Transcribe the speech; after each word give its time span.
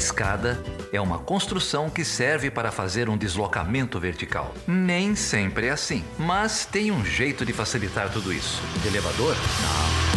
escada 0.00 0.58
é 0.90 1.00
uma 1.00 1.18
construção 1.18 1.90
que 1.90 2.06
serve 2.06 2.50
para 2.50 2.72
fazer 2.72 3.10
um 3.10 3.18
deslocamento 3.18 4.00
vertical. 4.00 4.54
Nem 4.66 5.14
sempre 5.14 5.66
é 5.66 5.70
assim, 5.70 6.02
mas 6.18 6.64
tem 6.64 6.90
um 6.90 7.04
jeito 7.04 7.44
de 7.44 7.52
facilitar 7.52 8.10
tudo 8.10 8.32
isso. 8.32 8.62
De 8.80 8.88
elevador? 8.88 9.36
Não. 9.36 10.10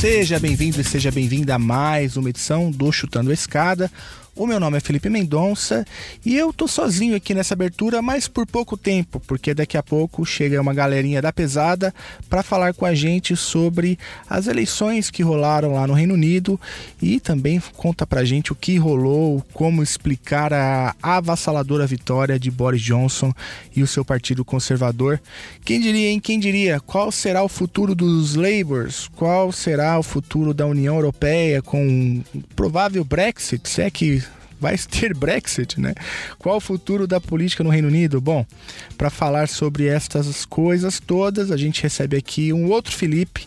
Seja 0.00 0.38
bem-vindo 0.38 0.80
e 0.80 0.84
seja 0.84 1.10
bem-vinda 1.10 1.54
a 1.54 1.58
mais 1.58 2.16
uma 2.16 2.28
edição 2.28 2.70
do 2.70 2.92
Chutando 2.92 3.30
a 3.30 3.34
Escada, 3.34 3.90
o 4.36 4.46
meu 4.46 4.58
nome 4.58 4.76
é 4.76 4.80
Felipe 4.80 5.08
Mendonça 5.08 5.86
e 6.26 6.36
eu 6.36 6.52
tô 6.52 6.66
sozinho 6.66 7.14
aqui 7.14 7.32
nessa 7.32 7.54
abertura, 7.54 8.02
mas 8.02 8.26
por 8.26 8.46
pouco 8.46 8.76
tempo, 8.76 9.20
porque 9.20 9.54
daqui 9.54 9.76
a 9.76 9.82
pouco 9.82 10.24
chega 10.26 10.60
uma 10.60 10.74
galerinha 10.74 11.22
da 11.22 11.32
pesada 11.32 11.94
para 12.28 12.42
falar 12.42 12.74
com 12.74 12.84
a 12.84 12.94
gente 12.94 13.36
sobre 13.36 13.96
as 14.28 14.48
eleições 14.48 15.08
que 15.08 15.22
rolaram 15.22 15.74
lá 15.74 15.86
no 15.86 15.94
Reino 15.94 16.14
Unido 16.14 16.60
e 17.00 17.20
também 17.20 17.62
conta 17.76 18.04
pra 18.04 18.24
gente 18.24 18.52
o 18.52 18.56
que 18.56 18.76
rolou, 18.76 19.44
como 19.52 19.82
explicar 19.82 20.52
a 20.52 20.94
avassaladora 21.00 21.86
vitória 21.86 22.38
de 22.38 22.50
Boris 22.50 22.82
Johnson 22.82 23.32
e 23.74 23.82
o 23.82 23.86
seu 23.86 24.04
partido 24.04 24.44
conservador. 24.44 25.20
Quem 25.64 25.80
diria, 25.80 26.10
hein? 26.10 26.18
Quem 26.18 26.40
diria? 26.40 26.80
Qual 26.80 27.12
será 27.12 27.42
o 27.44 27.48
futuro 27.48 27.94
dos 27.94 28.34
Labours? 28.34 29.08
Qual 29.14 29.52
será 29.52 29.96
o 29.98 30.02
futuro 30.02 30.52
da 30.52 30.66
União 30.66 30.96
Europeia 30.96 31.62
com 31.62 31.86
um 31.86 32.22
provável 32.56 33.04
Brexit? 33.04 33.68
Se 33.68 33.82
é 33.82 33.90
que 33.90 34.23
vai 34.60 34.76
ter 34.78 35.14
Brexit, 35.14 35.80
né? 35.80 35.94
Qual 36.38 36.56
o 36.56 36.60
futuro 36.60 37.06
da 37.06 37.20
política 37.20 37.64
no 37.64 37.70
Reino 37.70 37.88
Unido? 37.88 38.20
Bom, 38.20 38.46
para 38.96 39.10
falar 39.10 39.48
sobre 39.48 39.86
estas 39.86 40.44
coisas 40.44 41.00
todas, 41.00 41.50
a 41.50 41.56
gente 41.56 41.82
recebe 41.82 42.16
aqui 42.16 42.52
um 42.52 42.70
outro 42.70 42.94
Felipe, 42.94 43.46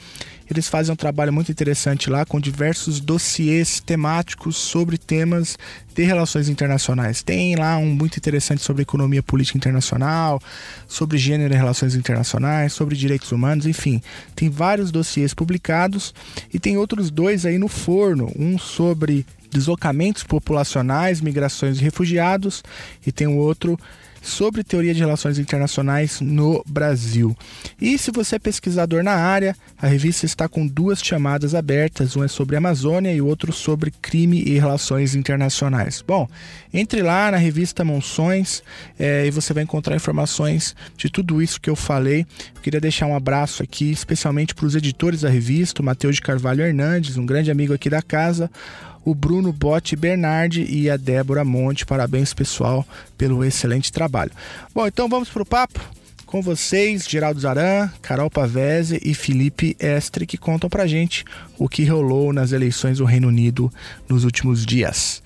eles 0.50 0.68
fazem 0.68 0.92
um 0.92 0.96
trabalho 0.96 1.32
muito 1.32 1.52
interessante 1.52 2.10
lá 2.10 2.26
com 2.26 2.40
diversos 2.40 3.00
dossiês 3.00 3.80
temáticos 3.80 4.58
sobre 4.58 4.98
temas 4.98 5.58
de 5.94 6.04
relações 6.04 6.50
internacionais. 6.50 7.22
Tem 7.22 7.56
lá 7.56 7.78
um 7.78 7.86
muito 7.86 8.18
interessante 8.18 8.62
sobre 8.64 8.82
economia 8.82 9.22
política 9.22 9.58
internacional, 9.58 10.42
sobre 10.88 11.18
gênero 11.18 11.54
e 11.54 11.58
relações 11.58 11.94
internacionais, 11.94 12.74
sobre 12.74 12.96
direitos 12.96 13.32
humanos, 13.32 13.66
enfim. 13.66 14.02
Tem 14.36 14.50
vários 14.50 14.92
dossiês 14.92 15.34
publicados 15.34 16.14
e 16.54 16.60
tem 16.60 16.78
outros 16.78 17.12
dois 17.12 17.46
aí 17.46 17.58
no 17.58 17.68
forno, 17.68 18.32
um 18.36 18.58
sobre 18.58 19.26
deslocamentos 19.52 20.24
populacionais, 20.24 21.22
migrações 21.22 21.80
e 21.80 21.84
refugiados 21.84 22.64
e 23.06 23.12
tem 23.12 23.28
um 23.28 23.38
outro 23.38 23.78
sobre 24.22 24.64
teoria 24.64 24.94
de 24.94 25.00
relações 25.00 25.40
internacionais 25.40 26.22
no 26.22 26.64
Brasil. 26.68 27.36
E 27.80 27.98
se 27.98 28.12
você 28.12 28.36
é 28.36 28.40
pesquisador 28.40 29.04
na 29.04 29.14
área, 29.14 29.56
a 29.82 29.88
revista 29.88 30.26
está 30.26 30.48
com 30.48 30.68
duas 30.68 31.00
chamadas 31.00 31.56
abertas, 31.56 32.16
uma 32.16 32.26
é 32.26 32.28
sobre 32.28 32.56
Amazônia 32.56 33.14
e 33.14 33.22
outro 33.22 33.52
sobre 33.52 33.92
crime 33.92 34.42
e 34.42 34.60
relações 34.60 35.16
internacionais. 35.16 36.04
Bom, 36.06 36.28
entre 36.74 37.02
lá 37.02 37.32
na 37.32 37.38
revista 37.38 37.84
Monções 37.84 38.62
é, 38.98 39.26
e 39.26 39.32
você 39.32 39.54
vai 39.54 39.64
encontrar 39.64 39.96
informações 39.96 40.76
de 40.98 41.10
tudo 41.10 41.42
isso 41.42 41.60
que 41.60 41.70
eu 41.70 41.76
falei. 41.76 42.26
Eu 42.56 42.62
queria 42.62 42.82
deixar 42.82 43.06
um 43.06 43.16
abraço 43.16 43.64
aqui, 43.64 43.92
especialmente 43.92 44.54
para 44.54 44.66
os 44.66 44.76
editores 44.76 45.22
da 45.22 45.30
revista, 45.30 45.82
o 45.82 45.86
Matheus 45.86 46.16
de 46.16 46.22
Carvalho 46.22 46.64
Hernandes, 46.64 47.18
um 47.18 47.26
grande 47.26 47.50
amigo 47.50 47.74
aqui 47.74 47.90
da 47.90 48.02
casa, 48.02 48.52
o 49.10 49.16
Bruno 49.16 49.52
Botti 49.52 49.96
Bernardi 49.96 50.66
e 50.70 50.90
a 50.90 50.96
Débora 50.98 51.44
Monte. 51.44 51.86
Parabéns, 51.86 52.34
pessoal, 52.34 52.86
pelo 53.18 53.44
excelente 53.44 53.92
trabalho. 53.92 54.32
Bom, 54.74 54.86
então 54.86 55.10
vamos 55.10 55.30
para 55.30 55.42
o 55.42 55.46
papo 55.46 55.80
com 56.26 56.44
vocês, 56.44 57.08
Geraldo 57.10 57.40
Zaran, 57.40 57.90
Carol 58.04 58.30
Pavese 58.30 59.02
e 59.04 59.16
Felipe 59.16 59.76
Estre, 59.80 60.28
que 60.28 60.38
contam 60.38 60.70
pra 60.70 60.86
gente 60.86 61.26
o 61.58 61.68
que 61.68 61.84
rolou 61.86 62.32
nas 62.32 62.52
eleições 62.52 63.00
do 63.00 63.06
Reino 63.06 63.30
Unido 63.30 63.74
nos 64.08 64.24
últimos 64.24 64.64
dias. 64.64 65.24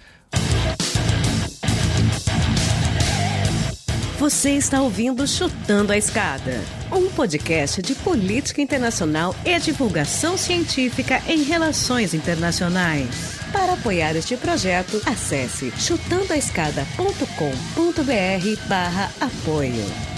Você 4.17 4.51
está 4.51 4.81
ouvindo 4.81 5.27
Chutando 5.27 5.91
a 5.91 5.97
Escada, 5.97 6.63
um 6.89 7.09
podcast 7.09 7.81
de 7.81 7.93
política 7.95 8.61
internacional 8.61 9.35
e 9.43 9.59
divulgação 9.59 10.37
científica 10.37 11.21
em 11.27 11.43
relações 11.43 12.13
internacionais. 12.13 13.42
Para 13.53 13.73
apoiar 13.73 14.15
este 14.15 14.35
projeto, 14.35 14.99
acesse 15.05 15.71
chutandoaescada.com.br 15.71 18.67
barra 18.67 19.11
apoio. 19.21 20.12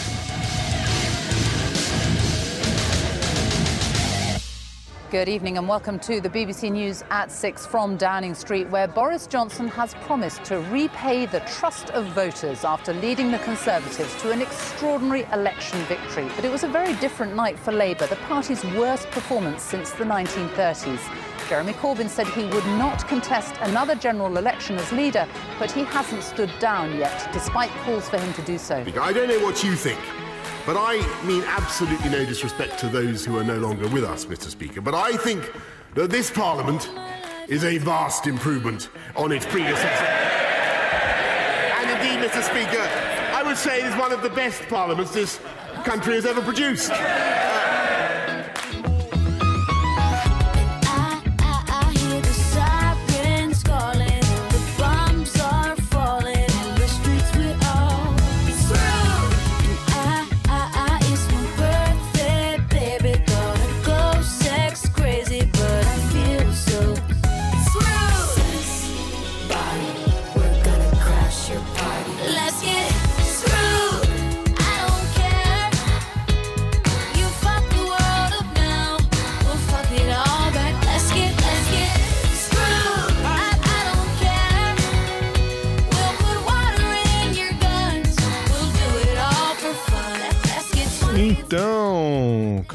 Good 5.15 5.29
evening 5.29 5.57
and 5.57 5.65
welcome 5.65 5.97
to 5.99 6.19
the 6.19 6.29
BBC 6.29 6.69
News 6.69 7.01
at 7.09 7.31
6 7.31 7.65
from 7.67 7.95
Downing 7.95 8.35
Street, 8.35 8.69
where 8.69 8.85
Boris 8.85 9.27
Johnson 9.27 9.69
has 9.69 9.93
promised 9.93 10.43
to 10.43 10.59
repay 10.63 11.25
the 11.25 11.39
trust 11.39 11.89
of 11.91 12.05
voters 12.07 12.65
after 12.65 12.91
leading 12.91 13.31
the 13.31 13.39
Conservatives 13.39 14.13
to 14.21 14.31
an 14.31 14.41
extraordinary 14.41 15.25
election 15.31 15.79
victory. 15.83 16.27
But 16.35 16.43
it 16.43 16.51
was 16.51 16.65
a 16.65 16.67
very 16.67 16.95
different 16.95 17.33
night 17.33 17.57
for 17.57 17.71
Labour, 17.71 18.07
the 18.07 18.17
party's 18.27 18.61
worst 18.75 19.09
performance 19.11 19.63
since 19.63 19.91
the 19.91 20.03
1930s. 20.03 20.99
Jeremy 21.47 21.71
Corbyn 21.71 22.09
said 22.09 22.27
he 22.27 22.47
would 22.47 22.65
not 22.77 23.07
contest 23.07 23.55
another 23.61 23.95
general 23.95 24.37
election 24.37 24.75
as 24.75 24.91
leader, 24.91 25.25
but 25.59 25.71
he 25.71 25.85
hasn't 25.85 26.23
stood 26.23 26.51
down 26.59 26.93
yet, 26.97 27.31
despite 27.31 27.69
calls 27.85 28.09
for 28.09 28.17
him 28.17 28.33
to 28.33 28.41
do 28.41 28.57
so. 28.57 28.83
I 28.99 29.13
don't 29.13 29.29
know 29.29 29.39
what 29.39 29.63
you 29.63 29.77
think, 29.77 29.99
but 30.65 30.75
I 30.77 30.97
mean 31.25 31.43
absolutely 31.43 32.09
no 32.09 32.25
disrespect 32.25 32.79
to 32.79 32.87
those 32.87 33.23
who 33.23 33.37
are 33.37 33.43
no 33.43 33.57
longer 33.57 33.87
with 33.89 34.03
us, 34.03 34.25
Mr. 34.25 34.49
Speaker. 34.49 34.81
But 34.81 34.95
I 34.95 35.15
think 35.17 35.51
that 35.93 36.09
this 36.09 36.31
Parliament 36.31 36.89
is 37.47 37.63
a 37.63 37.77
vast 37.77 38.25
improvement 38.27 38.89
on 39.15 39.31
its 39.31 39.45
predecessor. 39.45 40.05
and 41.77 41.89
indeed, 41.91 42.27
Mr. 42.27 42.41
Speaker, 42.43 42.81
I 43.33 43.43
would 43.43 43.57
say 43.57 43.79
it 43.79 43.85
is 43.85 43.95
one 43.95 44.11
of 44.11 44.23
the 44.23 44.29
best 44.29 44.63
parliaments 44.63 45.13
this 45.13 45.39
country 45.83 46.15
has 46.15 46.25
ever 46.25 46.41
produced. 46.41 46.91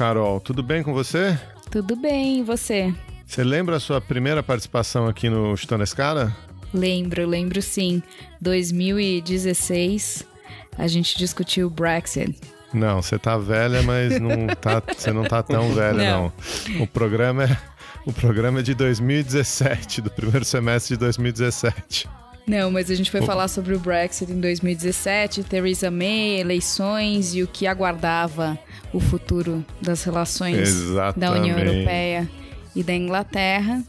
Carol, 0.01 0.39
tudo 0.39 0.63
bem 0.63 0.81
com 0.81 0.95
você? 0.95 1.39
Tudo 1.69 1.95
bem, 1.95 2.39
e 2.39 2.43
você? 2.43 2.91
Você 3.23 3.43
lembra 3.43 3.75
a 3.75 3.79
sua 3.79 4.01
primeira 4.01 4.41
participação 4.41 5.05
aqui 5.05 5.29
no 5.29 5.55
Chutando 5.55 5.81
a 5.81 5.83
Escada? 5.83 6.35
Lembro, 6.73 7.23
lembro 7.27 7.61
sim. 7.61 8.01
2016, 8.41 10.25
a 10.75 10.87
gente 10.87 11.15
discutiu 11.19 11.67
o 11.67 11.69
Brexit. 11.69 12.35
Não, 12.73 12.99
você 12.99 13.19
tá 13.19 13.37
velha, 13.37 13.83
mas 13.83 14.19
não 14.19 14.47
tá, 14.47 14.81
você 14.91 15.11
não 15.11 15.23
tá 15.23 15.43
tão 15.43 15.71
velha, 15.71 15.93
não. 15.93 16.33
não. 16.69 16.81
O 16.81 16.87
programa 16.87 17.43
é 17.43 17.57
o 18.03 18.11
programa 18.11 18.61
é 18.61 18.63
de 18.63 18.73
2017, 18.73 20.01
do 20.01 20.09
primeiro 20.09 20.43
semestre 20.43 20.95
de 20.95 20.99
2017. 20.99 22.09
Não, 22.47 22.71
mas 22.71 22.89
a 22.89 22.95
gente 22.95 23.11
foi 23.11 23.21
falar 23.21 23.47
sobre 23.47 23.75
o 23.75 23.79
Brexit 23.79 24.31
em 24.31 24.39
2017, 24.39 25.43
Theresa 25.43 25.91
May, 25.91 26.39
eleições 26.39 27.33
e 27.33 27.43
o 27.43 27.47
que 27.47 27.67
aguardava 27.67 28.59
o 28.93 28.99
futuro 28.99 29.65
das 29.81 30.03
relações 30.03 30.57
Exatamente. 30.57 31.19
da 31.19 31.31
União 31.31 31.57
Europeia 31.57 32.29
e 32.75 32.83
da 32.83 32.93
Inglaterra. 32.93 33.83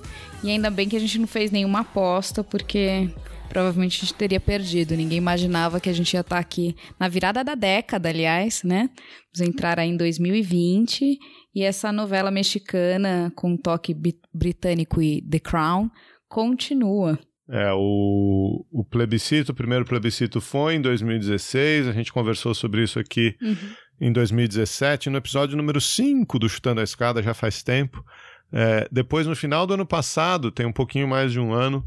E 0.44 0.50
ainda 0.50 0.70
bem 0.70 0.88
que 0.88 0.96
a 0.96 1.00
gente 1.00 1.18
não 1.18 1.26
fez 1.26 1.50
nenhuma 1.50 1.80
aposta, 1.80 2.42
porque 2.44 3.08
provavelmente 3.48 3.98
a 3.98 4.00
gente 4.00 4.14
teria 4.14 4.40
perdido. 4.40 4.96
Ninguém 4.96 5.18
imaginava 5.18 5.80
que 5.80 5.88
a 5.88 5.92
gente 5.92 6.14
ia 6.14 6.20
estar 6.20 6.38
aqui 6.38 6.74
na 6.98 7.08
virada 7.08 7.44
da 7.44 7.54
década, 7.54 8.08
aliás, 8.08 8.62
né? 8.62 8.90
Vamos 9.34 9.48
entrar 9.48 9.78
aí 9.78 9.90
em 9.90 9.96
2020 9.96 11.18
e 11.54 11.62
essa 11.62 11.92
novela 11.92 12.30
mexicana 12.30 13.32
com 13.36 13.56
toque 13.56 13.94
britânico 14.32 15.02
e 15.02 15.22
The 15.22 15.38
Crown 15.38 15.90
continua. 16.28 17.18
É, 17.48 17.72
o, 17.72 18.64
o 18.70 18.84
plebiscito, 18.84 19.52
o 19.52 19.54
primeiro 19.54 19.84
plebiscito 19.84 20.40
foi 20.40 20.74
em 20.74 20.80
2016, 20.80 21.88
a 21.88 21.92
gente 21.92 22.12
conversou 22.12 22.54
sobre 22.54 22.82
isso 22.82 22.98
aqui 22.98 23.36
uhum. 23.42 23.56
em 24.00 24.12
2017, 24.12 25.10
no 25.10 25.18
episódio 25.18 25.56
número 25.56 25.80
5 25.80 26.38
do 26.38 26.48
Chutando 26.48 26.80
a 26.80 26.84
Escada, 26.84 27.22
já 27.22 27.34
faz 27.34 27.62
tempo. 27.62 28.04
É, 28.52 28.86
depois, 28.92 29.26
no 29.26 29.34
final 29.34 29.66
do 29.66 29.74
ano 29.74 29.86
passado, 29.86 30.50
tem 30.50 30.66
um 30.66 30.72
pouquinho 30.72 31.08
mais 31.08 31.32
de 31.32 31.40
um 31.40 31.52
ano, 31.52 31.84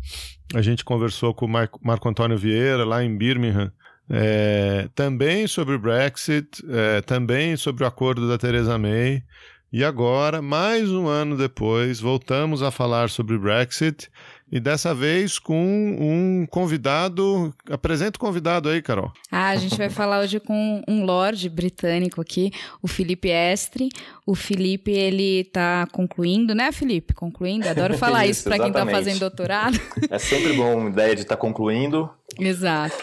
a 0.53 0.61
gente 0.61 0.83
conversou 0.83 1.33
com 1.33 1.45
o 1.45 1.49
Marco, 1.49 1.79
Marco 1.83 2.09
Antônio 2.09 2.37
Vieira, 2.37 2.83
lá 2.83 3.03
em 3.03 3.15
Birmingham, 3.15 3.71
é, 4.09 4.89
também 4.93 5.47
sobre 5.47 5.75
o 5.75 5.79
Brexit, 5.79 6.63
é, 6.69 7.01
também 7.01 7.55
sobre 7.55 7.83
o 7.83 7.87
acordo 7.87 8.27
da 8.27 8.37
Theresa 8.37 8.77
May. 8.77 9.23
E 9.71 9.83
agora, 9.83 10.41
mais 10.41 10.89
um 10.91 11.07
ano 11.07 11.35
depois, 11.35 11.99
voltamos 11.99 12.61
a 12.61 12.71
falar 12.71 13.09
sobre 13.09 13.35
o 13.35 13.39
Brexit 13.39 14.09
e 14.51 14.59
dessa 14.59 14.93
vez 14.93 15.39
com 15.39 15.55
um 15.99 16.45
convidado. 16.49 17.53
Apresenta 17.69 18.17
o 18.17 18.19
convidado 18.19 18.69
aí, 18.69 18.81
Carol. 18.81 19.11
Ah, 19.31 19.49
a 19.49 19.55
gente 19.55 19.75
vai 19.75 19.89
falar 19.89 20.19
hoje 20.21 20.39
com 20.39 20.83
um 20.87 21.03
lord 21.03 21.47
britânico 21.49 22.21
aqui, 22.21 22.51
o 22.81 22.87
Felipe 22.87 23.29
Estre. 23.29 23.89
O 24.25 24.35
Felipe, 24.35 24.91
ele 24.91 25.41
está 25.41 25.87
concluindo, 25.91 26.55
né, 26.55 26.71
Felipe? 26.71 27.13
Concluindo. 27.13 27.67
Adoro 27.67 27.97
falar 27.97 28.25
isso, 28.27 28.39
isso 28.39 28.49
para 28.49 28.59
quem 28.59 28.69
está 28.69 28.85
fazendo 28.85 29.19
doutorado. 29.19 29.79
É 30.09 30.17
sempre 30.19 30.53
bom 30.53 30.87
a 30.87 30.89
ideia 30.89 31.15
de 31.15 31.21
estar 31.21 31.35
tá 31.35 31.41
concluindo. 31.41 32.09
Exato. 32.39 32.95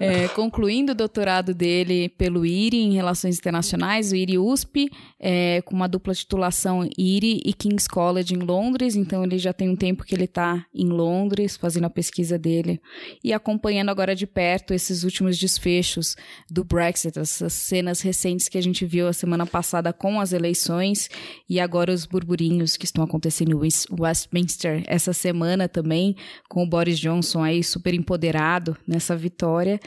É, 0.00 0.28
concluindo 0.28 0.92
o 0.92 0.94
doutorado 0.94 1.54
dele 1.54 2.08
pelo 2.08 2.44
IRI 2.44 2.78
em 2.78 2.94
Relações 2.94 3.38
Internacionais, 3.38 4.12
o 4.12 4.16
IRI 4.16 4.38
USP, 4.38 4.90
é, 5.20 5.62
com 5.62 5.74
uma 5.74 5.88
dupla 5.88 6.14
titulação 6.14 6.88
IRI 6.98 7.40
e 7.44 7.52
King's 7.52 7.86
College 7.86 8.34
em 8.34 8.38
Londres. 8.38 8.96
Então, 8.96 9.24
ele 9.24 9.38
já 9.38 9.52
tem 9.52 9.68
um 9.68 9.76
tempo 9.76 10.04
que 10.04 10.14
ele 10.14 10.24
está 10.24 10.64
em 10.74 10.88
Londres, 10.88 11.56
fazendo 11.56 11.84
a 11.84 11.90
pesquisa 11.90 12.38
dele 12.38 12.80
e 13.22 13.32
acompanhando 13.32 13.90
agora 13.90 14.14
de 14.14 14.26
perto 14.26 14.74
esses 14.74 15.04
últimos 15.04 15.38
desfechos 15.38 16.16
do 16.50 16.64
Brexit, 16.64 17.18
essas 17.18 17.52
cenas 17.52 18.00
recentes 18.00 18.48
que 18.48 18.58
a 18.58 18.62
gente 18.62 18.84
viu 18.84 19.08
a 19.08 19.12
semana 19.12 19.46
passada 19.46 19.92
com 19.92 20.20
as 20.20 20.32
eleições 20.32 21.08
e 21.48 21.60
agora 21.60 21.92
os 21.92 22.06
burburinhos 22.06 22.76
que 22.76 22.84
estão 22.84 23.04
acontecendo 23.04 23.50
em 23.50 23.68
Westminster 24.00 24.82
essa 24.86 25.12
semana 25.12 25.68
também, 25.68 26.16
com 26.48 26.62
o 26.62 26.68
Boris 26.68 26.98
Johnson 26.98 27.42
aí 27.42 27.62
super 27.62 27.94
empoderado 27.94 28.63
nessa 28.86 29.16
vitória. 29.16 29.80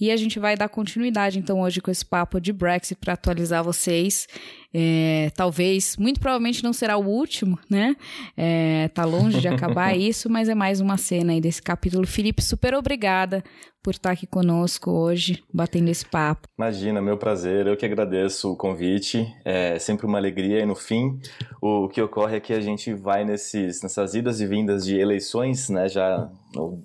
E 0.00 0.10
a 0.10 0.16
gente 0.16 0.38
vai 0.38 0.56
dar 0.56 0.68
continuidade 0.68 1.38
então 1.38 1.60
hoje 1.60 1.80
com 1.80 1.90
esse 1.90 2.04
papo 2.04 2.40
de 2.40 2.52
Brexit 2.52 2.98
para 3.00 3.14
atualizar 3.14 3.62
vocês 3.64 4.26
é, 4.74 5.30
talvez, 5.36 5.96
muito 5.96 6.18
provavelmente 6.18 6.64
não 6.64 6.72
será 6.72 6.96
o 6.96 7.06
último, 7.06 7.58
né? 7.68 7.94
É, 8.36 8.88
tá 8.88 9.04
longe 9.04 9.40
de 9.40 9.48
acabar 9.48 9.96
isso, 9.98 10.30
mas 10.30 10.48
é 10.48 10.54
mais 10.54 10.80
uma 10.80 10.96
cena 10.96 11.32
aí 11.32 11.40
desse 11.40 11.60
capítulo. 11.60 12.06
Felipe, 12.06 12.42
super 12.42 12.74
obrigada 12.74 13.44
por 13.82 13.90
estar 13.90 14.12
aqui 14.12 14.26
conosco 14.26 14.90
hoje, 14.90 15.42
batendo 15.52 15.88
esse 15.88 16.06
papo. 16.06 16.46
Imagina, 16.56 17.02
meu 17.02 17.18
prazer. 17.18 17.66
Eu 17.66 17.76
que 17.76 17.84
agradeço 17.84 18.52
o 18.52 18.56
convite. 18.56 19.26
É 19.44 19.78
sempre 19.78 20.06
uma 20.06 20.18
alegria. 20.18 20.60
E 20.60 20.66
no 20.66 20.76
fim, 20.76 21.18
o 21.60 21.88
que 21.88 22.00
ocorre 22.00 22.36
é 22.36 22.40
que 22.40 22.52
a 22.52 22.60
gente 22.60 22.94
vai 22.94 23.24
nesses, 23.24 23.82
nessas 23.82 24.14
idas 24.14 24.40
e 24.40 24.46
vindas 24.46 24.84
de 24.84 24.96
eleições, 24.96 25.68
né? 25.68 25.88
Já 25.88 26.30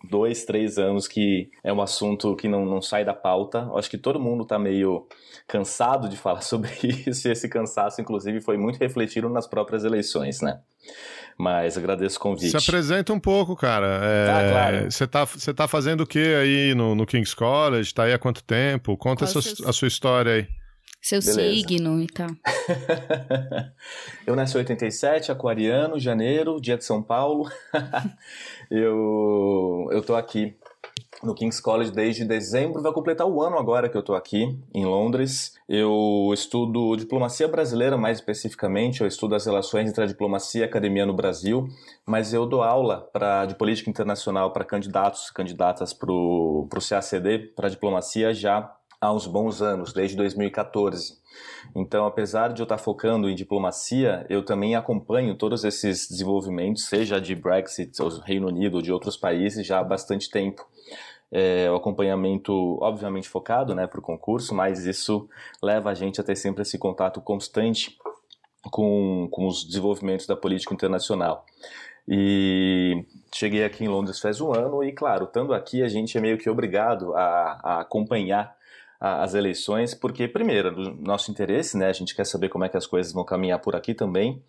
dois, 0.09 0.43
três 0.43 0.79
anos 0.79 1.07
que 1.07 1.51
é 1.63 1.71
um 1.71 1.81
assunto 1.81 2.35
que 2.35 2.47
não, 2.47 2.65
não 2.65 2.81
sai 2.81 3.05
da 3.05 3.13
pauta. 3.13 3.69
Acho 3.75 3.89
que 3.89 3.97
todo 3.97 4.19
mundo 4.19 4.41
está 4.41 4.57
meio 4.57 5.05
cansado 5.47 6.09
de 6.09 6.17
falar 6.17 6.41
sobre 6.43 6.69
isso, 7.07 7.27
e 7.27 7.31
esse 7.31 7.47
cansaço, 7.47 8.01
inclusive, 8.01 8.41
foi 8.41 8.57
muito 8.57 8.77
refletido 8.77 9.29
nas 9.29 9.47
próprias 9.47 9.83
eleições, 9.83 10.41
né? 10.41 10.59
Mas 11.37 11.77
agradeço 11.77 12.17
o 12.17 12.19
convite. 12.19 12.49
Se 12.49 12.57
apresenta 12.57 13.13
um 13.13 13.19
pouco, 13.19 13.55
cara. 13.55 13.99
É, 14.03 14.29
ah, 14.29 14.51
claro. 14.51 14.91
Você 14.91 15.07
tá, 15.07 15.23
você 15.23 15.53
tá 15.53 15.67
fazendo 15.67 16.01
o 16.01 16.07
que 16.07 16.19
aí 16.35 16.73
no, 16.73 16.95
no 16.95 17.05
King's 17.05 17.35
College? 17.35 17.93
Tá 17.93 18.03
aí 18.03 18.13
há 18.13 18.17
quanto 18.17 18.43
tempo? 18.43 18.97
Conta 18.97 19.25
a 19.25 19.27
sua, 19.27 19.69
a 19.69 19.71
sua 19.71 19.87
história 19.87 20.33
aí. 20.33 20.47
Seu 20.99 21.19
Beleza. 21.19 21.41
signo 21.41 22.01
e 22.01 22.07
tal. 22.07 22.27
eu 24.25 24.35
nasci 24.35 24.55
em 24.55 24.61
87, 24.61 25.31
aquariano, 25.31 25.99
janeiro, 25.99 26.59
dia 26.59 26.75
de 26.75 26.83
São 26.83 27.03
Paulo. 27.03 27.49
eu, 28.71 29.87
eu 29.91 30.01
tô 30.01 30.15
aqui 30.15 30.57
no 31.23 31.33
King's 31.33 31.59
College 31.59 31.91
desde 31.91 32.25
dezembro, 32.25 32.81
vai 32.81 32.91
completar 32.91 33.27
o 33.27 33.41
ano 33.41 33.57
agora 33.57 33.89
que 33.89 33.97
eu 33.97 34.01
estou 34.01 34.15
aqui 34.15 34.57
em 34.73 34.85
Londres. 34.85 35.53
Eu 35.67 36.31
estudo 36.33 36.95
diplomacia 36.95 37.47
brasileira, 37.47 37.97
mais 37.97 38.19
especificamente, 38.19 39.01
eu 39.01 39.07
estudo 39.07 39.35
as 39.35 39.45
relações 39.45 39.89
entre 39.89 40.03
a 40.03 40.07
diplomacia 40.07 40.61
e 40.61 40.63
a 40.63 40.67
academia 40.67 41.05
no 41.05 41.13
Brasil, 41.13 41.67
mas 42.05 42.33
eu 42.33 42.45
dou 42.45 42.61
aula 42.61 43.09
pra, 43.11 43.45
de 43.45 43.55
política 43.55 43.89
internacional 43.89 44.51
para 44.51 44.63
candidatos, 44.63 45.29
candidatas 45.31 45.93
para 45.93 46.11
o 46.11 46.67
CACD, 46.69 47.53
para 47.55 47.69
diplomacia, 47.69 48.33
já 48.33 48.73
há 48.99 49.13
uns 49.13 49.27
bons 49.27 49.61
anos, 49.61 49.93
desde 49.93 50.15
2014. 50.17 51.17
Então, 51.75 52.05
apesar 52.05 52.53
de 52.53 52.61
eu 52.61 52.63
estar 52.63 52.77
focando 52.77 53.29
em 53.29 53.35
diplomacia, 53.35 54.25
eu 54.29 54.43
também 54.43 54.75
acompanho 54.75 55.35
todos 55.35 55.63
esses 55.63 56.07
desenvolvimentos, 56.09 56.85
seja 56.85 57.21
de 57.21 57.35
Brexit, 57.35 58.01
ou 58.01 58.09
Reino 58.19 58.47
Unido, 58.47 58.75
ou 58.75 58.81
de 58.81 58.91
outros 58.91 59.15
países, 59.17 59.65
já 59.65 59.79
há 59.79 59.83
bastante 59.83 60.29
tempo 60.29 60.65
é, 61.31 61.69
o 61.69 61.75
acompanhamento, 61.75 62.77
obviamente, 62.81 63.27
focado 63.27 63.75
né, 63.75 63.85
para 63.85 63.99
o 63.99 64.03
concurso, 64.03 64.55
mas 64.55 64.85
isso 64.85 65.29
leva 65.61 65.89
a 65.89 65.93
gente 65.93 66.21
a 66.21 66.23
ter 66.23 66.35
sempre 66.35 66.61
esse 66.61 66.77
contato 66.77 67.21
constante 67.21 67.97
com, 68.71 69.27
com 69.31 69.47
os 69.47 69.65
desenvolvimentos 69.65 70.25
da 70.25 70.35
política 70.35 70.73
internacional. 70.73 71.45
E 72.07 73.05
cheguei 73.35 73.65
aqui 73.65 73.83
em 73.83 73.89
Londres 73.89 74.19
faz 74.19 74.39
um 74.39 74.53
ano 74.53 74.81
e, 74.83 74.93
claro, 74.93 75.25
estando 75.25 75.53
aqui, 75.53 75.83
a 75.83 75.89
gente 75.89 76.17
é 76.17 76.21
meio 76.21 76.37
que 76.37 76.49
obrigado 76.49 77.13
a, 77.13 77.59
a 77.61 77.81
acompanhar 77.81 78.55
as 78.99 79.33
eleições, 79.33 79.93
porque, 79.93 80.27
primeiro, 80.27 80.71
no 80.71 80.95
nosso 81.01 81.29
interesse, 81.29 81.77
né, 81.77 81.87
a 81.87 81.93
gente 81.93 82.15
quer 82.15 82.25
saber 82.25 82.49
como 82.49 82.65
é 82.65 82.69
que 82.69 82.77
as 82.77 82.87
coisas 82.87 83.13
vão 83.13 83.23
caminhar 83.23 83.59
por 83.59 83.75
aqui 83.75 83.93
também, 83.93 84.41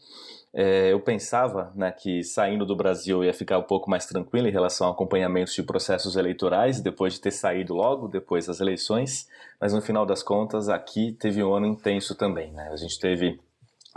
é, 0.53 0.93
eu 0.93 1.01
pensava 1.01 1.71
né, 1.75 1.93
que 1.93 2.23
saindo 2.23 2.65
do 2.65 2.75
Brasil 2.75 3.23
ia 3.23 3.35
ficar 3.35 3.59
um 3.59 3.63
pouco 3.63 3.91
mais 3.91 4.07
tranquilo 4.07 4.49
em 4.49 4.51
relação 4.51 4.89
a 4.89 4.91
acompanhamentos 4.91 5.55
de 5.55 5.63
processos 5.63 6.17
eleitorais, 6.17 6.81
depois 6.81 7.15
de 7.15 7.21
ter 7.21 7.31
saído 7.31 7.75
logo 7.75 8.09
depois 8.09 8.47
das 8.47 8.61
eleições, 8.61 9.29
mas 9.61 9.75
no 9.75 9.83
final 9.83 10.07
das 10.07 10.23
contas 10.23 10.69
aqui 10.69 11.13
teve 11.13 11.43
um 11.45 11.55
ano 11.55 11.67
intenso 11.67 12.15
também. 12.15 12.51
Né? 12.53 12.71
A 12.73 12.77
gente 12.77 12.99
teve 12.99 13.39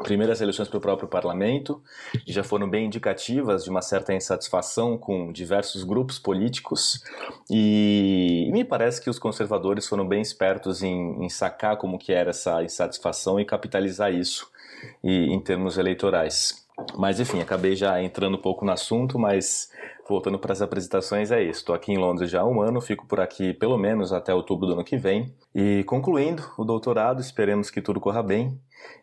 primeiras 0.04 0.42
eleições 0.42 0.68
para 0.68 0.78
o 0.78 0.82
próprio 0.82 1.08
parlamento, 1.08 1.82
que 2.26 2.32
já 2.32 2.44
foram 2.44 2.70
bem 2.70 2.86
indicativas 2.86 3.64
de 3.64 3.70
uma 3.70 3.82
certa 3.82 4.14
insatisfação 4.14 4.98
com 4.98 5.32
diversos 5.32 5.84
grupos 5.84 6.20
políticos, 6.20 7.04
e, 7.50 8.46
e 8.48 8.52
me 8.52 8.64
parece 8.64 9.02
que 9.02 9.10
os 9.10 9.20
conservadores 9.20 9.88
foram 9.88 10.08
bem 10.08 10.22
espertos 10.22 10.84
em, 10.84 11.24
em 11.24 11.30
sacar 11.30 11.78
como 11.78 11.98
que 11.98 12.12
era 12.12 12.32
essa 12.32 12.64
insatisfação 12.64 13.40
e 13.40 13.46
capitalizar 13.46 14.14
isso 14.14 14.50
e, 15.04 15.34
em 15.34 15.40
termos 15.40 15.78
eleitorais. 15.78 16.62
Mas 16.98 17.20
enfim, 17.20 17.42
acabei 17.42 17.76
já 17.76 18.02
entrando 18.02 18.38
um 18.38 18.42
pouco 18.42 18.66
no 18.66 18.72
assunto, 18.72 19.20
mas 19.20 19.72
voltando 20.12 20.38
para 20.38 20.52
as 20.52 20.62
apresentações 20.62 21.32
é 21.32 21.42
isso. 21.42 21.62
Estou 21.62 21.74
aqui 21.74 21.94
em 21.94 21.98
Londres 21.98 22.30
já 22.30 22.42
há 22.42 22.46
um 22.48 22.62
ano, 22.62 22.82
fico 22.82 23.08
por 23.08 23.20
aqui 23.20 23.54
pelo 23.54 23.78
menos 23.78 24.12
até 24.12 24.34
outubro 24.34 24.68
do 24.68 24.74
ano 24.74 24.84
que 24.84 24.98
vem. 24.98 25.34
E 25.56 25.84
concluindo 25.86 26.44
o 26.58 26.66
doutorado, 26.66 27.22
esperemos 27.22 27.70
que 27.72 27.82
tudo 27.82 28.00
corra 28.00 28.22
bem. 28.22 28.60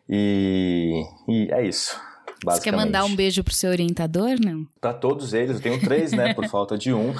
E, 0.07 1.03
e 1.27 1.49
é 1.51 1.65
isso. 1.65 1.99
Você 2.45 2.61
quer 2.61 2.71
mandar 2.71 3.03
um 3.03 3.15
beijo 3.15 3.43
pro 3.43 3.53
seu 3.53 3.69
orientador, 3.69 4.35
não? 4.39 4.65
Para 4.79 4.93
todos 4.93 5.33
eles, 5.33 5.57
eu 5.57 5.61
tenho 5.61 5.79
três, 5.79 6.11
né? 6.13 6.33
Por 6.33 6.47
falta 6.49 6.77
de 6.77 6.93
um. 6.93 7.13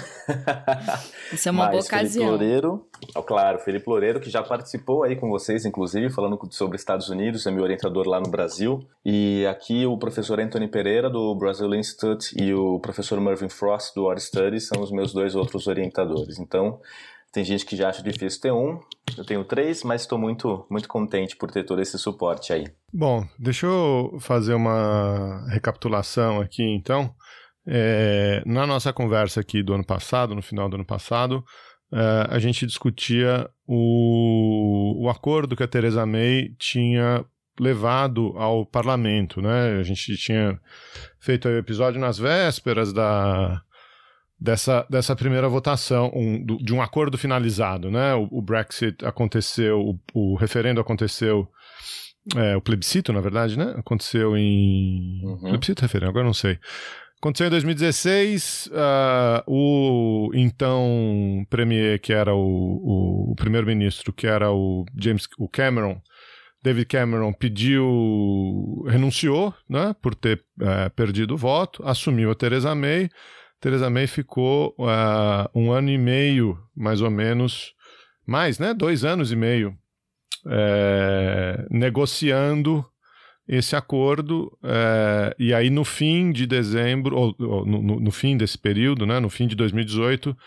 Isso 1.34 1.50
é 1.50 1.52
uma 1.52 1.66
Mas, 1.66 1.72
boa 1.72 1.84
ocasião. 1.84 2.26
Felipe 2.26 2.44
Loureiro, 2.44 2.88
oh, 3.16 3.24
claro, 3.24 3.60
Felipe 3.60 3.90
Loureiro, 3.90 4.20
que 4.20 4.30
já 4.30 4.42
participou 4.42 5.04
aí 5.04 5.16
com 5.16 5.30
vocês, 5.30 5.66
inclusive, 5.66 6.10
falando 6.10 6.40
sobre 6.52 6.78
Estados 6.78 7.10
Unidos, 7.10 7.46
é 7.46 7.52
meu 7.52 7.64
orientador 7.64 8.08
lá 8.08 8.20
no 8.20 8.30
Brasil. 8.30 8.80
E 9.06 9.46
aqui 9.46 9.86
o 9.86 9.98
professor 9.98 10.40
Anthony 10.40 10.68
Pereira, 10.68 11.10
do 11.10 11.36
Brazil 11.36 11.74
Institute, 11.76 12.34
e 12.42 12.54
o 12.54 12.80
professor 12.80 13.20
Mervyn 13.20 13.50
Frost, 13.50 13.94
do 13.96 14.06
War 14.06 14.20
Studies, 14.20 14.68
são 14.68 14.82
os 14.82 14.92
meus 14.92 15.12
dois 15.12 15.36
outros 15.36 15.68
orientadores. 15.68 16.40
Então, 16.40 16.80
tem 17.32 17.44
gente 17.44 17.66
que 17.66 17.76
já 17.76 17.90
acha 17.90 18.02
difícil 18.02 18.42
ter 18.42 18.52
um, 18.52 18.80
eu 19.18 19.26
tenho 19.26 19.44
três, 19.44 19.84
mas 19.84 20.02
estou 20.02 20.18
muito, 20.18 20.66
muito 20.70 20.88
contente 20.88 21.36
por 21.36 21.52
ter 21.52 21.64
todo 21.64 21.82
esse 21.82 21.98
suporte 21.98 22.52
aí. 22.54 22.66
Bom, 22.94 23.26
deixa 23.38 23.66
eu 23.68 24.18
fazer 24.20 24.54
uma 24.54 25.46
recapitulação 25.50 26.42
aqui 26.42 26.64
então. 26.64 27.14
É, 27.68 28.42
na 28.46 28.66
nossa 28.66 28.92
conversa 28.92 29.42
aqui 29.42 29.62
do 29.62 29.74
ano 29.74 29.86
passado, 29.86 30.34
no 30.34 30.42
final 30.42 30.68
do 30.68 30.76
ano 30.76 30.86
passado, 30.86 31.44
é, 31.94 32.28
a 32.30 32.40
gente 32.40 32.66
discutia 32.66 33.50
o, 33.68 35.06
o 35.06 35.10
acordo 35.10 35.56
que 35.56 35.64
a 35.64 35.68
Theresa 35.68 36.06
May 36.06 36.50
tinha 36.58 37.24
levado 37.60 38.34
ao 38.38 38.66
parlamento, 38.66 39.42
né? 39.42 39.78
A 39.80 39.84
gente 39.84 40.16
tinha 40.18 40.60
feito 41.20 41.48
o 41.48 41.58
episódio 41.58 42.00
nas 42.00 42.18
vésperas 42.18 42.94
da 42.94 43.62
dessa, 44.40 44.86
dessa 44.90 45.16
primeira 45.16 45.50
votação, 45.50 46.12
um, 46.14 46.44
do, 46.44 46.58
de 46.58 46.74
um 46.74 46.82
acordo 46.82 47.18
finalizado, 47.18 47.92
né? 47.92 48.14
O, 48.16 48.28
o 48.32 48.42
Brexit 48.42 49.06
aconteceu, 49.06 49.80
o, 49.80 50.00
o 50.14 50.36
referendo 50.36 50.80
aconteceu, 50.80 51.48
é, 52.36 52.56
o 52.56 52.62
plebiscito, 52.62 53.12
na 53.12 53.22
verdade, 53.22 53.58
né? 53.58 53.74
Aconteceu 53.78 54.38
em... 54.38 55.22
Uhum. 55.24 55.50
Plebiscito 55.50 55.82
referendo, 55.82 56.10
agora 56.10 56.26
não 56.26 56.34
sei. 56.34 56.58
Aconteceu 57.22 57.48
em 57.48 57.50
2016, 57.50 58.68
uh, 58.68 58.72
ah, 58.78 59.44
o 59.46 60.32
então 60.34 61.46
premier, 61.50 62.00
que 62.00 62.14
era 62.14 62.34
o, 62.34 63.32
o, 63.32 63.36
primeiro-ministro, 63.36 64.14
que 64.14 64.26
era 64.26 64.50
o 64.54 64.86
James 64.98 65.28
o 65.38 65.50
Cameron, 65.50 66.02
David 66.64 66.86
Cameron 66.86 67.34
pediu, 67.34 68.86
renunciou, 68.88 69.54
né, 69.70 69.94
por 70.02 70.16
ter 70.16 70.42
uh, 70.62 70.90
perdido 70.96 71.34
o 71.34 71.38
voto, 71.38 71.84
assumiu 71.86 72.32
a 72.32 72.36
Theresa 72.36 72.74
May, 72.74 73.10
Theresa 73.60 73.90
May 73.90 74.08
ficou 74.08 74.74
uh, 74.80 75.50
um 75.54 75.72
ano 75.72 75.90
e 75.90 75.98
meio, 75.98 76.58
mais 76.76 77.02
ou 77.02 77.12
menos, 77.12 77.74
mais, 78.26 78.60
né? 78.60 78.74
Dois 78.74 79.04
anos 79.04 79.32
e 79.32 79.36
meio, 79.36 79.76
é, 80.48 81.66
negociando 81.70 82.86
esse 83.48 83.76
acordo. 83.76 84.56
É, 84.64 85.36
e 85.40 85.54
aí, 85.54 85.70
no 85.70 85.84
fim 85.84 86.32
de 86.32 86.46
dezembro, 86.46 87.18
ou, 87.18 87.36
ou 87.40 87.66
no, 87.66 88.00
no, 88.00 88.12
fim 88.12 88.38
desse 88.38 88.58
período, 88.58 89.06
né? 89.06 89.20
No 89.20 89.30
fim 89.30 89.48
de 89.48 89.56
2018, 89.56 90.38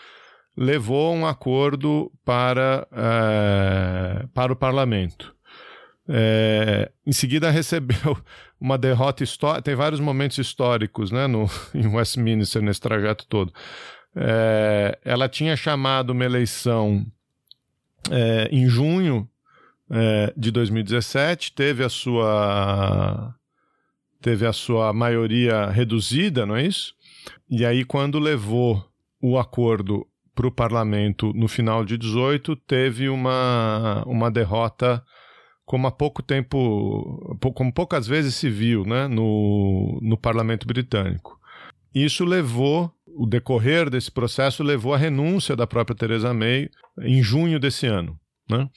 levou 0.57 1.13
um 1.13 1.27
acordo 1.27 2.11
para, 2.23 2.87
é, 2.91 4.25
para 4.33 4.53
o 4.53 4.55
parlamento. 4.55 5.35
É, 6.07 6.91
em 7.05 7.11
seguida 7.11 7.49
recebeu 7.51 8.17
uma 8.59 8.77
derrota 8.77 9.23
histórica. 9.23 9.61
Tem 9.61 9.75
vários 9.75 9.99
momentos 9.99 10.37
históricos 10.37 11.11
né, 11.11 11.27
no, 11.27 11.49
em 11.73 11.87
Westminster 11.87 12.61
nesse 12.61 12.81
trajeto 12.81 13.25
todo. 13.27 13.53
É, 14.15 14.99
ela 15.03 15.27
tinha 15.27 15.55
chamado 15.55 16.11
uma 16.11 16.25
eleição 16.25 17.05
é, 18.11 18.47
em 18.51 18.67
junho 18.67 19.27
é, 19.89 20.33
de 20.35 20.51
2017, 20.51 21.53
teve 21.53 21.83
a 21.83 21.89
sua 21.89 23.35
teve 24.21 24.45
a 24.45 24.53
sua 24.53 24.93
maioria 24.93 25.65
reduzida, 25.69 26.45
não 26.45 26.55
é 26.55 26.65
isso? 26.65 26.95
E 27.49 27.65
aí, 27.65 27.83
quando 27.83 28.17
levou 28.19 28.83
o 29.21 29.37
acordo 29.37 30.07
para 30.33 30.47
o 30.47 30.51
parlamento 30.51 31.33
no 31.33 31.47
final 31.47 31.83
de 31.83 31.97
18, 31.97 32.55
teve 32.55 33.09
uma, 33.09 34.01
uma 34.07 34.31
derrota 34.31 35.03
como 35.65 35.87
há 35.87 35.91
pouco 35.91 36.21
tempo, 36.21 37.37
como 37.55 37.73
poucas 37.73 38.05
vezes 38.05 38.35
se 38.35 38.49
viu 38.49 38.83
né, 38.85 39.07
no, 39.07 39.99
no 40.01 40.17
parlamento 40.17 40.67
britânico. 40.67 41.39
Isso 41.93 42.25
levou, 42.25 42.91
o 43.05 43.25
decorrer 43.25 43.89
desse 43.89 44.11
processo 44.11 44.63
levou 44.63 44.93
à 44.93 44.97
renúncia 44.97 45.55
da 45.55 45.67
própria 45.67 45.95
Theresa 45.95 46.33
May 46.33 46.69
em 47.01 47.21
junho 47.21 47.59
desse 47.59 47.85
ano. 47.85 48.19
Né? 48.49 48.67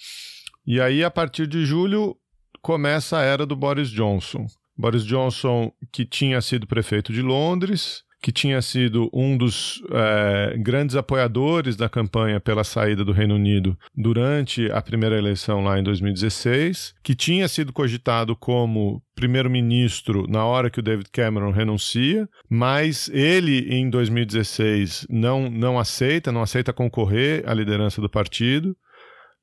E 0.67 0.81
aí, 0.81 1.03
a 1.03 1.11
partir 1.11 1.47
de 1.47 1.65
julho, 1.65 2.17
começa 2.61 3.19
a 3.19 3.23
era 3.23 3.47
do 3.47 3.57
Boris 3.57 3.89
Johnson. 3.91 4.47
Boris 4.77 5.05
Johnson, 5.05 5.73
que 5.91 6.05
tinha 6.05 6.41
sido 6.43 6.67
prefeito 6.67 7.13
de 7.13 7.23
Londres, 7.23 8.03
que 8.21 8.33
tinha 8.33 8.61
sido 8.63 9.09
um 9.13 9.37
dos 9.37 9.83
é, 9.93 10.57
grandes 10.59 10.97
apoiadores 10.97 11.77
da 11.77 11.89
campanha 11.89 12.41
pela 12.41 12.65
saída 12.65 13.05
do 13.05 13.13
Reino 13.13 13.35
Unido 13.35 13.79
durante 13.95 14.71
a 14.73 14.81
primeira 14.83 15.17
eleição 15.17 15.63
lá 15.63 15.79
em 15.79 15.83
2016, 15.83 16.95
que 17.03 17.15
tinha 17.15 17.47
sido 17.47 17.73
cogitado 17.73 18.35
como 18.35 19.03
primeiro-ministro 19.15 20.27
na 20.29 20.45
hora 20.45 20.71
que 20.71 20.81
o 20.81 20.83
David 20.83 21.11
Cameron 21.11 21.51
renuncia, 21.51 22.29
mas 22.49 23.09
ele 23.11 23.69
em 23.75 23.89
2016 23.89 25.07
não, 25.09 25.51
não 25.51 25.79
aceita, 25.79 26.33
não 26.33 26.43
aceita 26.43 26.73
concorrer 26.73 27.43
à 27.47 27.55
liderança 27.55 28.01
do 28.01 28.11
partido. 28.11 28.77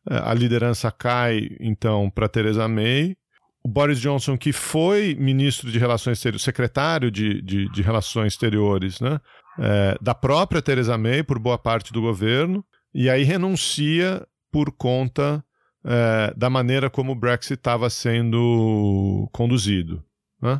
É, 0.09 0.17
a 0.17 0.33
liderança 0.33 0.91
cai 0.91 1.49
então 1.59 2.09
para 2.09 2.27
Theresa 2.27 2.67
May 2.67 3.15
o 3.63 3.69
Boris 3.69 3.99
Johnson, 3.99 4.37
que 4.37 4.51
foi 4.51 5.15
ministro 5.15 5.71
de 5.71 5.79
Relações 5.79 6.17
Exteriores, 6.17 6.43
secretário 6.43 7.09
de, 7.09 7.41
de, 7.41 7.69
de 7.69 7.81
Relações 7.81 8.33
Exteriores, 8.33 8.99
né? 8.99 9.19
É, 9.57 9.97
da 10.01 10.13
própria 10.13 10.61
Theresa 10.61 10.97
May, 10.97 11.23
por 11.23 11.39
boa 11.39 11.57
parte 11.57 11.93
do 11.93 12.01
governo, 12.01 12.65
e 12.93 13.09
aí 13.09 13.23
renuncia 13.23 14.25
por 14.51 14.71
conta 14.71 15.43
é, 15.85 16.33
da 16.35 16.49
maneira 16.49 16.89
como 16.89 17.11
o 17.11 17.15
Brexit 17.15 17.53
estava 17.53 17.89
sendo 17.89 19.29
conduzido. 19.31 20.03
Né? 20.41 20.59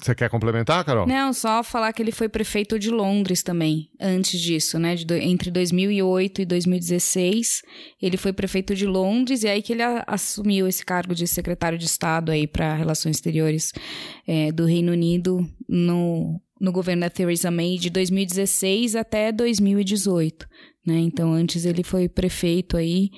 Você 0.00 0.12
quer 0.12 0.28
complementar, 0.28 0.84
Carol? 0.84 1.06
Não, 1.06 1.32
só 1.32 1.62
falar 1.62 1.92
que 1.92 2.02
ele 2.02 2.10
foi 2.10 2.28
prefeito 2.28 2.80
de 2.80 2.90
Londres 2.90 3.44
também, 3.44 3.88
antes 4.00 4.40
disso, 4.40 4.76
né? 4.76 4.96
De, 4.96 5.14
entre 5.14 5.52
2008 5.52 6.42
e 6.42 6.44
2016, 6.44 7.62
ele 8.02 8.16
foi 8.16 8.32
prefeito 8.32 8.74
de 8.74 8.86
Londres 8.86 9.44
e 9.44 9.48
aí 9.48 9.62
que 9.62 9.72
ele 9.72 9.82
a, 9.82 10.02
assumiu 10.04 10.66
esse 10.66 10.84
cargo 10.84 11.14
de 11.14 11.28
secretário 11.28 11.78
de 11.78 11.84
Estado 11.84 12.32
aí 12.32 12.44
para 12.46 12.74
Relações 12.74 13.16
Exteriores 13.16 13.72
é, 14.26 14.50
do 14.50 14.64
Reino 14.64 14.90
Unido 14.90 15.48
no, 15.68 16.40
no 16.60 16.72
governo 16.72 17.02
da 17.02 17.10
Theresa 17.10 17.50
May 17.50 17.78
de 17.78 17.88
2016 17.88 18.96
até 18.96 19.30
2018. 19.30 20.44
Né? 20.88 21.00
Então, 21.00 21.34
antes 21.34 21.66
ele 21.66 21.82
foi 21.82 22.08
prefeito 22.08 22.74
aí, 22.74 23.10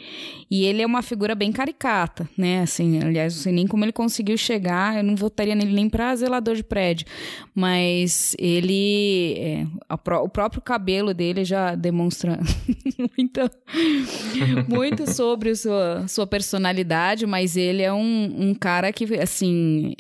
e 0.51 0.65
ele 0.65 0.83
é 0.83 0.87
uma 0.87 1.03
figura 1.03 1.37
bem 1.37 1.53
caricata, 1.53 2.29
né? 2.37 2.63
Assim, 2.63 2.99
aliás, 2.99 3.33
não 3.33 3.43
sei 3.45 3.53
nem 3.53 3.65
como 3.65 3.85
ele 3.85 3.93
conseguiu 3.93 4.37
chegar, 4.37 4.97
eu 4.97 5.05
não 5.05 5.15
votaria 5.15 5.55
nele 5.55 5.73
nem 5.73 5.89
para 5.89 6.17
zelador 6.17 6.57
de 6.57 6.65
prédio, 6.65 7.07
mas 7.55 8.35
ele, 8.41 9.37
é, 9.39 9.67
o 9.89 10.29
próprio 10.29 10.61
cabelo 10.61 11.15
dele 11.15 11.45
já 11.45 11.77
demonstra 11.77 12.41
muito, 13.17 13.41
muito 14.69 15.09
sobre 15.09 15.55
sua, 15.55 16.09
sua 16.09 16.27
personalidade, 16.27 17.25
mas 17.25 17.57
ele 17.57 17.83
é 17.83 17.93
um, 17.93 18.49
um 18.49 18.53
cara 18.53 18.93
que, 18.93 19.05
assim, 19.15 19.95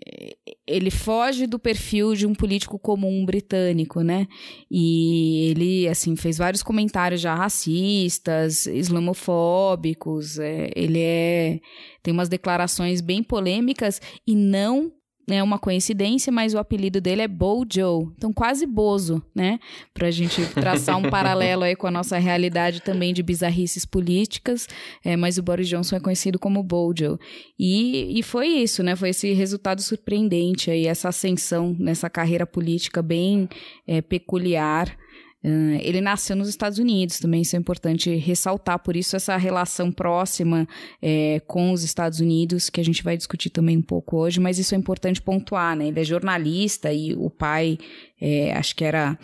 ele 0.67 0.91
foge 0.91 1.47
do 1.47 1.59
perfil 1.59 2.15
de 2.15 2.27
um 2.27 2.35
político 2.35 2.79
comum 2.79 3.25
britânico, 3.25 4.03
né? 4.03 4.27
E 4.71 5.51
ele, 5.51 5.89
assim, 5.89 6.15
fez 6.15 6.39
vários 6.39 6.63
comentários 6.63 7.21
já 7.21 7.35
racistas, 7.35 7.60
islamofóbicos. 7.67 10.39
É, 10.39 10.71
ele 10.75 11.01
é 11.01 11.61
tem 12.03 12.13
umas 12.13 12.29
declarações 12.29 13.01
bem 13.01 13.23
polêmicas 13.23 14.01
e 14.27 14.35
não 14.35 14.93
é 15.35 15.43
uma 15.43 15.59
coincidência, 15.59 16.33
mas 16.33 16.55
o 16.55 16.59
apelido 16.59 17.01
dele 17.01 17.23
é 17.23 17.29
Bojo, 17.29 18.13
então 18.17 18.33
quase 18.33 18.67
Bozo, 18.67 19.23
né? 19.35 19.59
Pra 19.95 20.11
gente 20.11 20.45
traçar 20.55 20.97
um 20.97 21.09
paralelo 21.09 21.63
aí 21.63 21.77
com 21.77 21.87
a 21.87 21.91
nossa 21.91 22.19
realidade 22.19 22.81
também 22.81 23.13
de 23.13 23.23
bizarrices 23.23 23.85
políticas, 23.85 24.67
é, 25.05 25.17
mas 25.17 25.39
o 25.39 25.43
Boris 25.43 25.69
Johnson 25.69 25.97
é 25.97 26.01
conhecido 26.01 26.39
como 26.39 26.63
Bojo. 26.63 27.19
E, 27.59 28.19
e 28.19 28.23
foi 28.23 28.49
isso, 28.49 28.83
né? 28.83 28.97
Foi 28.97 29.11
esse 29.11 29.33
resultado 29.33 29.83
surpreendente 29.83 30.71
aí, 30.71 30.87
essa 30.87 31.09
ascensão 31.09 31.77
nessa 31.79 32.11
carreira 32.11 32.47
política 32.47 33.03
bem 33.03 33.49
é, 33.87 34.01
peculiar 34.01 34.97
Uh, 35.43 35.81
ele 35.81 36.01
nasceu 36.01 36.37
nos 36.37 36.49
Estados 36.49 36.79
Unidos, 36.79 37.19
também 37.19 37.41
isso 37.41 37.57
é 37.57 37.59
importante 37.59 38.15
ressaltar, 38.17 38.79
por 38.79 38.95
isso 38.95 39.17
essa 39.17 39.37
relação 39.39 39.91
próxima 39.91 40.69
é, 41.01 41.41
com 41.47 41.73
os 41.73 41.83
Estados 41.83 42.21
Unidos, 42.21 42.69
que 42.69 42.81
a 42.81 42.85
gente 42.85 43.03
vai 43.03 43.17
discutir 43.17 43.49
também 43.49 43.79
um 43.79 43.83
pouco 43.83 44.19
hoje, 44.19 44.39
mas 44.39 44.59
isso 44.59 44.75
é 44.75 44.79
importante 44.79 45.23
pontuar, 45.23 45.75
né? 45.75 45.89
Ele 45.89 46.01
é 46.01 46.05
jornalista 46.05 46.93
e 46.93 47.15
o 47.15 47.31
pai, 47.31 47.79
é, 48.21 48.53
acho 48.53 48.77
que 48.77 48.85
era 48.85 49.19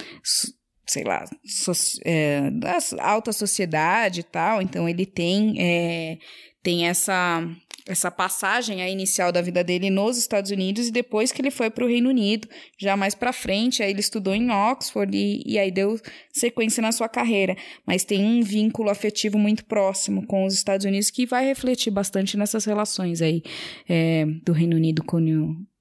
sei 0.87 1.03
lá, 1.03 1.25
so, 1.45 1.73
é, 2.05 2.49
da 2.53 2.79
alta 3.01 3.33
sociedade 3.33 4.21
e 4.21 4.23
tal, 4.23 4.63
então 4.63 4.89
ele 4.89 5.05
tem, 5.05 5.57
é, 5.59 6.19
tem 6.67 6.89
essa 6.89 7.49
essa 7.89 8.11
passagem 8.11 8.83
a 8.83 8.91
inicial 8.91 9.31
da 9.31 9.41
vida 9.41 9.63
dele 9.63 9.89
nos 9.89 10.19
Estados 10.19 10.51
Unidos 10.51 10.89
e 10.89 10.91
depois 10.91 11.31
que 11.31 11.41
ele 11.41 11.53
foi 11.53 11.71
para 11.71 11.85
o 11.85 11.87
Reino 11.87 12.09
Unido, 12.09 12.49
já 12.77 12.97
mais 12.97 13.15
para 13.15 13.33
frente, 13.33 13.81
aí 13.81 13.91
ele 13.91 14.01
estudou 14.01 14.35
em 14.35 14.51
Oxford 14.51 15.17
e, 15.17 15.41
e, 15.47 15.57
aí 15.57 15.71
deu 15.71 15.97
sequência 16.33 16.83
na 16.83 16.91
sua 16.91 17.09
carreira, 17.09 17.57
mas 17.87 18.05
tem 18.05 18.25
um 18.25 18.43
vínculo 18.43 18.91
afetivo 18.91 19.39
muito 19.39 19.65
próximo 19.67 20.27
com 20.27 20.45
os 20.45 20.55
Estados 20.55 20.85
Unidos 20.85 21.11
que 21.11 21.25
vai 21.25 21.47
refletir 21.47 21.93
bastante 21.93 22.37
nessas 22.37 22.65
relações 22.65 23.23
aí 23.23 23.41
é, 23.89 24.27
do 24.45 24.53
Reino 24.53 24.75
Unido 24.75 25.05
com, 25.05 25.21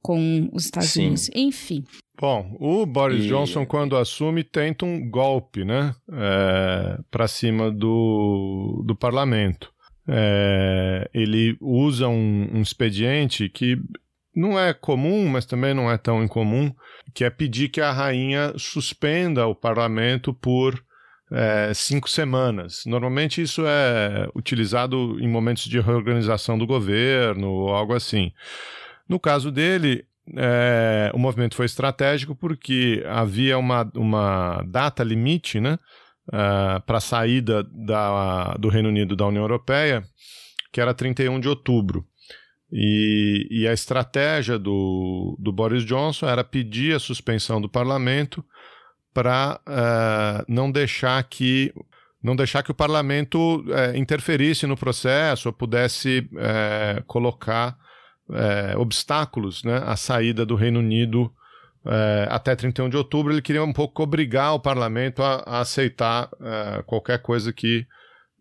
com 0.04 0.48
os 0.54 0.66
Estados 0.66 0.92
Sim. 0.92 1.08
Unidos, 1.08 1.32
enfim. 1.34 1.84
Bom, 2.22 2.56
o 2.60 2.86
Boris 2.86 3.26
e... 3.26 3.28
Johnson, 3.28 3.66
quando 3.66 3.98
assume, 3.98 4.44
tenta 4.44 4.86
um 4.86 5.10
golpe, 5.10 5.66
né, 5.66 5.96
é, 6.12 7.00
para 7.10 7.28
cima 7.28 7.72
do, 7.72 8.84
do 8.86 8.96
parlamento 8.96 9.74
é, 10.08 11.10
ele 11.14 11.58
usa 11.60 12.08
um, 12.08 12.50
um 12.54 12.62
expediente 12.62 13.50
que 13.50 13.78
não 14.36 14.60
é 14.60 14.74
comum, 14.74 15.28
mas 15.28 15.46
também 15.46 15.74
não 15.74 15.90
é 15.90 15.98
tão 15.98 16.24
incomum, 16.24 16.74
que 17.14 17.24
é 17.24 17.30
pedir 17.30 17.70
que 17.70 17.80
a 17.80 17.92
rainha 17.92 18.54
suspenda 18.58 19.48
o 19.48 19.56
parlamento 19.56 20.34
por 20.34 20.84
é, 21.32 21.72
cinco 21.74 22.10
semanas. 22.10 22.84
Normalmente 22.86 23.42
isso 23.42 23.64
é 23.66 24.28
utilizado 24.36 25.18
em 25.20 25.28
momentos 25.28 25.64
de 25.66 25.80
reorganização 25.80 26.58
do 26.58 26.68
governo 26.68 27.50
ou 27.50 27.70
algo 27.70 27.94
assim. 27.94 28.32
No 29.08 29.20
caso 29.20 29.52
dele, 29.52 30.06
é, 30.36 31.12
o 31.14 31.20
movimento 31.20 31.56
foi 31.56 31.66
estratégico 31.66 32.36
porque 32.36 33.04
havia 33.08 33.58
uma, 33.58 33.90
uma 33.96 34.64
data 34.68 35.04
limite, 35.04 35.60
né? 35.60 35.80
Uh, 36.32 36.78
é, 36.78 36.80
para 36.80 36.98
a 36.98 37.02
saída 37.02 37.64
da, 37.64 38.54
do 38.56 38.70
Reino 38.70 38.90
Unido 38.90 39.16
da 39.16 39.26
União 39.28 39.44
Europeia, 39.44 40.04
que 40.72 40.82
era 40.82 40.94
31 40.94 41.40
de 41.40 41.50
outubro. 41.50 42.06
E, 42.72 43.48
e 43.50 43.68
a 43.68 43.74
estratégia 43.74 44.58
do, 44.58 45.38
do, 45.40 45.52
Boris 45.52 45.86
Johnson 45.86 46.28
era 46.28 46.44
pedir 46.44 46.96
a 46.96 47.00
suspensão 47.00 47.62
do 47.62 47.70
parlamento 47.70 48.44
para 49.14 49.62
uh, 49.66 50.42
é, 50.42 50.46
não 50.48 50.72
deixar 50.72 51.24
que 51.24 51.74
não 52.22 52.36
deixar 52.36 52.64
que 52.64 52.72
o 52.72 52.76
parlamento 52.76 53.62
uh, 53.62 53.96
interferisse 53.96 54.66
no 54.66 54.76
processo 54.76 55.48
ou 55.48 55.54
pudesse 55.54 56.28
colocar 57.06 57.78
obstáculos 58.78 59.64
né, 59.64 59.84
à 59.86 59.96
saída 59.96 60.44
do 60.44 60.56
Reino 60.56 60.80
Unido 60.80 61.32
é, 61.86 62.28
até 62.30 62.56
31 62.56 62.90
de 62.90 62.98
outubro, 62.98 63.32
ele 63.32 63.42
queria 63.42 63.64
um 63.64 63.74
pouco 63.74 64.02
obrigar 64.02 64.54
o 64.54 64.60
parlamento 64.60 65.22
a, 65.22 65.44
a 65.46 65.60
aceitar 65.60 66.30
é, 66.42 66.84
qualquer 66.84 67.22
coisa 67.22 67.54
que 67.54 67.86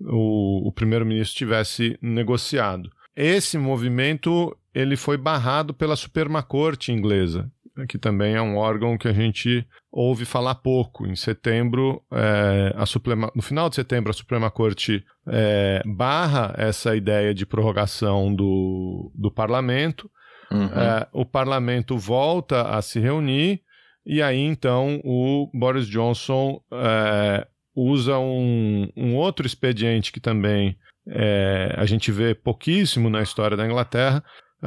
o, 0.01 0.69
o 0.69 0.73
primeiro-ministro 0.73 1.37
tivesse 1.37 1.99
negociado. 2.01 2.91
Esse 3.17 3.59
movimento 3.59 4.57
ele 4.75 4.97
foi 4.97 5.17
barrado 5.17 5.73
pela 5.73 5.95
Suprema 5.95 6.43
Corte 6.43 6.91
inglesa, 6.91 7.51
que 7.89 7.99
também 7.99 8.35
é 8.35 8.43
um 8.43 8.57
órgão 8.57 8.99
que 8.99 9.07
a 9.07 9.13
gente 9.13 9.67
ouve 9.91 10.25
falar 10.25 10.57
pouco. 10.57 11.07
Em 11.07 11.15
setembro, 11.15 12.03
é, 12.13 12.73
a 12.77 12.87
Suprema, 12.87 13.31
no 13.35 13.43
final 13.43 13.69
de 13.69 13.77
setembro, 13.77 14.11
a 14.11 14.15
Suprema 14.15 14.51
Corte 14.51 15.05
é, 15.29 15.83
barra 15.87 16.55
essa 16.57 16.97
ideia 16.97 17.33
de 17.33 17.47
prorrogação 17.47 18.35
do, 18.35 19.13
do 19.15 19.31
parlamento 19.31 20.11
Uhum. 20.51 20.67
É, 20.67 21.07
o 21.13 21.25
parlamento 21.25 21.97
volta 21.97 22.63
a 22.63 22.83
se 22.83 23.01
reunir 23.01 23.61
e 24.05 24.21
aí 24.21 24.41
então 24.41 25.01
o 25.05 25.51
Boris 25.53 25.87
Johnson 25.87 26.61
é, 26.73 27.47
usa 27.75 28.19
um, 28.19 28.89
um, 28.97 29.17
outro 29.17 29.47
expediente 29.47 30.13
que 30.13 30.21
também 30.21 30.77
é, 31.09 31.75
a 31.77 31.87
gente 31.87 32.13
vê 32.13 32.35
pouquíssimo 32.35 33.09
na 33.09 33.23
história 33.23 33.57
da 33.57 33.67
Inglaterra, 33.67 34.23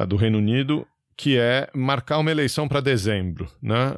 do 0.06 0.14
Reino 0.14 0.38
Unido, 0.38 0.86
que 1.16 1.36
é 1.36 1.68
marcar 1.74 2.18
uma 2.18 2.30
eleição 2.30 2.68
para 2.68 2.80
dezembro, 2.80 3.48
né? 3.60 3.92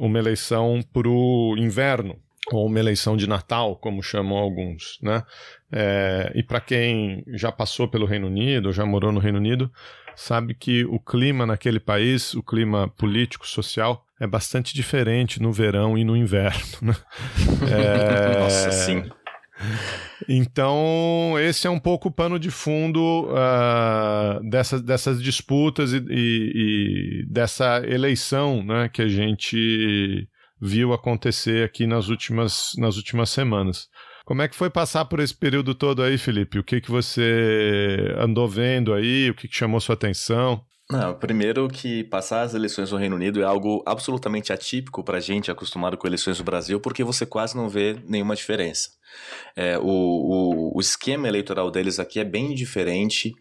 Uma 0.00 0.18
eleição 0.18 0.80
para 0.92 1.08
o 1.08 1.54
inverno 1.56 2.18
ou 2.52 2.66
uma 2.66 2.78
eleição 2.78 3.16
de 3.16 3.26
Natal, 3.26 3.76
como 3.76 4.02
chamam 4.02 4.36
alguns, 4.36 4.98
né? 5.00 5.22
É, 5.72 6.32
e 6.34 6.42
para 6.42 6.60
quem 6.60 7.24
já 7.28 7.50
passou 7.50 7.88
pelo 7.88 8.06
Reino 8.06 8.26
Unido, 8.26 8.72
já 8.72 8.84
morou 8.84 9.12
no 9.12 9.20
Reino 9.20 9.38
Unido, 9.38 9.70
sabe 10.16 10.54
que 10.54 10.84
o 10.84 10.98
clima 10.98 11.46
naquele 11.46 11.80
país, 11.80 12.34
o 12.34 12.42
clima 12.42 12.88
político, 12.88 13.46
social, 13.46 14.04
é 14.20 14.26
bastante 14.26 14.74
diferente 14.74 15.40
no 15.40 15.52
verão 15.52 15.98
e 15.98 16.04
no 16.04 16.16
inverno. 16.16 16.62
Né? 16.82 16.94
É... 17.70 18.38
Nossa, 18.38 18.70
sim. 18.70 19.04
Então, 20.28 21.34
esse 21.38 21.66
é 21.66 21.70
um 21.70 21.78
pouco 21.78 22.08
o 22.08 22.12
pano 22.12 22.38
de 22.38 22.50
fundo 22.50 23.28
uh, 23.30 24.48
dessas, 24.48 24.82
dessas 24.82 25.22
disputas 25.22 25.92
e, 25.92 25.98
e, 26.08 26.52
e, 26.54 27.26
dessa 27.26 27.82
eleição 27.86 28.64
né, 28.64 28.88
que 28.88 29.02
a 29.02 29.08
gente 29.08 30.28
viu 30.60 30.92
acontecer 30.92 31.64
aqui 31.64 31.86
nas 31.86 32.08
últimas, 32.08 32.72
nas 32.78 32.96
últimas 32.96 33.30
semanas. 33.30 33.88
Como 34.24 34.40
é 34.40 34.48
que 34.48 34.56
foi 34.56 34.70
passar 34.70 35.04
por 35.04 35.20
esse 35.20 35.34
período 35.34 35.74
todo 35.74 36.02
aí, 36.02 36.16
Felipe? 36.16 36.58
O 36.58 36.64
que, 36.64 36.80
que 36.80 36.90
você 36.90 38.14
andou 38.18 38.48
vendo 38.48 38.94
aí? 38.94 39.28
O 39.30 39.34
que, 39.34 39.46
que 39.46 39.56
chamou 39.56 39.80
sua 39.80 39.94
atenção? 39.94 40.64
Não, 40.90 41.14
primeiro 41.14 41.66
que 41.68 42.04
passar 42.04 42.42
as 42.42 42.52
eleições 42.54 42.92
no 42.92 42.98
Reino 42.98 43.16
Unido 43.16 43.40
é 43.40 43.44
algo 43.44 43.82
absolutamente 43.86 44.52
atípico 44.52 45.02
para 45.02 45.18
gente 45.18 45.50
acostumado 45.50 45.96
com 45.96 46.06
eleições 46.06 46.38
no 46.38 46.44
Brasil, 46.44 46.78
porque 46.78 47.02
você 47.02 47.24
quase 47.24 47.56
não 47.56 47.68
vê 47.68 47.96
nenhuma 48.06 48.36
diferença. 48.36 48.90
É, 49.56 49.78
o, 49.78 49.84
o, 49.84 50.76
o 50.76 50.80
esquema 50.80 51.26
eleitoral 51.26 51.70
deles 51.70 51.98
aqui 51.98 52.20
é 52.20 52.24
bem 52.24 52.54
diferente. 52.54 53.32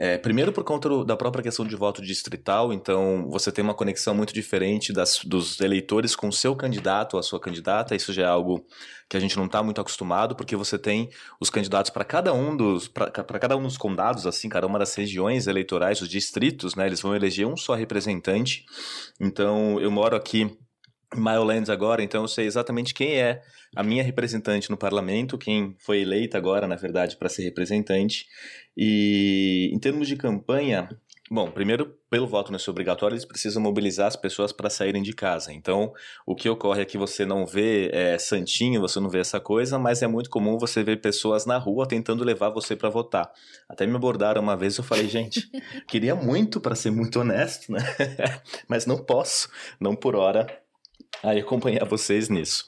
É, 0.00 0.16
primeiro 0.16 0.52
por 0.52 0.62
conta 0.62 0.88
do, 0.88 1.04
da 1.04 1.16
própria 1.16 1.42
questão 1.42 1.66
de 1.66 1.74
voto 1.74 2.00
distrital, 2.00 2.72
então 2.72 3.28
você 3.28 3.50
tem 3.50 3.64
uma 3.64 3.74
conexão 3.74 4.14
muito 4.14 4.32
diferente 4.32 4.92
das, 4.92 5.24
dos 5.24 5.58
eleitores 5.60 6.14
com 6.14 6.28
o 6.28 6.32
seu 6.32 6.54
candidato 6.54 7.14
ou 7.14 7.20
a 7.20 7.22
sua 7.22 7.40
candidata, 7.40 7.96
isso 7.96 8.12
já 8.12 8.22
é 8.22 8.26
algo 8.26 8.64
que 9.08 9.16
a 9.16 9.20
gente 9.20 9.36
não 9.36 9.46
está 9.46 9.60
muito 9.60 9.80
acostumado, 9.80 10.36
porque 10.36 10.54
você 10.54 10.78
tem 10.78 11.10
os 11.40 11.50
candidatos 11.50 11.90
para 11.90 12.04
cada 12.04 12.32
um 12.32 12.56
dos 12.56 12.86
para 12.86 13.10
cada 13.10 13.56
um 13.56 13.62
dos 13.62 13.76
condados, 13.76 14.24
assim, 14.24 14.48
cada 14.48 14.66
uma 14.68 14.78
das 14.78 14.94
regiões 14.94 15.48
eleitorais, 15.48 16.00
os 16.00 16.08
distritos, 16.08 16.76
né? 16.76 16.86
Eles 16.86 17.00
vão 17.00 17.16
eleger 17.16 17.46
um 17.46 17.56
só 17.56 17.74
representante. 17.74 18.64
Então, 19.18 19.80
eu 19.80 19.90
moro 19.90 20.14
aqui 20.14 20.42
em 21.14 21.20
Milelands 21.20 21.70
agora, 21.70 22.02
então 22.02 22.22
eu 22.22 22.28
sei 22.28 22.46
exatamente 22.46 22.92
quem 22.92 23.14
é 23.14 23.40
a 23.74 23.82
minha 23.82 24.02
representante 24.02 24.70
no 24.70 24.76
parlamento, 24.76 25.38
quem 25.38 25.74
foi 25.78 26.00
eleita 26.00 26.36
agora, 26.36 26.66
na 26.66 26.76
verdade, 26.76 27.16
para 27.16 27.28
ser 27.28 27.42
representante. 27.42 28.26
E 28.80 29.70
em 29.74 29.78
termos 29.80 30.06
de 30.06 30.14
campanha, 30.14 30.88
Bom, 31.30 31.50
primeiro, 31.50 31.94
pelo 32.08 32.26
voto 32.26 32.50
não 32.50 32.58
ser 32.58 32.70
obrigatório, 32.70 33.14
eles 33.14 33.24
precisam 33.24 33.62
mobilizar 33.62 34.06
as 34.06 34.16
pessoas 34.16 34.50
para 34.50 34.70
saírem 34.70 35.02
de 35.02 35.12
casa. 35.12 35.52
Então, 35.52 35.92
o 36.24 36.34
que 36.34 36.48
ocorre 36.48 36.80
é 36.80 36.84
que 36.86 36.96
você 36.96 37.26
não 37.26 37.44
vê 37.44 37.90
é, 37.92 38.18
santinho, 38.18 38.80
você 38.80 38.98
não 38.98 39.10
vê 39.10 39.18
essa 39.18 39.38
coisa, 39.38 39.78
mas 39.78 40.00
é 40.00 40.06
muito 40.06 40.30
comum 40.30 40.56
você 40.56 40.82
ver 40.82 41.02
pessoas 41.02 41.44
na 41.44 41.58
rua 41.58 41.86
tentando 41.86 42.24
levar 42.24 42.48
você 42.48 42.74
para 42.74 42.88
votar. 42.88 43.30
Até 43.68 43.86
me 43.86 43.94
abordaram 43.94 44.40
uma 44.40 44.56
vez, 44.56 44.78
eu 44.78 44.84
falei, 44.84 45.06
gente, 45.06 45.50
queria 45.86 46.14
muito, 46.14 46.62
para 46.62 46.74
ser 46.74 46.90
muito 46.90 47.20
honesto, 47.20 47.70
né? 47.70 47.80
mas 48.66 48.86
não 48.86 48.96
posso, 48.96 49.50
não 49.78 49.94
por 49.94 50.16
hora 50.16 50.46
acompanhar 51.22 51.84
vocês 51.88 52.28
nisso. 52.28 52.66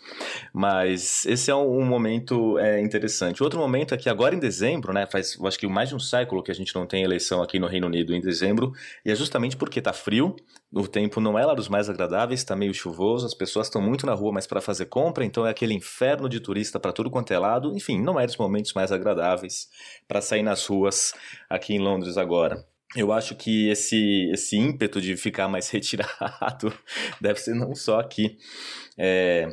Mas 0.53 1.25
esse 1.27 1.51
é 1.51 1.55
um, 1.55 1.85
momento 1.85 2.59
é, 2.59 2.81
interessante. 2.81 3.43
Outro 3.43 3.59
momento 3.59 3.95
é 3.95 3.97
que 3.97 4.09
agora 4.09 4.35
em 4.35 4.39
dezembro, 4.39 4.93
né, 4.93 5.07
faz 5.07 5.39
acho 5.45 5.59
que 5.59 5.67
mais 5.67 5.89
de 5.89 5.95
um 5.95 5.99
século 5.99 6.43
que 6.43 6.51
a 6.51 6.55
gente 6.55 6.75
não 6.75 6.87
tem 6.87 7.03
eleição 7.03 7.43
aqui 7.43 7.59
no 7.59 7.67
Reino 7.67 7.87
Unido 7.87 8.15
em 8.15 8.21
dezembro, 8.21 8.73
e 9.05 9.11
é 9.11 9.15
justamente 9.15 9.57
porque 9.57 9.81
tá 9.81 9.93
frio, 9.93 10.35
o 10.73 10.87
tempo 10.87 11.21
não 11.21 11.39
é 11.39 11.45
lá 11.45 11.55
dos 11.55 11.69
mais 11.69 11.89
agradáveis, 11.89 12.45
tá 12.45 12.55
meio 12.55 12.73
chuvoso, 12.75 13.27
as 13.27 13.35
pessoas 13.35 13.67
estão 13.67 13.81
muito 13.81 14.07
na 14.07 14.15
rua, 14.15 14.33
mas 14.33 14.47
para 14.47 14.61
fazer 14.61 14.87
compra, 14.87 15.25
então 15.25 15.47
é 15.47 15.51
aquele 15.51 15.75
inferno 15.75 16.29
de 16.29 16.41
turista 16.41 16.79
para 16.79 16.93
tudo 16.93 17.11
quanto 17.11 17.33
é 17.33 17.39
lado. 17.39 17.75
Enfim, 17.77 18.01
não 18.01 18.19
é 18.19 18.27
dos 18.27 18.37
momentos 18.37 18.73
mais 18.73 18.93
agradáveis 18.93 19.69
para 20.07 20.21
sair 20.21 20.43
nas 20.43 20.67
ruas 20.67 21.13
aqui 21.49 21.75
em 21.75 21.79
Londres 21.79 22.17
agora. 22.17 22.65
Eu 22.97 23.13
acho 23.13 23.37
que 23.37 23.69
esse, 23.69 24.31
esse 24.33 24.57
ímpeto 24.57 25.01
de 25.01 25.17
ficar 25.17 25.49
mais 25.49 25.69
retirado 25.71 26.73
deve 27.21 27.41
ser 27.41 27.55
não 27.55 27.75
só 27.75 28.01
aqui. 28.01 28.37
É, 28.99 29.49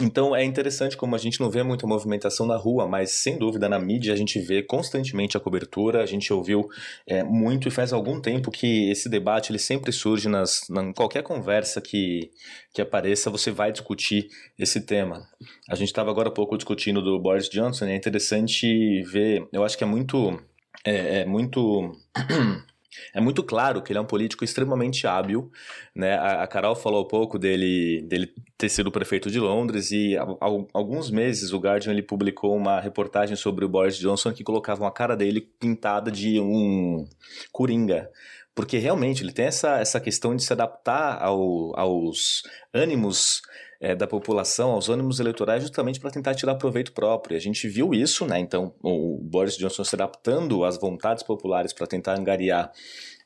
então 0.00 0.34
é 0.34 0.42
interessante 0.42 0.96
como 0.96 1.14
a 1.14 1.18
gente 1.18 1.38
não 1.38 1.50
vê 1.50 1.62
muita 1.62 1.86
movimentação 1.86 2.46
na 2.46 2.56
rua, 2.56 2.88
mas 2.88 3.10
sem 3.10 3.36
dúvida 3.38 3.68
na 3.68 3.78
mídia 3.78 4.14
a 4.14 4.16
gente 4.16 4.38
vê 4.40 4.62
constantemente 4.62 5.36
a 5.36 5.40
cobertura, 5.40 6.02
a 6.02 6.06
gente 6.06 6.32
ouviu 6.32 6.66
é, 7.06 7.22
muito 7.22 7.68
e 7.68 7.70
faz 7.70 7.92
algum 7.92 8.18
tempo 8.18 8.50
que 8.50 8.90
esse 8.90 9.08
debate 9.08 9.52
ele 9.52 9.58
sempre 9.58 9.92
surge 9.92 10.30
nas, 10.30 10.62
na, 10.70 10.94
qualquer 10.94 11.22
conversa 11.22 11.78
que, 11.78 12.30
que 12.72 12.80
apareça, 12.80 13.28
você 13.28 13.50
vai 13.50 13.70
discutir 13.70 14.28
esse 14.58 14.80
tema. 14.80 15.28
A 15.68 15.74
gente 15.74 15.88
estava 15.88 16.10
agora 16.10 16.28
há 16.28 16.32
pouco 16.32 16.56
discutindo 16.56 17.02
do 17.02 17.20
Boris 17.20 17.50
Johnson, 17.50 17.84
é 17.84 17.94
interessante 17.94 19.02
ver, 19.02 19.46
eu 19.52 19.62
acho 19.62 19.76
que 19.76 19.84
é 19.84 19.86
muito. 19.86 20.40
É, 20.84 21.20
é 21.20 21.24
muito 21.26 21.92
é 23.14 23.20
muito 23.20 23.42
claro 23.42 23.82
que 23.82 23.92
ele 23.92 23.98
é 23.98 24.02
um 24.02 24.06
político 24.06 24.44
extremamente 24.44 25.06
hábil, 25.06 25.50
né? 25.94 26.14
A, 26.18 26.46
Carol 26.46 26.74
falou 26.74 27.04
um 27.04 27.08
pouco 27.08 27.38
dele, 27.38 28.02
dele 28.02 28.32
ter 28.56 28.68
sido 28.68 28.90
prefeito 28.90 29.30
de 29.30 29.40
Londres 29.40 29.90
e 29.90 30.16
há 30.16 30.26
alguns 30.72 31.10
meses 31.10 31.52
o 31.52 31.58
Guardian 31.58 31.92
ele 31.92 32.02
publicou 32.02 32.56
uma 32.56 32.80
reportagem 32.80 33.36
sobre 33.36 33.64
o 33.64 33.68
Boris 33.68 33.96
Johnson 33.96 34.32
que 34.32 34.44
colocava 34.44 34.82
uma 34.82 34.92
cara 34.92 35.16
dele 35.16 35.40
pintada 35.40 36.10
de 36.10 36.40
um 36.40 37.06
coringa, 37.50 38.10
porque 38.54 38.78
realmente 38.78 39.22
ele 39.22 39.32
tem 39.32 39.46
essa, 39.46 39.78
essa 39.78 40.00
questão 40.00 40.36
de 40.36 40.42
se 40.42 40.52
adaptar 40.52 41.22
ao, 41.22 41.78
aos 41.78 42.42
ânimos 42.72 43.40
é, 43.80 43.94
da 43.94 44.06
população, 44.06 44.70
aos 44.70 44.88
ânimos 44.88 45.18
eleitorais, 45.18 45.62
justamente 45.62 45.98
para 45.98 46.10
tentar 46.10 46.34
tirar 46.34 46.54
proveito 46.54 46.92
próprio. 46.92 47.36
A 47.36 47.40
gente 47.40 47.66
viu 47.68 47.92
isso, 47.92 48.26
né? 48.26 48.38
Então, 48.38 48.74
o 48.82 49.18
Boris 49.22 49.56
Johnson 49.56 49.84
se 49.84 49.94
adaptando 49.94 50.64
às 50.64 50.78
vontades 50.78 51.22
populares 51.22 51.72
para 51.72 51.86
tentar 51.86 52.18
angariar. 52.18 52.70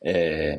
É, 0.03 0.59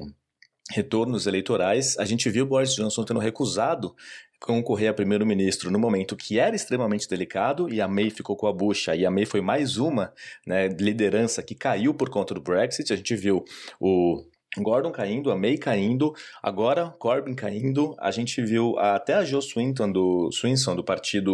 retornos 0.70 1.28
eleitorais, 1.28 1.98
a 1.98 2.06
gente 2.06 2.30
viu 2.30 2.46
Boris 2.46 2.76
Johnson 2.76 3.04
tendo 3.04 3.20
recusado 3.20 3.96
concorrer 4.40 4.90
a 4.90 4.94
primeiro-ministro 4.94 5.72
no 5.72 5.80
momento 5.80 6.16
que 6.16 6.38
era 6.38 6.56
extremamente 6.56 7.08
delicado 7.08 7.74
e 7.74 7.82
a 7.82 7.88
May 7.88 8.10
ficou 8.10 8.36
com 8.36 8.48
a 8.48 8.54
bucha 8.54 8.96
e 8.96 9.06
a 9.06 9.10
May 9.10 9.26
foi 9.26 9.42
mais 9.42 9.78
uma 9.78 10.14
né, 10.46 10.68
liderança 10.68 11.42
que 11.42 11.56
caiu 11.56 11.94
por 11.94 12.10
conta 12.10 12.34
do 12.34 12.42
Brexit. 12.42 12.94
A 12.94 12.96
gente 12.96 13.16
viu 13.16 13.44
o 13.80 14.24
Gordon 14.62 14.92
caindo, 14.92 15.32
a 15.32 15.36
May 15.36 15.58
caindo, 15.58 16.14
agora 16.42 16.94
Corbyn 17.00 17.36
caindo, 17.36 17.96
a 18.00 18.12
gente 18.12 18.42
viu 18.42 18.78
até 18.78 19.14
a 19.14 19.24
Jo 19.24 19.42
Swinton 19.42 19.92
do, 19.92 20.32
Swinson, 20.32 20.76
do 20.76 20.84
partido 20.84 21.34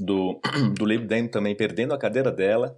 do, 0.00 0.40
do 0.76 0.84
Lib 0.84 1.06
Dem 1.06 1.28
também 1.28 1.54
perdendo 1.54 1.94
a 1.94 1.98
cadeira 1.98 2.32
dela. 2.32 2.76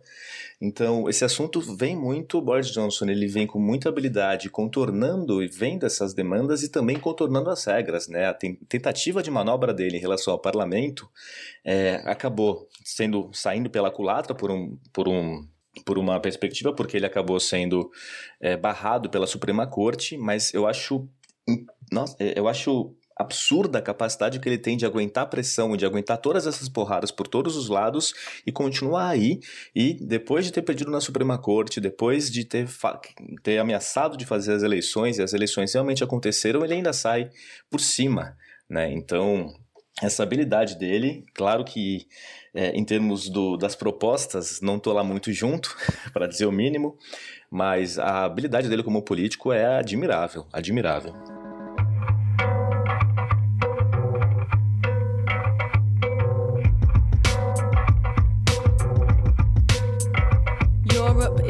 Então, 0.61 1.09
esse 1.09 1.25
assunto 1.25 1.61
vem 1.61 1.97
muito, 1.97 2.40
Boris 2.40 2.71
Johnson, 2.71 3.07
ele 3.07 3.27
vem 3.27 3.49
com 3.49 3.59
muita 3.59 3.88
habilidade, 3.88 4.49
contornando 4.49 5.42
e 5.42 5.49
vendo 5.49 5.85
essas 5.85 6.14
demandas 6.14 6.62
e 6.62 6.68
também 6.68 7.01
contornando 7.01 7.51
as 7.51 7.64
regras, 7.64 8.07
né? 8.07 8.27
A 8.27 8.35
tentativa 8.35 9.25
de 9.25 9.31
manobra 9.31 9.75
dele 9.75 9.97
em 9.97 10.01
relação 10.01 10.33
ao 10.33 10.38
parlamento 10.38 11.09
é, 11.64 11.97
acabou 12.05 12.68
sendo, 12.85 13.29
saindo 13.33 13.68
pela 13.68 13.90
culatra 13.90 14.37
por 14.37 14.53
um, 14.53 14.79
por 14.92 15.09
um 15.09 15.45
por 15.85 15.99
uma 15.99 16.21
perspectiva, 16.21 16.75
porque 16.75 16.97
ele 16.97 17.07
acabou 17.07 17.41
sendo 17.41 17.91
é, 18.41 18.57
barrado 18.57 19.09
pela 19.09 19.27
Suprema 19.27 19.67
Corte, 19.67 20.17
mas 20.17 20.53
eu 20.53 20.67
acho, 20.67 21.09
nossa, 21.91 22.17
é, 22.21 22.39
eu 22.39 22.47
acho 22.47 22.95
absurda 23.17 23.79
a 23.79 23.83
capacidade 23.83 24.41
que 24.41 24.49
ele 24.49 24.59
tem 24.59 24.77
de 24.77 24.85
aguentar 24.85 25.29
pressão 25.29 25.75
e 25.75 25.79
de 25.79 25.87
aguentar 25.87 26.19
todas 26.19 26.47
essas 26.47 26.69
porradas 26.69 27.11
por 27.11 27.29
todos 27.29 27.57
os 27.57 27.69
lados 27.69 28.13
e 28.47 28.51
continuar 28.53 29.11
aí 29.11 29.39
e 29.75 29.95
depois 29.95 30.45
de 30.45 30.53
ter 30.53 30.63
pedido 30.63 30.91
na 30.91 31.01
Suprema 31.01 31.39
Corte, 31.39 31.81
depois 31.81 32.31
de 32.31 32.45
ter, 32.45 32.67
ter 33.43 33.59
ameaçado 33.59 34.17
de 34.17 34.27
fazer 34.27 34.55
as 34.55 34.63
eleições 34.63 35.19
e 35.19 35.23
as 35.23 35.33
eleições 35.33 35.73
realmente 35.73 36.03
aconteceram, 36.03 36.65
ele 36.65 36.75
ainda 36.75 36.93
sai 36.93 37.31
por 37.71 37.81
cima, 37.81 38.37
né? 38.69 38.93
Então, 38.93 39.55
essa 40.01 40.23
habilidade 40.23 40.79
dele, 40.79 41.25
claro 41.35 41.65
que 41.65 42.07
é, 42.55 42.71
em 42.71 42.85
termos 42.85 43.29
do, 43.29 43.57
das 43.57 43.75
propostas, 43.75 44.61
não 44.61 44.77
estou 44.77 44.93
lá 44.93 45.03
muito 45.03 45.33
junto, 45.33 45.77
para 46.12 46.27
dizer 46.27 46.47
o 46.47 46.53
mínimo, 46.53 46.97
mas 47.51 47.99
a 47.99 48.25
habilidade 48.25 48.69
dele 48.69 48.83
como 48.83 49.03
político 49.03 49.53
é 49.53 49.79
admirável, 49.79 50.47
admirável. 50.53 51.42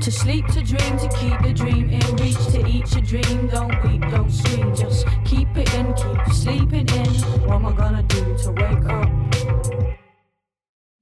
To 0.00 0.12
sleep, 0.12 0.46
to 0.48 0.62
dream, 0.62 0.98
to 0.98 1.08
keep 1.18 1.40
the 1.42 1.52
dream 1.52 1.90
in 1.90 2.16
reach, 2.16 2.36
to 2.52 2.64
eat 2.64 2.92
your 2.92 3.02
dream. 3.02 3.48
Don't 3.48 3.84
weep, 3.84 4.02
don't 4.02 4.30
scream, 4.30 4.74
just 4.74 5.04
keep 5.24 5.48
it 5.56 5.74
in, 5.74 5.92
keep 5.94 6.32
sleeping 6.32 6.88
in. 6.88 7.14
What 7.46 7.56
am 7.56 7.66
I 7.66 7.72
gonna 7.72 8.02
do 8.04 8.38
to 8.38 8.50
wake 8.52 8.84
up? 8.88 9.25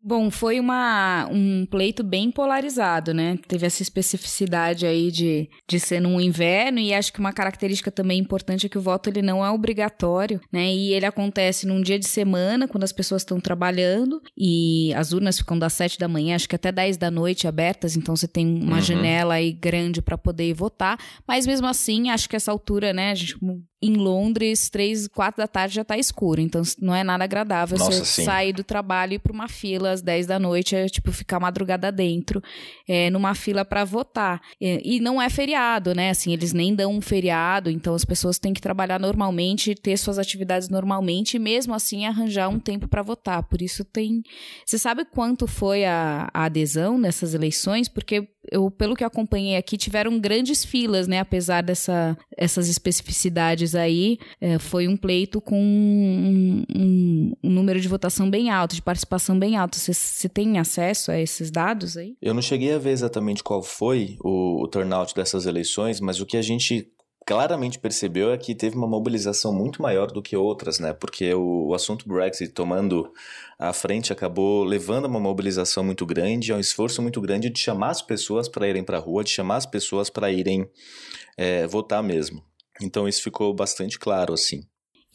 Bom, 0.07 0.31
foi 0.31 0.61
uma, 0.61 1.27
um 1.33 1.65
pleito 1.65 2.05
bem 2.05 2.31
polarizado, 2.31 3.15
né? 3.15 3.39
Teve 3.49 3.65
essa 3.65 3.83
especificidade 3.83 4.85
aí 4.85 5.11
de, 5.11 5.49
de 5.67 5.81
ser 5.81 5.99
no 5.99 6.21
inverno 6.21 6.79
e 6.79 6.93
acho 6.93 7.11
que 7.11 7.21
uma 7.21 7.33
característica 7.33 7.91
também 7.91 8.19
importante 8.21 8.67
é 8.67 8.69
que 8.69 8.77
o 8.77 8.83
voto 8.83 9.09
ele 9.09 9.23
não 9.23 9.43
é 9.43 9.51
obrigatório, 9.51 10.43
né? 10.53 10.71
E 10.71 10.93
ele 10.93 11.07
acontece 11.07 11.67
num 11.67 11.81
dia 11.81 11.99
de 11.99 12.07
semana, 12.07 12.69
quando 12.69 12.85
as 12.85 12.93
pessoas 12.93 13.23
estão 13.23 13.41
trabalhando 13.41 14.21
e 14.37 14.93
as 14.93 15.15
urnas 15.15 15.39
ficam 15.39 15.59
das 15.59 15.73
7 15.73 15.99
da 15.99 16.07
manhã, 16.07 16.35
acho 16.35 16.51
que 16.51 16.57
até 16.57 16.71
10 16.71 16.99
da 16.99 17.11
noite 17.11 17.49
abertas, 17.49 17.97
então 17.97 18.15
você 18.15 18.29
tem 18.29 18.47
uma 18.47 18.77
uhum. 18.77 18.83
janela 18.83 19.35
aí 19.35 19.53
grande 19.53 20.03
para 20.03 20.19
poder 20.19 20.53
votar, 20.53 20.99
mas 21.27 21.47
mesmo 21.47 21.67
assim, 21.67 22.11
acho 22.11 22.29
que 22.29 22.37
essa 22.37 22.53
altura, 22.53 22.93
né, 22.93 23.13
a 23.13 23.15
gente 23.15 23.39
em 23.87 23.95
Londres, 23.97 24.71
três, 24.71 25.07
quatro 25.07 25.43
da 25.43 25.47
tarde 25.47 25.75
já 25.75 25.83
está 25.83 25.99
escuro. 25.99 26.41
Então 26.41 26.63
não 26.81 26.95
é 26.95 27.05
nada 27.05 27.25
agradável 27.25 27.77
Nossa, 27.77 27.93
você 27.93 28.05
sim. 28.05 28.25
sair 28.25 28.53
do 28.53 28.65
trabalho 28.65 29.13
e 29.13 29.17
ir 29.17 29.19
para 29.19 29.33
uma 29.33 29.47
fila 29.47 29.91
às 29.91 30.01
10 30.01 30.27
da 30.27 30.39
noite, 30.39 30.75
é 30.75 30.87
tipo 30.87 31.13
ficar 31.13 31.39
madrugada 31.39 31.93
dentro, 31.93 32.43
é, 32.89 33.11
numa 33.11 33.35
fila 33.35 33.65
para 33.65 33.85
votar. 33.85 34.41
É, 34.61 34.81
e 34.83 35.01
não 35.01 35.21
é 35.21 35.29
feriado, 35.29 35.95
né? 35.95 36.11
Assim, 36.11 36.33
eles 36.33 36.55
nem 36.55 36.75
dão 36.75 36.93
um 36.93 37.01
feriado, 37.01 37.69
então 37.71 37.95
as 37.95 38.05
pessoas 38.05 38.39
têm 38.39 38.55
que 38.55 38.61
trabalhar 38.61 38.99
normalmente, 38.99 39.75
ter 39.75 39.97
suas 39.99 40.19
atividades 40.19 40.69
normalmente 40.71 41.35
e 41.35 41.39
mesmo 41.39 41.75
assim 41.75 42.07
arranjar 42.07 42.49
um 42.49 42.59
tempo 42.59 42.89
para 42.89 43.03
votar. 43.03 43.43
Por 43.43 43.61
isso 43.61 43.85
tem. 43.85 44.23
Você 44.65 44.79
sabe 44.79 45.05
quanto 45.05 45.47
foi 45.47 45.85
a, 45.85 46.31
a 46.33 46.45
adesão 46.45 46.97
nessas 46.97 47.35
eleições? 47.35 47.87
Porque 47.89 48.29
eu, 48.51 48.71
pelo 48.71 48.95
que 48.95 49.05
acompanhei 49.05 49.57
aqui, 49.57 49.77
tiveram 49.77 50.19
grandes 50.19 50.65
filas, 50.65 51.07
né? 51.07 51.21
Apesar 51.21 51.63
dessa, 51.63 52.17
essas 52.37 52.69
especificidades 52.69 53.74
aí, 53.75 54.19
é, 54.41 54.59
foi 54.59 54.89
um 54.89 54.97
pleito 54.97 55.41
com 55.41 55.61
um, 55.61 56.65
um, 56.75 57.33
um, 57.43 57.51
número 57.51 57.81
de 57.81 57.89
votação 57.89 58.31
bem 58.31 58.51
alto, 58.51 58.75
de 58.75 58.83
participação 58.83 59.39
bem 59.39 59.57
alto. 59.57 59.79
Você 59.79 60.29
tem 60.29 60.59
acesso 60.59 61.11
a 61.11 61.19
esses 61.19 61.51
dados 61.51 61.97
aí? 61.97 62.17
Eu 62.21 62.35
não 62.35 62.43
cheguei 62.43 62.73
a 62.73 62.79
ver 62.79 62.91
exatamente 62.91 63.43
qual 63.43 63.63
foi 63.63 64.17
o, 64.23 64.63
o 64.63 64.69
turnout 64.69 65.15
dessas 65.15 65.47
eleições, 65.47 66.01
mas 66.01 66.21
o 66.21 66.27
que 66.27 66.37
a 66.37 66.43
gente 66.43 66.91
claramente 67.27 67.79
percebeu 67.79 68.33
é 68.33 68.39
que 68.39 68.55
teve 68.55 68.77
uma 68.77 68.87
mobilização 68.87 69.53
muito 69.53 69.81
maior 69.81 70.09
do 70.09 70.23
que 70.23 70.37
outras, 70.37 70.79
né? 70.79 70.93
Porque 70.93 71.33
o, 71.33 71.69
o 71.69 71.75
assunto 71.75 72.07
Brexit 72.07 72.53
tomando 72.53 73.11
a 73.59 73.73
frente 73.73 74.13
acabou 74.13 74.63
levando 74.63 75.07
a 75.07 75.09
uma 75.09 75.21
mobilização 75.21 75.83
muito 75.83 76.05
grande, 76.05 76.53
a 76.53 76.57
um 76.57 76.61
esforço 76.61 77.01
muito 77.01 77.21
grande 77.21 77.49
de 77.49 77.59
chamar 77.59 77.91
as 77.91 78.03
pessoas 78.03 78.49
para 78.49 78.69
irem 78.69 78.85
para 78.85 78.99
a 78.99 79.01
rua, 79.01 79.25
de 79.25 79.31
chamar 79.31 79.57
as 79.57 79.67
pessoas 79.67 80.11
para 80.11 80.31
irem 80.31 80.69
é, 81.37 81.67
votar 81.67 82.03
mesmo. 82.03 82.43
Então 82.81 83.09
isso 83.09 83.23
ficou 83.23 83.55
bastante 83.55 83.99
claro, 83.99 84.35
assim. 84.35 84.63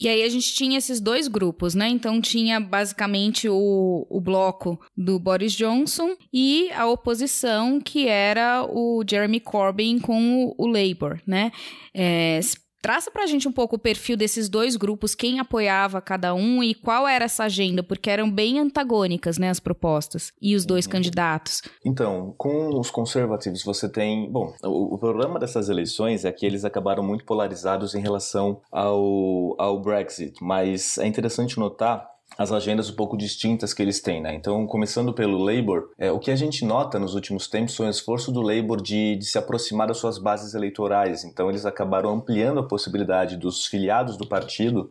E 0.00 0.08
aí 0.08 0.22
a 0.22 0.28
gente 0.30 0.54
tinha 0.54 0.78
esses 0.78 0.98
dois 0.98 1.28
grupos, 1.28 1.74
né? 1.74 1.86
Então 1.86 2.22
tinha 2.22 2.58
basicamente 2.58 3.50
o, 3.50 4.06
o 4.08 4.18
bloco 4.18 4.80
do 4.96 5.18
Boris 5.18 5.52
Johnson 5.52 6.16
e 6.32 6.70
a 6.72 6.86
oposição, 6.86 7.78
que 7.78 8.08
era 8.08 8.64
o 8.64 9.04
Jeremy 9.06 9.40
Corbyn 9.40 9.98
com 9.98 10.46
o, 10.46 10.54
o 10.56 10.66
Labour, 10.66 11.20
né? 11.26 11.52
É, 11.92 12.40
Traça 12.80 13.10
pra 13.10 13.26
gente 13.26 13.46
um 13.46 13.52
pouco 13.52 13.76
o 13.76 13.78
perfil 13.78 14.16
desses 14.16 14.48
dois 14.48 14.76
grupos, 14.76 15.14
quem 15.14 15.38
apoiava 15.38 16.00
cada 16.00 16.34
um 16.34 16.62
e 16.62 16.74
qual 16.74 17.06
era 17.06 17.26
essa 17.26 17.44
agenda, 17.44 17.82
porque 17.82 18.08
eram 18.08 18.30
bem 18.30 18.58
antagônicas, 18.58 19.38
né, 19.38 19.50
as 19.50 19.60
propostas 19.60 20.32
e 20.40 20.56
os 20.56 20.64
dois 20.64 20.86
uhum. 20.86 20.92
candidatos. 20.92 21.62
Então, 21.84 22.34
com 22.38 22.78
os 22.78 22.90
conservativos 22.90 23.62
você 23.62 23.88
tem, 23.88 24.30
bom, 24.30 24.54
o, 24.64 24.94
o, 24.94 24.98
problema 24.98 25.38
dessas 25.38 25.68
eleições 25.68 26.24
é 26.24 26.32
que 26.32 26.46
eles 26.46 26.64
acabaram 26.64 27.02
muito 27.02 27.24
polarizados 27.24 27.94
em 27.94 28.00
relação 28.00 28.60
ao, 28.72 29.54
ao 29.58 29.80
Brexit, 29.80 30.42
mas 30.42 30.96
é 30.98 31.06
interessante 31.06 31.58
notar 31.58 32.09
as 32.38 32.52
agendas 32.52 32.88
um 32.88 32.94
pouco 32.94 33.16
distintas 33.16 33.74
que 33.74 33.82
eles 33.82 34.00
têm, 34.00 34.20
né? 34.20 34.34
Então, 34.34 34.66
começando 34.66 35.12
pelo 35.12 35.36
Labour, 35.38 35.90
é, 35.98 36.10
o 36.10 36.18
que 36.18 36.30
a 36.30 36.36
gente 36.36 36.64
nota 36.64 36.98
nos 36.98 37.14
últimos 37.14 37.48
tempos 37.48 37.76
foi 37.76 37.86
o 37.86 37.90
esforço 37.90 38.32
do 38.32 38.40
Labour 38.40 38.80
de, 38.80 39.16
de 39.16 39.26
se 39.26 39.36
aproximar 39.36 39.88
das 39.88 39.98
suas 39.98 40.16
bases 40.16 40.54
eleitorais. 40.54 41.24
Então, 41.24 41.50
eles 41.50 41.66
acabaram 41.66 42.10
ampliando 42.10 42.60
a 42.60 42.62
possibilidade 42.62 43.36
dos 43.36 43.66
filiados 43.66 44.16
do 44.16 44.26
partido 44.26 44.90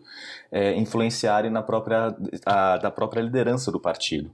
é, 0.52 0.76
influenciarem 0.76 1.50
na 1.50 1.64
própria, 1.64 2.16
a, 2.46 2.78
da 2.78 2.92
própria 2.92 3.22
liderança 3.22 3.72
do 3.72 3.80
partido. 3.80 4.30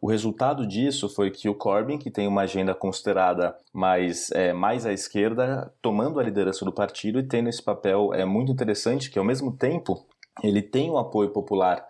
O 0.00 0.06
resultado 0.06 0.66
disso 0.66 1.08
foi 1.08 1.30
que 1.30 1.48
o 1.48 1.54
Corbyn, 1.54 1.98
que 1.98 2.10
tem 2.10 2.28
uma 2.28 2.42
agenda 2.42 2.74
considerada 2.74 3.56
mais, 3.72 4.30
é, 4.32 4.52
mais 4.52 4.86
à 4.86 4.92
esquerda, 4.92 5.72
tomando 5.82 6.20
a 6.20 6.22
liderança 6.22 6.64
do 6.64 6.72
partido 6.72 7.18
e 7.18 7.22
tendo 7.22 7.48
esse 7.48 7.62
papel 7.62 8.14
é 8.14 8.24
muito 8.24 8.52
interessante, 8.52 9.10
que 9.10 9.18
ao 9.18 9.24
mesmo 9.24 9.50
tempo 9.52 10.04
ele 10.42 10.62
tem 10.62 10.90
um 10.90 10.98
apoio 10.98 11.30
popular 11.30 11.84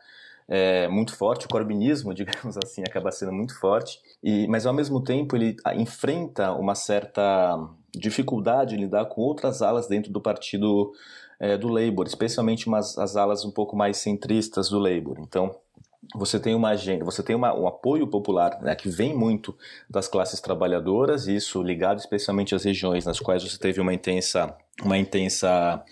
é, 0.51 0.89
muito 0.89 1.15
forte, 1.17 1.47
o 1.47 1.49
corbinismo, 1.49 2.13
digamos 2.13 2.59
assim, 2.63 2.83
acaba 2.83 3.13
sendo 3.13 3.33
muito 3.33 3.59
forte, 3.59 4.01
e, 4.21 4.49
mas 4.49 4.67
ao 4.67 4.75
mesmo 4.75 5.01
tempo 5.01 5.37
ele 5.37 5.57
enfrenta 5.77 6.53
uma 6.53 6.75
certa 6.75 7.57
dificuldade 7.95 8.75
em 8.75 8.81
lidar 8.81 9.07
com 9.07 9.21
outras 9.21 9.63
alas 9.63 9.87
dentro 9.87 10.13
do 10.13 10.21
partido 10.21 10.93
é, 11.39 11.57
do 11.57 11.69
Labour, 11.69 12.07
especialmente 12.07 12.67
umas, 12.67 12.99
as 12.99 13.17
alas 13.17 13.45
um 13.45 13.51
pouco 13.51 13.77
mais 13.77 13.99
centristas 13.99 14.69
do 14.69 14.79
Labour. 14.79 15.19
Então, 15.21 15.55
você 16.15 16.41
tem 16.41 16.55
uma 16.55 16.71
agenda, 16.71 17.05
você 17.05 17.23
tem 17.23 17.37
uma, 17.37 17.55
um 17.55 17.69
apoio 17.69 18.07
popular 18.07 18.61
né, 18.63 18.75
que 18.75 18.89
vem 18.89 19.15
muito 19.15 19.57
das 19.89 20.09
classes 20.09 20.41
trabalhadoras, 20.41 21.29
isso 21.29 21.63
ligado 21.63 21.99
especialmente 21.99 22.55
às 22.55 22.65
regiões 22.65 23.05
nas 23.05 23.21
quais 23.21 23.45
você 23.45 23.57
teve 23.57 23.81
uma 23.81 23.95
intensa, 23.95 24.55
uma 24.83 24.99
intensa 24.99 25.83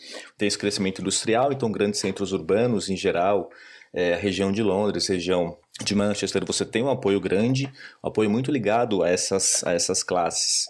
esse 0.40 0.58
crescimento 0.58 1.00
industrial, 1.00 1.52
então 1.52 1.70
grandes 1.70 2.00
centros 2.00 2.32
urbanos 2.32 2.88
em 2.88 2.96
geral, 2.96 3.50
é, 3.92 4.14
região 4.14 4.52
de 4.52 4.62
Londres, 4.62 5.08
região 5.08 5.56
de 5.84 5.94
Manchester, 5.94 6.44
você 6.44 6.64
tem 6.64 6.82
um 6.82 6.90
apoio 6.90 7.20
grande, 7.20 7.72
um 8.02 8.08
apoio 8.08 8.28
muito 8.28 8.50
ligado 8.50 9.02
a 9.02 9.08
essas, 9.08 9.62
a 9.64 9.72
essas 9.72 10.02
classes. 10.02 10.66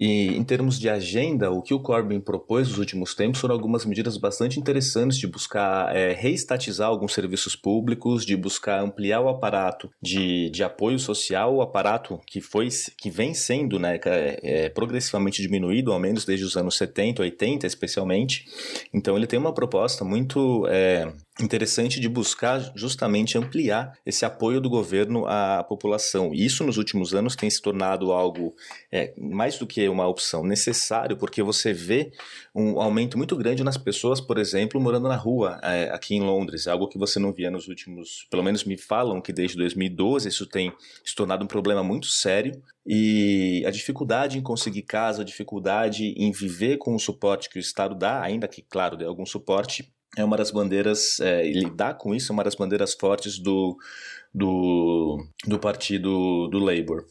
E 0.00 0.28
em 0.28 0.42
termos 0.42 0.80
de 0.80 0.88
agenda, 0.88 1.50
o 1.50 1.60
que 1.60 1.74
o 1.74 1.78
Corbyn 1.78 2.20
propôs 2.20 2.68
nos 2.68 2.78
últimos 2.78 3.14
tempos 3.14 3.38
foram 3.38 3.54
algumas 3.54 3.84
medidas 3.84 4.16
bastante 4.16 4.58
interessantes 4.58 5.18
de 5.18 5.26
buscar 5.26 5.94
é, 5.94 6.14
reestatizar 6.14 6.88
alguns 6.88 7.12
serviços 7.12 7.54
públicos, 7.54 8.24
de 8.24 8.34
buscar 8.34 8.80
ampliar 8.80 9.20
o 9.20 9.28
aparato 9.28 9.90
de, 10.00 10.48
de 10.48 10.64
apoio 10.64 10.98
social, 10.98 11.54
o 11.54 11.60
aparato 11.60 12.18
que 12.26 12.40
foi 12.40 12.68
que 12.96 13.10
vem 13.10 13.34
sendo 13.34 13.78
né, 13.78 14.00
é, 14.04 14.70
progressivamente 14.70 15.42
diminuído, 15.42 15.92
ao 15.92 15.98
menos 15.98 16.24
desde 16.24 16.46
os 16.46 16.56
anos 16.56 16.78
70, 16.78 17.20
80 17.20 17.66
especialmente. 17.66 18.46
Então 18.94 19.16
ele 19.18 19.26
tem 19.26 19.38
uma 19.38 19.52
proposta 19.52 20.02
muito 20.02 20.66
é, 20.68 21.12
interessante 21.42 22.00
de 22.00 22.08
buscar 22.08 22.72
justamente 22.74 23.36
ampliar 23.36 23.92
esse 24.04 24.24
apoio 24.24 24.60
do 24.60 24.70
governo 24.70 25.26
à 25.26 25.64
população. 25.64 26.32
E 26.34 26.44
isso 26.44 26.64
nos 26.64 26.78
últimos 26.78 27.14
anos 27.14 27.36
tem 27.36 27.50
se 27.50 27.60
tornado 27.60 28.12
algo 28.12 28.54
é, 28.90 29.12
mais 29.18 29.58
do 29.58 29.66
que 29.66 29.89
uma 29.90 30.06
opção 30.06 30.44
necessário, 30.44 31.16
porque 31.16 31.42
você 31.42 31.72
vê 31.72 32.10
um 32.54 32.80
aumento 32.80 33.18
muito 33.18 33.36
grande 33.36 33.62
nas 33.62 33.76
pessoas, 33.76 34.20
por 34.20 34.38
exemplo, 34.38 34.80
morando 34.80 35.08
na 35.08 35.16
rua 35.16 35.60
é, 35.62 35.90
aqui 35.90 36.14
em 36.14 36.20
Londres, 36.20 36.66
algo 36.66 36.88
que 36.88 36.98
você 36.98 37.18
não 37.18 37.32
via 37.32 37.50
nos 37.50 37.68
últimos, 37.68 38.26
pelo 38.30 38.42
menos 38.42 38.64
me 38.64 38.76
falam 38.76 39.20
que 39.20 39.32
desde 39.32 39.56
2012 39.56 40.28
isso 40.28 40.46
tem 40.46 40.72
se 41.04 41.14
tornado 41.14 41.44
um 41.44 41.48
problema 41.48 41.82
muito 41.82 42.06
sério. 42.06 42.60
E 42.86 43.62
a 43.66 43.70
dificuldade 43.70 44.38
em 44.38 44.42
conseguir 44.42 44.82
casa, 44.82 45.22
a 45.22 45.24
dificuldade 45.24 46.14
em 46.16 46.32
viver 46.32 46.78
com 46.78 46.94
o 46.94 46.98
suporte 46.98 47.50
que 47.50 47.58
o 47.58 47.60
Estado 47.60 47.94
dá, 47.94 48.22
ainda 48.22 48.48
que, 48.48 48.62
claro, 48.62 48.96
dê 48.96 49.04
algum 49.04 49.26
suporte, 49.26 49.92
é 50.16 50.24
uma 50.24 50.36
das 50.36 50.50
bandeiras, 50.50 51.20
é, 51.20 51.44
lidar 51.44 51.94
com 51.94 52.14
isso 52.14 52.32
é 52.32 52.34
uma 52.34 52.42
das 52.42 52.56
bandeiras 52.56 52.94
fortes 52.94 53.38
do, 53.38 53.76
do, 54.32 55.18
do 55.46 55.58
partido 55.58 56.48
do 56.48 56.58
Labour. 56.58 57.04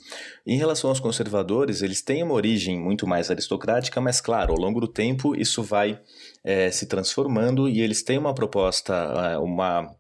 Em 0.48 0.58
relação 0.58 0.90
aos 0.90 1.00
conservadores, 1.00 1.82
eles 1.82 2.02
têm 2.02 2.24
uma 2.24 2.34
origem 2.34 2.80
muito 2.80 3.06
mais 3.06 3.30
aristocrática, 3.30 4.00
mas 4.00 4.22
claro, 4.22 4.54
ao 4.54 4.60
longo 4.60 4.80
do 4.80 4.88
tempo 4.88 5.36
isso 5.36 5.62
vai 5.62 6.00
é, 6.44 6.72
se 6.72 6.88
transformando 6.88 7.68
e 7.68 7.82
eles 7.82 8.02
têm 8.04 8.18
uma 8.18 8.34
proposta, 8.34 8.94
é, 8.94 9.38
uma 9.38 9.94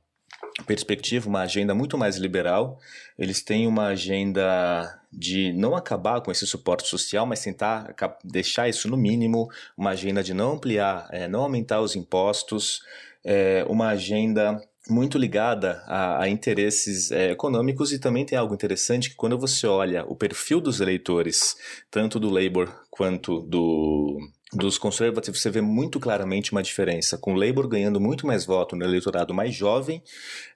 perspectiva, 0.65 1.27
uma 1.27 1.41
agenda 1.41 1.75
muito 1.75 1.97
mais 1.97 2.17
liberal. 2.17 2.79
Eles 3.17 3.43
têm 3.43 3.67
uma 3.67 3.87
agenda 3.87 4.97
de 5.11 5.51
não 5.53 5.75
acabar 5.75 6.21
com 6.21 6.31
esse 6.31 6.45
suporte 6.45 6.87
social, 6.87 7.25
mas 7.25 7.41
tentar 7.41 7.95
deixar 8.23 8.69
isso 8.69 8.87
no 8.87 8.95
mínimo, 8.95 9.49
uma 9.77 9.91
agenda 9.91 10.23
de 10.23 10.33
não 10.33 10.53
ampliar, 10.53 11.07
é, 11.11 11.27
não 11.27 11.41
aumentar 11.41 11.81
os 11.81 11.95
impostos, 11.95 12.81
é, 13.23 13.65
uma 13.67 13.89
agenda 13.89 14.61
muito 14.89 15.17
ligada 15.17 15.83
a, 15.85 16.23
a 16.23 16.29
interesses 16.29 17.11
é, 17.11 17.31
econômicos 17.31 17.91
e 17.91 17.99
também 17.99 18.25
tem 18.25 18.37
algo 18.37 18.53
interessante 18.53 19.09
que 19.09 19.15
quando 19.15 19.37
você 19.37 19.67
olha 19.67 20.03
o 20.05 20.15
perfil 20.15 20.59
dos 20.59 20.81
eleitores, 20.81 21.55
tanto 21.91 22.19
do 22.19 22.29
Labour 22.29 22.69
quanto 22.89 23.41
do, 23.41 24.17
dos 24.51 24.77
conservativos, 24.77 25.41
você 25.41 25.49
vê 25.49 25.61
muito 25.61 25.99
claramente 25.99 26.51
uma 26.51 26.63
diferença, 26.63 27.17
com 27.17 27.33
o 27.33 27.37
Labour 27.37 27.67
ganhando 27.67 27.99
muito 27.99 28.25
mais 28.25 28.45
voto 28.45 28.75
no 28.75 28.83
eleitorado 28.83 29.33
mais 29.33 29.53
jovem 29.53 30.01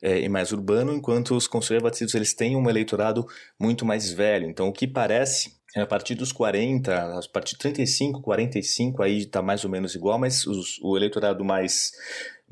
é, 0.01 0.19
e 0.19 0.27
mais 0.27 0.51
urbano, 0.51 0.93
enquanto 0.93 1.35
os 1.35 1.47
conservativos 1.47 2.15
eles 2.15 2.33
têm 2.33 2.55
um 2.55 2.69
eleitorado 2.69 3.25
muito 3.59 3.85
mais 3.85 4.11
velho. 4.11 4.49
Então, 4.49 4.67
o 4.67 4.73
que 4.73 4.87
parece 4.87 5.53
é, 5.75 5.81
a 5.81 5.87
partir 5.87 6.13
dos 6.15 6.31
40, 6.31 6.93
a 6.93 7.21
partir 7.31 7.53
de 7.53 7.59
35, 7.59 8.21
45, 8.21 9.01
aí 9.01 9.19
está 9.19 9.41
mais 9.41 9.63
ou 9.63 9.71
menos 9.71 9.95
igual, 9.95 10.19
mas 10.19 10.45
os, 10.45 10.79
o 10.81 10.95
eleitorado 10.95 11.43
mais 11.43 11.91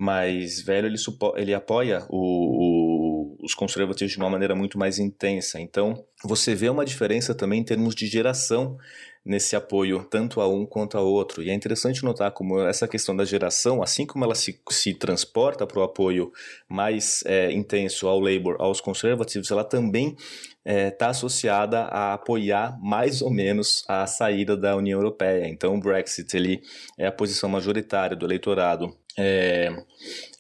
mais 0.01 0.59
velho, 0.59 0.87
ele, 0.87 0.97
ele 1.35 1.53
apoia 1.53 2.03
o, 2.09 3.35
o, 3.37 3.37
os 3.39 3.53
conservativos 3.53 4.11
de 4.11 4.17
uma 4.17 4.31
maneira 4.31 4.55
muito 4.55 4.75
mais 4.75 4.97
intensa. 4.97 5.61
Então, 5.61 6.03
você 6.23 6.55
vê 6.55 6.69
uma 6.69 6.83
diferença 6.83 7.35
também 7.35 7.59
em 7.59 7.63
termos 7.63 7.93
de 7.93 8.07
geração 8.07 8.79
nesse 9.23 9.55
apoio 9.55 10.03
tanto 10.09 10.41
a 10.41 10.47
um 10.47 10.65
quanto 10.65 10.97
a 10.97 11.01
outro. 11.01 11.43
E 11.43 11.51
é 11.51 11.53
interessante 11.53 12.03
notar 12.03 12.31
como 12.31 12.59
essa 12.61 12.87
questão 12.87 13.15
da 13.15 13.23
geração, 13.23 13.83
assim 13.83 14.03
como 14.03 14.25
ela 14.25 14.33
se, 14.33 14.59
se 14.71 14.95
transporta 14.95 15.67
para 15.67 15.79
o 15.79 15.83
apoio 15.83 16.31
mais 16.67 17.23
é, 17.27 17.51
intenso 17.51 18.07
ao 18.07 18.19
Labour, 18.19 18.55
aos 18.57 18.81
conservativos, 18.81 19.51
ela 19.51 19.63
também 19.63 20.15
está 20.17 20.39
é, 20.65 20.89
tá 20.91 21.09
associada 21.09 21.81
a 21.81 22.13
apoiar 22.13 22.77
mais 22.81 23.21
ou 23.21 23.31
menos 23.31 23.83
a 23.87 24.07
saída 24.07 24.57
da 24.57 24.75
União 24.75 24.99
Europeia. 24.99 25.47
Então, 25.47 25.75
o 25.75 25.79
Brexit 25.79 26.35
ele 26.35 26.61
é 26.97 27.05
a 27.05 27.11
posição 27.11 27.49
majoritária 27.49 28.15
do 28.15 28.25
eleitorado 28.25 28.95
é, 29.17 29.69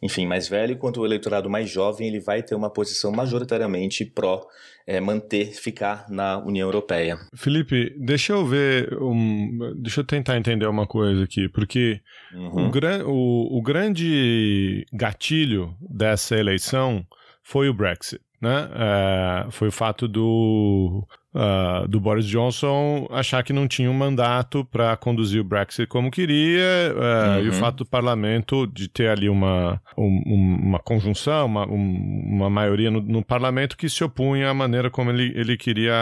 enfim, 0.01 0.25
mais 0.25 0.47
velho, 0.47 0.73
enquanto 0.73 1.01
o 1.01 1.05
eleitorado 1.05 1.49
mais 1.49 1.69
jovem 1.69 2.07
ele 2.07 2.19
vai 2.19 2.41
ter 2.41 2.55
uma 2.55 2.69
posição 2.69 3.11
majoritariamente 3.11 4.05
pró 4.05 4.47
é, 4.87 4.99
manter, 4.99 5.53
ficar 5.53 6.05
na 6.09 6.37
União 6.39 6.67
Europeia. 6.67 7.17
Felipe, 7.35 7.93
deixa 7.97 8.33
eu 8.33 8.45
ver, 8.45 8.97
um, 9.01 9.75
deixa 9.77 10.01
eu 10.01 10.05
tentar 10.05 10.37
entender 10.37 10.65
uma 10.65 10.87
coisa 10.87 11.23
aqui, 11.23 11.47
porque 11.49 12.01
uhum. 12.33 12.67
o, 12.67 12.71
gran, 12.71 13.05
o, 13.05 13.57
o 13.57 13.61
grande 13.61 14.85
gatilho 14.91 15.75
dessa 15.81 16.35
eleição 16.35 17.05
foi 17.43 17.69
o 17.69 17.73
Brexit. 17.73 18.21
Né? 18.41 18.69
É, 18.73 19.51
foi 19.51 19.67
o 19.67 19.71
fato 19.71 20.07
do 20.07 21.07
uh, 21.33 21.87
do 21.87 21.99
Boris 21.99 22.25
Johnson 22.25 23.07
achar 23.09 23.43
que 23.43 23.53
não 23.53 23.67
tinha 23.67 23.89
um 23.89 23.93
mandato 23.93 24.65
para 24.65 24.95
conduzir 24.97 25.41
o 25.41 25.43
Brexit 25.43 25.87
como 25.87 26.11
queria, 26.11 26.93
uh, 26.93 27.39
uhum. 27.39 27.45
e 27.45 27.49
o 27.49 27.53
fato 27.53 27.77
do 27.77 27.85
parlamento 27.85 28.67
de 28.67 28.87
ter 28.87 29.09
ali 29.09 29.29
uma, 29.29 29.81
um, 29.97 30.59
uma 30.63 30.79
conjunção, 30.79 31.45
uma, 31.45 31.65
um, 31.67 32.23
uma 32.25 32.49
maioria 32.49 32.91
no, 32.91 33.01
no, 33.01 33.23
parlamento 33.23 33.77
que 33.77 33.89
se 33.89 34.03
opunha 34.03 34.49
à 34.49 34.53
maneira 34.53 34.89
como 34.89 35.09
ele, 35.09 35.31
ele 35.35 35.55
queria 35.55 35.93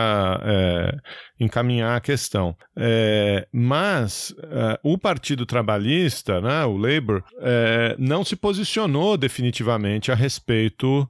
é, 0.42 0.98
encaminhar 1.40 1.96
a 1.96 2.02
questão. 2.02 2.56
É, 2.76 3.48
mas 3.52 4.34
é, 4.44 4.80
o 4.84 4.98
Partido 4.98 5.46
Trabalhista, 5.46 6.42
né, 6.42 6.66
o 6.66 6.78
Labour, 6.78 7.24
não 7.98 8.24
se 8.24 8.36
posicionou 8.36 9.18
definitivamente 9.18 10.12
a 10.12 10.16
respeito 10.16 11.08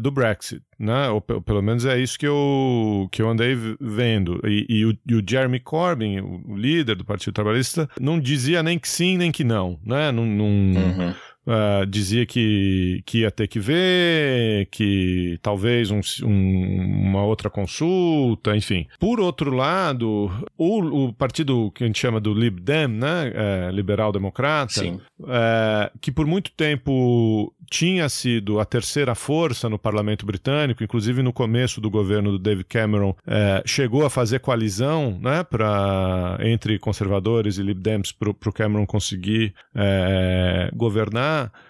do 0.00 0.10
Brexit, 0.10 0.62
né? 0.78 1.08
Ou 1.08 1.20
pelo 1.20 1.62
menos 1.62 1.84
é 1.84 1.98
isso 1.98 2.18
que 2.18 2.26
eu, 2.26 3.08
que 3.10 3.22
eu 3.22 3.28
andei 3.28 3.56
vendo. 3.80 4.40
E, 4.44 4.66
e, 4.68 4.84
o, 4.86 4.96
e, 5.06 5.14
o, 5.14 5.24
Jeremy 5.26 5.60
Corbyn, 5.60 6.20
o 6.20 6.56
líder 6.56 6.96
do 6.96 7.04
Partido 7.04 7.34
Trabalhista, 7.34 7.88
não 8.00 8.20
dizia 8.20 8.62
nem 8.62 8.78
que 8.78 8.88
sim 8.88 9.16
nem 9.16 9.32
que 9.32 9.44
não, 9.44 9.78
né? 9.84 10.12
Não, 10.12 10.26
não, 10.26 10.44
uhum. 10.44 11.14
Uh, 11.46 11.86
dizia 11.86 12.26
que, 12.26 13.02
que 13.06 13.18
ia 13.20 13.30
ter 13.30 13.46
que 13.46 13.58
ver, 13.58 14.66
que 14.70 15.38
talvez 15.40 15.90
um, 15.90 16.00
um, 16.24 17.08
uma 17.08 17.24
outra 17.24 17.48
consulta, 17.48 18.56
enfim. 18.56 18.86
Por 18.98 19.20
outro 19.20 19.54
lado, 19.54 20.30
o, 20.58 21.04
o 21.04 21.12
partido 21.12 21.70
que 21.72 21.84
a 21.84 21.86
gente 21.86 21.98
chama 21.98 22.20
do 22.20 22.34
Lib 22.34 22.60
Dem, 22.60 22.88
né, 22.88 23.32
é, 23.34 23.70
liberal 23.72 24.12
democrata, 24.12 24.82
é, 24.82 25.90
que 26.00 26.10
por 26.10 26.26
muito 26.26 26.50
tempo 26.52 27.52
tinha 27.70 28.08
sido 28.08 28.60
a 28.60 28.64
terceira 28.64 29.14
força 29.14 29.68
no 29.68 29.78
parlamento 29.78 30.24
britânico, 30.24 30.82
inclusive 30.84 31.22
no 31.22 31.32
começo 31.32 31.80
do 31.80 31.90
governo 31.90 32.32
do 32.32 32.38
David 32.38 32.66
Cameron, 32.68 33.14
é, 33.26 33.62
chegou 33.66 34.04
a 34.04 34.10
fazer 34.10 34.40
coalizão 34.40 35.18
né, 35.20 35.42
pra, 35.44 36.38
entre 36.40 36.78
conservadores 36.78 37.58
e 37.58 37.62
Lib 37.62 37.80
Dems 37.80 38.12
para 38.12 38.30
o 38.30 38.52
Cameron 38.52 38.86
conseguir 38.86 39.54
é, 39.74 40.70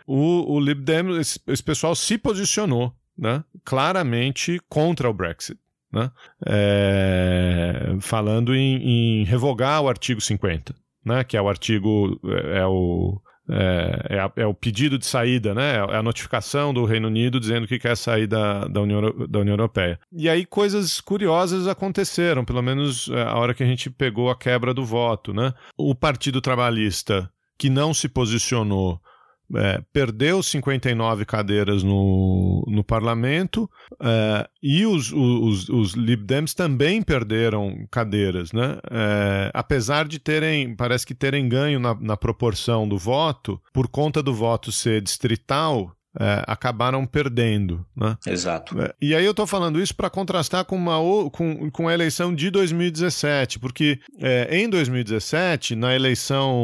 O, 0.06 0.54
o 0.54 0.60
Lib 0.60 0.82
Dems, 0.82 1.18
esse, 1.18 1.40
esse 1.48 1.62
pessoal 1.62 1.94
se 1.94 2.18
posicionou 2.18 2.92
né, 3.16 3.42
claramente 3.64 4.60
contra 4.68 5.08
o 5.08 5.14
Brexit. 5.14 5.58
Né? 5.92 6.10
É, 6.44 7.96
falando 8.00 8.54
em, 8.54 9.20
em, 9.20 9.24
revogar 9.24 9.80
o 9.82 9.88
artigo 9.88 10.20
50, 10.20 10.74
né? 11.04 11.24
que 11.24 11.36
é 11.36 11.40
o 11.40 11.48
artigo, 11.48 12.20
é, 12.24 12.58
é 12.58 12.66
o, 12.66 13.20
é, 13.48 14.16
é, 14.16 14.20
a, 14.20 14.32
é, 14.36 14.46
o 14.46 14.52
pedido 14.52 14.98
de 14.98 15.06
saída, 15.06 15.54
né? 15.54 15.76
É 15.76 15.96
a 15.96 16.02
notificação 16.02 16.74
do 16.74 16.84
Reino 16.84 17.06
Unido 17.06 17.38
dizendo 17.38 17.66
que 17.66 17.78
quer 17.78 17.96
sair 17.96 18.26
da, 18.26 18.66
da, 18.66 18.80
União, 18.80 19.00
da 19.28 19.38
União 19.38 19.54
Europeia. 19.54 20.00
E 20.12 20.28
aí 20.28 20.44
coisas 20.44 21.00
curiosas 21.00 21.68
aconteceram, 21.68 22.44
pelo 22.44 22.60
menos 22.60 23.08
é, 23.08 23.22
a 23.22 23.36
hora 23.36 23.54
que 23.54 23.62
a 23.62 23.66
gente 23.66 23.88
pegou 23.88 24.30
a 24.30 24.36
quebra 24.36 24.74
do 24.74 24.84
voto, 24.84 25.32
né? 25.32 25.54
O 25.76 25.94
Partido 25.94 26.40
Trabalhista, 26.40 27.30
que 27.56 27.70
não 27.70 27.94
se 27.94 28.08
posicionou 28.08 29.00
é, 29.54 29.80
perdeu 29.92 30.42
59 30.42 31.24
cadeiras 31.24 31.82
no, 31.82 32.64
no 32.66 32.82
parlamento 32.82 33.70
é, 34.00 34.48
e 34.62 34.84
os, 34.84 35.12
os, 35.12 35.68
os 35.68 35.94
Lib 35.94 36.24
Dems 36.24 36.54
também 36.54 37.02
perderam 37.02 37.86
cadeiras, 37.90 38.52
né? 38.52 38.78
É, 38.90 39.50
apesar 39.54 40.08
de 40.08 40.18
terem, 40.18 40.74
parece 40.74 41.06
que 41.06 41.14
terem 41.14 41.48
ganho 41.48 41.78
na, 41.78 41.94
na 41.94 42.16
proporção 42.16 42.88
do 42.88 42.98
voto, 42.98 43.60
por 43.72 43.88
conta 43.88 44.22
do 44.22 44.34
voto 44.34 44.72
ser 44.72 45.00
distrital, 45.00 45.95
é, 46.18 46.42
acabaram 46.46 47.04
perdendo. 47.06 47.84
Né? 47.94 48.16
Exato. 48.26 48.80
É, 48.80 48.94
e 49.00 49.14
aí 49.14 49.24
eu 49.24 49.30
estou 49.32 49.46
falando 49.46 49.80
isso 49.80 49.94
para 49.94 50.10
contrastar 50.10 50.64
com, 50.64 50.76
uma, 50.76 50.96
com, 51.30 51.70
com 51.70 51.88
a 51.88 51.94
eleição 51.94 52.34
de 52.34 52.50
2017, 52.50 53.58
porque 53.58 54.00
é, 54.18 54.58
em 54.58 54.68
2017, 54.68 55.76
na 55.76 55.94
eleição, 55.94 56.56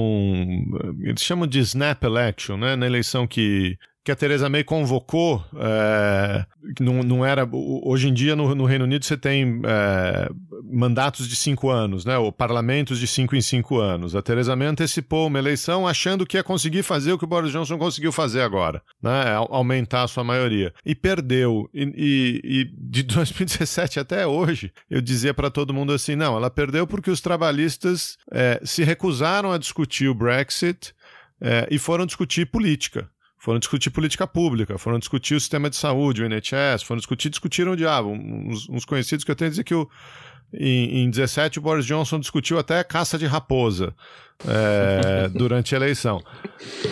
eles 1.01 1.23
chamam 1.23 1.47
de 1.47 1.59
snap 1.61 2.03
election, 2.05 2.57
né? 2.57 2.77
na 2.77 2.87
eleição 2.87 3.27
que 3.27 3.77
que 4.05 4.11
a 4.11 4.17
Theresa 4.17 4.49
May 4.49 4.65
convocou, 4.65 5.45
é, 5.57 6.45
não, 6.81 7.03
não 7.05 7.25
era. 7.25 7.49
Hoje 7.53 8.09
em 8.09 8.13
dia, 8.13 8.35
no, 8.35 8.53
no 8.53 8.65
Reino 8.65 8.85
Unido, 8.85 9.05
você 9.05 9.17
tem 9.17 9.63
é, 9.65 10.29
mandatos 10.65 11.29
de 11.29 11.37
cinco 11.37 11.71
anos, 11.71 12.05
né? 12.05 12.19
Ou 12.19 12.33
parlamentos 12.33 12.99
de 12.99 13.07
cinco 13.07 13.37
em 13.37 13.41
cinco 13.41 13.79
anos. 13.79 14.17
A 14.17 14.23
Theresa 14.23 14.57
May 14.57 14.67
antecipou 14.67 15.29
uma 15.29 15.39
eleição 15.39 15.87
achando 15.87 16.27
que 16.27 16.37
ia 16.37 16.43
conseguir 16.43 16.83
fazer 16.83 17.13
o 17.13 17.19
que 17.19 17.25
o 17.25 17.29
Boris 17.29 17.53
Johnson 17.53 17.79
conseguiu 17.79 18.11
fazer 18.11 18.41
agora, 18.41 18.83
né? 19.01 19.37
Aumentar 19.51 20.03
a 20.03 20.09
sua 20.09 20.25
maioria. 20.25 20.75
E 20.85 20.97
perdeu. 20.97 21.71
E, 21.73 21.85
e, 21.97 22.61
e 22.61 22.65
de 22.77 23.05
2017 23.15 24.01
até 24.01 24.27
hoje, 24.27 24.73
eu 24.91 25.01
dizia 25.01 25.33
para 25.33 25.49
todo 25.49 25.73
mundo 25.73 25.93
assim: 25.93 26.17
não, 26.17 26.37
ela 26.37 26.51
perdeu 26.51 26.89
porque 26.89 27.11
os 27.11 27.21
trabalhistas 27.21 28.17
é, 28.33 28.61
se 28.65 28.83
recusaram 28.83 29.53
a 29.53 29.59
discutir 29.59 30.09
o 30.09 30.15
Brexit. 30.15 30.93
É, 31.45 31.67
e 31.73 31.77
foram 31.77 32.07
discutir 32.07 32.47
política 32.47 33.11
foram 33.43 33.59
discutir 33.59 33.91
política 33.91 34.25
pública, 34.25 34.79
foram 34.79 35.01
discutir 35.01 35.35
o 35.35 35.41
sistema 35.41 35.69
de 35.69 35.75
saúde, 35.75 36.23
o 36.23 36.25
NHS, 36.25 36.85
foram 36.85 36.99
discutir, 36.99 37.29
discutiram 37.29 37.73
o 37.73 37.77
diabo. 37.77 38.11
Uns, 38.11 38.69
uns 38.69 38.85
conhecidos 38.85 39.25
que 39.25 39.33
eu 39.33 39.35
tenho 39.35 39.51
dizer 39.51 39.65
que 39.65 39.75
o, 39.75 39.91
em, 40.55 41.03
em 41.03 41.11
17 41.11 41.59
o 41.59 41.63
Boris 41.63 41.85
Johnson 41.85 42.21
discutiu 42.21 42.57
até 42.57 42.85
caça 42.85 43.19
de 43.19 43.27
raposa 43.27 43.97
é, 44.47 45.29
durante 45.35 45.75
a 45.75 45.79
eleição. 45.79 46.23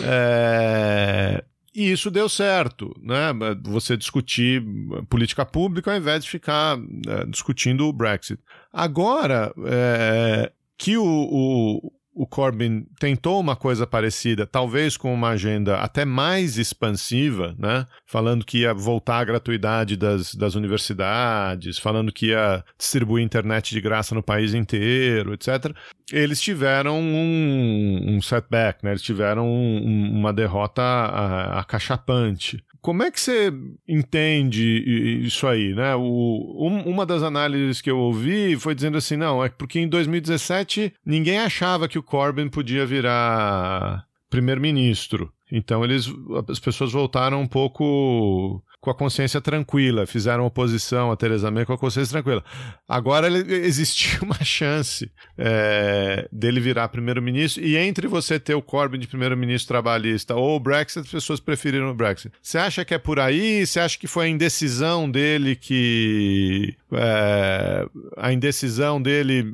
É, 0.03 1.41
e 1.73 1.89
isso 1.89 2.11
deu 2.11 2.27
certo, 2.27 2.93
né? 3.01 3.31
Você 3.63 3.95
discutir 3.95 4.61
política 5.07 5.45
pública 5.45 5.93
ao 5.93 5.97
invés 5.97 6.21
de 6.21 6.29
ficar 6.29 6.77
é, 7.07 7.25
discutindo 7.27 7.87
o 7.87 7.93
Brexit. 7.93 8.41
Agora, 8.73 9.53
é, 9.67 10.51
que 10.77 10.97
o, 10.97 11.05
o, 11.05 11.93
o 12.13 12.27
Corbyn 12.27 12.85
tentou 12.99 13.39
uma 13.39 13.55
coisa 13.55 13.87
parecida, 13.87 14.45
talvez 14.45 14.97
com 14.97 15.13
uma 15.13 15.29
agenda 15.29 15.77
até 15.77 16.03
mais 16.03 16.57
expansiva, 16.57 17.55
né? 17.57 17.85
Falando 18.05 18.45
que 18.45 18.59
ia 18.59 18.73
voltar 18.73 19.19
à 19.19 19.23
gratuidade 19.23 19.95
das, 19.95 20.35
das 20.35 20.55
universidades, 20.55 21.77
falando 21.77 22.11
que 22.11 22.27
ia 22.27 22.63
distribuir 22.77 23.23
internet 23.23 23.73
de 23.73 23.79
graça 23.79 24.13
no 24.13 24.21
país 24.21 24.53
inteiro, 24.53 25.33
etc. 25.33 25.73
Eles 26.11 26.41
tiveram 26.41 26.99
um, 26.99 28.15
um 28.15 28.21
setback, 28.21 28.83
né? 28.83 28.91
Eles 28.91 29.01
tiveram 29.01 29.47
um, 29.47 30.11
uma 30.11 30.33
derrota 30.33 30.81
acachapante. 31.57 32.61
Como 32.81 33.03
é 33.03 33.11
que 33.11 33.19
você 33.19 33.53
entende 33.87 35.23
isso 35.23 35.45
aí, 35.45 35.73
né? 35.75 35.95
O, 35.95 36.67
um, 36.67 36.81
uma 36.89 37.05
das 37.05 37.21
análises 37.21 37.79
que 37.79 37.91
eu 37.91 37.97
ouvi 37.97 38.57
foi 38.57 38.73
dizendo 38.73 38.97
assim, 38.97 39.15
não, 39.15 39.43
é 39.43 39.49
porque 39.49 39.79
em 39.79 39.87
2017 39.87 40.93
ninguém 41.05 41.37
achava 41.37 41.87
que 41.87 41.99
o 41.99 42.03
Corbyn 42.03 42.49
podia 42.49 42.85
virar 42.85 44.05
primeiro-ministro. 44.31 45.31
Então 45.51 45.83
eles, 45.83 46.07
as 46.47 46.59
pessoas 46.59 46.91
voltaram 46.91 47.41
um 47.41 47.47
pouco 47.47 48.63
com 48.81 48.89
a 48.89 48.95
consciência 48.95 49.39
tranquila, 49.39 50.07
fizeram 50.07 50.43
oposição 50.43 51.11
a 51.11 51.15
Teresa 51.15 51.51
May 51.51 51.65
com 51.65 51.73
a 51.73 51.77
consciência 51.77 52.13
tranquila. 52.13 52.43
Agora 52.89 53.27
ele, 53.27 53.53
existiu 53.57 54.21
uma 54.25 54.43
chance 54.43 55.09
é, 55.37 56.27
dele 56.31 56.59
virar 56.59 56.87
primeiro-ministro 56.89 57.63
e 57.63 57.77
entre 57.77 58.07
você 58.07 58.39
ter 58.39 58.55
o 58.55 58.61
Corbyn 58.61 58.99
de 58.99 59.07
primeiro-ministro 59.07 59.67
trabalhista 59.67 60.35
ou 60.35 60.55
o 60.55 60.59
Brexit, 60.59 61.01
as 61.01 61.11
pessoas 61.11 61.39
preferiram 61.39 61.91
o 61.91 61.93
Brexit. 61.93 62.33
Você 62.41 62.57
acha 62.57 62.83
que 62.83 62.95
é 62.95 62.97
por 62.97 63.19
aí? 63.19 63.65
Você 63.65 63.79
acha 63.79 63.99
que 63.99 64.07
foi 64.07 64.25
a 64.25 64.29
indecisão 64.29 65.09
dele 65.09 65.55
que 65.55 66.75
é, 66.93 67.87
a 68.17 68.33
indecisão 68.33 68.99
dele 68.99 69.45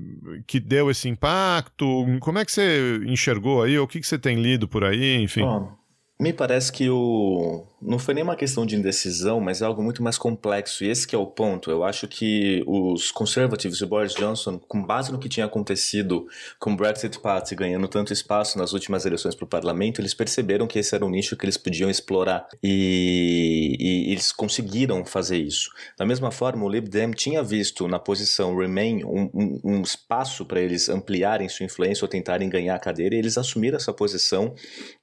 que 0.47 0.57
deu 0.57 0.89
esse 0.89 1.09
impacto? 1.09 2.05
Como 2.21 2.39
é 2.39 2.45
que 2.45 2.51
você 2.53 3.01
enxergou 3.05 3.63
aí? 3.63 3.77
O 3.77 3.87
que, 3.87 3.99
que 3.99 4.07
você 4.07 4.17
tem 4.17 4.41
lido 4.41 4.69
por 4.69 4.85
aí? 4.85 5.21
Enfim. 5.21 5.41
Bom, 5.41 5.77
me 6.19 6.33
parece 6.33 6.71
que 6.71 6.89
o 6.89 7.67
não 7.79 7.99
foi 7.99 8.13
nem 8.15 8.23
uma 8.23 8.35
questão 8.35 8.65
de 8.65 8.75
indecisão, 8.75 9.39
mas 9.39 9.61
é 9.61 9.65
algo 9.65 9.83
muito 9.83 10.01
mais 10.01 10.17
complexo. 10.17 10.83
E 10.83 10.89
esse 10.89 11.13
é 11.13 11.17
o 11.17 11.27
ponto. 11.27 11.69
Eu 11.69 11.83
acho 11.83 12.07
que 12.07 12.63
os 12.65 13.11
conservativos 13.11 13.79
e 13.79 13.85
Boris 13.85 14.15
Johnson, 14.15 14.57
com 14.57 14.83
base 14.83 15.11
no 15.11 15.19
que 15.19 15.29
tinha 15.29 15.45
acontecido 15.45 16.27
com 16.59 16.73
o 16.73 16.75
Brexit 16.75 17.19
Party 17.19 17.55
ganhando 17.55 17.87
tanto 17.87 18.11
espaço 18.11 18.57
nas 18.57 18.73
últimas 18.73 19.05
eleições 19.05 19.35
para 19.35 19.45
o 19.45 19.47
parlamento, 19.47 20.01
eles 20.01 20.13
perceberam 20.13 20.65
que 20.65 20.79
esse 20.79 20.95
era 20.95 21.05
um 21.05 21.09
nicho 21.09 21.37
que 21.37 21.45
eles 21.45 21.57
podiam 21.57 21.89
explorar. 21.89 22.47
E, 22.63 23.77
e 23.79 24.11
eles 24.11 24.31
conseguiram 24.31 25.05
fazer 25.05 25.37
isso. 25.37 25.69
Da 25.95 26.05
mesma 26.05 26.31
forma, 26.31 26.65
o 26.65 26.69
Lib 26.69 26.89
Dem 26.89 27.11
tinha 27.11 27.43
visto 27.43 27.87
na 27.87 27.99
posição 27.99 28.57
Remain 28.57 29.03
um, 29.03 29.29
um, 29.33 29.61
um 29.63 29.81
espaço 29.81 30.45
para 30.45 30.59
eles 30.59 30.89
ampliarem 30.89 31.47
sua 31.47 31.65
influência 31.65 32.03
ou 32.03 32.09
tentarem 32.09 32.49
ganhar 32.49 32.75
a 32.75 32.79
cadeira, 32.79 33.13
e 33.13 33.19
eles 33.19 33.37
assumiram 33.37 33.77
essa 33.77 33.93
posição. 33.93 34.55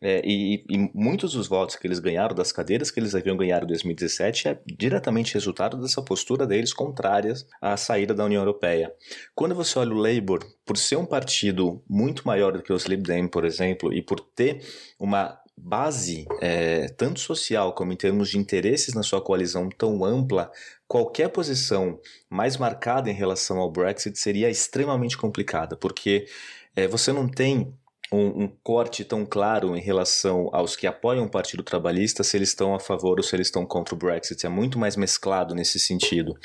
É, 0.02 0.20
e, 0.24 0.64
e 0.68 0.90
muitos 0.92 1.34
dos 1.34 1.46
votos 1.46 1.76
que 1.76 1.86
eles 1.86 2.00
ganharam 2.00 2.34
das 2.34 2.50
cadeiras 2.50 2.63
cadeiras 2.64 2.90
que 2.90 2.98
eles 2.98 3.14
haviam 3.14 3.36
ganhado 3.36 3.66
em 3.66 3.68
2017 3.68 4.48
é 4.48 4.58
diretamente 4.66 5.34
resultado 5.34 5.76
dessa 5.76 6.00
postura 6.00 6.46
deles 6.46 6.72
contrárias 6.72 7.46
à 7.60 7.76
saída 7.76 8.14
da 8.14 8.24
União 8.24 8.40
Europeia. 8.40 8.90
Quando 9.34 9.54
você 9.54 9.78
olha 9.78 9.92
o 9.92 9.98
Labour, 9.98 10.40
por 10.64 10.78
ser 10.78 10.96
um 10.96 11.04
partido 11.04 11.84
muito 11.86 12.26
maior 12.26 12.52
do 12.52 12.62
que 12.62 12.72
os 12.72 12.86
Lib 12.86 13.02
Dem, 13.02 13.28
por 13.28 13.44
exemplo, 13.44 13.92
e 13.92 14.00
por 14.00 14.18
ter 14.18 14.64
uma 14.98 15.38
base, 15.54 16.26
é, 16.40 16.88
tanto 16.88 17.20
social 17.20 17.74
como 17.74 17.92
em 17.92 17.96
termos 17.96 18.30
de 18.30 18.38
interesses 18.38 18.94
na 18.94 19.02
sua 19.02 19.20
coalizão 19.20 19.68
tão 19.68 20.02
ampla, 20.02 20.50
qualquer 20.88 21.28
posição 21.28 22.00
mais 22.30 22.56
marcada 22.56 23.10
em 23.10 23.14
relação 23.14 23.58
ao 23.58 23.70
Brexit 23.70 24.18
seria 24.18 24.48
extremamente 24.48 25.18
complicada, 25.18 25.76
porque 25.76 26.26
é, 26.74 26.88
você 26.88 27.12
não 27.12 27.28
tem 27.28 27.74
um, 28.12 28.44
um, 28.44 28.48
corte 28.62 29.04
tão 29.04 29.24
claro 29.24 29.76
em 29.76 29.80
relação 29.80 30.48
aos 30.52 30.76
que 30.76 30.86
apoiam 30.86 31.24
o 31.24 31.30
Partido 31.30 31.62
Trabalhista, 31.62 32.22
se 32.22 32.36
eles 32.36 32.50
estão 32.50 32.74
a 32.74 32.80
favor 32.80 33.18
ou 33.18 33.22
se 33.22 33.34
eles 33.34 33.48
estão 33.48 33.66
contra 33.66 33.94
o 33.94 33.98
Brexit. 33.98 34.46
É 34.46 34.48
muito 34.48 34.78
mais 34.78 34.96
mesclado 34.96 35.54
nesse 35.54 35.78
sentido. 35.78 36.36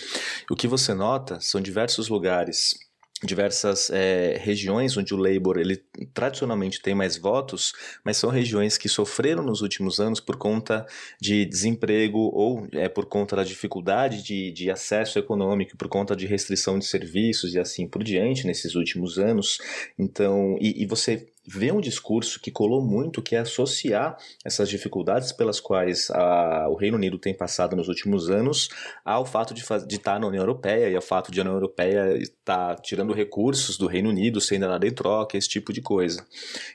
O 0.49 0.55
que 0.55 0.67
você 0.67 0.93
nota 0.93 1.39
são 1.41 1.61
diversos 1.61 2.09
lugares 2.09 2.75
diversas 3.23 3.89
é, 3.89 4.37
regiões 4.37 4.95
onde 4.95 5.13
o 5.13 5.17
Labour 5.17 5.57
ele 5.57 5.83
tradicionalmente 6.13 6.81
tem 6.81 6.95
mais 6.95 7.17
votos, 7.17 7.73
mas 8.03 8.17
são 8.17 8.29
regiões 8.29 8.77
que 8.77 8.87
sofreram 8.87 9.43
nos 9.43 9.61
últimos 9.61 9.99
anos 9.99 10.19
por 10.19 10.37
conta 10.37 10.85
de 11.19 11.45
desemprego 11.45 12.17
ou 12.33 12.67
é, 12.71 12.87
por 12.87 13.05
conta 13.05 13.35
da 13.35 13.43
dificuldade 13.43 14.23
de, 14.23 14.51
de 14.51 14.71
acesso 14.71 15.19
econômico, 15.19 15.77
por 15.77 15.89
conta 15.89 16.15
de 16.15 16.25
restrição 16.25 16.79
de 16.79 16.85
serviços 16.85 17.53
e 17.53 17.59
assim 17.59 17.87
por 17.87 18.03
diante 18.03 18.47
nesses 18.47 18.75
últimos 18.75 19.17
anos. 19.17 19.57
Então, 19.97 20.57
e, 20.61 20.83
e 20.83 20.85
você 20.85 21.27
vê 21.51 21.71
um 21.71 21.81
discurso 21.81 22.39
que 22.39 22.51
colou 22.51 22.79
muito, 22.79 23.23
que 23.23 23.35
é 23.35 23.39
associar 23.39 24.15
essas 24.45 24.69
dificuldades 24.69 25.31
pelas 25.31 25.59
quais 25.59 26.11
a, 26.11 26.67
o 26.69 26.75
Reino 26.75 26.95
Unido 26.95 27.17
tem 27.17 27.33
passado 27.33 27.75
nos 27.75 27.87
últimos 27.87 28.29
anos 28.29 28.69
ao 29.03 29.25
fato 29.25 29.51
de, 29.51 29.63
de 29.87 29.95
estar 29.95 30.19
na 30.19 30.27
União 30.27 30.43
Europeia 30.43 30.89
e 30.89 30.95
ao 30.95 31.01
fato 31.01 31.31
de 31.31 31.39
a 31.39 31.43
União 31.43 31.55
Europeia 31.55 32.15
estar 32.17 32.75
tirando 32.81 33.13
recursos 33.13 33.79
do 33.79 33.87
Reino 33.87 34.09
Unido 34.09 34.39
sem 34.39 34.59
dar 34.59 34.67
nada 34.67 34.85
em 34.85 34.93
troca, 34.93 35.37
esse 35.37 35.49
tipo 35.49 35.73
de 35.73 35.81
coisa. 35.81 36.23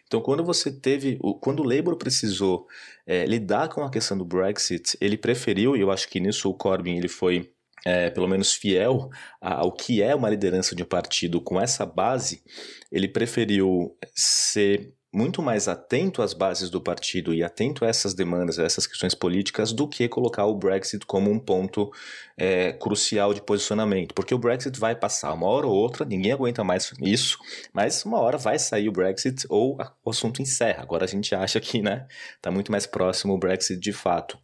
Então, 0.08 0.20
quando 0.20 0.42
você 0.42 0.72
teve, 0.72 1.20
quando 1.40 1.60
o 1.60 1.68
Labour 1.68 1.96
precisou 1.96 2.66
é, 3.06 3.24
lidar 3.26 3.68
com 3.68 3.84
a 3.84 3.90
questão 3.90 4.18
do 4.18 4.24
Brexit, 4.24 4.96
ele 5.00 5.16
preferiu, 5.16 5.76
e 5.76 5.80
eu 5.82 5.90
acho 5.92 6.08
que 6.08 6.18
nisso 6.18 6.50
o 6.50 6.54
Corbyn 6.54 6.98
ele 6.98 7.08
foi 7.08 7.54
é, 7.84 8.10
pelo 8.10 8.28
menos 8.28 8.52
fiel 8.52 9.10
ao 9.40 9.72
que 9.72 10.02
é 10.02 10.14
uma 10.14 10.30
liderança 10.30 10.74
de 10.74 10.82
um 10.82 10.86
partido 10.86 11.40
com 11.40 11.60
essa 11.60 11.84
base, 11.84 12.42
ele 12.90 13.08
preferiu 13.08 13.96
ser 14.14 14.94
muito 15.14 15.40
mais 15.40 15.68
atento 15.68 16.20
às 16.20 16.34
bases 16.34 16.68
do 16.68 16.80
partido 16.80 17.32
e 17.32 17.42
atento 17.42 17.84
a 17.84 17.88
essas 17.88 18.14
demandas, 18.14 18.58
a 18.58 18.64
essas 18.64 18.84
questões 18.84 19.14
políticas, 19.14 19.72
do 19.72 19.86
que 19.86 20.08
colocar 20.08 20.44
o 20.44 20.56
Brexit 20.56 21.06
como 21.06 21.30
um 21.30 21.38
ponto 21.38 21.92
é, 22.36 22.72
crucial 22.72 23.32
de 23.32 23.40
posicionamento. 23.40 24.12
Porque 24.12 24.34
o 24.34 24.38
Brexit 24.38 24.78
vai 24.78 24.96
passar 24.96 25.32
uma 25.32 25.46
hora 25.46 25.68
ou 25.68 25.72
outra, 25.72 26.04
ninguém 26.04 26.32
aguenta 26.32 26.64
mais 26.64 26.92
isso, 27.00 27.38
mas 27.72 28.04
uma 28.04 28.18
hora 28.18 28.36
vai 28.36 28.58
sair 28.58 28.88
o 28.88 28.92
Brexit 28.92 29.46
ou 29.48 29.78
o 30.04 30.10
assunto 30.10 30.42
encerra. 30.42 30.82
Agora 30.82 31.04
a 31.04 31.08
gente 31.08 31.32
acha 31.32 31.60
que 31.60 31.80
né, 31.80 32.06
está 32.34 32.50
muito 32.50 32.72
mais 32.72 32.84
próximo 32.84 33.34
o 33.34 33.38
Brexit 33.38 33.78
de 33.78 33.92
fato. 33.92 34.36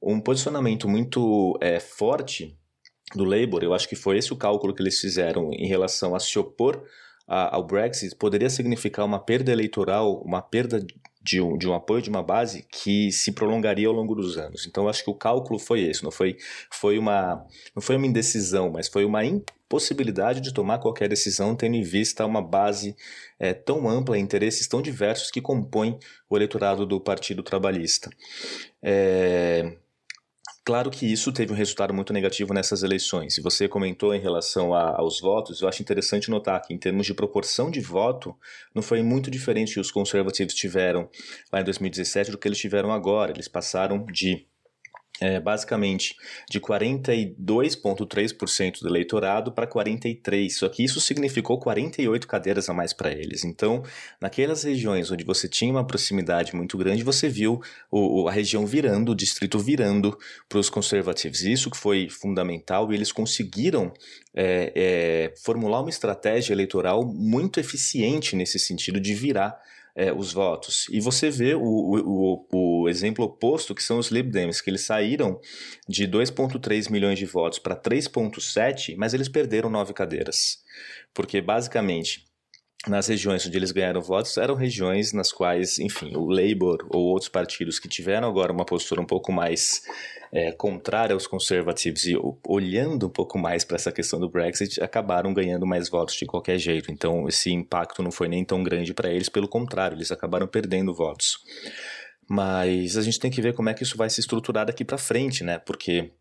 Um 0.00 0.20
posicionamento 0.20 0.88
muito 0.88 1.58
é, 1.60 1.80
forte 1.80 2.56
do 3.14 3.24
Labour, 3.24 3.62
eu 3.62 3.74
acho 3.74 3.88
que 3.88 3.96
foi 3.96 4.18
esse 4.18 4.32
o 4.32 4.36
cálculo 4.36 4.74
que 4.74 4.82
eles 4.82 5.00
fizeram 5.00 5.50
em 5.52 5.66
relação 5.66 6.14
a 6.14 6.20
se 6.20 6.38
opor 6.38 6.82
a, 7.26 7.56
ao 7.56 7.66
Brexit, 7.66 8.14
poderia 8.16 8.50
significar 8.50 9.04
uma 9.04 9.18
perda 9.18 9.52
eleitoral, 9.52 10.20
uma 10.22 10.42
perda 10.42 10.84
de 11.20 11.40
um, 11.40 11.58
de 11.58 11.68
um 11.68 11.74
apoio 11.74 12.00
de 12.00 12.08
uma 12.08 12.22
base 12.22 12.64
que 12.70 13.12
se 13.12 13.32
prolongaria 13.32 13.86
ao 13.86 13.92
longo 13.92 14.14
dos 14.14 14.38
anos. 14.38 14.66
Então, 14.66 14.84
eu 14.84 14.90
acho 14.90 15.04
que 15.04 15.10
o 15.10 15.14
cálculo 15.14 15.58
foi 15.58 15.82
esse, 15.82 16.02
não 16.02 16.10
foi, 16.10 16.38
foi, 16.70 16.98
uma, 16.98 17.44
não 17.74 17.82
foi 17.82 17.96
uma 17.96 18.06
indecisão, 18.06 18.70
mas 18.70 18.88
foi 18.88 19.04
uma 19.04 19.24
impossibilidade 19.24 20.40
de 20.40 20.54
tomar 20.54 20.78
qualquer 20.78 21.08
decisão 21.08 21.54
tendo 21.54 21.74
em 21.74 21.82
vista 21.82 22.24
uma 22.24 22.40
base 22.40 22.96
é, 23.38 23.52
tão 23.52 23.88
ampla, 23.88 24.18
interesses 24.18 24.66
tão 24.66 24.80
diversos 24.80 25.30
que 25.30 25.42
compõem 25.42 25.98
o 26.30 26.36
eleitorado 26.36 26.86
do 26.86 26.98
Partido 26.98 27.42
Trabalhista. 27.42 28.08
É, 28.82 29.76
Claro 30.68 30.90
que 30.90 31.10
isso 31.10 31.32
teve 31.32 31.50
um 31.50 31.56
resultado 31.56 31.94
muito 31.94 32.12
negativo 32.12 32.52
nessas 32.52 32.82
eleições. 32.82 33.38
E 33.38 33.40
você 33.40 33.66
comentou 33.66 34.14
em 34.14 34.20
relação 34.20 34.74
a, 34.74 34.98
aos 34.98 35.18
votos, 35.18 35.62
eu 35.62 35.66
acho 35.66 35.80
interessante 35.80 36.28
notar 36.28 36.60
que, 36.60 36.74
em 36.74 36.78
termos 36.78 37.06
de 37.06 37.14
proporção 37.14 37.70
de 37.70 37.80
voto, 37.80 38.36
não 38.74 38.82
foi 38.82 39.02
muito 39.02 39.30
diferente 39.30 39.72
que 39.72 39.80
os 39.80 39.90
conservativos 39.90 40.52
tiveram 40.52 41.08
lá 41.50 41.62
em 41.62 41.64
2017 41.64 42.30
do 42.30 42.36
que 42.36 42.46
eles 42.46 42.58
tiveram 42.58 42.92
agora. 42.92 43.32
Eles 43.32 43.48
passaram 43.48 44.04
de 44.12 44.46
é, 45.20 45.40
basicamente 45.40 46.14
de 46.48 46.60
42,3% 46.60 48.80
do 48.80 48.88
eleitorado 48.88 49.50
para 49.52 49.66
43%. 49.66 50.50
Só 50.50 50.68
que 50.68 50.84
isso 50.84 51.00
significou 51.00 51.58
48 51.58 52.26
cadeiras 52.26 52.68
a 52.68 52.74
mais 52.74 52.92
para 52.92 53.10
eles. 53.10 53.44
Então, 53.44 53.82
naquelas 54.20 54.62
regiões 54.62 55.10
onde 55.10 55.24
você 55.24 55.48
tinha 55.48 55.72
uma 55.72 55.86
proximidade 55.86 56.54
muito 56.54 56.76
grande, 56.78 57.02
você 57.02 57.28
viu 57.28 57.60
o, 57.90 58.28
a 58.28 58.32
região 58.32 58.66
virando, 58.66 59.12
o 59.12 59.14
distrito 59.14 59.58
virando 59.58 60.18
para 60.48 60.58
os 60.58 60.70
conservativos. 60.70 61.42
Isso 61.42 61.70
que 61.70 61.76
foi 61.76 62.08
fundamental 62.08 62.92
e 62.92 62.94
eles 62.94 63.12
conseguiram 63.12 63.92
é, 64.34 64.72
é, 64.74 65.34
formular 65.42 65.80
uma 65.80 65.90
estratégia 65.90 66.52
eleitoral 66.52 67.04
muito 67.04 67.58
eficiente 67.58 68.36
nesse 68.36 68.58
sentido 68.58 69.00
de 69.00 69.14
virar 69.14 69.58
é, 69.98 70.12
os 70.12 70.32
votos. 70.32 70.86
E 70.92 71.00
você 71.00 71.28
vê 71.28 71.56
o, 71.56 71.60
o, 71.60 72.46
o, 72.52 72.88
exemplo 72.88 73.24
oposto, 73.24 73.74
que 73.74 73.82
são 73.82 73.98
os 73.98 74.12
Lib 74.12 74.30
Dems, 74.30 74.60
que 74.60 74.70
eles 74.70 74.82
saíram 74.82 75.40
de 75.88 76.06
2,3 76.06 76.88
milhões 76.88 77.18
de 77.18 77.26
votos 77.26 77.58
para 77.58 77.74
3,7, 77.74 78.94
mas 78.96 79.12
eles 79.12 79.28
perderam 79.28 79.68
nove 79.68 79.92
cadeiras. 79.92 80.58
Porque, 81.12 81.40
basicamente, 81.40 82.24
nas 82.86 83.08
regiões 83.08 83.44
onde 83.44 83.56
eles 83.58 83.72
ganharam 83.72 84.00
votos 84.00 84.36
eram 84.36 84.54
regiões 84.54 85.12
nas 85.12 85.32
quais, 85.32 85.80
enfim, 85.80 86.14
o 86.14 86.28
Labour 86.28 86.86
ou 86.90 87.06
outros 87.06 87.28
partidos 87.28 87.80
que 87.80 87.88
tiveram 87.88 88.28
agora 88.28 88.52
uma 88.52 88.64
postura 88.64 89.00
um 89.00 89.06
pouco 89.06 89.32
mais 89.32 89.82
é, 90.32 90.52
contrária 90.52 91.14
aos 91.14 91.26
conservativos 91.26 92.04
e 92.06 92.14
olhando 92.46 93.06
um 93.06 93.10
pouco 93.10 93.38
mais 93.38 93.64
para 93.64 93.76
essa 93.76 93.92
questão 93.92 94.20
do 94.20 94.28
Brexit, 94.28 94.82
acabaram 94.82 95.32
ganhando 95.32 95.66
mais 95.66 95.88
votos 95.88 96.14
de 96.14 96.26
qualquer 96.26 96.58
jeito. 96.58 96.90
Então, 96.90 97.26
esse 97.28 97.50
impacto 97.50 98.02
não 98.02 98.10
foi 98.10 98.28
nem 98.28 98.44
tão 98.44 98.62
grande 98.62 98.94
para 98.94 99.10
eles, 99.10 99.28
pelo 99.28 99.48
contrário, 99.48 99.96
eles 99.96 100.12
acabaram 100.12 100.46
perdendo 100.46 100.94
votos. 100.94 101.38
Mas 102.28 102.96
a 102.96 103.02
gente 103.02 103.18
tem 103.18 103.30
que 103.30 103.40
ver 103.40 103.54
como 103.54 103.70
é 103.70 103.74
que 103.74 103.82
isso 103.82 103.96
vai 103.96 104.10
se 104.10 104.20
estruturar 104.20 104.66
daqui 104.66 104.84
para 104.84 104.98
frente, 104.98 105.42
né? 105.42 105.58
Porque 105.58 106.12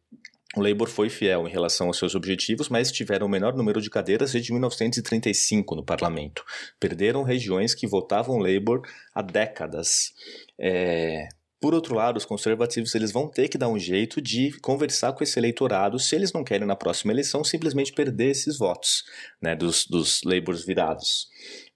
o 0.56 0.62
Labour 0.62 0.88
foi 0.88 1.10
fiel 1.10 1.48
em 1.48 1.52
relação 1.52 1.88
aos 1.88 1.98
seus 1.98 2.16
objetivos, 2.16 2.70
mas 2.70 2.92
tiveram 2.92 3.28
o 3.28 3.30
menor 3.30 3.56
número 3.56 3.82
de 3.82 3.90
cadeiras 3.90 4.32
desde 4.32 4.52
1935 4.54 5.76
no 5.76 5.84
parlamento. 5.84 6.44
Perderam 6.80 7.24
regiões 7.24 7.76
que 7.76 7.86
votavam 7.86 8.38
Labour 8.38 8.82
há 9.14 9.22
décadas. 9.22 10.14
É, 10.58 11.28
por 11.60 11.74
outro 11.74 11.96
lado, 11.96 12.18
os 12.18 12.26
conservativos 12.26 12.94
eles 12.94 13.12
vão 13.12 13.28
ter 13.28 13.48
que 13.48 13.58
dar 13.58 13.68
um 13.68 13.80
jeito 13.80 14.22
de 14.22 14.52
conversar 14.60 15.14
com 15.14 15.24
esse 15.24 15.40
eleitorado 15.40 15.98
se 16.00 16.16
eles 16.16 16.32
não 16.32 16.44
querem 16.44 16.68
na 16.68 16.76
próxima 16.76 17.12
eleição 17.12 17.44
simplesmente 17.44 17.94
perder 17.94 18.30
esses 18.30 18.58
votos 18.58 19.04
né, 19.42 19.56
dos, 19.56 19.86
dos 19.88 20.22
Labours 20.24 20.64
virados. 20.64 21.28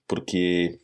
Porque 0.08 0.80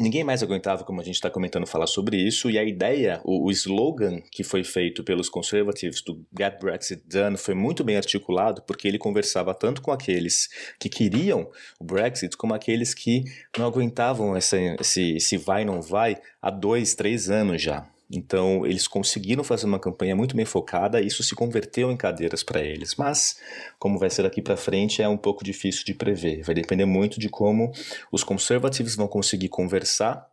ninguém 0.00 0.22
mais 0.22 0.40
aguentava, 0.40 0.84
como 0.84 1.00
a 1.00 1.04
gente 1.04 1.16
está 1.16 1.28
comentando, 1.28 1.66
falar 1.66 1.88
sobre 1.88 2.16
isso, 2.16 2.48
e 2.48 2.56
a 2.56 2.62
ideia, 2.62 3.20
o, 3.24 3.46
o, 3.46 3.50
slogan 3.50 4.20
que 4.30 4.44
foi 4.44 4.62
feito 4.62 5.02
pelos 5.02 5.28
conservativos 5.28 6.00
do 6.02 6.24
Get 6.38 6.60
Brexit 6.60 7.02
Done 7.06 7.36
foi 7.36 7.54
muito 7.54 7.82
bem 7.82 7.96
articulado, 7.96 8.62
porque 8.62 8.86
ele 8.86 8.98
conversava 8.98 9.52
tanto 9.52 9.82
com 9.82 9.90
aqueles 9.90 10.48
que 10.78 10.88
queriam 10.88 11.50
o 11.80 11.84
Brexit, 11.84 12.36
como 12.36 12.54
aqueles 12.54 12.94
que 12.94 13.24
não 13.58 13.66
aguentavam 13.66 14.36
essa, 14.36 14.56
esse, 14.80 15.16
esse 15.16 15.36
vai 15.36 15.64
não 15.64 15.82
vai 15.82 16.16
há 16.40 16.50
dois, 16.50 16.94
três 16.94 17.28
anos 17.28 17.60
já. 17.60 17.88
Então, 18.10 18.64
eles 18.64 18.88
conseguiram 18.88 19.44
fazer 19.44 19.66
uma 19.66 19.78
campanha 19.78 20.16
muito 20.16 20.34
bem 20.34 20.46
focada, 20.46 21.00
isso 21.00 21.22
se 21.22 21.34
converteu 21.34 21.90
em 21.90 21.96
cadeiras 21.96 22.42
para 22.42 22.60
eles. 22.60 22.96
Mas, 22.96 23.38
como 23.78 23.98
vai 23.98 24.08
ser 24.08 24.22
daqui 24.22 24.40
para 24.40 24.56
frente, 24.56 25.02
é 25.02 25.08
um 25.08 25.16
pouco 25.16 25.44
difícil 25.44 25.84
de 25.84 25.92
prever. 25.92 26.42
Vai 26.42 26.54
depender 26.54 26.86
muito 26.86 27.20
de 27.20 27.28
como 27.28 27.70
os 28.10 28.24
conservativos 28.24 28.96
vão 28.96 29.06
conseguir 29.06 29.48
conversar 29.48 30.26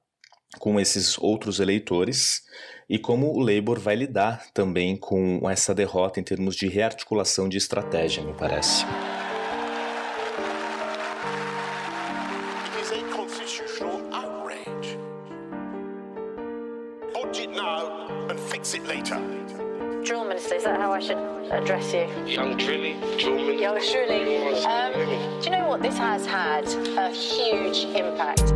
com 0.57 0.79
esses 0.79 1.17
outros 1.17 1.59
eleitores 1.59 2.43
e 2.89 2.97
como 2.97 3.33
o 3.33 3.39
Labour 3.39 3.79
vai 3.79 3.95
lidar 3.95 4.45
também 4.53 4.95
com 4.95 5.49
essa 5.49 5.73
derrota 5.73 6.19
em 6.19 6.23
termos 6.23 6.55
de 6.55 6.67
rearticulação 6.67 7.49
de 7.49 7.57
estratégia, 7.57 8.23
me 8.23 8.33
parece. 8.33 8.85
Drillman. 23.85 24.63
Young 24.63 24.65
Um, 24.65 25.41
do 25.41 25.45
you 25.45 25.51
know 25.51 25.67
what? 25.67 25.81
This 25.81 25.97
has 25.97 26.25
had 26.25 26.65
a 26.97 27.11
huge 27.11 27.85
impact. 27.95 28.51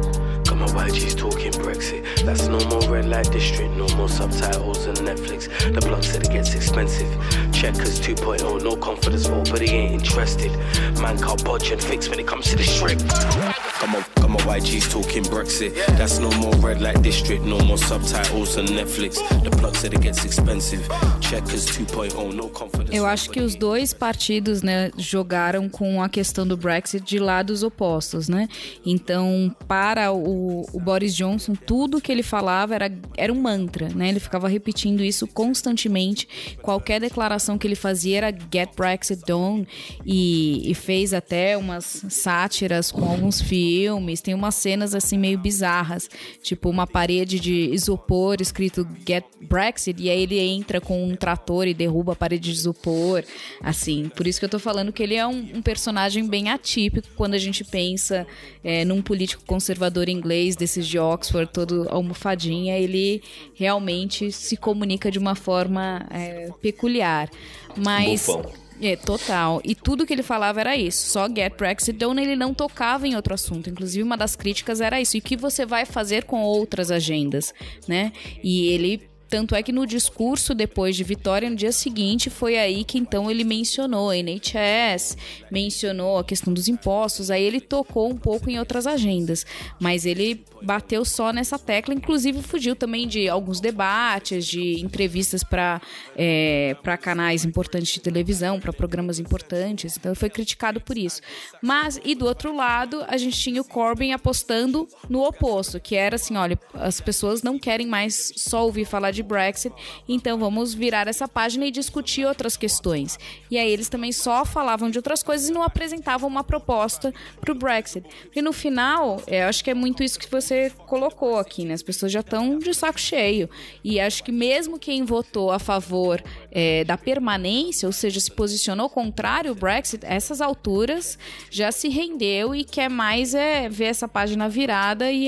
Got 0.47 0.57
my 0.57 0.65
YGs 0.88 1.17
talking 1.17 1.51
Brexit. 1.51 2.03
That's 2.25 2.47
no 2.47 2.59
more 2.69 2.82
red 2.91 3.05
light 3.05 3.32
district, 3.32 3.75
no 3.75 3.88
more 3.95 4.09
subtitles 4.09 4.88
on 4.88 4.95
Netflix. 4.95 5.47
The 5.73 5.82
block 5.82 6.03
said 6.03 6.25
it 6.25 6.32
gets 6.32 6.55
expensive. 6.55 7.11
Checkers 7.53 7.99
2.0, 7.99 8.63
no 8.63 8.75
confidence 8.75 9.27
vote, 9.27 9.51
but 9.51 9.61
he 9.61 9.69
ain't 9.69 10.01
interested. 10.01 10.51
Man 10.99 11.19
can't 11.19 11.43
budge 11.43 11.69
and 11.71 11.82
fix 11.82 12.09
when 12.09 12.19
it 12.19 12.27
comes 12.27 12.47
to 12.49 12.55
the 12.55 12.63
strict. 12.63 13.07
Come 13.07 13.43
on, 13.43 13.53
come 13.53 13.95
on, 13.95 14.18
YG's 14.50 14.89
talking 14.89 15.24
Brexit. 15.26 15.76
That's 15.95 16.18
no 16.18 16.32
more 16.32 16.56
red 16.56 16.82
light 16.82 17.04
district, 17.04 17.45
no 17.45 17.60
more 17.60 17.78
subtitles 17.78 18.56
Netflix. 18.58 19.22
The 19.43 19.52
plug 19.52 19.76
said 19.76 19.93
it 19.93 20.02
gets 20.02 20.26
expensive. 20.26 20.84
Checkers 21.22 21.68
2.0, 21.68 22.34
no 22.34 22.50
confidence. 22.50 22.95
Eu 22.95 23.06
acho 23.06 23.30
que 23.30 23.39
os 23.39 23.54
dois 23.54 23.93
partidos, 23.93 24.64
né, 24.64 24.89
jogaram 24.97 25.70
com 25.70 26.02
a 26.02 26.10
questão 26.10 26.47
do 26.47 26.58
Brexit 26.58 27.06
de 27.06 27.20
lados 27.20 27.62
opostos, 27.62 28.28
né? 28.28 28.47
Então, 28.84 29.56
para 29.68 30.12
o, 30.12 30.66
o 30.74 30.80
Boris 30.80 31.16
Johnson, 31.16 31.54
tudo 31.54 32.02
que 32.02 32.12
ele 32.12 32.24
falava 32.24 32.74
era, 32.74 32.91
era 33.16 33.32
um 33.32 33.39
mantra, 33.39 33.89
né? 33.89 34.10
Ele 34.10 34.20
ficava 34.20 34.47
repetindo 34.47 35.04
isso 35.04 35.28
constantemente. 35.28 36.28
Qualquer 36.64 37.00
declaração 37.00 37.56
que 37.56 37.68
ele 37.68 37.76
fazia 37.76 38.18
era 38.18 38.32
Get 38.32 38.72
Brexit 38.76 39.22
Done 39.28 39.68
e, 40.04 40.72
e 40.72 40.74
fez 40.74 41.14
até 41.14 41.56
umas 41.56 42.04
sátiras 42.10 42.91
com 42.91 43.06
alguns 43.08 43.39
filmes, 43.39 44.22
tem 44.22 44.38
umas 44.39 44.55
cenas 44.55 44.95
assim 44.95 45.17
meio 45.17 45.37
bizarras, 45.37 46.09
tipo 46.41 46.69
uma 46.69 46.87
parede 46.87 47.39
de 47.39 47.69
isopor 47.71 48.37
escrito 48.39 48.87
Get 49.07 49.25
Brexit 49.41 50.01
e 50.01 50.09
aí 50.09 50.23
ele 50.23 50.39
entra 50.39 50.81
com 50.81 51.03
um 51.03 51.15
trator 51.15 51.67
e 51.67 51.73
derruba 51.73 52.13
a 52.13 52.15
parede 52.15 52.51
de 52.51 52.57
isopor, 52.57 53.23
assim. 53.61 54.09
Por 54.15 54.25
isso 54.25 54.39
que 54.39 54.45
eu 54.45 54.49
tô 54.49 54.59
falando 54.59 54.91
que 54.91 55.03
ele 55.03 55.15
é 55.15 55.27
um, 55.27 55.57
um 55.57 55.61
personagem 55.61 56.25
bem 56.27 56.49
atípico 56.49 57.07
quando 57.15 57.33
a 57.33 57.37
gente 57.37 57.63
pensa 57.63 58.25
é, 58.63 58.85
num 58.85 59.01
político 59.01 59.43
conservador 59.45 60.09
inglês 60.09 60.55
desses 60.55 60.87
de 60.87 60.97
Oxford, 60.97 61.51
todo 61.51 61.87
almofadinha, 61.89 62.77
ele 62.77 63.21
realmente 63.53 64.31
se 64.31 64.55
comunica 64.55 65.11
de 65.11 65.19
uma 65.19 65.35
forma 65.35 66.05
é, 66.09 66.49
peculiar. 66.61 67.29
Mas. 67.75 68.25
Bufão. 68.27 68.68
É, 68.82 68.95
total. 68.95 69.61
E 69.63 69.75
tudo 69.75 70.05
que 70.05 70.13
ele 70.13 70.23
falava 70.23 70.61
era 70.61 70.75
isso. 70.75 71.09
Só 71.09 71.27
Get 71.27 71.55
Brexit 71.57 71.97
Done, 71.97 72.21
ele 72.21 72.36
não 72.36 72.53
tocava 72.53 73.07
em 73.07 73.15
outro 73.15 73.34
assunto. 73.34 73.69
Inclusive, 73.69 74.03
uma 74.03 74.15
das 74.15 74.36
críticas 74.36 74.80
era 74.80 75.01
isso. 75.01 75.17
E 75.17 75.19
o 75.19 75.23
que 75.23 75.36
você 75.36 75.65
vai 75.65 75.86
fazer 75.86 76.23
com 76.23 76.41
outras 76.41 76.89
agendas, 76.89 77.53
né? 77.88 78.13
E 78.41 78.67
ele 78.69 79.09
tanto 79.30 79.55
é 79.55 79.61
que 79.61 79.71
no 79.71 79.86
discurso 79.86 80.55
depois 80.55 80.95
de 80.95 81.03
Vitória, 81.03 81.49
no 81.49 81.55
dia 81.55 81.71
seguinte, 81.71 82.30
foi 82.30 82.57
aí 82.57 82.84
que 82.84 82.97
então 82.97 83.30
ele 83.30 83.43
mencionou 83.43 84.09
a 84.09 84.17
NHS, 84.17 85.15
mencionou 85.51 86.17
a 86.17 86.23
questão 86.23 86.53
dos 86.53 86.67
impostos, 86.67 87.30
aí 87.30 87.43
ele 87.43 87.61
tocou 87.61 88.09
um 88.09 88.17
pouco 88.17 88.49
em 88.49 88.57
outras 88.57 88.88
agendas. 88.88 89.45
Mas 89.80 90.05
ele 90.05 90.43
bateu 90.61 91.05
só 91.05 91.32
nessa 91.32 91.57
tecla, 91.57 91.93
inclusive 91.93 92.41
fugiu 92.41 92.75
também 92.75 93.07
de 93.07 93.30
alguns 93.30 93.59
debates, 93.59 94.45
de 94.45 94.82
entrevistas 94.82 95.43
para 95.43 95.82
é, 96.15 96.75
canais 97.01 97.45
importantes 97.45 97.93
de 97.93 97.99
televisão, 97.99 98.59
para 98.59 98.73
programas 98.73 99.19
importantes, 99.19 99.95
então 99.97 100.13
foi 100.15 100.30
criticado 100.30 100.82
por 100.82 100.97
isso. 100.97 101.21
Mas, 101.61 101.99
e 102.03 102.15
do 102.15 102.25
outro 102.25 102.55
lado, 102.55 103.03
a 103.07 103.17
gente 103.17 103.39
tinha 103.39 103.61
o 103.61 103.65
Corbyn 103.65 104.11
apostando 104.11 104.88
no 105.07 105.23
oposto, 105.23 105.80
que 105.80 105.95
era 105.95 106.15
assim: 106.15 106.36
olha, 106.36 106.59
as 106.73 106.99
pessoas 106.99 107.41
não 107.41 107.57
querem 107.57 107.88
mais 107.88 108.34
só 108.36 108.65
ouvir 108.65 108.86
falar 108.86 109.11
de 109.11 109.18
Brexit, 109.24 109.74
então 110.07 110.38
vamos 110.38 110.74
virar 110.74 111.07
essa 111.07 111.28
página 111.28 111.65
e 111.65 111.72
discutir 111.72 112.26
outras 112.26 112.57
questões. 112.57 113.17
E 113.49 113.57
aí 113.57 113.72
eles 113.72 113.89
também 113.89 114.11
só 114.11 114.43
falavam 114.43 114.89
de 114.89 114.97
outras 114.97 115.24
coisas 115.24 115.49
e 115.49 115.53
não 115.53 115.63
apresentavam 115.63 116.28
uma 116.28 116.43
proposta 116.43 117.13
para 117.39 117.51
o 117.51 117.55
Brexit. 117.55 118.05
E 118.36 118.41
no 118.41 118.51
final, 118.51 119.22
eu 119.28 119.47
acho 119.47 119.63
que 119.63 119.70
é 119.70 119.74
muito 119.74 120.03
isso 120.03 120.20
que 120.20 120.30
você 120.30 120.49
você 120.49 120.72
colocou 120.88 121.38
aqui, 121.38 121.65
né? 121.65 121.74
As 121.74 121.84
pessoas 121.84 122.11
já 122.11 122.22
estão 122.22 122.57
de 122.57 122.74
saco 122.74 122.99
cheio. 122.99 123.49
E 123.84 123.99
acho 123.99 124.24
que 124.24 124.32
mesmo 124.32 124.80
quem 124.80 125.03
votou 125.03 125.51
a 125.51 125.59
favor 125.59 126.24
é, 126.51 126.84
da 126.84 126.97
permanência, 126.97 127.88
ou 127.88 127.93
seja, 127.93 128.20
se 128.20 128.32
posicionou 128.32 128.89
contrário 128.89 129.49
ao 129.49 129.55
Brexit, 129.55 130.05
essas 130.05 130.41
alturas 130.41 131.17
já 131.49 131.72
se 131.72 131.88
rendeu 131.89 132.55
e 132.55 132.63
quer 132.63 132.89
mais 132.89 133.34
é 133.34 133.70
ver 133.70 133.86
essa 133.86 134.07
página 134.07 134.49
virada 134.49 135.11
e, 135.11 135.28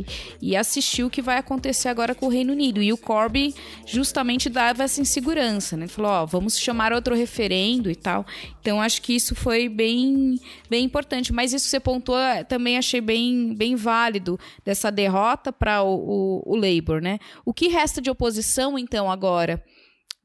e, 0.00 0.06
e 0.40 0.56
assistir 0.56 1.02
o 1.02 1.10
que 1.10 1.22
vai 1.22 1.38
acontecer 1.38 1.88
agora 1.88 2.14
com 2.14 2.26
o 2.26 2.30
Reino 2.30 2.52
Unido. 2.52 2.82
E 2.82 2.92
o 2.92 2.96
Corbyn 3.06 3.54
justamente 3.86 4.48
dava 4.50 4.82
essa 4.82 5.00
insegurança, 5.00 5.76
né? 5.76 5.84
Ele 5.84 5.92
falou, 5.92 6.10
ó, 6.10 6.26
vamos 6.26 6.58
chamar 6.58 6.92
outro 6.92 7.14
referendo 7.14 7.88
e 7.88 7.94
tal. 7.94 8.26
Então 8.60 8.82
acho 8.82 9.00
que 9.00 9.14
isso 9.14 9.32
foi 9.36 9.68
bem, 9.68 10.40
bem 10.68 10.84
importante. 10.84 11.32
Mas 11.32 11.52
isso 11.52 11.66
que 11.66 11.70
você 11.70 11.78
pontuou 11.78 12.18
também 12.48 12.76
achei 12.76 13.00
bem, 13.00 13.54
bem 13.54 13.76
válido 13.76 14.36
dessa 14.64 14.90
derrota 14.90 15.52
para 15.52 15.84
o, 15.84 15.94
o, 15.94 16.54
o, 16.54 16.56
Labour, 16.56 17.00
né? 17.00 17.20
O 17.44 17.54
que 17.54 17.68
resta 17.68 18.02
de 18.02 18.10
oposição, 18.10 18.76
então, 18.76 19.08
agora, 19.08 19.62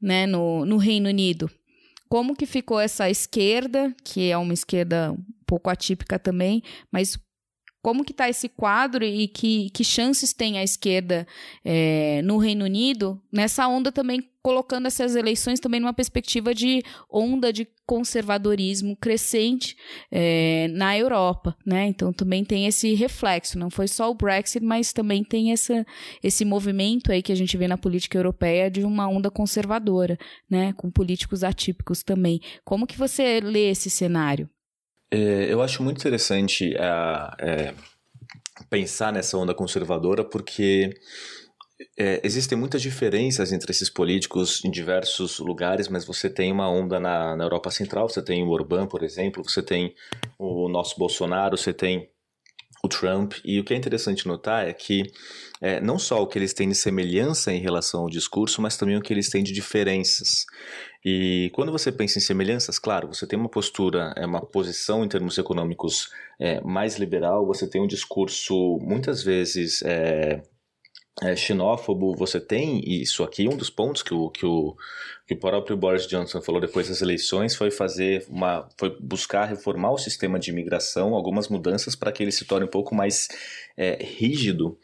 né, 0.00 0.26
no, 0.26 0.66
no 0.66 0.76
Reino 0.76 1.08
Unido? 1.08 1.48
Como 2.08 2.34
que 2.34 2.46
ficou 2.46 2.80
essa 2.80 3.08
esquerda, 3.08 3.94
que 4.02 4.28
é 4.28 4.36
uma 4.36 4.52
esquerda 4.52 5.12
um 5.12 5.44
pouco 5.46 5.70
atípica 5.70 6.18
também, 6.18 6.62
mas 6.90 7.16
como 7.82 8.04
que 8.04 8.12
está 8.12 8.28
esse 8.28 8.48
quadro 8.48 9.04
e 9.04 9.26
que, 9.26 9.68
que 9.70 9.84
chances 9.84 10.32
tem 10.32 10.56
a 10.56 10.62
esquerda 10.62 11.26
é, 11.64 12.22
no 12.22 12.38
Reino 12.38 12.64
Unido 12.64 13.20
nessa 13.30 13.66
onda 13.66 13.90
também 13.90 14.22
colocando 14.42 14.86
essas 14.86 15.14
eleições 15.14 15.60
também 15.60 15.80
numa 15.80 15.92
perspectiva 15.92 16.54
de 16.54 16.82
onda 17.08 17.52
de 17.52 17.66
conservadorismo 17.86 18.96
crescente 18.96 19.76
é, 20.10 20.66
na 20.68 20.98
Europa, 20.98 21.56
né? 21.64 21.86
Então 21.86 22.12
também 22.12 22.44
tem 22.44 22.66
esse 22.66 22.92
reflexo, 22.94 23.58
não 23.58 23.70
foi 23.70 23.86
só 23.86 24.10
o 24.10 24.14
Brexit, 24.14 24.64
mas 24.64 24.92
também 24.92 25.22
tem 25.22 25.52
essa, 25.52 25.86
esse 26.22 26.44
movimento 26.44 27.12
aí 27.12 27.22
que 27.22 27.30
a 27.30 27.36
gente 27.36 27.56
vê 27.56 27.68
na 27.68 27.78
política 27.78 28.18
europeia 28.18 28.70
de 28.70 28.82
uma 28.84 29.06
onda 29.08 29.30
conservadora, 29.30 30.18
né? 30.50 30.72
Com 30.72 30.90
políticos 30.90 31.44
atípicos 31.44 32.02
também. 32.02 32.40
Como 32.64 32.86
que 32.86 32.98
você 32.98 33.40
lê 33.40 33.70
esse 33.70 33.90
cenário? 33.90 34.48
É, 35.12 35.52
eu 35.52 35.60
acho 35.60 35.82
muito 35.82 35.98
interessante 35.98 36.74
é, 36.74 37.74
pensar 38.70 39.12
nessa 39.12 39.36
onda 39.36 39.52
conservadora 39.52 40.24
porque 40.24 40.90
é, 41.98 42.18
existem 42.24 42.56
muitas 42.56 42.80
diferenças 42.80 43.52
entre 43.52 43.72
esses 43.72 43.90
políticos 43.90 44.64
em 44.64 44.70
diversos 44.70 45.38
lugares, 45.38 45.86
mas 45.88 46.06
você 46.06 46.30
tem 46.30 46.50
uma 46.50 46.66
onda 46.66 46.98
na, 46.98 47.36
na 47.36 47.44
Europa 47.44 47.70
Central, 47.70 48.08
você 48.08 48.22
tem 48.22 48.42
o 48.42 48.48
Orbán, 48.48 48.86
por 48.86 49.02
exemplo, 49.02 49.44
você 49.46 49.62
tem 49.62 49.94
o 50.38 50.66
nosso 50.70 50.98
Bolsonaro, 50.98 51.58
você 51.58 51.74
tem 51.74 52.08
o 52.82 52.88
Trump. 52.88 53.34
E 53.44 53.60
o 53.60 53.64
que 53.64 53.74
é 53.74 53.76
interessante 53.76 54.26
notar 54.26 54.66
é 54.66 54.72
que 54.72 55.02
é, 55.60 55.80
não 55.80 55.98
só 55.98 56.22
o 56.22 56.26
que 56.26 56.38
eles 56.38 56.52
têm 56.52 56.68
de 56.68 56.74
semelhança 56.74 57.52
em 57.52 57.60
relação 57.60 58.00
ao 58.00 58.10
discurso, 58.10 58.60
mas 58.60 58.76
também 58.76 58.96
o 58.96 59.02
que 59.02 59.12
eles 59.12 59.28
têm 59.28 59.44
de 59.44 59.52
diferenças. 59.52 60.46
E 61.04 61.50
quando 61.52 61.72
você 61.72 61.90
pensa 61.90 62.18
em 62.18 62.22
semelhanças, 62.22 62.78
claro, 62.78 63.08
você 63.08 63.26
tem 63.26 63.38
uma 63.38 63.48
postura, 63.48 64.12
é 64.16 64.24
uma 64.24 64.40
posição 64.40 65.04
em 65.04 65.08
termos 65.08 65.36
econômicos 65.36 66.10
é, 66.38 66.60
mais 66.60 66.96
liberal, 66.96 67.44
você 67.44 67.68
tem 67.68 67.80
um 67.80 67.88
discurso 67.88 68.78
muitas 68.80 69.22
vezes 69.22 69.82
é, 69.82 70.42
é, 71.20 71.36
xenófobo, 71.36 72.14
você 72.16 72.40
tem 72.40 72.80
isso 72.86 73.22
aqui. 73.22 73.48
Um 73.48 73.56
dos 73.56 73.68
pontos 73.68 74.02
que 74.02 74.14
o, 74.14 74.30
que, 74.30 74.46
o, 74.46 74.76
que 75.26 75.34
o 75.34 75.36
próprio 75.36 75.76
Boris 75.76 76.06
Johnson 76.06 76.40
falou 76.40 76.60
depois 76.60 76.88
das 76.88 77.02
eleições 77.02 77.54
foi 77.54 77.70
fazer 77.70 78.24
uma. 78.28 78.68
foi 78.78 78.96
buscar 79.00 79.44
reformar 79.44 79.92
o 79.92 79.98
sistema 79.98 80.38
de 80.38 80.50
imigração, 80.50 81.14
algumas 81.14 81.48
mudanças 81.48 81.94
para 81.94 82.12
que 82.12 82.22
ele 82.22 82.32
se 82.32 82.44
torne 82.44 82.66
um 82.66 82.70
pouco 82.70 82.94
mais 82.94 83.28
é, 83.76 84.02
rígido. 84.02 84.78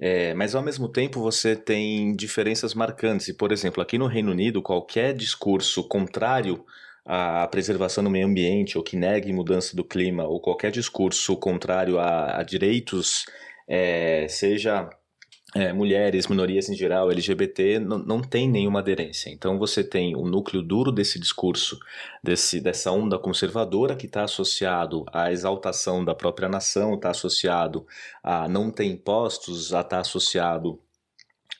É, 0.00 0.32
mas 0.34 0.54
ao 0.54 0.62
mesmo 0.62 0.88
tempo 0.88 1.20
você 1.20 1.56
tem 1.56 2.14
diferenças 2.14 2.72
marcantes. 2.74 3.28
E, 3.28 3.34
por 3.34 3.50
exemplo, 3.50 3.82
aqui 3.82 3.98
no 3.98 4.06
Reino 4.06 4.30
Unido, 4.30 4.62
qualquer 4.62 5.12
discurso 5.12 5.82
contrário 5.88 6.64
à 7.04 7.46
preservação 7.48 8.04
do 8.04 8.10
meio 8.10 8.26
ambiente, 8.26 8.76
ou 8.78 8.84
que 8.84 8.96
negue 8.96 9.32
mudança 9.32 9.74
do 9.74 9.84
clima, 9.84 10.24
ou 10.24 10.40
qualquer 10.40 10.70
discurso 10.70 11.36
contrário 11.36 11.98
a, 11.98 12.38
a 12.40 12.42
direitos, 12.42 13.24
é, 13.66 14.26
seja 14.28 14.88
é, 15.54 15.72
mulheres, 15.72 16.26
minorias 16.26 16.68
em 16.68 16.74
geral, 16.74 17.10
LGBT, 17.10 17.78
não, 17.78 17.98
não 17.98 18.20
tem 18.22 18.48
nenhuma 18.48 18.80
aderência. 18.80 19.30
Então 19.30 19.58
você 19.58 19.82
tem 19.82 20.14
o 20.14 20.26
núcleo 20.26 20.62
duro 20.62 20.92
desse 20.92 21.18
discurso, 21.18 21.78
desse, 22.22 22.60
dessa 22.60 22.92
onda 22.92 23.18
conservadora 23.18 23.96
que 23.96 24.06
está 24.06 24.24
associado 24.24 25.04
à 25.12 25.32
exaltação 25.32 26.04
da 26.04 26.14
própria 26.14 26.48
nação, 26.48 26.94
está 26.94 27.10
associado 27.10 27.86
a 28.22 28.46
não 28.46 28.70
ter 28.70 28.84
impostos, 28.84 29.72
está 29.72 30.00
associado 30.00 30.78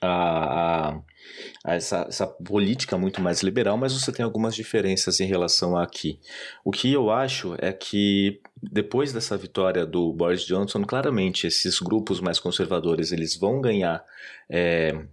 a, 0.00 0.08
a, 0.08 1.00
a 1.64 1.74
essa, 1.74 2.06
essa, 2.08 2.26
política 2.26 2.96
muito 2.96 3.20
mais 3.20 3.42
liberal, 3.42 3.76
mas 3.76 3.92
você 3.92 4.12
tem 4.12 4.24
algumas 4.24 4.54
diferenças 4.54 5.20
em 5.20 5.26
relação 5.26 5.76
a 5.76 5.82
aqui. 5.82 6.20
O 6.64 6.70
que 6.70 6.92
eu 6.92 7.10
acho 7.10 7.56
é 7.58 7.72
que 7.72 8.40
depois 8.62 9.12
dessa 9.12 9.36
vitória 9.36 9.84
do 9.84 10.12
Boris 10.12 10.42
Johnson, 10.42 10.82
claramente 10.82 11.46
esses 11.46 11.78
grupos 11.80 12.20
mais 12.20 12.38
conservadores 12.38 13.12
eles 13.12 13.36
vão 13.36 13.60
ganhar 13.60 14.04
é, 14.50 15.06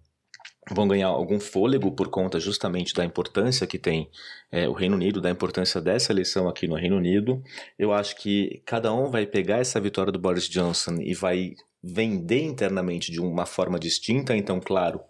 vão 0.71 0.87
ganhar 0.87 1.07
algum 1.07 1.39
fôlego 1.39 1.91
por 1.91 2.09
conta 2.09 2.39
justamente 2.39 2.93
da 2.93 3.05
importância 3.05 3.67
que 3.67 3.77
tem 3.77 4.09
é, 4.51 4.67
o 4.67 4.73
Reino 4.73 4.95
Unido, 4.95 5.21
da 5.21 5.29
importância 5.29 5.79
dessa 5.79 6.11
eleição 6.11 6.47
aqui 6.47 6.67
no 6.67 6.75
Reino 6.75 6.97
Unido. 6.97 7.43
Eu 7.77 7.93
acho 7.93 8.15
que 8.15 8.63
cada 8.65 8.91
um 8.93 9.09
vai 9.11 9.25
pegar 9.25 9.59
essa 9.59 9.79
vitória 9.79 10.11
do 10.11 10.19
Boris 10.19 10.49
Johnson 10.49 10.97
e 11.01 11.13
vai 11.13 11.53
vender 11.87 12.41
internamente 12.41 13.11
de 13.11 13.21
uma 13.21 13.45
forma 13.45 13.77
distinta. 13.77 14.35
Então, 14.35 14.59
claro, 14.59 15.01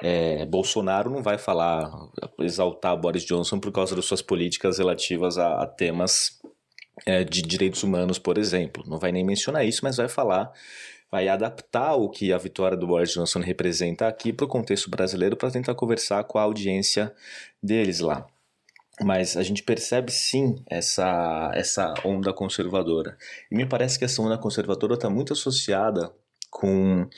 é, 0.00 0.46
Bolsonaro 0.46 1.10
não 1.10 1.22
vai 1.22 1.36
falar, 1.36 1.90
exaltar 2.38 2.96
Boris 2.96 3.24
Johnson 3.24 3.58
por 3.58 3.72
causa 3.72 3.96
das 3.96 4.04
suas 4.04 4.22
políticas 4.22 4.78
relativas 4.78 5.38
a, 5.38 5.62
a 5.62 5.66
temas 5.66 6.40
é, 7.04 7.24
de 7.24 7.42
direitos 7.42 7.82
humanos, 7.82 8.18
por 8.18 8.38
exemplo. 8.38 8.84
Não 8.86 8.98
vai 8.98 9.10
nem 9.10 9.24
mencionar 9.24 9.66
isso, 9.66 9.80
mas 9.82 9.96
vai 9.96 10.08
falar, 10.08 10.52
vai 11.10 11.26
adaptar 11.26 11.96
o 11.96 12.08
que 12.08 12.32
a 12.32 12.38
vitória 12.38 12.76
do 12.76 12.86
Boris 12.86 13.12
Johnson 13.12 13.40
representa 13.40 14.06
aqui 14.06 14.32
para 14.32 14.44
o 14.44 14.48
contexto 14.48 14.88
brasileiro 14.88 15.36
para 15.36 15.50
tentar 15.50 15.74
conversar 15.74 16.22
com 16.24 16.38
a 16.38 16.42
audiência 16.42 17.12
deles 17.60 17.98
lá 17.98 18.24
mas 19.02 19.36
a 19.36 19.42
gente 19.42 19.62
percebe 19.62 20.12
sim 20.12 20.62
essa, 20.68 21.50
essa 21.54 21.94
onda 22.04 22.32
conservadora. 22.32 23.16
E 23.50 23.56
me 23.56 23.64
parece 23.64 23.98
que 23.98 24.04
essa 24.04 24.20
onda 24.20 24.36
conservadora 24.36 24.94
está 24.94 25.08
muito 25.08 25.32
associada 25.32 26.12
com. 26.50 27.08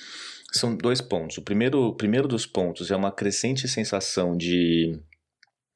São 0.53 0.77
dois 0.77 1.01
pontos. 1.01 1.39
O 1.39 1.43
primeiro, 1.43 1.89
o 1.89 1.95
primeiro 1.95 2.29
dos 2.29 2.45
pontos 2.45 2.91
é 2.91 2.97
uma 2.97 3.11
crescente 3.11 3.67
sensação 3.67 4.37
de, 4.37 5.01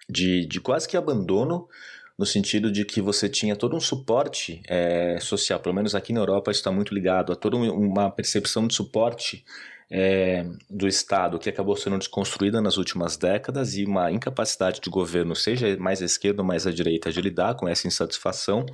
de, 0.08 0.44
de 0.44 0.60
quase 0.60 0.86
que 0.86 0.96
abandono 0.96 1.66
no 2.18 2.24
sentido 2.24 2.70
de 2.70 2.84
que 2.84 3.00
você 3.00 3.28
tinha 3.28 3.56
todo 3.56 3.76
um 3.76 3.80
suporte 3.80 4.62
é, 4.68 5.18
social, 5.20 5.60
pelo 5.60 5.74
menos 5.74 5.94
aqui 5.94 6.12
na 6.12 6.20
Europa 6.20 6.50
está 6.50 6.72
muito 6.72 6.94
ligado 6.94 7.32
a 7.32 7.36
toda 7.36 7.56
uma 7.56 8.10
percepção 8.10 8.66
de 8.66 8.74
suporte 8.74 9.44
é, 9.90 10.44
do 10.68 10.88
Estado 10.88 11.38
que 11.38 11.48
acabou 11.48 11.76
sendo 11.76 11.98
desconstruída 11.98 12.60
nas 12.60 12.76
últimas 12.76 13.16
décadas 13.16 13.76
e 13.76 13.84
uma 13.84 14.10
incapacidade 14.10 14.80
de 14.80 14.90
governo, 14.90 15.34
seja 15.34 15.76
mais 15.76 16.02
à 16.02 16.04
esquerda 16.04 16.42
ou 16.42 16.48
mais 16.48 16.66
à 16.66 16.72
direita, 16.72 17.12
de 17.12 17.20
lidar 17.20 17.54
com 17.54 17.68
essa 17.68 17.86
insatisfação. 17.86 18.66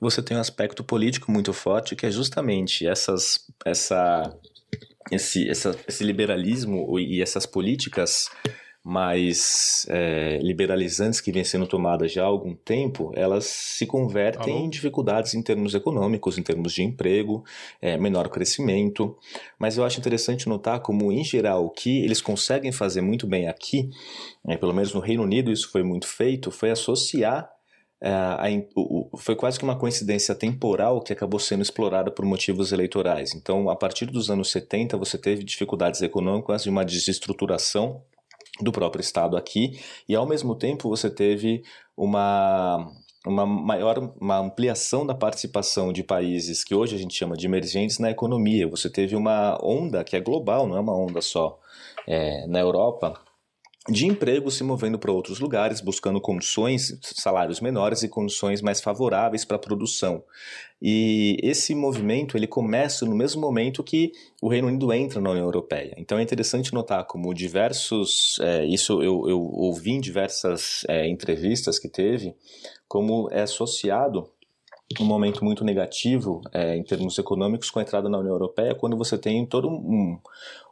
Você 0.00 0.22
tem 0.22 0.36
um 0.36 0.40
aspecto 0.40 0.82
político 0.82 1.30
muito 1.30 1.52
forte 1.52 1.94
que 1.94 2.06
é 2.06 2.10
justamente 2.10 2.86
essas, 2.86 3.46
essa, 3.64 4.34
esse, 5.10 5.48
essa, 5.48 5.76
esse 5.86 6.02
liberalismo 6.02 6.98
e 6.98 7.20
essas 7.20 7.46
políticas 7.46 8.30
mais 8.84 9.86
é, 9.88 10.38
liberalizantes 10.42 11.18
que 11.18 11.32
vêm 11.32 11.42
sendo 11.42 11.66
tomadas 11.66 12.12
já 12.12 12.22
há 12.22 12.26
algum 12.26 12.54
tempo, 12.54 13.10
elas 13.16 13.46
se 13.46 13.86
convertem 13.86 14.52
Alô? 14.52 14.64
em 14.66 14.68
dificuldades 14.68 15.32
em 15.32 15.42
termos 15.42 15.74
econômicos, 15.74 16.36
em 16.36 16.42
termos 16.42 16.74
de 16.74 16.82
emprego, 16.82 17.42
é, 17.80 17.96
menor 17.96 18.28
crescimento. 18.28 19.16
Mas 19.58 19.78
eu 19.78 19.84
acho 19.84 19.98
interessante 19.98 20.46
notar 20.46 20.80
como, 20.80 21.10
em 21.10 21.24
geral, 21.24 21.64
o 21.64 21.70
que 21.70 22.04
eles 22.04 22.20
conseguem 22.20 22.72
fazer 22.72 23.00
muito 23.00 23.26
bem 23.26 23.48
aqui, 23.48 23.88
é, 24.46 24.54
pelo 24.58 24.74
menos 24.74 24.92
no 24.92 25.00
Reino 25.00 25.22
Unido 25.22 25.50
isso 25.50 25.70
foi 25.70 25.82
muito 25.82 26.06
feito, 26.06 26.50
foi 26.50 26.70
associar 26.70 27.50
é, 28.02 28.10
a, 28.10 28.44
o, 28.76 29.08
foi 29.16 29.34
quase 29.34 29.58
que 29.58 29.64
uma 29.64 29.78
coincidência 29.78 30.34
temporal 30.34 31.00
que 31.00 31.10
acabou 31.10 31.40
sendo 31.40 31.62
explorada 31.62 32.10
por 32.10 32.26
motivos 32.26 32.70
eleitorais. 32.70 33.34
Então, 33.34 33.70
a 33.70 33.76
partir 33.76 34.04
dos 34.04 34.28
anos 34.28 34.50
70, 34.50 34.98
você 34.98 35.16
teve 35.16 35.42
dificuldades 35.42 36.02
econômicas 36.02 36.66
e 36.66 36.68
uma 36.68 36.84
desestruturação 36.84 38.02
do 38.60 38.72
próprio 38.72 39.00
Estado 39.00 39.36
aqui, 39.36 39.78
e 40.08 40.14
ao 40.14 40.26
mesmo 40.26 40.54
tempo 40.54 40.88
você 40.88 41.10
teve 41.10 41.62
uma, 41.96 42.90
uma 43.26 43.44
maior 43.44 44.12
uma 44.20 44.38
ampliação 44.38 45.06
da 45.06 45.14
participação 45.14 45.92
de 45.92 46.02
países 46.02 46.62
que 46.62 46.74
hoje 46.74 46.94
a 46.94 46.98
gente 46.98 47.14
chama 47.14 47.36
de 47.36 47.46
emergentes 47.46 47.98
na 47.98 48.10
economia. 48.10 48.68
Você 48.68 48.88
teve 48.88 49.16
uma 49.16 49.58
onda 49.62 50.04
que 50.04 50.16
é 50.16 50.20
global, 50.20 50.66
não 50.66 50.76
é 50.76 50.80
uma 50.80 50.96
onda 50.96 51.20
só 51.20 51.58
é, 52.06 52.46
na 52.46 52.60
Europa, 52.60 53.20
de 53.88 54.06
emprego 54.06 54.50
se 54.50 54.64
movendo 54.64 54.98
para 54.98 55.12
outros 55.12 55.40
lugares, 55.40 55.80
buscando 55.80 56.20
condições, 56.20 56.98
salários 57.02 57.60
menores 57.60 58.02
e 58.02 58.08
condições 58.08 58.62
mais 58.62 58.80
favoráveis 58.80 59.44
para 59.44 59.56
a 59.56 59.60
produção. 59.60 60.24
E 60.80 61.38
esse 61.42 61.74
movimento 61.74 62.36
ele 62.36 62.46
começa 62.46 63.04
no 63.04 63.14
mesmo 63.14 63.42
momento 63.42 63.84
que 63.84 64.12
o 64.40 64.48
Reino 64.48 64.68
Unido 64.68 64.90
entra 64.92 65.20
na 65.20 65.30
União 65.30 65.44
Europeia. 65.44 65.94
Então 65.98 66.18
é 66.18 66.22
interessante 66.22 66.72
notar 66.72 67.04
como 67.04 67.34
diversos, 67.34 68.38
é, 68.40 68.64
isso 68.64 69.02
eu, 69.02 69.28
eu, 69.28 69.40
ouvi 69.40 69.90
em 69.92 70.00
diversas 70.00 70.84
é, 70.88 71.06
entrevistas 71.06 71.78
que 71.78 71.88
teve, 71.88 72.34
como 72.88 73.28
é 73.30 73.42
associado 73.42 74.30
um 75.00 75.04
momento 75.04 75.44
muito 75.44 75.64
negativo 75.64 76.40
é, 76.52 76.76
em 76.76 76.82
termos 76.82 77.18
econômicos 77.18 77.70
com 77.70 77.78
a 77.78 77.82
entrada 77.82 78.08
na 78.08 78.18
União 78.18 78.32
Europeia, 78.32 78.74
quando 78.74 78.96
você 78.96 79.18
tem 79.18 79.44
todo 79.46 79.68
um, 79.68 80.18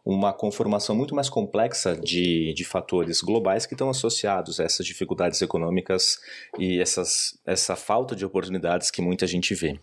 uma 0.05 0.33
conformação 0.33 0.97
muito 0.97 1.15
mais 1.15 1.29
complexa 1.29 1.97
de, 1.97 2.53
de 2.55 2.65
fatores 2.65 3.21
globais 3.21 3.67
que 3.67 3.75
estão 3.75 3.89
associados 3.89 4.59
a 4.59 4.65
essas 4.65 4.85
dificuldades 4.85 5.41
econômicas 5.41 6.19
e 6.59 6.81
essas, 6.81 7.39
essa 7.47 7.77
falta 7.77 8.17
de 8.17 8.25
oportunidades 8.25 8.91
que 8.91 9.01
muita 9.01 9.27
gente 9.27 9.55
vê. 9.55 9.79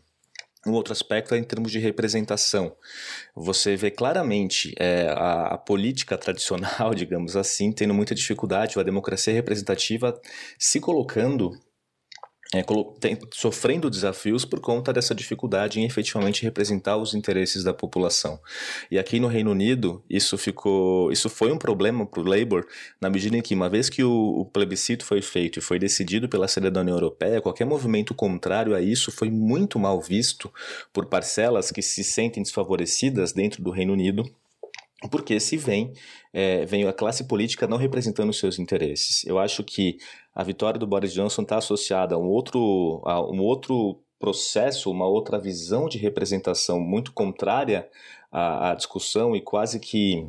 Um 0.67 0.74
outro 0.74 0.91
aspecto 0.91 1.34
é 1.34 1.38
em 1.38 1.43
termos 1.43 1.72
de 1.72 1.80
representação. 1.80 2.76
Você 3.34 3.78
vê 3.78 3.89
claramente 3.89 4.76
é, 4.78 5.07
a, 5.07 5.53
a, 5.53 5.57
política 5.57 6.17
tradicional, 6.17 6.93
digamos 6.95 7.38
assim, 7.38 7.72
tendo 7.72 7.93
muita 7.93 8.13
dificuldade, 8.13 8.78
a 8.78 8.84
democracia 8.84 9.34
representativa 9.34 10.20
se 10.57 10.82
colocando 10.82 11.57
é, 12.52 12.64
tem, 13.00 13.16
sofrendo 13.32 13.91
desafios 13.91 14.43
por 14.43 14.60
conta 14.60 14.91
dessa 14.91 15.14
dificuldade 15.14 15.80
em 15.80 15.86
efetivamente 15.86 16.41
representar 16.41 16.97
os 16.97 17.14
interesses 17.14 17.64
da 17.64 17.74
população. 17.76 18.39
E 18.89 18.97
aqui 18.97 19.20
no 19.20 19.28
Reino 19.28 19.52
Unido, 19.52 20.04
isso 20.10 20.36
ficou, 20.36 21.12
isso 21.12 21.30
foi 21.30 21.52
um 21.52 21.60
problema 21.60 22.08
para 22.08 22.22
o 22.22 22.24
Labour, 22.24 22.66
na 23.00 23.08
medida 23.08 23.38
em 23.38 23.41
que, 23.41 23.54
uma 23.54 23.70
vez 23.70 23.88
que 23.88 24.04
o, 24.04 24.39
o, 24.39 24.45
plebiscito 24.45 25.06
foi 25.06 25.22
feito 25.22 25.60
e 25.60 25.62
foi 25.62 25.78
decidido 25.78 26.28
pela 26.28 26.47
sede 26.47 26.72
da 26.72 26.82
União 26.82 26.95
Europeia, 26.95 27.39
qualquer 27.39 27.66
movimento 27.66 28.16
contrário 28.16 28.74
a 28.74 28.82
isso 28.82 29.12
foi 29.12 29.30
muito 29.30 29.78
mal 29.78 30.02
visto 30.02 30.52
por 30.91 31.06
parcelas 31.06 31.70
que 31.70 31.84
se 31.84 32.04
sentem 32.04 32.41
desfavorecidas 32.41 33.32
dentro 33.32 33.62
do 33.62 33.70
Reino 33.70 33.93
Unido 33.93 34.24
porque 35.08 35.39
se 35.39 35.56
vem, 35.56 35.93
é, 36.34 36.66
vem 36.66 36.88
a 36.88 36.94
classe 36.94 37.28
política 37.28 37.68
não 37.68 37.78
representando 37.78 38.30
os 38.30 38.40
seus 38.40 38.60
interesses. 38.60 39.26
Eu 39.26 39.40
acho 39.40 39.64
que 39.64 39.98
a 40.34 40.44
vitória 40.44 40.80
do 40.80 40.88
Boris 40.88 41.14
Johnson 41.14 41.42
está 41.42 41.58
associada 41.58 42.16
a 42.16 42.18
um 42.18 42.28
outro, 42.28 43.02
a 43.06 43.22
um 43.22 43.42
outro 43.42 44.02
processo, 44.20 44.92
uma 44.92 45.08
outra 45.08 45.40
visão 45.40 45.88
de 45.88 45.98
representação 45.98 46.80
muito 46.80 47.14
contrária 47.14 47.90
à, 48.32 48.72
à 48.72 48.76
discussão 48.76 49.36
e 49.36 49.42
quase 49.42 49.80
que 49.80 50.28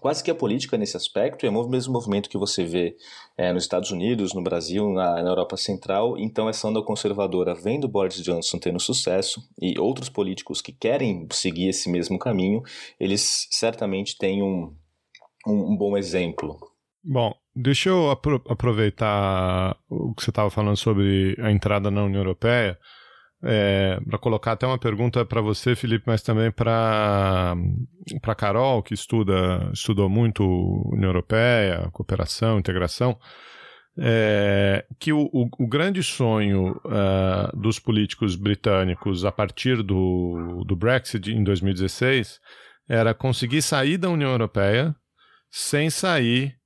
quase 0.00 0.24
que 0.24 0.30
a 0.30 0.34
política 0.34 0.76
nesse 0.76 0.96
aspecto, 0.96 1.46
é 1.46 1.48
o 1.48 1.68
mesmo 1.68 1.92
movimento 1.92 2.28
que 2.28 2.36
você 2.36 2.64
vê 2.64 2.96
é, 3.36 3.52
nos 3.52 3.62
Estados 3.62 3.92
Unidos, 3.92 4.34
no 4.34 4.42
Brasil, 4.42 4.90
na, 4.90 5.22
na, 5.22 5.30
Europa 5.30 5.56
Central. 5.56 6.18
Então, 6.18 6.48
essa 6.48 6.66
onda 6.66 6.82
conservadora 6.82 7.54
vendo 7.54 7.86
Boris 7.86 8.16
Johnson 8.16 8.58
tendo 8.58 8.80
sucesso 8.80 9.40
e 9.60 9.78
outros 9.78 10.08
políticos 10.08 10.60
que 10.60 10.72
querem 10.72 11.28
seguir 11.30 11.68
esse 11.68 11.88
mesmo 11.88 12.18
caminho, 12.18 12.62
eles 12.98 13.46
certamente 13.50 14.18
têm 14.18 14.42
um, 14.42 14.74
um, 15.46 15.72
um 15.72 15.76
bom 15.76 15.96
exemplo. 15.96 16.58
Bom, 17.02 17.34
deixa 17.54 17.90
eu 17.90 18.10
apro 18.10 18.42
aproveitar 18.48 19.76
o 19.88 20.14
que 20.14 20.22
você 20.22 20.30
estava 20.30 20.50
falando 20.50 20.76
sobre 20.76 21.36
a 21.40 21.50
entrada 21.50 21.90
na 21.90 22.04
União 22.04 22.20
Europeia 22.20 22.78
é, 23.46 24.00
para 24.08 24.18
colocar 24.18 24.52
até 24.52 24.66
uma 24.66 24.78
pergunta 24.78 25.22
para 25.24 25.42
você, 25.42 25.76
Felipe, 25.76 26.04
mas 26.06 26.22
também 26.22 26.50
para 26.50 27.54
para 28.22 28.34
Carol, 28.34 28.82
que 28.82 28.94
estuda 28.94 29.70
estudou 29.72 30.08
muito 30.08 30.42
União 30.90 31.10
Europeia, 31.10 31.90
cooperação, 31.92 32.58
integração, 32.58 33.18
é, 33.98 34.86
que 34.98 35.12
o, 35.12 35.28
o, 35.32 35.48
o, 35.58 35.68
grande 35.68 36.02
sonho 36.02 36.80
uh, 36.86 37.56
dos 37.56 37.78
políticos 37.78 38.34
britânicos 38.34 39.24
a 39.24 39.30
partir 39.30 39.82
do, 39.82 40.64
do 40.66 40.74
Brexit 40.74 41.30
em 41.30 41.44
2016 41.44 42.40
era 42.88 43.14
conseguir 43.14 43.62
sair 43.62 43.98
da 43.98 44.08
União 44.08 44.30
Europeia 44.30 44.96
sem 45.56 45.88
sair 45.88 46.56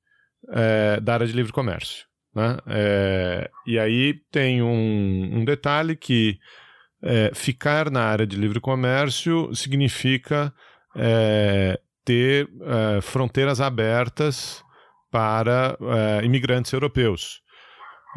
é, 0.49 0.99
da 0.99 1.13
área 1.13 1.27
de 1.27 1.35
livre 1.35 1.53
comércio. 1.53 2.07
Né? 2.35 2.57
É, 2.67 3.51
e 3.67 3.79
aí 3.79 4.15
tem 4.33 4.63
um, 4.63 5.41
um 5.41 5.45
detalhe 5.45 5.95
que 5.95 6.39
é, 7.03 7.31
ficar 7.35 7.91
na 7.91 8.03
área 8.03 8.27
de 8.27 8.35
livre 8.35 8.59
comércio 8.61 9.55
significa 9.55 10.51
é, 10.97 11.79
ter 12.03 12.49
é, 12.63 13.03
fronteiras 13.03 13.61
abertas 13.61 14.65
para 15.11 15.77
é, 15.81 16.25
imigrantes 16.25 16.73
europeus. 16.73 17.43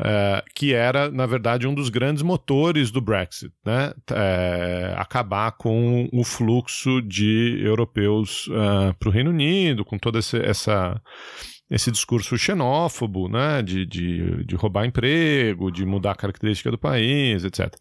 É, 0.03 0.43
que 0.55 0.73
era, 0.73 1.11
na 1.11 1.27
verdade, 1.27 1.67
um 1.67 1.75
dos 1.75 1.89
grandes 1.89 2.23
motores 2.23 2.89
do 2.89 2.99
Brexit, 2.99 3.53
né? 3.63 3.93
É, 4.11 4.95
acabar 4.97 5.51
com 5.51 6.09
o 6.11 6.23
fluxo 6.23 7.01
de 7.01 7.61
europeus 7.63 8.49
para 8.97 9.09
o 9.09 9.11
Reino 9.11 9.29
Unido, 9.29 9.85
com 9.85 9.99
toda 9.99 10.17
esse, 10.17 10.37
essa, 10.37 10.99
esse 11.69 11.91
discurso 11.91 12.35
xenófobo, 12.35 13.29
né? 13.29 13.61
De, 13.61 13.85
de, 13.85 14.43
de 14.45 14.55
roubar 14.55 14.85
emprego, 14.85 15.71
de 15.71 15.85
mudar 15.85 16.11
a 16.11 16.15
característica 16.15 16.71
do 16.71 16.79
país, 16.79 17.43
etc. 17.43 17.75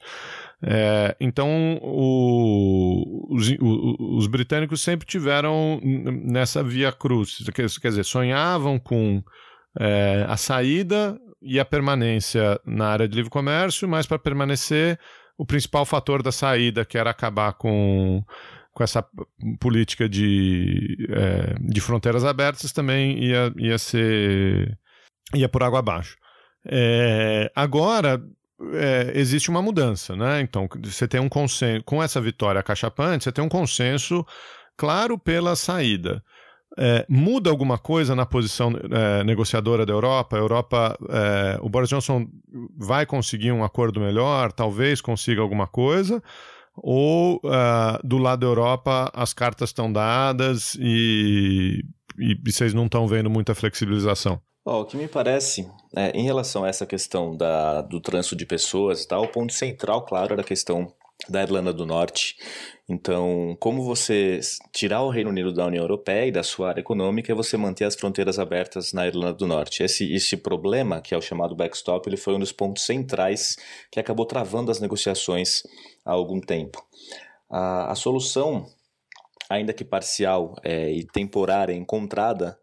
É, 0.62 1.16
então, 1.18 1.78
o, 1.80 3.34
os, 3.34 3.50
o, 3.58 4.16
os, 4.18 4.26
britânicos 4.26 4.82
sempre 4.82 5.06
tiveram 5.06 5.80
nessa 5.82 6.62
via 6.62 6.92
cruz, 6.92 7.38
quer, 7.54 7.66
quer 7.80 7.88
dizer, 7.88 8.04
sonhavam 8.04 8.78
com 8.78 9.22
é, 9.78 10.26
a 10.28 10.36
saída 10.36 11.18
e 11.42 11.58
a 11.58 11.64
permanência 11.64 12.60
na 12.64 12.88
área 12.88 13.08
de 13.08 13.16
livre 13.16 13.30
comércio, 13.30 13.88
mas 13.88 14.06
para 14.06 14.18
permanecer, 14.18 14.98
o 15.38 15.46
principal 15.46 15.86
fator 15.86 16.22
da 16.22 16.30
saída, 16.30 16.84
que 16.84 16.98
era 16.98 17.10
acabar 17.10 17.54
com, 17.54 18.22
com 18.72 18.84
essa 18.84 19.02
política 19.58 20.08
de, 20.08 20.98
é, 21.08 21.54
de 21.60 21.80
fronteiras 21.80 22.24
abertas, 22.24 22.72
também 22.72 23.18
ia, 23.24 23.52
ia 23.56 23.78
ser. 23.78 24.78
ia 25.34 25.48
por 25.48 25.62
água 25.62 25.78
abaixo. 25.78 26.18
É, 26.66 27.50
agora, 27.56 28.22
é, 28.74 29.12
existe 29.14 29.48
uma 29.48 29.62
mudança, 29.62 30.14
né? 30.14 30.42
Então, 30.42 30.68
você 30.84 31.08
tem 31.08 31.20
um 31.20 31.28
consenso, 31.28 31.82
com 31.84 32.02
essa 32.02 32.20
vitória 32.20 32.62
cachapante, 32.62 33.24
você 33.24 33.32
tem 33.32 33.42
um 33.42 33.48
consenso 33.48 34.26
claro 34.76 35.18
pela 35.18 35.56
saída. 35.56 36.22
É, 36.78 37.04
muda 37.08 37.50
alguma 37.50 37.78
coisa 37.78 38.14
na 38.14 38.24
posição 38.24 38.72
é, 38.90 39.24
negociadora 39.24 39.84
da 39.84 39.92
Europa? 39.92 40.36
A 40.36 40.38
Europa, 40.38 40.98
é, 41.08 41.58
o 41.60 41.68
Boris 41.68 41.88
Johnson 41.88 42.26
vai 42.76 43.04
conseguir 43.04 43.52
um 43.52 43.64
acordo 43.64 44.00
melhor? 44.00 44.52
Talvez 44.52 45.00
consiga 45.00 45.40
alguma 45.40 45.66
coisa? 45.66 46.22
Ou 46.76 47.36
uh, 47.44 48.06
do 48.06 48.16
lado 48.16 48.40
da 48.40 48.46
Europa 48.46 49.10
as 49.12 49.34
cartas 49.34 49.70
estão 49.70 49.92
dadas 49.92 50.76
e, 50.80 51.84
e, 52.18 52.32
e 52.32 52.50
vocês 52.50 52.72
não 52.72 52.86
estão 52.86 53.06
vendo 53.06 53.28
muita 53.28 53.54
flexibilização? 53.54 54.40
Oh, 54.64 54.80
o 54.80 54.84
que 54.84 54.96
me 54.96 55.08
parece, 55.08 55.68
é, 55.96 56.10
em 56.10 56.22
relação 56.22 56.64
a 56.64 56.68
essa 56.68 56.86
questão 56.86 57.36
da, 57.36 57.82
do 57.82 58.00
trânsito 58.00 58.36
de 58.36 58.46
pessoas 58.46 59.02
e 59.02 59.08
tal, 59.08 59.24
o 59.24 59.28
ponto 59.28 59.52
central, 59.52 60.04
claro, 60.04 60.34
era 60.34 60.42
a 60.42 60.44
questão 60.44 60.92
da 61.28 61.42
Irlanda 61.42 61.72
do 61.72 61.86
Norte. 61.86 62.36
Então, 62.88 63.56
como 63.60 63.84
você 63.84 64.40
tirar 64.72 65.02
o 65.02 65.10
Reino 65.10 65.30
Unido 65.30 65.52
da 65.52 65.66
União 65.66 65.82
Europeia 65.82 66.26
e 66.26 66.32
da 66.32 66.42
sua 66.42 66.70
área 66.70 66.80
econômica 66.80 67.30
é 67.30 67.34
você 67.34 67.56
manter 67.56 67.84
as 67.84 67.94
fronteiras 67.94 68.38
abertas 68.38 68.92
na 68.92 69.06
Irlanda 69.06 69.34
do 69.34 69.46
Norte. 69.46 69.82
Esse, 69.82 70.12
esse 70.12 70.36
problema, 70.36 71.00
que 71.00 71.14
é 71.14 71.16
o 71.16 71.22
chamado 71.22 71.54
backstop, 71.54 72.08
ele 72.08 72.16
foi 72.16 72.34
um 72.34 72.40
dos 72.40 72.52
pontos 72.52 72.84
centrais 72.84 73.56
que 73.90 74.00
acabou 74.00 74.26
travando 74.26 74.70
as 74.70 74.80
negociações 74.80 75.62
há 76.04 76.12
algum 76.12 76.40
tempo. 76.40 76.84
A, 77.48 77.92
a 77.92 77.94
solução, 77.94 78.66
ainda 79.48 79.72
que 79.72 79.84
parcial 79.84 80.56
é, 80.64 80.90
e 80.90 81.04
temporária, 81.04 81.72
encontrada 81.72 82.58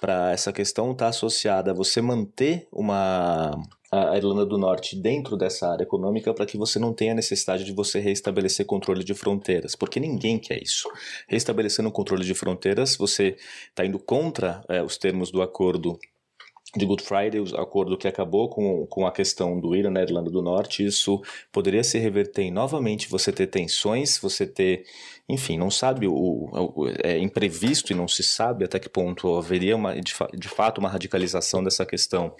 para 0.00 0.32
essa 0.32 0.52
questão 0.52 0.92
está 0.92 1.08
associada 1.08 1.70
a 1.70 1.74
você 1.74 2.00
manter 2.00 2.66
uma 2.72 3.52
a 3.90 4.16
Irlanda 4.16 4.44
do 4.44 4.58
Norte 4.58 4.94
dentro 4.94 5.36
dessa 5.36 5.68
área 5.68 5.82
econômica 5.82 6.34
para 6.34 6.44
que 6.44 6.58
você 6.58 6.78
não 6.78 6.92
tenha 6.92 7.14
necessidade 7.14 7.64
de 7.64 7.72
você 7.72 7.98
reestabelecer 7.98 8.66
controle 8.66 9.02
de 9.02 9.14
fronteiras, 9.14 9.74
porque 9.74 9.98
ninguém 9.98 10.38
quer 10.38 10.62
isso. 10.62 10.88
Restabelecendo 11.26 11.88
o 11.88 11.92
controle 11.92 12.24
de 12.24 12.34
fronteiras, 12.34 12.96
você 12.96 13.36
está 13.68 13.84
indo 13.84 13.98
contra 13.98 14.62
é, 14.68 14.82
os 14.82 14.98
termos 14.98 15.30
do 15.30 15.40
acordo 15.40 15.98
de 16.76 16.84
Good 16.84 17.02
Friday, 17.02 17.40
o 17.40 17.56
acordo 17.56 17.96
que 17.96 18.06
acabou 18.06 18.48
com, 18.50 18.86
com 18.86 19.06
a 19.06 19.12
questão 19.12 19.58
do 19.58 19.74
Irã 19.74 19.90
na 19.90 20.02
Irlanda 20.02 20.30
do 20.30 20.42
Norte, 20.42 20.84
isso 20.84 21.22
poderia 21.50 21.82
se 21.82 21.98
reverter 21.98 22.42
em 22.42 22.50
novamente 22.50 23.08
você 23.08 23.32
ter 23.32 23.46
tensões, 23.46 24.18
você 24.18 24.46
ter, 24.46 24.84
enfim, 25.26 25.56
não 25.56 25.70
sabe, 25.70 26.06
o, 26.06 26.12
o 26.12 26.88
é 27.02 27.18
imprevisto 27.18 27.90
e 27.90 27.96
não 27.96 28.06
se 28.06 28.22
sabe 28.22 28.66
até 28.66 28.78
que 28.78 28.88
ponto 28.88 29.36
haveria 29.36 29.76
uma, 29.76 29.98
de, 29.98 30.14
de 30.34 30.48
fato 30.48 30.78
uma 30.78 30.90
radicalização 30.90 31.64
dessa 31.64 31.86
questão. 31.86 32.34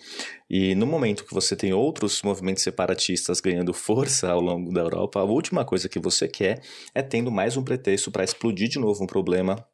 E 0.49 0.75
no 0.75 0.87
momento 0.87 1.25
que 1.25 1.33
você 1.33 1.57
tem 1.57 1.73
outros 1.73 2.21
movimentos 2.23 2.63
separatistas 2.63 3.41
ganhando 3.41 3.73
força 3.73 4.31
ao 4.31 4.43
longo 4.43 4.71
da 4.73 4.83
Europa, 4.83 5.21
a 5.21 5.25
última 5.25 5.65
coisa 5.65 5.89
que 5.89 5.99
você 5.99 6.29
quer 6.29 6.61
é 6.95 7.01
tendo 7.01 7.31
mais 7.31 7.57
um 7.57 7.65
pretexto 7.65 8.11
para 8.11 8.25
explodir 8.25 8.69
de 8.69 8.79
novo 8.79 9.03
um 9.03 9.07
problema 9.07 9.67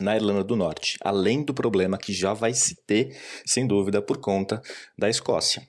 na 0.00 0.16
Irlanda 0.16 0.42
do 0.42 0.56
Norte, 0.56 0.98
além 1.02 1.42
do 1.42 1.54
problema 1.54 1.98
que 1.98 2.12
já 2.12 2.32
vai 2.32 2.54
se 2.54 2.76
ter, 2.86 3.16
sem 3.44 3.66
dúvida, 3.66 4.00
por 4.00 4.18
conta 4.18 4.62
da 4.98 5.08
Escócia. 5.08 5.66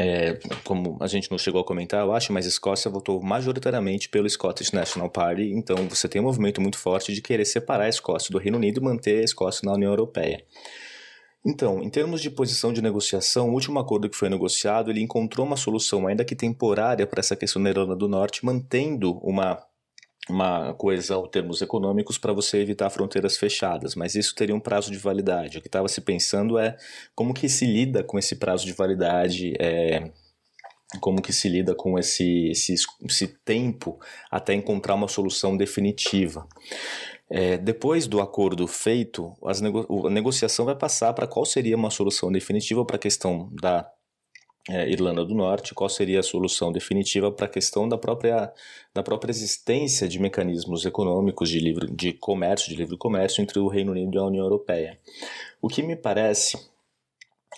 É, 0.00 0.38
como 0.64 0.96
a 1.00 1.06
gente 1.06 1.30
não 1.30 1.38
chegou 1.38 1.60
a 1.60 1.64
comentar, 1.64 2.04
eu 2.04 2.12
acho, 2.12 2.32
mas 2.32 2.46
a 2.46 2.48
Escócia 2.48 2.90
votou 2.90 3.20
majoritariamente 3.22 4.08
pelo 4.08 4.28
Scottish 4.28 4.70
National 4.70 5.10
Party, 5.10 5.50
então 5.52 5.88
você 5.88 6.08
tem 6.08 6.20
um 6.20 6.24
movimento 6.24 6.60
muito 6.60 6.78
forte 6.78 7.12
de 7.12 7.20
querer 7.20 7.44
separar 7.44 7.84
a 7.84 7.88
Escócia 7.88 8.30
do 8.30 8.38
Reino 8.38 8.58
Unido 8.58 8.80
e 8.80 8.84
manter 8.84 9.20
a 9.20 9.24
Escócia 9.24 9.66
na 9.66 9.72
União 9.72 9.90
Europeia. 9.90 10.44
Então, 11.44 11.82
em 11.82 11.88
termos 11.88 12.20
de 12.20 12.30
posição 12.30 12.72
de 12.72 12.82
negociação, 12.82 13.48
o 13.48 13.54
último 13.54 13.78
acordo 13.78 14.08
que 14.08 14.16
foi 14.16 14.28
negociado, 14.28 14.90
ele 14.90 15.00
encontrou 15.00 15.46
uma 15.46 15.56
solução, 15.56 16.06
ainda 16.06 16.24
que 16.24 16.36
temporária, 16.36 17.06
para 17.06 17.20
essa 17.20 17.36
questão 17.36 17.62
da 17.62 17.70
Irlanda 17.70 17.96
do 17.96 18.08
Norte, 18.08 18.44
mantendo 18.44 19.18
uma 19.18 19.64
uma 20.28 20.74
coisa 20.74 21.14
em 21.14 21.28
termos 21.28 21.62
econômicos 21.62 22.18
para 22.18 22.32
você 22.32 22.58
evitar 22.58 22.90
fronteiras 22.90 23.36
fechadas, 23.36 23.94
mas 23.94 24.14
isso 24.14 24.34
teria 24.34 24.54
um 24.54 24.60
prazo 24.60 24.90
de 24.90 24.98
validade. 24.98 25.58
O 25.58 25.60
que 25.60 25.68
estava 25.68 25.88
se 25.88 26.00
pensando 26.00 26.58
é 26.58 26.76
como 27.14 27.34
que 27.34 27.48
se 27.48 27.64
lida 27.64 28.04
com 28.04 28.18
esse 28.18 28.36
prazo 28.36 28.66
de 28.66 28.72
validade, 28.72 29.54
é, 29.58 30.10
como 31.00 31.22
que 31.22 31.32
se 31.32 31.48
lida 31.48 31.74
com 31.74 31.98
esse, 31.98 32.48
esse, 32.50 32.74
esse 33.08 33.26
tempo 33.44 33.98
até 34.30 34.54
encontrar 34.54 34.94
uma 34.94 35.08
solução 35.08 35.56
definitiva. 35.56 36.46
É, 37.30 37.58
depois 37.58 38.06
do 38.06 38.20
acordo 38.20 38.66
feito, 38.66 39.34
nego 39.60 40.06
a 40.06 40.10
negociação 40.10 40.64
vai 40.64 40.74
passar 40.74 41.12
para 41.12 41.26
qual 41.26 41.44
seria 41.44 41.76
uma 41.76 41.90
solução 41.90 42.32
definitiva 42.32 42.84
para 42.86 42.96
a 42.96 43.00
questão 43.00 43.50
da 43.60 43.86
é, 44.68 44.88
Irlanda 44.88 45.24
do 45.24 45.34
Norte, 45.34 45.74
qual 45.74 45.88
seria 45.88 46.20
a 46.20 46.22
solução 46.22 46.70
definitiva 46.70 47.32
para 47.32 47.46
a 47.46 47.48
questão 47.48 47.88
da 47.88 47.96
própria, 47.96 48.52
da 48.94 49.02
própria 49.02 49.30
existência 49.30 50.06
de 50.06 50.18
mecanismos 50.18 50.84
econômicos 50.84 51.48
de, 51.48 51.58
livre, 51.58 51.90
de 51.90 52.12
comércio, 52.12 52.68
de 52.68 52.76
livre 52.76 52.96
comércio 52.96 53.42
entre 53.42 53.58
o 53.58 53.68
Reino 53.68 53.92
Unido 53.92 54.16
e 54.16 54.18
a 54.18 54.24
União 54.24 54.44
Europeia. 54.44 54.98
O 55.62 55.68
que 55.68 55.82
me 55.82 55.96
parece 55.96 56.58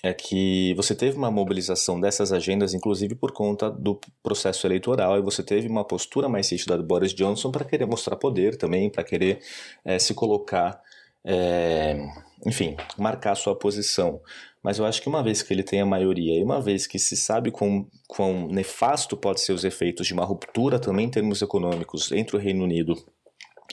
é 0.02 0.14
que 0.14 0.72
você 0.74 0.94
teve 0.94 1.16
uma 1.16 1.30
mobilização 1.30 2.00
dessas 2.00 2.32
agendas, 2.32 2.72
inclusive 2.72 3.14
por 3.14 3.32
conta 3.32 3.70
do 3.70 4.00
processo 4.22 4.66
eleitoral, 4.66 5.18
e 5.18 5.22
você 5.22 5.42
teve 5.42 5.68
uma 5.68 5.84
postura 5.84 6.28
mais 6.28 6.50
rígida 6.50 6.76
do 6.76 6.84
Boris 6.84 7.12
Johnson 7.12 7.50
para 7.50 7.64
querer 7.64 7.86
mostrar 7.86 8.16
poder 8.16 8.56
também, 8.56 8.88
para 8.88 9.04
querer 9.04 9.40
é, 9.84 9.98
se 9.98 10.14
colocar, 10.14 10.80
é, 11.24 11.98
enfim, 12.46 12.76
marcar 12.96 13.34
sua 13.34 13.54
posição. 13.54 14.20
Mas 14.62 14.78
eu 14.78 14.84
acho 14.84 15.00
que 15.00 15.08
uma 15.08 15.22
vez 15.22 15.42
que 15.42 15.52
ele 15.52 15.62
tem 15.62 15.80
a 15.80 15.86
maioria 15.86 16.38
e 16.38 16.42
uma 16.42 16.60
vez 16.60 16.86
que 16.86 16.98
se 16.98 17.16
sabe 17.16 17.50
quão, 17.50 17.86
quão 18.06 18.46
nefasto 18.48 19.16
pode 19.16 19.40
ser 19.40 19.52
os 19.52 19.64
efeitos 19.64 20.06
de 20.06 20.12
uma 20.12 20.24
ruptura 20.24 20.78
também 20.78 21.06
em 21.06 21.10
termos 21.10 21.40
econômicos 21.40 22.12
entre 22.12 22.36
o 22.36 22.38
Reino 22.38 22.64
Unido 22.64 22.94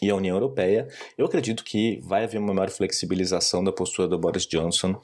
e 0.02 0.10
a 0.10 0.16
União 0.16 0.36
Europeia, 0.36 0.88
eu 1.18 1.26
acredito 1.26 1.64
que 1.64 2.00
vai 2.04 2.24
haver 2.24 2.38
uma 2.38 2.54
maior 2.54 2.70
flexibilização 2.70 3.64
da 3.64 3.72
postura 3.72 4.08
do 4.08 4.18
Boris 4.18 4.46
Johnson, 4.46 5.00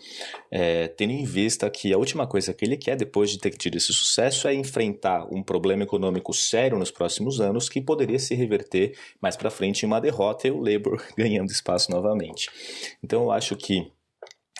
é, 0.51 0.87
tendo 0.87 1.11
em 1.11 1.23
vista 1.23 1.69
que 1.69 1.93
a 1.93 1.97
última 1.97 2.27
coisa 2.27 2.53
que 2.53 2.63
ele 2.63 2.77
quer, 2.77 2.95
depois 2.95 3.31
de 3.31 3.39
ter 3.39 3.51
tido 3.51 3.75
esse 3.75 3.91
sucesso, 3.91 4.47
é 4.47 4.53
enfrentar 4.53 5.27
um 5.33 5.41
problema 5.41 5.83
econômico 5.83 6.33
sério 6.33 6.77
nos 6.77 6.91
próximos 6.91 7.41
anos 7.41 7.69
que 7.69 7.81
poderia 7.81 8.19
se 8.19 8.35
reverter 8.35 8.95
mais 9.19 9.35
para 9.35 9.49
frente 9.49 9.83
em 9.83 9.87
uma 9.87 9.99
derrota 9.99 10.47
e 10.47 10.51
o 10.51 10.59
Labour 10.59 11.01
ganhando 11.17 11.51
espaço 11.51 11.89
novamente. 11.91 12.49
Então 13.03 13.23
eu 13.23 13.31
acho 13.31 13.55
que 13.55 13.91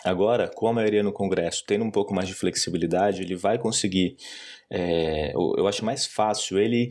Agora, 0.04 0.48
com 0.48 0.68
a 0.68 0.72
maioria 0.72 1.02
no 1.02 1.12
Congresso 1.12 1.64
tendo 1.66 1.82
um 1.82 1.90
pouco 1.90 2.14
mais 2.14 2.28
de 2.28 2.34
flexibilidade, 2.34 3.22
ele 3.22 3.34
vai 3.34 3.58
conseguir. 3.58 4.16
É, 4.70 5.32
eu 5.34 5.66
acho 5.66 5.82
mais 5.82 6.04
fácil 6.04 6.58
ele, 6.58 6.90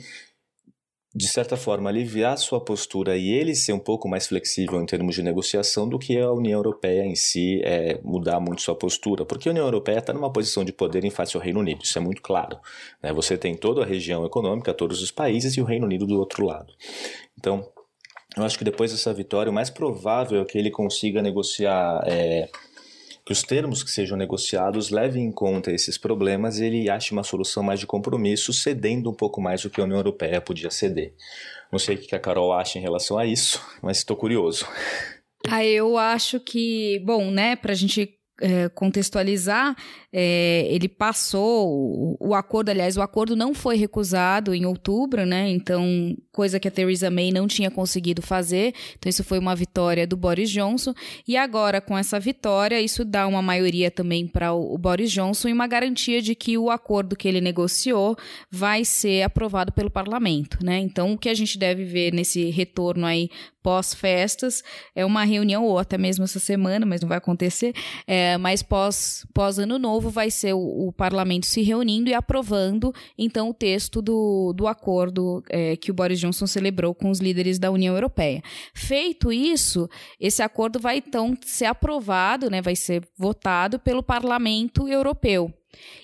de 1.14 1.28
certa 1.28 1.55
forma, 1.55 1.91
aliviar 1.91 2.36
sua 2.39 2.59
postura 2.59 3.16
e 3.16 3.30
ele 3.30 3.53
ser 3.53 3.72
um 3.72 3.80
pouco 3.80 4.09
mais 4.09 4.26
flexível 4.26 4.82
em 4.82 4.86
termos 4.88 5.14
de 5.14 5.22
negociação 5.22 5.88
do 5.88 5.99
que 5.99 6.18
a 6.18 6.32
União 6.32 6.57
Europeia 6.57 7.05
em 7.05 7.14
si 7.14 7.61
é, 7.64 7.99
mudar 8.03 8.39
muito 8.39 8.64
sua 8.64 8.76
postura. 8.76 9.24
Porque 9.24 9.47
a 9.47 9.51
União 9.51 9.66
Europeia 9.66 9.99
está 9.99 10.11
numa 10.11 10.34
posição 10.34 10.66
de 10.66 10.74
poder 10.74 11.05
em 11.05 11.11
face 11.11 11.38
ao 11.38 11.43
Reino 11.43 11.59
Unido, 11.59 11.84
isso 11.84 11.99
é 11.99 12.01
muito 12.01 12.22
claro. 12.22 12.57
Né? 13.01 13.14
Você 13.14 13.38
tem 13.38 13.55
toda 13.55 13.84
a 13.84 13.86
região 13.86 14.26
econômica, 14.26 14.74
todos 14.74 15.03
os 15.03 15.11
países 15.11 15.55
e 15.55 15.61
o 15.61 15.66
Reino 15.66 15.86
Unido 15.86 16.07
do 16.07 16.18
outro 16.18 16.43
lado. 16.43 16.74
Então, 17.38 17.64
eu 18.36 18.43
acho 18.43 18.57
que 18.57 18.64
depois 18.64 18.91
dessa 18.91 19.14
vitória, 19.14 19.51
o 19.51 19.53
mais 19.53 19.70
provável 19.70 20.41
é 20.41 20.45
que 20.45 20.57
ele 20.57 20.72
consiga 20.72 21.22
negociar. 21.22 22.01
É, 22.07 22.49
que 23.26 23.32
os 23.32 23.42
termos 23.42 23.84
que 23.84 23.90
sejam 23.90 24.18
negociados 24.18 24.90
levem 24.90 25.26
em 25.26 25.32
conta 25.32 25.72
esses 25.72 25.98
problemas 25.98 26.60
e 26.60 26.66
ele 26.66 26.90
ache 26.90 27.14
uma 27.14 27.24
solução 27.24 27.64
mais 27.64 27.80
de 27.80 27.88
compromisso, 27.88 28.52
cedendo 28.52 29.10
um 29.10 29.14
pouco 29.14 29.42
mais 29.42 29.62
do 29.62 29.70
que 29.70 29.80
a 29.80 29.84
União 29.84 29.98
Europeia 29.98 30.42
podia 30.42 30.70
ceder. 30.70 31.14
Não 31.72 31.80
sei 31.80 31.96
o 31.96 32.00
que 32.00 32.16
a 32.16 32.20
Carol 32.20 32.52
acha 32.52 32.78
em 32.78 32.82
relação 32.82 33.18
a 33.18 33.26
isso, 33.26 33.62
mas 33.82 33.98
estou 33.98 34.18
curioso. 34.18 34.68
Ah, 35.48 35.66
eu 35.66 35.98
acho 35.98 36.40
que, 36.40 37.02
bom, 37.06 37.32
né, 37.32 37.56
para 37.56 37.72
a 37.72 37.76
gente 37.76 38.18
é, 38.42 38.70
contextualizar, 38.70 39.76
é, 40.16 40.68
ele 40.70 40.88
passou 40.88 42.16
o, 42.20 42.36
acordo, 42.36 42.70
aliás, 42.70 42.95
o 42.95 43.01
acordo 43.01 43.36
não 43.36 43.51
foi 43.51 43.76
recusado 43.76 44.53
em 44.53 44.64
outubro, 44.64 45.26
né? 45.26 45.49
Então, 45.49 46.16
coisa 46.32 46.59
que 46.59 46.68
a 46.68 46.72
Theresa 46.72 47.09
May 47.09 47.32
não 47.32 47.47
tinha 47.47 47.72
conseguido 47.72 48.22
fazer. 48.22 48.76
Então, 48.95 49.09
isso 49.09 49.24
foi 49.24 49.39
uma 49.39 49.55
vitória 49.55 50.05
do 50.05 50.16
Boris 50.16 50.51
Johnson. 50.51 50.93
E 51.28 51.36
agora, 51.36 51.82
com 51.82 51.97
essa 51.97 52.20
vitória, 52.20 52.80
isso 52.80 53.03
dá 53.03 53.26
uma 53.26 53.41
maioria 53.41 53.89
também 53.89 54.28
para 54.28 54.53
o, 54.53 54.76
o 54.76 54.78
Boris 54.78 55.11
Johnson 55.11 55.49
e 55.49 55.53
uma 55.53 55.66
garantia 55.66 56.22
de 56.22 56.36
que 56.36 56.59
o 56.59 56.70
acordo 56.70 57.16
que 57.16 57.28
ele 57.28 57.41
negociou 57.41 58.16
vai 58.51 58.86
ser 58.86 59.24
aprovado 59.24 59.72
pelo 59.72 59.89
parlamento, 59.89 60.64
né? 60.64 60.78
Então, 60.78 61.14
o 61.14 61.18
que 61.18 61.30
a 61.30 61.34
gente 61.34 61.57
deve 61.57 61.86
ver 61.86 62.14
nesse 62.14 62.51
retorno 62.51 63.07
aí 63.07 63.32
pós-festas 63.64 64.61
é 64.93 65.05
uma 65.05 65.24
reunião, 65.24 65.64
ou 65.64 65.80
até 65.80 65.97
mesmo 65.97 66.26
essa 66.26 66.39
semana, 66.39 66.86
mas 66.86 67.01
não 67.01 67.07
vai 67.07 67.18
acontecer, 67.18 67.74
é, 68.05 68.38
mas 68.38 68.61
pós, 68.61 69.26
pós 69.34 69.57
novo 69.57 70.03
novo 70.04 70.10
vai 70.10 70.30
ser 70.30 70.54
o, 70.54 70.88
o, 70.88 70.91
parlamento 70.91 71.45
se 71.45 71.62
reunindo 71.62 72.10
e 72.10 72.14
aprovando, 72.14 72.93
então, 73.18 73.49
o 73.49 73.54
texto 73.54 74.01
do, 74.01 74.54
do 74.54 74.68
acordo 74.68 75.41
é, 75.49 75.78
que 75.78 75.91
o 75.91 75.93
Boris 75.93 76.20
Johnson 76.20 76.45
celebrou 76.45 76.93
com 76.93 77.10
os 77.10 77.20
líderes 77.20 77.58
da 77.58 77.72
União 77.72 77.95
Europeia. 77.95 78.41
Feito 78.74 79.32
isso, 79.32 79.89
esse 80.20 80.41
acordo 80.41 80.80
vai, 80.80 80.97
então, 80.97 81.38
ser 81.45 81.66
aprovado, 81.66 82.49
né, 82.49 82.62
vai 82.62 82.76
ser 82.76 83.04
votado 83.18 83.80
pelo 83.80 84.04
parlamento 84.04 84.88
europeu. 84.88 85.54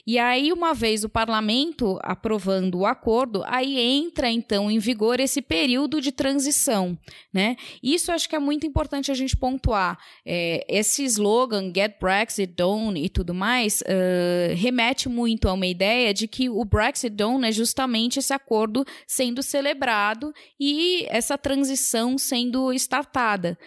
E 0.06 0.18
aí, 0.18 0.52
uma 0.52 0.74
vez 0.74 1.04
o 1.04 1.10
parlamento 1.10 2.00
aprovando 2.02 2.80
o 2.80 2.86
acordo, 2.86 3.44
aí 3.46 3.80
entra 3.80 4.30
então 4.30 4.70
em 4.70 4.80
vigor 4.80 5.20
esse 5.20 5.42
período 5.42 6.02
de 6.02 6.12
transição, 6.12 6.98
né? 7.34 7.56
Isso 7.82 8.12
acho 8.12 8.28
que 8.28 8.36
é 8.36 8.40
muito 8.40 8.66
importante 8.66 9.12
a 9.12 9.14
gente 9.14 9.38
pontuar. 9.38 9.98
É, 10.26 10.66
esse 10.68 11.04
slogan 11.04 11.72
Get 11.76 12.00
Brexit 12.00 12.54
Done 12.54 13.04
e 13.04 13.10
tudo 13.10 13.34
mais 13.34 13.82
uh, 13.82 14.56
remete 14.56 15.08
muito 15.08 15.48
a 15.48 15.54
uma 15.54 15.68
ideia 15.68 16.14
de 16.14 16.28
que 16.28 16.50
o 16.50 16.64
Brexit 16.66 17.10
Done 17.16 17.48
é 17.48 17.52
justamente 17.52 18.20
esse 18.20 18.34
acordo 18.34 18.86
sendo 19.06 19.44
celebrado 19.44 20.34
e 20.60 21.06
essa 21.10 21.38
transição 21.38 22.18
sendo 22.18 22.74
startada. 22.74 23.58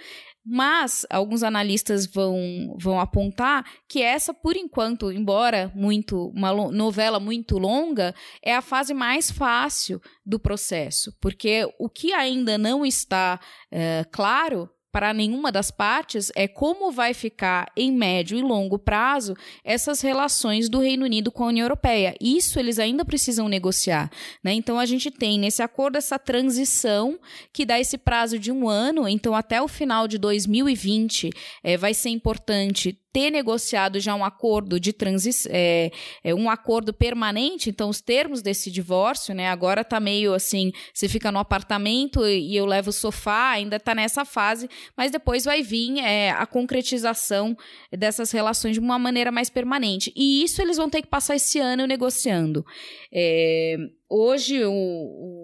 Mas 0.45 1.07
alguns 1.09 1.43
analistas 1.43 2.05
vão, 2.05 2.74
vão 2.78 2.99
apontar 2.99 3.64
que 3.88 4.03
essa, 4.03 4.34
por 4.34 4.57
enquanto, 4.57 5.12
embora 5.12 5.70
muito 5.74 6.28
uma 6.34 6.53
novela 6.70 7.20
muito 7.20 7.59
longa, 7.59 8.12
é 8.43 8.55
a 8.55 8.62
fase 8.62 8.93
mais 8.93 9.30
fácil 9.30 10.01
do 10.26 10.40
processo, 10.40 11.16
porque 11.20 11.68
o 11.78 11.88
que 11.88 12.12
ainda 12.12 12.59
não 12.59 12.84
está 12.84 13.38
é, 13.70 14.05
claro 14.11 14.68
para 14.93 15.14
nenhuma 15.14 15.51
das 15.51 15.70
partes 15.70 16.30
é 16.36 16.47
como 16.47 16.93
vai 16.93 17.14
ficar 17.14 17.72
em 17.74 17.90
médio 17.90 18.38
e 18.38 18.43
longo 18.43 18.78
prazo 18.78 19.34
essas 19.64 20.03
relações 20.03 20.68
do 20.68 20.78
Reino 20.78 21.07
Unido 21.07 21.32
com 21.32 21.45
a 21.45 21.47
União 21.49 21.64
Europeia. 21.64 22.14
Isso 22.20 22.59
eles 22.59 22.78
ainda 22.78 23.05
precisam 23.05 23.49
negociar. 23.49 24.11
Né? 24.45 24.53
Então 24.53 24.78
a 24.78 24.84
gente 24.84 25.11
tem 25.11 25.38
nesse 25.38 25.62
acordo 25.62 25.97
essa 25.97 26.18
transição 26.18 27.18
que 27.53 27.64
dá 27.64 27.80
esse 27.80 27.97
prazo 27.97 28.38
de 28.38 28.53
um 28.53 28.68
ano, 28.68 29.09
então 29.09 29.34
até 29.34 29.62
o 29.62 29.66
final 29.66 30.07
de 30.07 30.18
2020 30.18 31.30
é, 31.64 31.76
vai 31.78 31.95
ser 31.95 32.11
importante 32.11 32.99
ter 33.13 33.31
negociado 33.31 34.01
já 34.01 34.15
um 34.15 34.25
acordo 34.25 34.81
de 34.81 34.93
transição, 34.93 35.53
é, 35.55 35.91
é, 36.25 36.35
um 36.35 36.49
acordo 36.49 36.93
permanente, 36.95 37.69
então 37.69 37.91
os 37.91 38.01
termos 38.01 38.41
desse 38.41 38.71
divórcio, 38.71 39.35
né? 39.35 39.49
Agora 39.49 39.85
tá 39.85 40.01
meio 40.01 40.33
assim, 40.33 40.73
você 40.95 41.09
fica 41.09 41.31
no 41.31 41.39
apartamento 41.39 42.27
e 42.27 42.57
eu 42.57 42.65
levo 42.65 42.91
o 42.91 42.93
sofá, 42.93 43.51
ainda 43.51 43.79
tá 43.79 43.95
nessa 43.95 44.25
fase, 44.25 44.69
mas 44.97 45.11
depois 45.11 45.45
vai 45.45 45.63
vir 45.63 45.99
é, 45.99 46.31
a 46.31 46.47
concretização 46.47 47.57
dessas 47.91 48.31
relações 48.31 48.75
de 48.75 48.81
uma 48.81 48.99
maneira 48.99 49.31
mais 49.31 49.51
permanente. 49.51 50.13
E 50.17 50.43
isso 50.43 50.63
eles 50.63 50.79
vão 50.79 50.89
ter 50.89 51.03
que 51.03 51.09
passar 51.09 51.37
esse 51.37 51.59
ano 51.59 51.87
negociando. 51.87 52.65
É, 53.13 53.77
hoje 54.09 54.65
o, 54.65 54.73
o 54.73 55.41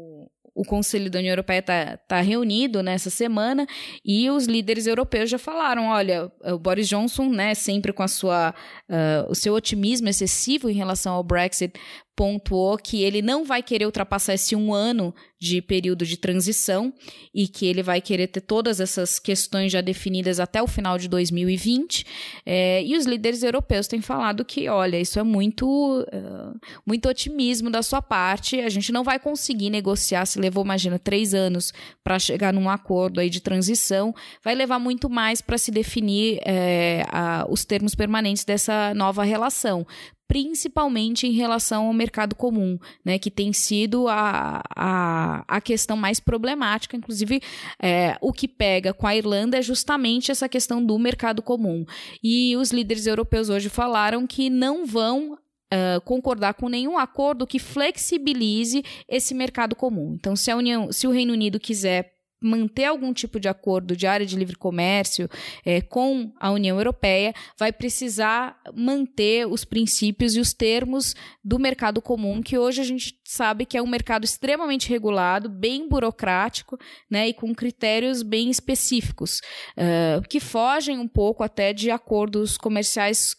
o 0.59 0.65
Conselho 0.65 1.09
da 1.09 1.21
União 1.21 1.31
Europeia 1.31 1.61
está 1.61 1.97
tá 1.97 2.21
reunido 2.21 2.83
nessa 2.83 3.11
semana 3.11 3.65
e 4.05 4.29
os 4.29 4.47
líderes 4.47 4.89
europeus 4.89 5.31
já 5.31 5.39
falaram: 5.39 5.87
olha, 5.87 6.33
o 6.45 6.59
Boris 6.59 6.89
Johnson, 6.89 7.29
né, 7.29 7.55
sempre 7.55 7.93
com 7.93 8.03
a 8.03 8.09
sua, 8.09 8.53
uh, 8.89 9.31
o 9.31 9.35
seu 9.37 9.55
otimismo 9.55 10.09
excessivo 10.09 10.69
em 10.69 10.75
relação 10.75 11.15
ao 11.15 11.23
Brexit, 11.23 11.79
pontuou 12.19 12.77
que 12.77 13.05
ele 13.05 13.23
não 13.23 13.45
vai 13.45 13.62
querer 13.62 13.87
ultrapassar 13.87 14.35
esse 14.35 14.57
um 14.57 14.75
ano 14.75 15.14
de 15.39 15.62
período 15.62 16.05
de 16.05 16.16
transição 16.16 16.93
e 17.33 17.47
que 17.47 17.64
ele 17.64 17.81
vai 17.81 18.01
querer 18.01 18.27
ter 18.27 18.41
todas 18.41 18.81
essas 18.81 19.21
questões 19.21 19.71
já 19.71 19.81
definidas 19.81 20.41
até 20.41 20.61
o 20.61 20.66
final 20.66 20.99
de 20.99 21.07
2020. 21.07 22.05
É, 22.45 22.83
e 22.83 22.97
os 22.97 23.07
líderes 23.07 23.45
europeus 23.45 23.87
têm 23.87 24.01
falado 24.01 24.45
que, 24.45 24.69
olha, 24.69 24.99
isso 24.99 25.21
é 25.21 25.23
muito, 25.23 25.64
uh, 26.12 26.59
muito 26.85 27.09
otimismo 27.09 27.71
da 27.71 27.83
sua 27.83 28.03
parte. 28.03 28.59
A 28.59 28.69
gente 28.69 28.91
não 28.91 29.05
vai 29.05 29.21
conseguir 29.21 29.71
negociar. 29.71 30.27
Se 30.27 30.41
levou, 30.41 30.64
imagina, 30.64 30.99
três 30.99 31.35
anos 31.35 31.73
para 32.03 32.19
chegar 32.19 32.53
num 32.53 32.69
acordo 32.69 33.21
aí 33.21 33.31
de 33.31 33.41
transição, 33.41 34.12
vai 34.43 34.57
levar 34.57 34.81
muito 34.81 35.09
mais 35.09 35.41
para 35.41 35.57
se 35.57 35.71
definir 35.71 36.41
é, 36.45 37.05
a, 37.12 37.47
os 37.49 37.64
termos 37.64 37.95
permanentes 37.95 38.45
dessa 38.45 38.93
nova 38.93 39.23
relação 39.23 39.87
principalmente 40.29 41.26
em 41.26 41.33
relação 41.33 41.87
ao 41.87 41.93
mercado 41.95 42.37
comum, 42.37 42.79
né, 43.03 43.18
que 43.18 43.31
tem 43.31 43.51
sido 43.53 44.07
a, 44.09 44.62
a, 44.76 45.45
a 45.49 45.61
questão 45.61 45.97
mais 45.97 46.20
problemática. 46.20 46.97
Inclusive, 46.97 47.41
é, 47.83 48.16
o 48.20 48.31
que 48.31 48.47
pega 48.47 48.93
com 48.93 49.07
a 49.07 49.16
Irlanda 49.16 49.59
é 49.59 49.62
justamente 49.62 50.31
essa 50.31 50.49
questão 50.49 50.85
do 50.85 50.99
mercado 50.99 51.41
comum. 51.41 51.87
E 52.22 52.55
os 52.57 52.70
líderes 52.70 53.07
europeus 53.07 53.49
hoje 53.49 53.70
falaram 53.70 54.26
que 54.26 54.51
não 54.51 54.87
vão 54.87 55.39
Uh, 55.70 56.01
concordar 56.01 56.55
com 56.55 56.66
nenhum 56.66 56.97
acordo 56.97 57.47
que 57.47 57.59
flexibilize 57.59 58.83
esse 59.07 59.35
mercado 59.35 59.76
comum. 59.76 60.14
Então, 60.14 60.35
se 60.35 60.51
União, 60.55 60.91
se 60.91 61.07
o 61.07 61.11
Reino 61.11 61.35
Unido 61.35 61.61
quiser 61.61 62.18
manter 62.41 62.84
algum 62.84 63.12
tipo 63.12 63.41
de 63.41 63.49
acordo 63.49 63.97
de 63.97 64.07
área 64.07 64.26
de 64.26 64.36
livre 64.36 64.57
comércio 64.57 65.28
é, 65.64 65.80
com 65.80 66.32
a 66.39 66.51
União 66.51 66.76
Europeia, 66.76 67.34
vai 67.59 67.72
precisar 67.72 68.61
manter 68.74 69.47
os 69.47 69.64
princípios 69.64 70.36
e 70.36 70.41
os 70.41 70.53
termos 70.53 71.14
do 71.43 71.59
mercado 71.59 72.01
comum, 72.01 72.43
que 72.43 72.59
hoje 72.59 72.80
a 72.80 72.84
gente 72.84 73.18
sabe 73.24 73.66
que 73.66 73.76
é 73.76 73.82
um 73.82 73.86
mercado 73.86 74.24
extremamente 74.24 74.89
regulado, 74.89 75.49
bem 75.49 75.89
burocrático, 75.89 76.78
né, 77.11 77.28
e 77.28 77.34
com 77.34 77.55
critérios 77.55 78.22
bem 78.22 78.51
específicos, 78.51 79.41
uh, 79.76 80.26
que 80.28 80.41
fogem 80.41 80.99
um 80.99 81.09
pouco 81.09 81.43
até 81.43 81.72
de 81.72 81.91
acordos 81.91 82.57
comerciais 82.57 83.34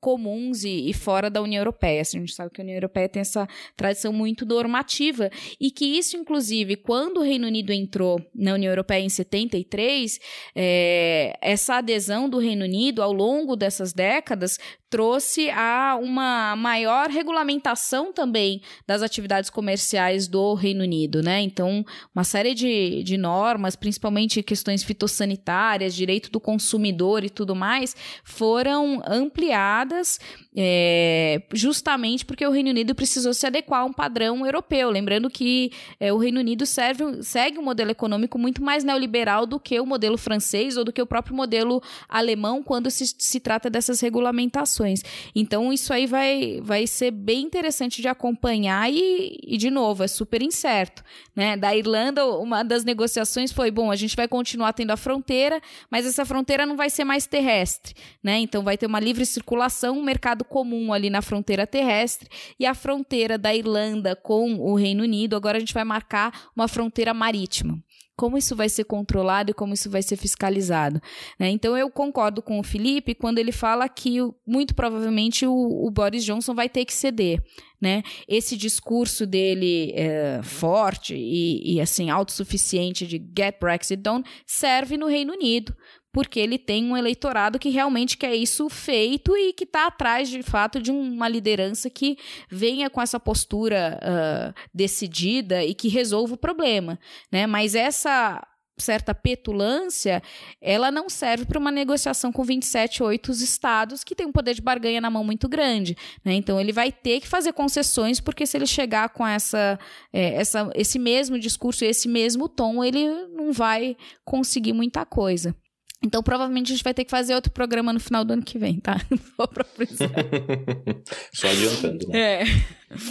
comuns 0.00 0.64
e, 0.64 0.88
e, 0.88 0.94
fora 0.94 1.28
da 1.28 1.42
União 1.42 1.60
Europeia. 1.60 2.00
Assim, 2.00 2.16
a 2.16 2.20
gente 2.20 2.34
sabe 2.34 2.50
que 2.50 2.60
a 2.60 2.64
União 2.64 2.76
Europeia 2.76 3.08
tem 3.08 3.20
essa 3.20 3.46
tradição 3.76 4.12
muito 4.12 4.46
normativa 4.46 5.30
e 5.60 5.70
que 5.70 5.84
isso, 5.84 6.16
inclusive, 6.16 6.76
quando 6.76 7.18
o 7.18 7.22
Reino 7.22 7.46
Unido 7.46 7.72
entrou 7.72 8.20
na 8.34 8.54
União 8.54 8.70
Europeia 8.70 9.02
em 9.02 9.08
73, 9.08 10.18
é, 10.56 11.38
essa 11.40 11.76
adesão 11.76 12.28
do 12.28 12.38
Reino 12.38 12.64
Unido 12.64 13.02
ao 13.02 13.12
longo 13.12 13.54
dessas 13.54 13.92
décadas 13.92 14.58
trouxe 14.88 15.48
a 15.50 15.96
uma 16.02 16.56
maior 16.56 17.08
regulamentação 17.08 18.12
também 18.12 18.60
das 18.84 19.02
atividades 19.02 19.48
comerciais 19.48 20.26
do 20.26 20.52
Reino 20.54 20.82
Unido, 20.82 21.22
né? 21.22 21.40
Então, 21.40 21.84
uma 22.12 22.24
série 22.24 22.54
de, 22.54 23.04
de 23.04 23.16
normas, 23.16 23.76
principalmente 23.76 24.42
questões 24.42 24.82
fitossanitárias, 24.82 25.94
direito 25.94 26.28
do 26.28 26.40
consumidor 26.40 27.22
e 27.22 27.30
tudo 27.30 27.54
mais, 27.54 27.94
foram 28.24 29.00
ampliadas 29.06 29.89
others 29.90 30.18
é, 30.56 31.42
justamente 31.52 32.24
porque 32.24 32.44
o 32.44 32.50
Reino 32.50 32.70
Unido 32.70 32.94
precisou 32.94 33.32
se 33.32 33.46
adequar 33.46 33.82
a 33.82 33.84
um 33.84 33.92
padrão 33.92 34.44
europeu. 34.44 34.90
Lembrando 34.90 35.30
que 35.30 35.70
é, 35.98 36.12
o 36.12 36.18
Reino 36.18 36.40
Unido 36.40 36.66
serve, 36.66 37.22
segue 37.22 37.58
um 37.58 37.62
modelo 37.62 37.90
econômico 37.90 38.38
muito 38.38 38.62
mais 38.62 38.82
neoliberal 38.82 39.46
do 39.46 39.60
que 39.60 39.78
o 39.78 39.86
modelo 39.86 40.18
francês 40.18 40.76
ou 40.76 40.84
do 40.84 40.92
que 40.92 41.00
o 41.00 41.06
próprio 41.06 41.36
modelo 41.36 41.80
alemão 42.08 42.62
quando 42.62 42.90
se, 42.90 43.14
se 43.16 43.38
trata 43.38 43.70
dessas 43.70 44.00
regulamentações. 44.00 45.02
Então, 45.34 45.72
isso 45.72 45.92
aí 45.92 46.06
vai, 46.06 46.60
vai 46.62 46.86
ser 46.86 47.12
bem 47.12 47.44
interessante 47.44 48.02
de 48.02 48.08
acompanhar 48.08 48.92
e, 48.92 49.38
e, 49.46 49.56
de 49.56 49.70
novo, 49.70 50.02
é 50.02 50.08
super 50.08 50.42
incerto. 50.42 51.04
Né? 51.34 51.56
Da 51.56 51.76
Irlanda, 51.76 52.26
uma 52.26 52.64
das 52.64 52.84
negociações 52.84 53.52
foi: 53.52 53.70
bom, 53.70 53.90
a 53.90 53.96
gente 53.96 54.16
vai 54.16 54.26
continuar 54.26 54.72
tendo 54.72 54.90
a 54.90 54.96
fronteira, 54.96 55.60
mas 55.88 56.04
essa 56.04 56.24
fronteira 56.24 56.66
não 56.66 56.76
vai 56.76 56.90
ser 56.90 57.04
mais 57.04 57.26
terrestre. 57.26 57.94
Né? 58.22 58.38
Então, 58.38 58.62
vai 58.64 58.76
ter 58.76 58.86
uma 58.86 58.98
livre 58.98 59.24
circulação, 59.24 59.96
um 59.96 60.02
mercado 60.02 60.39
mercado 60.40 60.44
comum 60.44 60.92
ali 60.92 61.10
na 61.10 61.22
fronteira 61.22 61.66
terrestre 61.66 62.28
e 62.58 62.66
a 62.66 62.74
fronteira 62.74 63.36
da 63.36 63.54
Irlanda 63.54 64.16
com 64.16 64.54
o 64.54 64.74
Reino 64.74 65.02
Unido. 65.02 65.36
Agora 65.36 65.56
a 65.56 65.60
gente 65.60 65.74
vai 65.74 65.84
marcar 65.84 66.50
uma 66.56 66.68
fronteira 66.68 67.14
marítima 67.14 67.78
como 68.16 68.36
isso 68.36 68.54
vai 68.54 68.68
ser 68.68 68.84
controlado 68.84 69.50
e 69.50 69.54
como 69.54 69.72
isso 69.72 69.88
vai 69.88 70.02
ser 70.02 70.14
fiscalizado. 70.14 71.00
Né? 71.38 71.48
Então 71.48 71.74
eu 71.74 71.88
concordo 71.88 72.42
com 72.42 72.60
o 72.60 72.62
Felipe 72.62 73.14
quando 73.14 73.38
ele 73.38 73.50
fala 73.50 73.88
que 73.88 74.18
muito 74.46 74.74
provavelmente 74.74 75.46
o, 75.46 75.54
o 75.54 75.90
Boris 75.90 76.22
Johnson 76.22 76.54
vai 76.54 76.68
ter 76.68 76.84
que 76.84 76.92
ceder. 76.92 77.42
Né? 77.80 78.02
Esse 78.28 78.58
discurso 78.58 79.24
dele 79.24 79.94
é, 79.96 80.42
forte 80.42 81.14
e, 81.14 81.76
e 81.76 81.80
assim 81.80 82.10
autossuficiente 82.10 83.06
de 83.06 83.16
get 83.34 83.58
Brexit 83.58 84.02
done 84.02 84.22
serve 84.44 84.98
no 84.98 85.06
Reino 85.06 85.32
Unido, 85.32 85.74
porque 86.12 86.40
ele 86.40 86.58
tem 86.58 86.84
um 86.84 86.96
eleitorado 86.96 87.58
que 87.58 87.68
realmente 87.68 88.16
quer 88.16 88.34
isso 88.34 88.68
feito 88.68 89.36
e 89.36 89.52
que 89.52 89.64
está 89.64 89.86
atrás, 89.86 90.28
de 90.28 90.42
fato, 90.42 90.80
de 90.80 90.90
uma 90.90 91.28
liderança 91.28 91.88
que 91.88 92.16
venha 92.48 92.90
com 92.90 93.00
essa 93.00 93.20
postura 93.20 93.98
uh, 94.02 94.60
decidida 94.74 95.64
e 95.64 95.74
que 95.74 95.88
resolva 95.88 96.34
o 96.34 96.38
problema. 96.38 96.98
Né? 97.30 97.46
Mas 97.46 97.74
essa 97.74 98.44
certa 98.80 99.14
petulância, 99.14 100.22
ela 100.60 100.90
não 100.90 101.08
serve 101.08 101.44
para 101.44 101.58
uma 101.58 101.70
negociação 101.70 102.32
com 102.32 102.42
27 102.42 103.02
oito 103.02 103.30
estados 103.30 104.02
que 104.02 104.14
tem 104.14 104.26
um 104.26 104.32
poder 104.32 104.54
de 104.54 104.62
barganha 104.62 105.00
na 105.00 105.10
mão 105.10 105.22
muito 105.22 105.48
grande. 105.48 105.96
Né? 106.24 106.34
Então 106.34 106.58
ele 106.58 106.72
vai 106.72 106.90
ter 106.90 107.20
que 107.20 107.28
fazer 107.28 107.52
concessões, 107.52 108.20
porque 108.20 108.46
se 108.46 108.56
ele 108.56 108.66
chegar 108.66 109.10
com 109.10 109.26
essa, 109.26 109.78
é, 110.12 110.34
essa, 110.34 110.70
esse 110.74 110.98
mesmo 110.98 111.38
discurso, 111.38 111.84
esse 111.84 112.08
mesmo 112.08 112.48
tom, 112.48 112.82
ele 112.82 113.06
não 113.28 113.52
vai 113.52 113.96
conseguir 114.24 114.72
muita 114.72 115.04
coisa. 115.04 115.54
Então, 116.02 116.22
provavelmente 116.22 116.72
a 116.72 116.74
gente 116.74 116.84
vai 116.84 116.94
ter 116.94 117.04
que 117.04 117.10
fazer 117.10 117.34
outro 117.34 117.52
programa 117.52 117.92
no 117.92 118.00
final 118.00 118.24
do 118.24 118.32
ano 118.32 118.42
que 118.42 118.58
vem, 118.58 118.80
tá? 118.80 118.98
Vou 119.36 119.46
pra 119.46 119.66
Só 121.32 121.46
adiantando, 121.46 122.08
né? 122.08 122.18
É. 122.18 122.44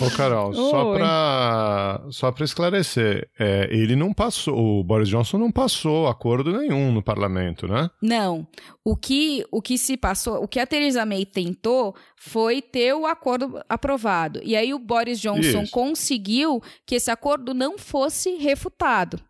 Ô, 0.02 0.12
Carol, 0.12 0.54
só 0.54 0.94
pra, 0.94 2.06
só 2.10 2.32
pra 2.32 2.44
esclarecer, 2.44 3.30
é, 3.40 3.70
ele 3.72 3.96
não 3.96 4.12
passou, 4.12 4.80
o 4.80 4.84
Boris 4.84 5.08
Johnson 5.08 5.38
não 5.38 5.52
passou 5.52 6.08
acordo 6.08 6.52
nenhum 6.52 6.92
no 6.92 7.02
parlamento, 7.02 7.66
né? 7.66 7.90
Não. 8.02 8.46
O 8.84 8.98
que, 8.98 9.46
o 9.52 9.62
que 9.62 9.78
se 9.78 9.96
passou, 9.96 10.44
o 10.44 10.48
que 10.48 10.60
a 10.60 10.68
Theresa 10.68 11.06
May 11.06 11.26
tentou 11.26 11.96
foi 12.18 12.62
ter 12.62 12.94
o 12.94 13.06
acordo 13.06 13.62
aprovado. 13.70 14.42
E 14.44 14.56
aí 14.56 14.74
o 14.74 14.80
Boris 14.80 15.20
Johnson 15.20 15.62
Isso. 15.62 15.72
conseguiu 15.72 16.62
que 16.86 16.96
esse 16.96 17.10
acordo 17.10 17.54
não 17.54 17.78
fosse 17.78 18.36
refutado 18.36 19.22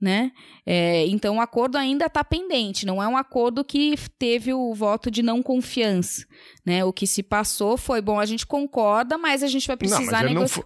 né? 0.00 0.32
É, 0.64 1.06
então 1.06 1.36
o 1.36 1.40
acordo 1.40 1.76
ainda 1.76 2.06
está 2.06 2.24
pendente, 2.24 2.86
não 2.86 3.02
é 3.02 3.06
um 3.06 3.16
acordo 3.16 3.64
que 3.64 3.94
teve 4.18 4.54
o 4.54 4.72
voto 4.74 5.10
de 5.10 5.22
não 5.22 5.42
confiança, 5.42 6.24
né? 6.64 6.84
O 6.84 6.92
que 6.92 7.06
se 7.06 7.22
passou 7.22 7.76
foi 7.76 8.00
bom, 8.00 8.18
a 8.18 8.26
gente 8.26 8.46
concorda, 8.46 9.18
mas 9.18 9.42
a 9.42 9.46
gente 9.46 9.66
vai 9.66 9.76
precisar 9.76 10.24
negociar. 10.24 10.64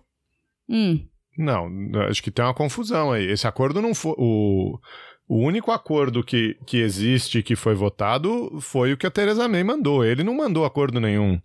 Não, 0.68 0.76
hum. 0.76 1.09
não, 1.37 2.03
acho 2.03 2.22
que 2.22 2.30
tem 2.30 2.45
uma 2.45 2.55
confusão 2.55 3.12
aí. 3.12 3.24
Esse 3.24 3.47
acordo 3.47 3.82
não 3.82 3.95
foi 3.95 4.14
o 4.16 4.78
O 5.26 5.39
único 5.39 5.72
acordo 5.72 6.22
que, 6.22 6.57
que 6.66 6.78
existe 6.78 7.43
que 7.43 7.57
foi 7.57 7.74
votado 7.74 8.61
foi 8.61 8.93
o 8.93 8.97
que 8.97 9.07
a 9.07 9.11
Theresa 9.11 9.49
May 9.49 9.64
mandou. 9.64 10.05
Ele 10.05 10.22
não 10.22 10.35
mandou 10.35 10.64
acordo 10.64 11.01
nenhum. 11.01 11.41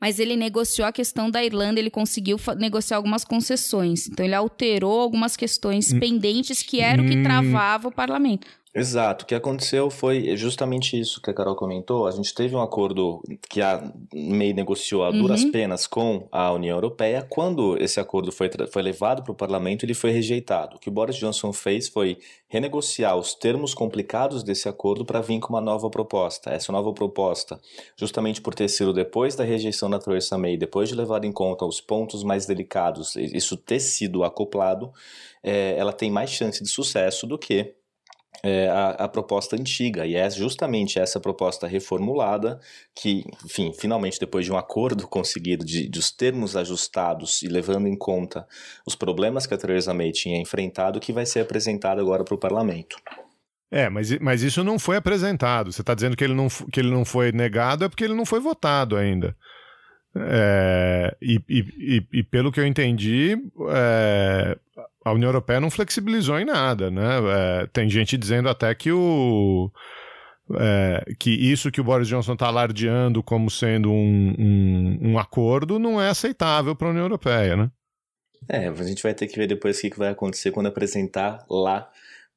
Mas 0.00 0.18
ele 0.18 0.36
negociou 0.36 0.86
a 0.86 0.92
questão 0.92 1.30
da 1.30 1.44
Irlanda, 1.44 1.80
ele 1.80 1.90
conseguiu 1.90 2.38
negociar 2.56 2.96
algumas 2.98 3.24
concessões. 3.24 4.06
Então 4.06 4.24
ele 4.24 4.34
alterou 4.34 5.00
algumas 5.00 5.36
questões 5.36 5.92
hum. 5.92 5.98
pendentes 5.98 6.62
que 6.62 6.80
era 6.80 7.02
o 7.02 7.06
que 7.06 7.16
hum. 7.16 7.22
travava 7.22 7.88
o 7.88 7.92
parlamento. 7.92 8.46
Exato. 8.78 9.24
O 9.24 9.26
que 9.26 9.34
aconteceu 9.34 9.90
foi 9.90 10.36
justamente 10.36 10.98
isso 10.98 11.20
que 11.20 11.30
a 11.30 11.34
Carol 11.34 11.56
comentou. 11.56 12.06
A 12.06 12.10
gente 12.10 12.32
teve 12.32 12.54
um 12.54 12.62
acordo 12.62 13.20
que 13.50 13.60
a 13.60 13.92
MEI 14.12 14.52
negociou 14.52 15.04
a 15.04 15.10
duras 15.10 15.42
uhum. 15.42 15.50
penas 15.50 15.86
com 15.86 16.28
a 16.30 16.52
União 16.52 16.76
Europeia. 16.76 17.26
Quando 17.28 17.76
esse 17.82 17.98
acordo 17.98 18.30
foi, 18.30 18.48
foi 18.70 18.82
levado 18.82 19.22
para 19.22 19.32
o 19.32 19.34
parlamento, 19.34 19.84
ele 19.84 19.94
foi 19.94 20.10
rejeitado. 20.10 20.76
O 20.76 20.78
que 20.78 20.88
o 20.88 20.92
Boris 20.92 21.16
Johnson 21.16 21.52
fez 21.52 21.88
foi 21.88 22.18
renegociar 22.46 23.16
os 23.16 23.34
termos 23.34 23.74
complicados 23.74 24.42
desse 24.42 24.68
acordo 24.68 25.04
para 25.04 25.20
vir 25.20 25.40
com 25.40 25.52
uma 25.52 25.60
nova 25.60 25.90
proposta. 25.90 26.50
Essa 26.50 26.70
nova 26.70 26.92
proposta, 26.92 27.60
justamente 27.96 28.40
por 28.40 28.54
ter 28.54 28.68
sido 28.68 28.92
depois 28.92 29.34
da 29.34 29.44
rejeição 29.44 29.90
da 29.90 29.98
Theresa 29.98 30.38
May, 30.38 30.56
depois 30.56 30.88
de 30.88 30.94
levar 30.94 31.24
em 31.24 31.32
conta 31.32 31.64
os 31.64 31.80
pontos 31.80 32.22
mais 32.22 32.46
delicados, 32.46 33.16
isso 33.16 33.56
ter 33.56 33.80
sido 33.80 34.24
acoplado, 34.24 34.92
é, 35.42 35.76
ela 35.76 35.92
tem 35.92 36.10
mais 36.10 36.30
chance 36.30 36.62
de 36.62 36.68
sucesso 36.68 37.26
do 37.26 37.38
que 37.38 37.74
é, 38.42 38.68
a, 38.68 38.90
a, 38.90 39.08
proposta 39.08 39.56
antiga, 39.56 40.06
e 40.06 40.14
é 40.14 40.30
justamente 40.30 40.98
essa 40.98 41.18
proposta 41.18 41.66
reformulada 41.66 42.60
que, 42.94 43.24
enfim, 43.44 43.72
finalmente 43.72 44.20
depois 44.20 44.44
de 44.44 44.52
um 44.52 44.56
acordo 44.56 45.06
conseguido, 45.08 45.64
de, 45.64 45.88
de 45.88 45.98
os 45.98 46.10
termos 46.10 46.56
ajustados 46.56 47.42
e 47.42 47.48
levando 47.48 47.88
em 47.88 47.96
conta 47.96 48.46
os 48.86 48.94
problemas 48.94 49.46
que 49.46 49.54
a 49.54 49.58
Theresa 49.58 49.92
May 49.92 50.12
tinha 50.12 50.40
enfrentado, 50.40 51.00
que 51.00 51.12
vai 51.12 51.26
ser 51.26 51.40
apresentado 51.40 52.00
agora 52.00 52.24
para 52.24 52.34
o 52.34 52.38
parlamento. 52.38 52.96
É, 53.70 53.88
mas, 53.90 54.16
mas 54.18 54.42
isso 54.42 54.64
não 54.64 54.78
foi 54.78 54.96
apresentado. 54.96 55.70
Você 55.72 55.82
está 55.82 55.94
dizendo 55.94 56.16
que 56.16 56.24
ele, 56.24 56.34
não, 56.34 56.48
que 56.48 56.80
ele 56.80 56.90
não 56.90 57.04
foi 57.04 57.32
negado, 57.32 57.84
é 57.84 57.88
porque 57.88 58.04
ele 58.04 58.14
não 58.14 58.24
foi 58.24 58.40
votado 58.40 58.96
ainda. 58.96 59.36
É, 60.16 61.16
e, 61.20 61.40
e, 61.48 61.58
e, 61.58 62.06
e, 62.20 62.22
pelo 62.22 62.50
que 62.50 62.58
eu 62.58 62.66
entendi, 62.66 63.36
é, 63.70 64.58
a 65.04 65.12
União 65.12 65.28
Europeia 65.28 65.60
não 65.60 65.70
flexibilizou 65.70 66.38
em 66.38 66.44
nada, 66.44 66.90
né? 66.90 67.18
É, 67.62 67.66
tem 67.66 67.88
gente 67.88 68.16
dizendo 68.16 68.48
até 68.48 68.74
que 68.74 68.92
o 68.92 69.70
é, 70.58 71.04
que 71.18 71.30
isso 71.30 71.70
que 71.70 71.80
o 71.80 71.84
Boris 71.84 72.08
Johnson 72.08 72.32
está 72.32 72.46
alardeando 72.46 73.22
como 73.22 73.50
sendo 73.50 73.90
um, 73.90 74.34
um, 74.38 74.98
um, 75.10 75.18
acordo 75.18 75.78
não 75.78 76.00
é 76.00 76.08
aceitável 76.08 76.74
para 76.74 76.88
a 76.88 76.90
União 76.90 77.04
Europeia, 77.04 77.56
né? 77.56 77.70
É, 78.48 78.68
a 78.68 78.82
gente 78.82 79.02
vai 79.02 79.12
ter 79.12 79.26
que 79.26 79.36
ver 79.36 79.46
depois 79.46 79.78
o 79.78 79.80
que 79.82 79.98
vai 79.98 80.08
acontecer 80.08 80.50
quando 80.50 80.68
apresentar 80.68 81.44
lá 81.50 81.90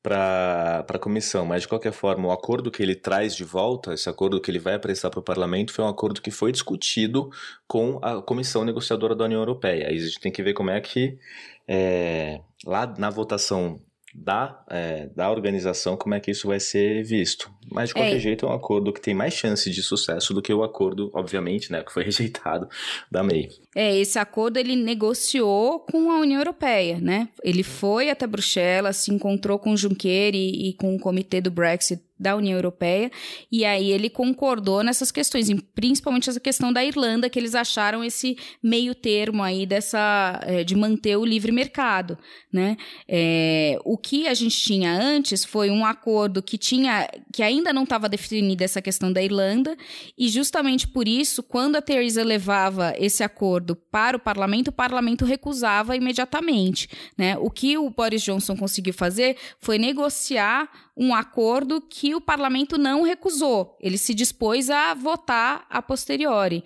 para 0.03 0.84
a 0.89 0.99
comissão, 0.99 1.45
mas 1.45 1.62
de 1.62 1.68
qualquer 1.68 1.91
forma, 1.91 2.28
o 2.28 2.32
acordo 2.32 2.72
que 2.72 2.82
ele 2.82 2.95
traz 2.95 3.36
de 3.36 3.43
volta, 3.43 3.93
esse 3.93 4.09
acordo 4.09 4.41
que 4.41 4.49
ele 4.49 4.57
vai 4.57 4.74
apresentar 4.74 5.12
para 5.12 5.20
o 5.20 5.24
parlamento, 5.24 5.72
foi 5.72 5.86
um 5.86 5.88
acordo 5.88 6.22
que 6.22 6.32
foi 6.32 6.51
discutido 6.51 7.30
com 7.68 7.99
a 8.01 8.20
comissão 8.22 8.66
negociadora 8.66 9.16
da 9.16 9.26
União 9.26 9.39
Europeia. 9.39 9.88
Aí 9.88 9.97
a 9.97 10.01
gente 10.01 10.20
tem 10.20 10.32
que 10.32 10.41
ver 10.41 10.53
como 10.53 10.72
é 10.72 10.82
que 10.82 11.20
é, 11.68 12.41
lá 12.66 12.93
na 12.97 13.09
votação 13.09 13.80
da, 14.14 14.64
é, 14.70 15.07
da 15.16 15.32
organização 15.32 15.95
como 15.95 16.16
é 16.16 16.20
que 16.20 16.32
isso 16.32 16.47
vai 16.47 16.59
ser 16.59 17.03
visto. 17.03 17.49
Mas 17.72 17.89
de 17.89 17.95
qualquer 17.95 18.18
é. 18.18 18.20
jeito 18.20 18.45
é 18.45 18.49
um 18.49 18.53
acordo 18.53 18.91
que 18.91 18.99
tem 18.99 19.14
mais 19.14 19.34
chance 19.34 19.70
de 19.70 19.82
sucesso 19.82 20.34
do 20.34 20.41
que 20.41 20.53
o 20.53 20.64
acordo, 20.64 21.09
obviamente, 21.14 21.72
né, 21.72 21.82
que 21.84 21.91
foi 21.91 22.03
rejeitado 22.05 22.68
da 23.09 23.24
MEI. 23.24 23.49
É, 23.76 23.97
esse 23.97 24.20
acordo 24.20 24.57
ele 24.57 24.76
negociou 24.76 25.80
com 25.80 26.12
a 26.12 26.20
União 26.20 26.39
Europeia, 26.39 26.99
né? 26.99 27.30
Ele 27.43 27.64
foi 27.64 28.09
até 28.09 28.28
Bruxelas, 28.28 28.97
se 28.97 29.14
encontrou 29.14 29.57
com 29.57 29.72
o 29.72 29.78
Juncker 29.78 30.36
e, 30.36 30.70
e 30.70 30.74
com 30.74 30.93
o 30.95 30.99
comitê 30.99 31.39
do 31.39 31.49
Brexit 31.49 32.01
da 32.22 32.36
União 32.36 32.55
Europeia, 32.55 33.11
e 33.51 33.65
aí 33.65 33.91
ele 33.91 34.09
concordou 34.09 34.84
nessas 34.84 35.11
questões, 35.11 35.49
principalmente 35.74 36.30
essa 36.30 36.39
questão 36.39 36.72
da 36.72 36.86
Irlanda, 36.86 37.30
que 37.30 37.39
eles 37.39 37.55
acharam 37.55 38.03
esse 38.03 38.38
meio 38.61 38.93
termo 38.93 39.41
aí 39.41 39.65
dessa 39.65 40.39
é, 40.43 40.63
de 40.63 40.76
manter 40.76 41.17
o 41.17 41.26
livre 41.26 41.51
mercado, 41.51 42.17
né? 42.53 42.78
É, 43.07 43.78
o 43.84 43.97
que 43.97 44.28
a 44.28 44.34
gente 44.36 44.57
tinha 44.57 44.93
antes 44.93 45.43
foi 45.43 45.72
um 45.72 45.84
acordo 45.84 46.43
que 46.43 46.57
tinha 46.57 47.09
que 47.34 47.41
ainda 47.41 47.74
não 47.74 47.84
estava 47.84 48.07
definida 48.07 48.63
essa 48.63 48.82
questão 48.82 49.11
da 49.11 49.24
Irlanda, 49.24 49.76
e 50.15 50.30
justamente 50.30 50.88
por 50.88 51.07
isso, 51.07 51.41
quando 51.41 51.76
a 51.76 51.82
Theresa 51.82 52.24
levava 52.24 52.93
esse 52.97 53.24
acordo 53.24 53.76
para 53.76 54.17
o 54.17 54.19
parlamento, 54.19 54.67
o 54.67 54.72
parlamento 54.72 55.26
recusava 55.26 55.95
imediatamente, 55.95 56.88
né? 57.17 57.36
O 57.39 57.49
que 57.49 57.78
o 57.78 57.89
Boris 57.89 58.22
Johnson 58.22 58.55
conseguiu 58.55 58.93
fazer 58.93 59.38
foi 59.59 59.80
negociar 59.80 60.69
um 61.02 61.16
acordo 61.16 61.82
que 61.82 62.14
o 62.14 62.22
parlamento 62.22 62.78
não 62.78 63.02
recusou. 63.02 63.76
Ele 63.82 63.97
se 63.97 64.14
dispôs 64.14 64.70
a 64.70 64.93
votar 64.93 65.66
a 65.68 65.82
posteriori. 65.82 66.64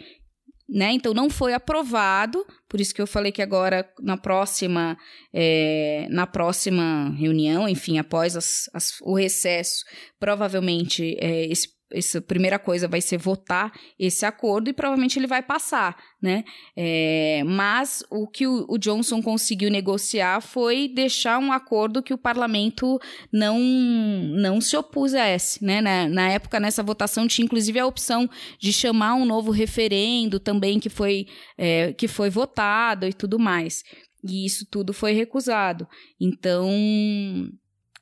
Né? 0.67 0.91
Então 0.91 1.13
não 1.13 1.29
foi 1.29 1.53
aprovado, 1.53 2.45
por 2.67 2.81
isso 2.81 2.93
que 2.93 3.01
eu 3.01 3.07
falei 3.07 3.31
que 3.31 3.41
agora 3.41 3.87
na 4.01 4.17
próxima 4.17 4.97
é, 5.31 6.07
na 6.09 6.25
próxima 6.27 7.15
reunião, 7.15 7.69
enfim, 7.69 7.99
após 7.99 8.35
as, 8.35 8.67
as, 8.73 8.99
o 9.01 9.15
recesso, 9.15 9.85
provavelmente 10.19 11.15
é, 11.19 11.45
esse 11.45 11.69
essa 11.95 12.21
primeira 12.21 12.59
coisa 12.59 12.87
vai 12.87 12.99
ser 12.99 13.17
votar 13.17 13.71
esse 13.97 14.25
acordo 14.25 14.69
e 14.69 14.73
provavelmente 14.73 15.17
ele 15.17 15.27
vai 15.27 15.41
passar, 15.41 15.95
né? 16.21 16.43
É, 16.75 17.41
mas 17.45 18.03
o 18.11 18.27
que 18.27 18.45
o, 18.45 18.65
o, 18.67 18.77
Johnson 18.77 19.21
conseguiu 19.21 19.71
negociar 19.71 20.41
foi 20.41 20.89
deixar 20.89 21.39
um 21.39 21.53
acordo 21.53 22.03
que 22.03 22.13
o 22.13 22.17
parlamento 22.17 22.99
não, 23.31 23.59
não 23.59 24.59
se 24.59 24.75
opusesse, 24.75 25.63
né? 25.63 25.79
Na, 25.79 26.09
na 26.09 26.29
época, 26.29 26.59
nessa 26.59 26.83
votação, 26.83 27.27
tinha 27.27 27.45
inclusive 27.45 27.79
a 27.79 27.87
opção 27.87 28.29
de 28.59 28.73
chamar 28.73 29.15
um 29.15 29.25
novo 29.25 29.51
referendo 29.51 30.39
também 30.39 30.79
que 30.79 30.89
foi, 30.89 31.27
é, 31.57 31.93
que 31.93 32.07
foi 32.07 32.29
votado 32.29 33.07
e 33.07 33.13
tudo 33.13 33.39
mais. 33.39 33.83
E 34.21 34.45
isso 34.45 34.65
tudo 34.69 34.91
foi 34.91 35.13
recusado. 35.13 35.87
Então, 36.19 36.69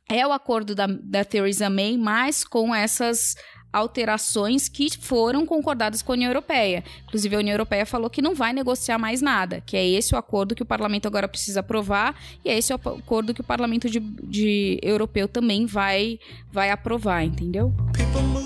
é 0.10 0.26
o 0.26 0.32
acordo 0.32 0.76
da, 0.76 0.88
da 0.88 1.24
Theresa 1.24 1.70
May, 1.70 1.98
mas 1.98 2.44
com 2.44 2.74
essas 2.74 3.36
alterações 3.74 4.70
que 4.70 4.88
foram 4.98 5.46
concordadas 5.46 6.04
com 6.04 6.12
a 6.12 6.16
União 6.16 6.30
Europeia. 6.30 6.84
Inclusive, 7.06 7.36
a 7.36 7.40
União 7.40 7.54
Europeia 7.56 7.86
falou 7.86 8.10
que 8.10 8.22
não 8.22 8.36
vai 8.36 8.54
negociar 8.54 9.00
mais 9.00 9.22
nada, 9.22 9.62
que 9.66 9.76
é 9.76 9.86
esse 9.86 10.14
o 10.14 10.18
acordo 10.18 10.54
que 10.54 10.62
o 10.62 10.66
parlamento 10.66 11.08
agora 11.08 11.28
precisa 11.28 11.62
aprovar 11.62 12.16
e 12.46 12.50
é 12.50 12.58
esse 12.58 12.72
o 12.72 12.76
acordo 12.76 13.34
que 13.34 13.42
o 13.42 13.44
parlamento 13.44 13.90
de, 13.90 14.00
de 14.00 14.80
europeu 14.84 15.28
também 15.28 15.66
vai, 15.66 16.20
vai 16.52 16.70
aprovar, 16.70 17.24
entendeu? 17.24 17.74
People 17.94 18.44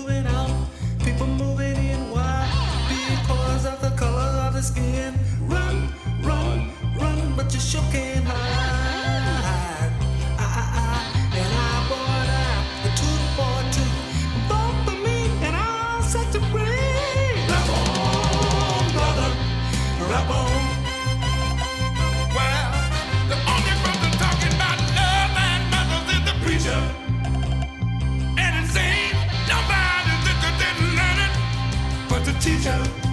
teacher. 32.48 33.08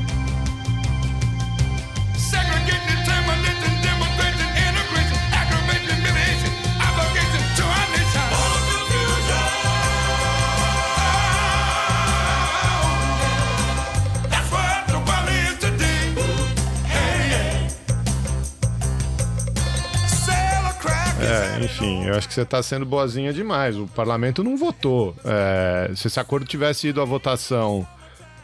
É, 21.18 21.66
enfim, 21.66 22.06
eu 22.06 22.16
acho 22.16 22.28
que 22.28 22.34
você 22.34 22.42
está 22.42 22.62
sendo 22.62 22.86
boazinha 22.86 23.34
demais. 23.34 23.76
O 23.78 23.88
parlamento 23.88 24.44
não 24.44 24.56
votou. 24.56 25.16
É, 25.26 25.92
se 25.96 26.08
esse 26.08 26.20
acordo 26.20 26.46
tivesse 26.46 26.88
ido 26.88 27.02
à 27.02 27.06
votação 27.06 27.86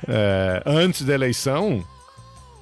é, 0.07 0.63
antes 0.65 1.03
da 1.03 1.13
eleição, 1.13 1.83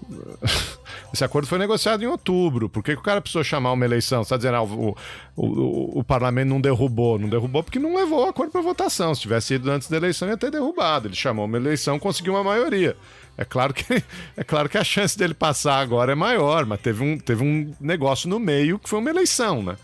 esse 1.13 1.23
acordo 1.23 1.47
foi 1.47 1.57
negociado 1.57 2.03
em 2.03 2.07
outubro. 2.07 2.69
Por 2.69 2.83
que, 2.83 2.93
que 2.93 2.99
o 2.99 3.03
cara 3.03 3.21
precisou 3.21 3.43
chamar 3.43 3.71
uma 3.71 3.85
eleição? 3.85 4.23
Você 4.23 4.27
está 4.27 4.37
dizendo, 4.37 4.55
ah, 4.55 4.63
o, 4.63 4.95
o, 5.35 5.45
o, 5.45 5.99
o, 5.99 6.03
parlamento 6.03 6.49
não 6.49 6.61
derrubou. 6.61 7.17
Não 7.19 7.29
derrubou 7.29 7.63
porque 7.63 7.79
não 7.79 7.95
levou 7.95 8.25
o 8.25 8.29
acordo 8.29 8.51
para 8.51 8.61
votação. 8.61 9.13
Se 9.13 9.21
tivesse 9.21 9.55
ido 9.55 9.69
antes 9.71 9.89
da 9.89 9.97
eleição, 9.97 10.27
ia 10.27 10.37
ter 10.37 10.51
derrubado. 10.51 11.07
Ele 11.07 11.15
chamou 11.15 11.45
uma 11.45 11.57
eleição 11.57 11.99
conseguiu 11.99 12.33
uma 12.33 12.43
maioria. 12.43 12.95
É 13.37 13.45
claro 13.45 13.73
que, 13.73 13.85
é 14.35 14.43
claro 14.43 14.67
que 14.67 14.77
a 14.77 14.83
chance 14.83 15.17
dele 15.17 15.33
passar 15.33 15.79
agora 15.79 16.11
é 16.11 16.15
maior, 16.15 16.65
mas 16.65 16.81
teve 16.81 17.03
um, 17.03 17.17
teve 17.17 17.43
um 17.43 17.73
negócio 17.79 18.29
no 18.29 18.39
meio 18.39 18.77
que 18.77 18.89
foi 18.89 18.99
uma 18.99 19.09
eleição, 19.09 19.63
né? 19.63 19.77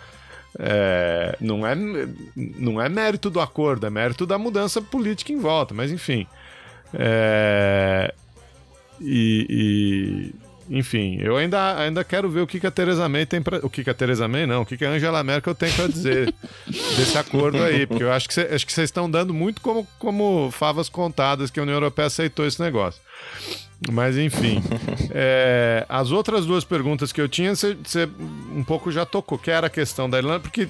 É, 0.57 1.37
não, 1.41 1.67
é, 1.67 1.75
não 2.35 2.81
é 2.81 2.87
mérito 2.87 3.29
do 3.29 3.41
acordo, 3.41 3.85
é 3.85 3.89
mérito 3.89 4.25
da 4.25 4.37
mudança 4.37 4.81
política 4.81 5.33
em 5.33 5.39
volta, 5.39 5.73
mas 5.73 5.91
enfim. 5.91 6.25
É, 6.93 8.13
e, 9.01 10.33
e, 10.69 10.77
enfim, 10.77 11.17
eu 11.21 11.37
ainda, 11.37 11.77
ainda 11.77 12.03
quero 12.03 12.29
ver 12.29 12.41
o 12.41 12.47
que, 12.47 12.59
que 12.59 12.67
a 12.67 12.71
Theresa 12.71 13.07
May 13.07 13.25
tem 13.25 13.41
para 13.41 13.63
O 13.65 13.69
que, 13.69 13.83
que 13.83 13.89
a 13.89 13.93
Theresa 13.93 14.27
May, 14.27 14.47
não, 14.47 14.61
o 14.63 14.65
que, 14.65 14.77
que 14.77 14.85
a 14.85 14.89
Angela 14.89 15.23
Merkel 15.23 15.53
tem 15.53 15.71
para 15.71 15.87
dizer 15.87 16.33
desse 16.67 17.17
acordo 17.17 17.61
aí, 17.61 17.85
porque 17.85 18.03
eu 18.03 18.11
acho 18.11 18.27
que, 18.27 18.33
cê, 18.33 18.49
acho 18.51 18.65
que 18.65 18.73
vocês 18.73 18.87
estão 18.87 19.09
dando 19.09 19.33
muito 19.33 19.61
como, 19.61 19.87
como 19.99 20.49
favas 20.51 20.89
contadas 20.89 21.51
que 21.51 21.59
a 21.59 21.63
União 21.63 21.75
Europeia 21.75 22.07
aceitou 22.07 22.47
esse 22.47 22.59
negócio. 22.59 22.99
Mas 23.91 24.17
enfim. 24.17 24.63
é, 25.11 25.85
as 25.87 26.11
outras 26.11 26.45
duas 26.45 26.63
perguntas 26.63 27.11
que 27.11 27.21
eu 27.21 27.29
tinha, 27.29 27.53
você 27.55 28.09
um 28.55 28.63
pouco 28.63 28.91
já 28.91 29.05
tocou, 29.05 29.37
que 29.37 29.51
era 29.51 29.67
a 29.67 29.69
questão 29.69 30.09
da 30.09 30.17
Irlanda, 30.17 30.39
porque 30.39 30.67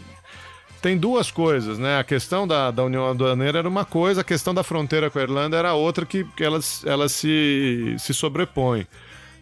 tem 0.82 0.97
duas 0.97 1.32
coisas, 1.32 1.80
né? 1.80 1.99
A 1.99 2.03
questão 2.03 2.47
da, 2.47 2.71
da 2.71 2.84
União 2.84 3.09
Aduaneira 3.09 3.59
era 3.59 3.69
uma 3.69 3.86
coisa, 3.86 4.21
a 4.21 4.23
questão 4.23 4.53
da 4.53 4.63
fronteira 4.63 5.09
com 5.09 5.19
a 5.19 5.21
Irlanda 5.21 5.57
era 5.57 5.73
outra 5.73 6.05
que, 6.05 6.23
que 6.23 6.43
elas, 6.43 6.84
elas 6.86 7.11
se, 7.11 7.95
se 7.97 8.13
sobrepõem. 8.13 8.88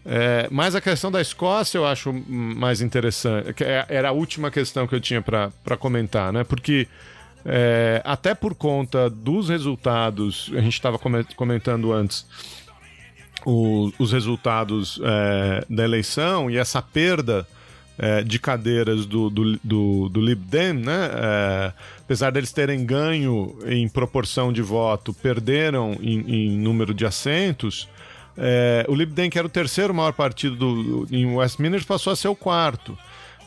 É, 0.05 0.47
mas 0.51 0.75
a 0.75 0.81
questão 0.81 1.09
da 1.09 1.21
Escócia 1.21 1.77
eu 1.77 1.85
acho 1.85 2.13
mais 2.13 2.81
interessante. 2.81 3.63
É, 3.63 3.85
era 3.89 4.09
a 4.09 4.11
última 4.11 4.51
questão 4.51 4.85
que 4.87 4.95
eu 4.95 4.99
tinha 5.01 5.21
para 5.21 5.77
comentar, 5.77 6.31
né? 6.33 6.43
Porque 6.43 6.87
é, 7.45 8.01
até 8.05 8.33
por 8.33 8.55
conta 8.55 9.09
dos 9.09 9.49
resultados, 9.49 10.49
a 10.53 10.61
gente 10.61 10.73
estava 10.73 10.97
comentando 11.35 11.91
antes, 11.91 12.25
o, 13.45 13.91
os 13.99 14.11
resultados 14.11 14.99
é, 15.03 15.65
da 15.69 15.83
eleição 15.83 16.49
e 16.49 16.57
essa 16.57 16.81
perda 16.81 17.47
é, 17.97 18.23
de 18.23 18.39
cadeiras 18.39 19.05
do, 19.05 19.29
do, 19.29 19.59
do, 19.63 20.09
do 20.09 20.21
Lib 20.21 20.41
Dem, 20.45 20.73
né? 20.73 21.09
É, 21.13 21.73
apesar 21.99 22.31
deles 22.31 22.51
terem 22.51 22.85
ganho 22.85 23.57
em 23.65 23.87
proporção 23.87 24.51
de 24.51 24.61
voto, 24.61 25.13
perderam 25.13 25.97
em, 26.01 26.19
em 26.27 26.57
número 26.57 26.93
de 26.93 27.05
assentos. 27.05 27.87
É, 28.37 28.85
o 28.87 28.95
Lib 28.95 29.11
Dem, 29.11 29.29
que 29.29 29.37
era 29.37 29.45
o 29.45 29.49
terceiro 29.49 29.93
maior 29.93 30.13
partido 30.13 30.55
do, 30.55 31.07
em 31.11 31.25
Westminster, 31.35 31.85
passou 31.85 32.11
a 32.11 32.15
ser 32.15 32.27
o 32.27 32.35
quarto. 32.35 32.97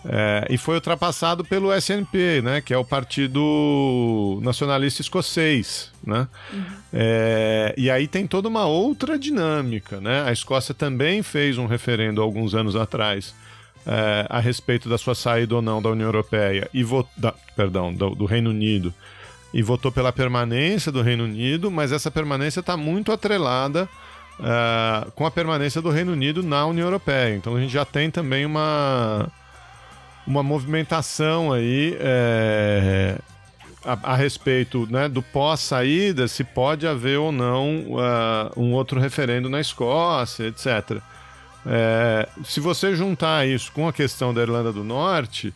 É, 0.08 0.46
e 0.50 0.56
foi 0.56 0.76
ultrapassado 0.76 1.44
pelo 1.44 1.74
SNP, 1.74 2.40
né, 2.40 2.60
que 2.60 2.72
é 2.72 2.78
o 2.78 2.84
Partido 2.84 4.38
Nacionalista 4.40 5.02
Escocês. 5.02 5.90
Né? 6.04 6.28
Uhum. 6.52 6.64
É, 6.92 7.74
e 7.76 7.90
aí 7.90 8.06
tem 8.06 8.24
toda 8.24 8.48
uma 8.48 8.66
outra 8.66 9.18
dinâmica. 9.18 10.00
Né? 10.00 10.22
A 10.24 10.30
Escócia 10.30 10.72
também 10.72 11.24
fez 11.24 11.58
um 11.58 11.66
referendo 11.66 12.22
alguns 12.22 12.54
anos 12.54 12.76
atrás 12.76 13.34
é, 13.86 14.26
a 14.28 14.40
respeito 14.40 14.88
da 14.88 14.98
sua 14.98 15.14
saída 15.14 15.54
ou 15.54 15.62
não 15.62 15.80
da 15.80 15.90
União 15.90 16.08
Europeia, 16.08 16.68
e 16.74 16.84
da, 17.16 17.32
perdão, 17.54 17.94
do, 17.94 18.14
do, 18.14 18.24
Reino 18.24 18.50
Unido, 18.50 18.92
e 19.54 19.62
votou 19.62 19.92
pela 19.92 20.12
permanência 20.12 20.90
do 20.90 21.02
Reino 21.02 21.24
Unido, 21.24 21.70
mas 21.70 21.92
essa 21.92 22.10
permanência 22.10 22.60
está 22.60 22.76
muito 22.76 23.12
atrelada 23.12 23.88
uh, 24.40 25.10
com 25.12 25.24
a 25.24 25.30
permanência 25.30 25.80
do 25.80 25.90
Reino 25.90 26.12
Unido 26.12 26.42
na 26.42 26.66
União 26.66 26.86
Europeia. 26.86 27.36
Então 27.36 27.54
a 27.54 27.60
gente 27.60 27.72
já 27.72 27.84
tem 27.84 28.10
também 28.10 28.44
uma, 28.44 29.30
uma 30.26 30.42
movimentação 30.42 31.52
aí. 31.52 31.96
É, 32.00 33.18
a, 33.84 34.12
a, 34.12 34.16
respeito 34.16 34.84
né, 34.90 35.08
do 35.08 35.22
pós-saída, 35.22 36.26
se 36.26 36.42
pode 36.42 36.88
haver 36.88 37.18
ou 37.18 37.30
não 37.30 37.84
uh, 37.92 38.60
um 38.60 38.72
outro 38.72 38.98
referendo 38.98 39.48
na 39.48 39.60
Escócia, 39.60 40.48
etc. 40.48 41.00
É, 41.66 42.28
se 42.44 42.60
você 42.60 42.94
juntar 42.94 43.46
isso 43.46 43.72
com 43.72 43.88
a 43.88 43.92
questão 43.92 44.32
da 44.32 44.40
Irlanda 44.40 44.72
do 44.72 44.84
Norte, 44.84 45.52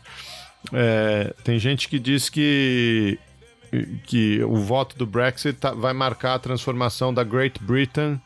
é, 0.73 1.33
tem 1.45 1.59
gente 1.59 1.89
que 1.89 1.99
diz 1.99 2.29
que, 2.29 3.19
que 4.07 4.43
o 4.43 4.57
voto 4.57 4.97
do 4.97 5.07
Brexit 5.07 5.59
tá, 5.59 5.73
vai 5.73 5.93
marcar 5.93 6.35
a 6.35 6.39
transformação 6.39 7.15
da 7.15 7.23
Great 7.23 7.63
Britain 7.63 8.21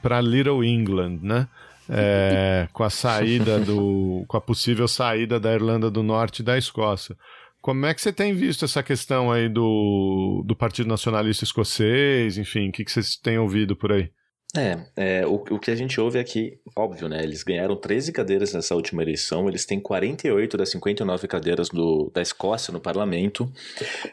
para 0.00 0.20
Little 0.20 0.64
England, 0.64 1.18
né? 1.22 1.48
É, 1.88 2.68
com 2.72 2.84
a 2.84 2.90
saída 2.90 3.58
do. 3.58 4.24
com 4.28 4.36
a 4.36 4.40
possível 4.40 4.88
saída 4.88 5.38
da 5.38 5.52
Irlanda 5.52 5.90
do 5.90 6.02
Norte 6.02 6.40
e 6.40 6.44
da 6.44 6.56
Escócia. 6.56 7.16
Como 7.60 7.84
é 7.86 7.92
que 7.92 8.00
você 8.00 8.12
tem 8.12 8.34
visto 8.34 8.64
essa 8.64 8.82
questão 8.82 9.30
aí 9.30 9.48
do, 9.48 10.42
do 10.46 10.56
Partido 10.56 10.88
Nacionalista 10.88 11.44
Escocês? 11.44 12.38
Enfim, 12.38 12.68
o 12.68 12.72
que, 12.72 12.84
que 12.84 12.90
vocês 12.90 13.16
têm 13.16 13.38
ouvido 13.38 13.76
por 13.76 13.92
aí? 13.92 14.10
É, 14.54 14.78
é 14.96 15.26
o, 15.26 15.36
o 15.36 15.58
que 15.58 15.70
a 15.70 15.74
gente 15.74 15.98
ouve 15.98 16.18
aqui, 16.18 16.60
óbvio, 16.76 17.08
né? 17.08 17.22
Eles 17.22 17.42
ganharam 17.42 17.74
13 17.74 18.12
cadeiras 18.12 18.52
nessa 18.52 18.74
última 18.74 19.02
eleição, 19.02 19.48
eles 19.48 19.64
têm 19.64 19.80
48 19.80 20.58
das 20.58 20.70
59 20.70 21.26
cadeiras 21.26 21.70
do, 21.70 22.10
da 22.12 22.20
Escócia 22.20 22.70
no 22.70 22.78
parlamento, 22.78 23.50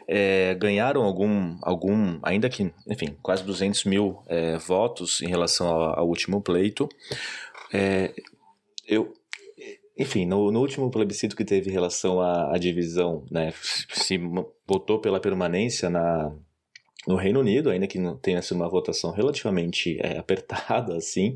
é, 0.08 0.54
ganharam 0.54 1.02
algum, 1.02 1.58
algum, 1.60 2.18
ainda 2.22 2.48
que, 2.48 2.72
enfim, 2.88 3.14
quase 3.22 3.44
200 3.44 3.84
mil 3.84 4.22
é, 4.28 4.56
votos 4.56 5.20
em 5.20 5.28
relação 5.28 5.68
ao, 5.68 5.98
ao 6.00 6.08
último 6.08 6.40
pleito. 6.40 6.88
É, 7.70 8.14
eu, 8.88 9.12
enfim, 9.98 10.24
no, 10.24 10.50
no, 10.50 10.60
último 10.60 10.90
plebiscito 10.90 11.36
que 11.36 11.44
teve 11.44 11.68
em 11.68 11.72
relação 11.74 12.18
à, 12.18 12.54
à 12.54 12.58
divisão, 12.58 13.26
né, 13.30 13.52
se 13.92 14.18
votou 14.66 14.98
pela 14.98 15.20
permanência 15.20 15.90
na, 15.90 16.32
no 17.06 17.16
Reino 17.16 17.40
Unido, 17.40 17.70
ainda 17.70 17.86
que 17.86 17.98
não 17.98 18.16
tenha 18.16 18.42
sido 18.42 18.56
uma 18.56 18.68
votação 18.68 19.10
relativamente 19.10 19.98
é, 20.00 20.18
apertada, 20.18 20.96
assim, 20.96 21.34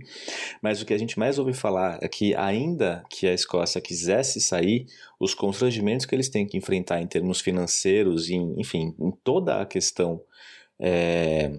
mas 0.61 0.83
o 0.83 0.87
que 0.87 0.93
a 0.93 0.99
gente 0.99 1.19
mais 1.19 1.39
ouve 1.39 1.55
falar 1.55 1.99
é 2.03 2.09
que, 2.09 2.35
ainda 2.35 3.03
que 3.09 3.27
a 3.27 3.33
Escócia 3.33 3.81
quisesse 3.81 4.41
sair, 4.41 4.87
os 5.19 5.35
constrangimentos 5.35 6.05
que 6.05 6.15
eles 6.15 6.29
têm 6.29 6.47
que 6.47 6.57
enfrentar 6.57 7.01
em 7.01 7.07
termos 7.07 7.41
financeiros, 7.41 8.29
em, 8.29 8.55
enfim, 8.59 8.95
em 9.01 9.11
toda 9.11 9.61
a 9.61 9.67
questão. 9.67 10.21
É, 10.79 11.51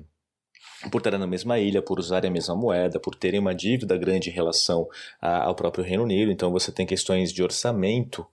por 0.91 0.99
estarem 0.99 1.19
na 1.19 1.27
mesma 1.27 1.59
ilha, 1.59 1.81
por 1.81 1.99
usarem 1.99 2.29
a 2.29 2.33
mesma 2.33 2.55
moeda, 2.55 2.99
por 2.99 3.15
terem 3.15 3.39
uma 3.39 3.53
dívida 3.53 3.97
grande 3.97 4.29
em 4.29 4.33
relação 4.33 4.87
a, 5.21 5.43
ao 5.43 5.55
próprio 5.55 5.83
Reino 5.83 6.03
Unido. 6.03 6.31
Então 6.31 6.51
você 6.51 6.71
tem 6.71 6.85
questões 6.85 7.31
de 7.31 7.43
orçamento. 7.43 8.25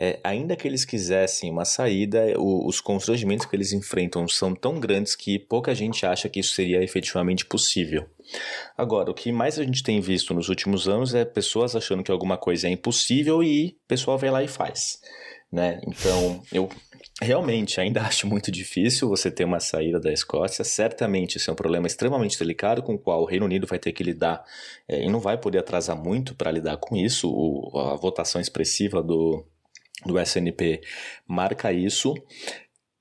É, 0.00 0.20
ainda 0.22 0.54
que 0.54 0.66
eles 0.68 0.84
quisessem 0.84 1.50
uma 1.50 1.64
saída, 1.64 2.32
o, 2.36 2.66
os 2.68 2.80
constrangimentos 2.80 3.46
que 3.46 3.56
eles 3.56 3.72
enfrentam 3.72 4.28
são 4.28 4.54
tão 4.54 4.78
grandes 4.78 5.16
que 5.16 5.38
pouca 5.38 5.74
gente 5.74 6.06
acha 6.06 6.28
que 6.28 6.38
isso 6.38 6.54
seria 6.54 6.82
efetivamente 6.82 7.44
possível. 7.44 8.06
Agora, 8.76 9.10
o 9.10 9.14
que 9.14 9.32
mais 9.32 9.58
a 9.58 9.64
gente 9.64 9.82
tem 9.82 10.00
visto 10.00 10.32
nos 10.34 10.48
últimos 10.48 10.86
anos 10.86 11.14
é 11.14 11.24
pessoas 11.24 11.74
achando 11.74 12.04
que 12.04 12.12
alguma 12.12 12.36
coisa 12.36 12.68
é 12.68 12.70
impossível 12.70 13.42
e 13.42 13.76
o 13.84 13.88
pessoal 13.88 14.16
vai 14.16 14.30
lá 14.30 14.42
e 14.42 14.48
faz. 14.48 15.00
Né? 15.50 15.80
Então, 15.86 16.42
eu 16.52 16.68
Realmente, 17.20 17.80
ainda 17.80 18.02
acho 18.06 18.26
muito 18.26 18.50
difícil 18.50 19.08
você 19.08 19.30
ter 19.30 19.44
uma 19.44 19.60
saída 19.60 19.98
da 19.98 20.12
Escócia. 20.12 20.64
Certamente, 20.64 21.36
esse 21.36 21.50
é 21.50 21.52
um 21.52 21.56
problema 21.56 21.86
extremamente 21.86 22.38
delicado 22.38 22.82
com 22.82 22.94
o 22.94 22.98
qual 22.98 23.22
o 23.22 23.26
Reino 23.26 23.46
Unido 23.46 23.66
vai 23.66 23.78
ter 23.78 23.92
que 23.92 24.04
lidar 24.04 24.44
é, 24.88 25.04
e 25.04 25.10
não 25.10 25.20
vai 25.20 25.36
poder 25.36 25.58
atrasar 25.58 25.96
muito 25.96 26.34
para 26.34 26.50
lidar 26.50 26.76
com 26.76 26.96
isso. 26.96 27.28
O, 27.30 27.76
a 27.78 27.96
votação 27.96 28.40
expressiva 28.40 29.02
do, 29.02 29.44
do 30.06 30.18
SNP 30.20 30.80
marca 31.26 31.72
isso. 31.72 32.14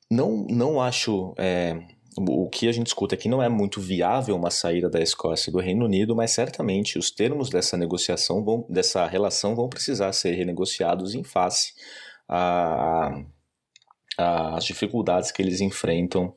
Não, 0.09 0.45
não 0.49 0.81
acho. 0.81 1.35
É, 1.37 1.77
o 2.17 2.49
que 2.49 2.67
a 2.67 2.71
gente 2.71 2.87
escuta 2.87 3.13
aqui 3.13 3.29
não 3.29 3.43
é 3.43 3.47
muito 3.47 3.79
viável 3.79 4.35
uma 4.35 4.49
saída 4.49 4.89
da 4.89 4.99
Escócia 4.99 5.51
do 5.51 5.59
Reino 5.59 5.85
Unido, 5.85 6.15
mas 6.15 6.31
certamente 6.31 6.97
os 6.97 7.11
termos 7.11 7.47
dessa 7.47 7.77
negociação, 7.77 8.43
vão, 8.43 8.65
dessa 8.67 9.05
relação, 9.05 9.55
vão 9.55 9.69
precisar 9.69 10.11
ser 10.13 10.31
renegociados 10.31 11.13
em 11.13 11.23
face 11.23 11.73
a 12.27 13.23
as 14.17 14.65
dificuldades 14.65 15.31
que 15.31 15.43
eles 15.43 15.61
enfrentam 15.61 16.33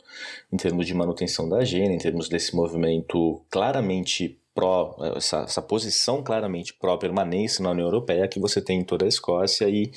em 0.52 0.56
termos 0.58 0.86
de 0.86 0.92
manutenção 0.92 1.48
da 1.48 1.58
agenda, 1.58 1.92
em 1.92 1.98
termos 1.98 2.28
desse 2.28 2.54
movimento 2.54 3.42
claramente 3.48 4.38
pró, 4.54 4.96
essa, 5.16 5.38
essa 5.42 5.62
posição 5.62 6.22
claramente 6.22 6.74
pró-permanência 6.74 7.62
na 7.62 7.70
União 7.70 7.86
Europeia 7.86 8.28
que 8.28 8.38
você 8.38 8.60
tem 8.60 8.80
em 8.80 8.84
toda 8.84 9.06
a 9.06 9.08
Escócia 9.08 9.66
e, 9.68 9.90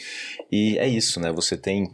e 0.49 0.77
é 0.77 0.87
isso, 0.87 1.19
né? 1.19 1.31
Você 1.33 1.57
tem 1.57 1.93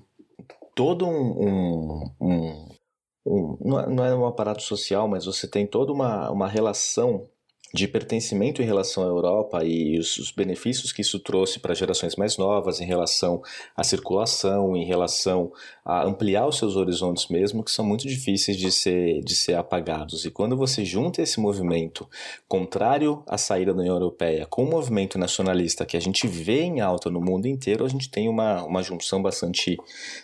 todo 0.76 1.08
um, 1.08 1.48
um, 1.48 2.12
um, 2.22 2.78
um 3.26 3.58
não 3.90 4.06
é 4.06 4.16
um 4.16 4.28
aparato 4.28 4.62
social, 4.62 5.08
mas 5.08 5.26
você 5.26 5.48
tem 5.48 5.66
toda 5.66 5.92
uma, 5.92 6.30
uma 6.30 6.48
relação 6.48 7.28
de 7.74 7.88
pertencimento 7.88 8.62
em 8.62 8.66
relação 8.66 9.04
à 9.04 9.08
Europa 9.08 9.64
e 9.64 10.00
os, 10.00 10.18
os 10.18 10.32
benefícios 10.32 10.92
que 10.92 11.02
isso 11.02 11.20
trouxe 11.20 11.60
para 11.60 11.76
gerações 11.76 12.16
mais 12.16 12.38
novas 12.38 12.82
em 12.82 12.86
relação 12.86 13.42
à 13.76 13.84
circulação, 13.84 14.76
em 14.76 14.86
relação 14.86 15.52
a 15.86 16.04
ampliar 16.04 16.48
os 16.48 16.58
seus 16.58 16.76
horizontes 16.76 17.28
mesmo, 17.28 17.64
que 17.64 17.72
são 17.72 17.86
muito 17.86 18.08
difíceis 18.08 18.58
de 18.58 18.72
ser, 18.72 19.22
de 19.22 19.36
ser 19.36 19.54
apagados. 19.54 20.26
E 20.26 20.32
quando 20.32 20.58
você 20.58 20.84
junta 20.84 21.22
esse 21.22 21.40
movimento 21.40 22.08
contrário 22.48 23.24
à 23.28 23.38
saída 23.38 23.74
da 23.74 23.82
União 23.82 23.96
Europeia 23.96 24.48
com 24.48 24.64
o 24.64 24.70
movimento 24.70 25.20
nacionalista 25.20 25.86
que 25.86 25.98
a 25.98 26.00
gente 26.00 26.28
vê 26.28 26.62
em 26.62 26.82
alta 26.82 27.10
no 27.10 27.22
mundo 27.22 27.48
inteiro, 27.48 27.86
a 27.86 27.90
gente 27.90 28.10
tem 28.10 28.28
uma, 28.28 28.64
uma 28.64 28.82
junção 28.82 29.22
bastante 29.22 29.78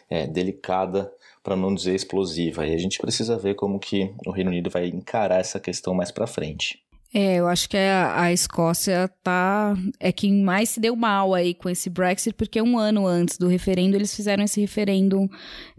é, 0.10 0.26
delicada 0.26 1.12
para 1.44 1.56
não 1.56 1.76
dizer 1.76 1.94
explosiva. 1.94 2.66
E 2.66 2.74
a 2.74 2.78
gente 2.78 2.98
precisa 2.98 3.38
ver 3.38 3.54
como 3.54 3.80
que 3.80 4.12
o 4.26 4.32
Reino 4.32 4.50
Unido 4.50 4.68
vai 4.72 4.88
encarar 4.88 5.40
essa 5.40 5.60
questão 5.60 5.94
mais 5.94 6.10
para 6.10 6.26
frente. 6.26 6.85
É, 7.18 7.36
eu 7.36 7.48
acho 7.48 7.70
que 7.70 7.78
a, 7.78 8.24
a, 8.24 8.34
Escócia 8.34 9.10
tá 9.24 9.74
é 10.02 10.12
quem 10.12 10.44
mais 10.44 10.68
se 10.68 10.82
deu 10.82 10.98
mal 10.98 11.34
aí 11.34 11.54
com 11.54 11.70
esse 11.70 11.90
Brexit, 11.90 12.36
porque 12.36 12.62
um 12.62 12.78
ano 12.78 13.08
antes 13.08 13.38
do 13.38 13.48
referendo 13.48 13.96
eles 13.96 14.14
fizeram 14.14 14.44
esse 14.44 14.60
referendo, 14.60 15.30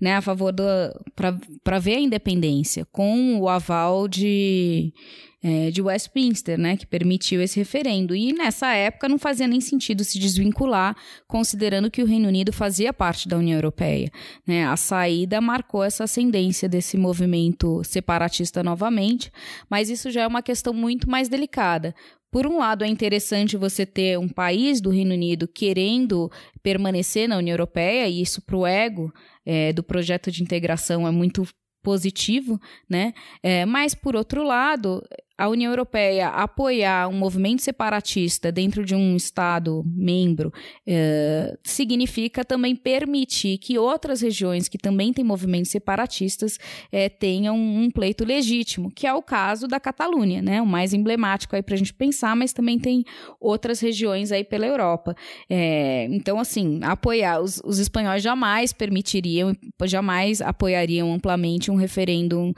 né, 0.01 0.15
a 0.17 0.23
favor 0.23 0.51
da 0.51 0.99
para 1.15 1.79
ver 1.79 1.97
a 1.97 2.01
independência, 2.01 2.87
com 2.87 3.39
o 3.39 3.51
aval 3.51 4.09
de 4.09 4.95
é, 5.43 5.71
de 5.71 5.83
Westminster, 5.83 6.59
né, 6.59 6.77
que 6.77 6.87
permitiu 6.87 7.41
esse 7.41 7.59
referendo. 7.59 8.15
E 8.15 8.33
nessa 8.33 8.73
época 8.75 9.09
não 9.09 9.19
fazia 9.19 9.47
nem 9.47 9.61
sentido 9.61 10.03
se 10.03 10.19
desvincular, 10.19 10.97
considerando 11.27 11.91
que 11.91 12.03
o 12.03 12.07
Reino 12.07 12.29
Unido 12.29 12.53
fazia 12.53 12.93
parte 12.93 13.29
da 13.29 13.37
União 13.37 13.57
Europeia. 13.57 14.11
Né? 14.47 14.67
A 14.67 14.77
saída 14.77 15.41
marcou 15.41 15.85
essa 15.85 16.05
ascendência 16.05 16.69
desse 16.69 16.97
movimento 16.97 17.83
separatista 17.85 18.63
novamente, 18.63 19.31
mas 19.69 19.91
isso 19.91 20.11
já 20.11 20.23
é 20.23 20.27
uma 20.27 20.43
questão 20.43 20.73
muito 20.73 21.09
mais 21.09 21.29
delicada. 21.29 21.95
Por 22.31 22.47
um 22.47 22.59
lado, 22.59 22.85
é 22.85 22.89
interessante 22.89 23.57
você 23.57 23.87
ter 23.87 24.19
um 24.19 24.29
país 24.29 24.81
do 24.81 24.91
Reino 24.91 25.15
Unido 25.15 25.47
querendo 25.49 26.31
permanecer 26.63 27.29
na 27.29 27.39
União 27.39 27.55
Europeia, 27.55 28.09
e 28.09 28.21
isso 28.21 28.43
para 28.43 28.57
o 28.57 28.67
ego 28.67 29.13
é, 29.45 29.73
do 29.73 29.83
projeto 29.83 30.31
de 30.31 30.43
integração 30.43 31.07
é 31.07 31.11
muito 31.11 31.47
positivo, 31.83 32.61
né? 32.91 33.15
É, 33.43 33.65
mas, 33.65 33.95
por 33.95 34.17
outro 34.17 34.43
lado, 34.43 35.01
a 35.39 35.49
União 35.49 35.71
Europeia 35.71 36.29
apoiar 36.29 37.09
um 37.09 37.13
movimento 37.13 37.63
separatista 37.63 38.51
dentro 38.51 38.85
de 38.85 38.95
um 38.95 39.17
Estado 39.17 39.85
membro 39.87 40.53
eh, 40.87 41.59
significa 41.63 42.45
também 42.45 42.75
permitir 42.75 43.59
que 43.59 43.79
outras 43.79 44.23
regiões 44.23 44.67
que 44.67 44.79
também 44.79 45.13
têm 45.13 45.25
movimentos 45.25 45.71
separatistas 45.71 46.59
eh, 46.91 47.11
tenham 47.11 47.57
um 47.57 47.91
pleito 47.91 48.25
legítimo, 48.25 48.91
que 48.91 49.07
é 49.07 49.13
o 49.13 49.23
caso 49.23 49.69
da 49.69 49.79
Catalunha, 49.79 50.41
né? 50.41 50.63
O 50.63 50.67
mais 50.67 50.95
emblemático 50.95 51.55
aí 51.55 51.63
para 51.63 51.75
a 51.75 51.79
gente 51.79 51.93
pensar, 51.93 52.35
mas 52.35 52.53
também 52.53 52.79
tem 52.79 53.05
outras 53.39 53.81
regiões 53.81 54.33
aí 54.33 54.45
pela 54.45 54.67
Europa. 54.67 55.15
Eh, 55.51 56.09
então, 56.11 56.41
assim, 56.41 56.81
apoiar 56.83 57.41
os, 57.41 57.61
os, 57.65 57.79
espanhóis 57.79 58.23
jamais 58.23 58.73
permitiriam, 58.73 59.55
jamais 59.85 60.41
apoiariam 60.41 61.13
amplamente 61.13 61.71
um 61.71 61.77
referêndum 61.77 62.53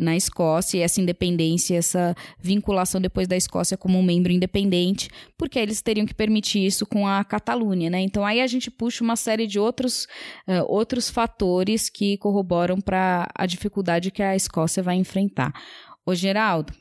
na 0.00 0.16
Escócia 0.16 0.78
e 0.78 0.80
essa 0.80 1.00
independência, 1.00 1.80
vinculação 2.38 3.00
depois 3.00 3.26
da 3.26 3.36
Escócia 3.36 3.76
como 3.76 3.98
um 3.98 4.02
membro 4.02 4.32
independente, 4.32 5.08
porque 5.38 5.58
eles 5.58 5.80
teriam 5.80 6.06
que 6.06 6.14
permitir 6.14 6.64
isso 6.64 6.86
com 6.86 7.06
a 7.06 7.24
Catalunha, 7.24 7.88
né? 7.88 8.00
Então 8.00 8.24
aí 8.24 8.40
a 8.40 8.46
gente 8.46 8.70
puxa 8.70 9.02
uma 9.02 9.16
série 9.16 9.46
de 9.46 9.58
outros, 9.58 10.04
uh, 10.46 10.64
outros 10.68 11.08
fatores 11.08 11.88
que 11.88 12.16
corroboram 12.18 12.80
para 12.80 13.28
a 13.34 13.46
dificuldade 13.46 14.10
que 14.10 14.22
a 14.22 14.36
Escócia 14.36 14.82
vai 14.82 14.96
enfrentar. 14.96 15.52
Ô 16.04 16.14
Geraldo, 16.14 16.72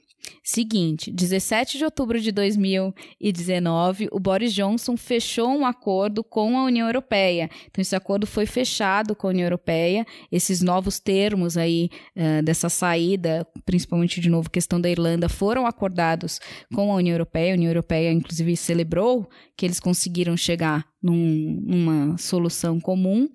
Seguinte, 0.48 1.12
17 1.12 1.80
de 1.80 1.84
outubro 1.84 2.22
de 2.22 2.32
2019, 2.32 4.10
o 4.12 4.20
Boris 4.20 4.54
Johnson 4.54 4.96
fechou 4.96 5.50
um 5.50 5.66
acordo 5.66 6.24
com 6.24 6.56
a 6.60 6.66
União 6.66 6.88
Europeia. 6.88 7.50
Então, 7.66 7.82
esse 7.82 7.96
acordo 7.96 8.28
foi 8.28 8.46
fechado 8.46 9.16
com 9.16 9.26
a 9.26 9.32
União 9.32 9.48
Europeia. 9.48 10.06
Esses 10.32 10.62
novos 10.62 11.00
termos 11.00 11.58
aí 11.58 11.90
uh, 12.16 12.44
dessa 12.44 12.70
saída, 12.70 13.44
principalmente 13.66 14.22
de 14.22 14.30
novo 14.30 14.48
questão 14.48 14.80
da 14.80 14.88
Irlanda, 14.88 15.28
foram 15.28 15.66
acordados 15.66 16.40
com 16.72 16.92
a 16.92 16.96
União 16.98 17.16
Europeia. 17.16 17.54
A 17.54 17.58
União 17.58 17.72
Europeia, 17.72 18.12
inclusive, 18.12 18.56
celebrou 18.56 19.28
que 19.58 19.66
eles 19.66 19.80
conseguiram 19.80 20.36
chegar 20.36 20.86
num, 21.06 21.62
numa 21.64 22.18
solução 22.18 22.80
comum. 22.80 23.30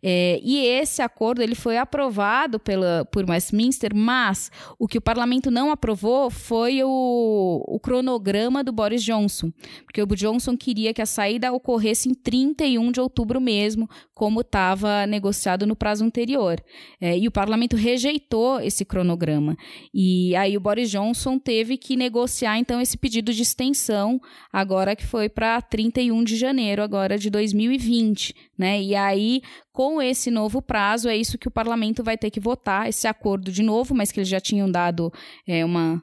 É, 0.00 0.38
e 0.44 0.58
esse 0.58 1.02
acordo 1.02 1.42
ele 1.42 1.56
foi 1.56 1.76
aprovado 1.76 2.60
pela, 2.60 3.04
por 3.10 3.28
Westminster, 3.28 3.92
mas 3.94 4.48
o 4.78 4.86
que 4.86 4.96
o 4.96 5.00
parlamento 5.00 5.50
não 5.50 5.72
aprovou 5.72 6.30
foi 6.30 6.84
o, 6.84 7.64
o 7.66 7.80
cronograma 7.80 8.62
do 8.62 8.70
Boris 8.70 9.02
Johnson, 9.02 9.52
porque 9.84 10.00
o 10.00 10.06
Johnson 10.06 10.56
queria 10.56 10.94
que 10.94 11.02
a 11.02 11.06
saída 11.06 11.52
ocorresse 11.52 12.08
em 12.08 12.14
31 12.14 12.92
de 12.92 13.00
outubro 13.00 13.40
mesmo, 13.40 13.90
como 14.14 14.42
estava 14.42 15.04
negociado 15.06 15.66
no 15.66 15.74
prazo 15.74 16.04
anterior. 16.04 16.62
É, 17.00 17.18
e 17.18 17.26
o 17.26 17.32
parlamento 17.32 17.74
rejeitou 17.74 18.60
esse 18.60 18.84
cronograma. 18.84 19.56
E 19.92 20.34
aí 20.36 20.56
o 20.56 20.60
Boris 20.60 20.90
Johnson 20.90 21.40
teve 21.40 21.76
que 21.76 21.96
negociar 21.96 22.56
então 22.58 22.80
esse 22.80 22.96
pedido 22.96 23.32
de 23.32 23.42
extensão, 23.42 24.20
agora 24.52 24.94
que 24.94 25.04
foi 25.04 25.28
para 25.28 25.60
31 25.68 26.24
de 26.24 26.36
janeiro, 26.36 26.82
agora 26.82 27.18
de 27.18 27.28
2020, 27.28 28.34
né? 28.56 28.82
E 28.82 28.94
aí, 28.94 29.42
com 29.72 30.00
esse 30.00 30.30
novo 30.30 30.62
prazo, 30.62 31.08
é 31.08 31.16
isso 31.16 31.38
que 31.38 31.48
o 31.48 31.50
parlamento 31.50 32.02
vai 32.02 32.16
ter 32.16 32.30
que 32.30 32.40
votar, 32.40 32.88
esse 32.88 33.06
acordo 33.06 33.52
de 33.52 33.62
novo, 33.62 33.94
mas 33.94 34.10
que 34.10 34.20
eles 34.20 34.28
já 34.28 34.40
tinham 34.40 34.70
dado 34.70 35.12
é, 35.46 35.64
uma 35.64 36.02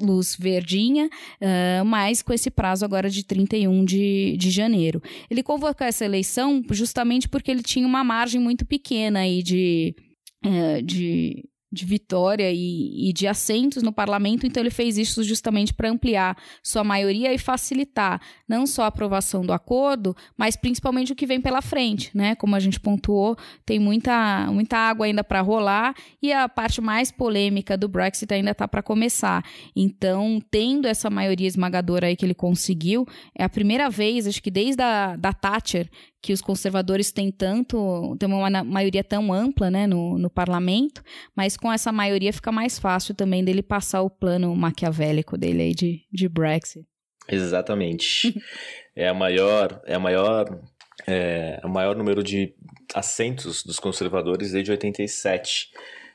luz 0.00 0.36
verdinha, 0.38 1.06
uh, 1.06 1.84
mas 1.84 2.22
com 2.22 2.32
esse 2.32 2.50
prazo 2.50 2.84
agora 2.84 3.10
de 3.10 3.24
31 3.24 3.84
de, 3.84 4.36
de 4.38 4.50
janeiro. 4.50 5.02
Ele 5.30 5.42
convocou 5.42 5.86
essa 5.86 6.04
eleição 6.04 6.62
justamente 6.70 7.28
porque 7.28 7.50
ele 7.50 7.62
tinha 7.62 7.86
uma 7.86 8.02
margem 8.02 8.40
muito 8.40 8.64
pequena 8.64 9.20
aí 9.20 9.42
de, 9.42 9.94
uh, 10.44 10.82
de 10.82 11.44
de 11.72 11.84
vitória 11.84 12.50
e, 12.52 13.08
e, 13.08 13.12
de 13.12 13.26
assentos 13.26 13.82
no 13.82 13.92
parlamento, 13.92 14.46
então 14.46 14.60
ele 14.60 14.70
fez 14.70 14.98
isso 14.98 15.22
justamente 15.22 15.72
para 15.72 15.88
ampliar 15.88 16.36
sua 16.62 16.82
maioria 16.82 17.32
e 17.32 17.38
facilitar 17.38 18.20
não 18.48 18.66
só 18.66 18.82
a 18.82 18.86
aprovação 18.86 19.42
do 19.42 19.52
acordo, 19.52 20.16
mas 20.36 20.56
principalmente 20.56 21.12
o 21.12 21.16
que 21.16 21.26
vem 21.26 21.40
pela 21.40 21.62
frente, 21.62 22.10
né? 22.12 22.34
Como 22.34 22.56
a 22.56 22.60
gente 22.60 22.80
pontuou, 22.80 23.36
tem 23.64 23.78
muita, 23.78 24.48
muita 24.50 24.76
água 24.76 25.06
ainda 25.06 25.22
para 25.22 25.40
rolar 25.40 25.94
e 26.20 26.32
a 26.32 26.48
parte 26.48 26.80
mais 26.80 27.12
polêmica 27.12 27.76
do 27.76 27.88
Brexit 27.88 28.32
ainda 28.34 28.50
está 28.50 28.66
para 28.66 28.82
começar. 28.82 29.44
Então, 29.76 30.40
tendo 30.50 30.88
essa 30.88 31.08
maioria 31.08 31.46
esmagadora 31.46 32.08
aí 32.08 32.16
que 32.16 32.24
ele 32.24 32.34
conseguiu, 32.34 33.06
é 33.34 33.44
a 33.44 33.48
primeira 33.48 33.88
vez, 33.88 34.26
acho 34.26 34.42
que 34.42 34.50
desde 34.50 34.82
a 34.82 35.14
da 35.16 35.32
Thatcher, 35.32 35.88
que 36.22 36.32
os 36.32 36.40
conservadores 36.40 37.10
têm 37.10 37.30
tanto, 37.30 38.16
têm 38.18 38.28
uma 38.28 38.62
maioria 38.62 39.02
tão 39.02 39.32
ampla 39.32 39.70
né, 39.70 39.86
no, 39.86 40.18
no 40.18 40.28
parlamento, 40.28 41.02
mas 41.34 41.56
com 41.56 41.72
essa 41.72 41.90
maioria 41.90 42.32
fica 42.32 42.52
mais 42.52 42.78
fácil 42.78 43.14
também 43.14 43.44
dele 43.44 43.62
passar 43.62 44.02
o 44.02 44.10
plano 44.10 44.54
maquiavélico 44.54 45.38
dele 45.38 45.62
aí 45.62 45.74
de, 45.74 46.02
de 46.12 46.28
Brexit. 46.28 46.86
Exatamente. 47.28 48.34
é 48.94 49.08
a 49.08 49.14
maior, 49.14 49.80
é 49.86 49.94
a 49.94 49.98
maior, 49.98 50.60
é, 51.06 51.60
o 51.64 51.68
maior 51.68 51.96
número 51.96 52.22
de 52.22 52.54
assentos 52.94 53.62
dos 53.62 53.78
conservadores 53.78 54.52
desde 54.52 54.70
87 54.70 55.70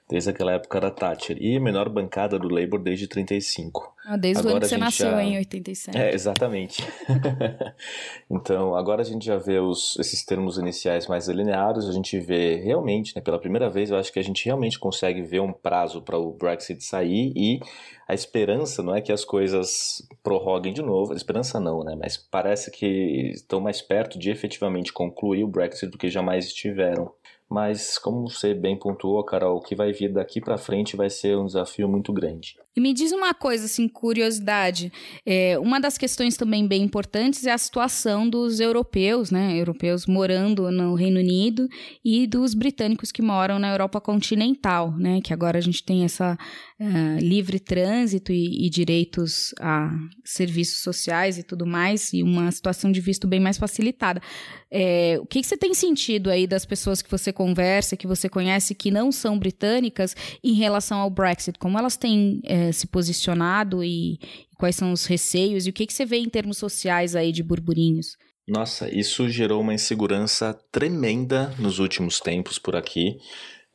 desde 0.08 0.30
aquela 0.30 0.54
época 0.54 0.80
da 0.80 0.92
Thatcher, 0.92 1.38
e 1.42 1.58
a 1.58 1.60
menor 1.60 1.90
bancada 1.90 2.38
do 2.38 2.48
Labour 2.48 2.80
desde 2.80 3.08
35. 3.08 3.94
Ah, 4.06 4.16
desde 4.16 4.40
agora 4.40 4.54
o 4.54 4.58
ano 4.58 4.62
que 4.62 4.70
você 4.70 4.78
nasceu, 4.78 5.10
já... 5.10 5.24
em 5.24 5.38
87. 5.38 5.98
É, 5.98 6.14
exatamente. 6.14 6.84
então, 8.30 8.76
agora 8.76 9.02
a 9.02 9.06
gente 9.06 9.26
já 9.26 9.38
vê 9.38 9.60
os, 9.60 9.98
esses 10.00 10.24
termos 10.24 10.60
iniciais 10.60 11.08
mais 11.08 11.26
delineados, 11.26 11.90
a 11.90 11.92
gente 11.92 12.20
vê 12.20 12.58
realmente, 12.58 13.16
né, 13.16 13.22
pela 13.22 13.40
primeira 13.40 13.68
vez, 13.68 13.90
eu 13.90 13.98
acho 13.98 14.14
que 14.14 14.20
a 14.20 14.24
gente 14.24 14.46
realmente 14.46 14.78
consegue 14.78 15.24
ver 15.24 15.42
um 15.42 15.52
prazo 15.52 16.04
para 16.04 16.20
o 16.20 16.32
Brexit 16.34 16.84
sair 16.84 17.34
e 17.36 17.60
a 18.08 18.14
esperança 18.14 18.84
não 18.84 18.96
é 18.96 19.02
que 19.02 19.12
as 19.12 19.26
coisas 19.26 20.08
prorroguem 20.22 20.72
de 20.72 20.84
novo, 20.84 21.14
a 21.14 21.16
esperança 21.16 21.60
não, 21.60 21.84
né, 21.84 21.96
mas 22.00 22.16
parece 22.16 22.70
que 22.70 23.32
estão 23.34 23.60
mais 23.60 23.82
perto 23.82 24.20
de 24.20 24.30
efetivamente 24.30 24.94
concluir 24.94 25.44
o 25.44 25.48
Brexit 25.48 25.88
do 25.92 25.98
que 25.98 26.12
jamais 26.12 26.46
estiveram. 26.46 27.12
Mas, 27.50 27.98
como 27.98 28.28
você 28.28 28.54
bem 28.54 28.78
pontuou, 28.78 29.24
Carol, 29.24 29.58
o 29.58 29.62
que 29.62 29.76
vai 29.76 29.92
vir 29.92 30.12
daqui 30.12 30.42
para 30.42 30.58
frente 30.58 30.98
vai 30.98 31.10
ser 31.10 31.38
um 31.38 31.46
desafio 31.46 31.88
muito 31.88 32.12
grande. 32.12 32.58
E 32.76 32.82
me 32.82 32.94
diz 32.94 33.12
uma 33.12 33.34
coisa, 33.34 33.66
assim, 33.66 33.88
curiosidade. 33.88 34.92
É, 35.26 35.58
uma 35.60 35.80
das 35.80 35.98
questões 35.98 36.36
também 36.36 36.68
bem 36.68 36.84
importantes 36.84 37.46
é 37.46 37.52
a 37.52 37.58
situação 37.58 38.30
dos 38.30 38.60
europeus, 38.60 39.32
né? 39.32 39.58
Europeus 39.58 40.06
morando 40.06 40.70
no 40.70 40.94
Reino 40.94 41.20
Unido 41.20 41.70
e 42.04 42.28
dos 42.28 42.54
britânicos 42.54 43.12
que 43.12 43.22
moram 43.22 43.58
na 43.58 43.72
Europa 43.72 44.02
continental, 44.02 44.92
né? 44.98 45.22
Que 45.22 45.34
agora 45.34 45.58
a 45.58 45.62
gente 45.62 45.84
tem 45.84 46.04
essa 46.04 46.38
uh, 46.80 47.20
livre 47.20 47.60
trânsito 47.60 48.34
e, 48.34 48.66
e, 48.66 48.70
direitos 48.70 49.54
a 49.60 49.92
serviços 50.24 50.82
sociais 50.82 51.38
e 51.38 51.44
tudo 51.44 51.66
mais, 51.66 52.12
e 52.12 52.22
uma 52.22 52.52
situação 52.52 52.92
de 52.92 53.00
visto 53.00 53.28
bem 53.28 53.40
mais 53.40 53.58
facilitada. 53.58 54.22
É, 54.70 55.18
o 55.22 55.26
que, 55.26 55.40
que 55.40 55.48
você 55.48 55.56
tem 55.56 55.74
sentido 55.74 56.30
aí 56.30 56.46
das 56.46 56.66
pessoas 56.66 57.02
que 57.02 57.10
você 57.10 57.32
conversa, 57.32 57.96
que 57.96 58.06
você 58.06 58.28
conhece, 58.28 58.76
que 58.76 58.92
não 58.92 59.12
são 59.12 59.40
britânicas, 59.40 60.16
em 60.44 60.54
relação 60.54 61.00
ao 61.00 61.10
Brexit? 61.10 61.58
Como 61.58 61.78
elas 61.80 61.96
têm. 61.96 62.42
É, 62.44 62.65
se 62.72 62.88
posicionado 62.88 63.84
e, 63.84 64.20
quais 64.58 64.76
são 64.76 64.92
os 64.92 65.06
receios 65.06 65.68
e 65.68 65.70
o 65.70 65.74
que, 65.74 65.86
que 65.86 65.94
você 65.94 66.06
vê 66.06 66.18
em 66.18 66.30
termos 66.30 66.58
sociais 66.58 67.16
aí 67.16 67.32
de 67.32 67.44
burburinhos? 67.44 68.18
Nossa, 68.48 68.94
isso 68.94 69.28
gerou 69.28 69.62
uma 69.62 69.74
insegurança 69.74 70.54
tremenda 70.72 71.54
nos 71.58 71.80
últimos 71.80 72.20
tempos 72.20 72.60
por 72.60 72.76
aqui. 72.76 73.18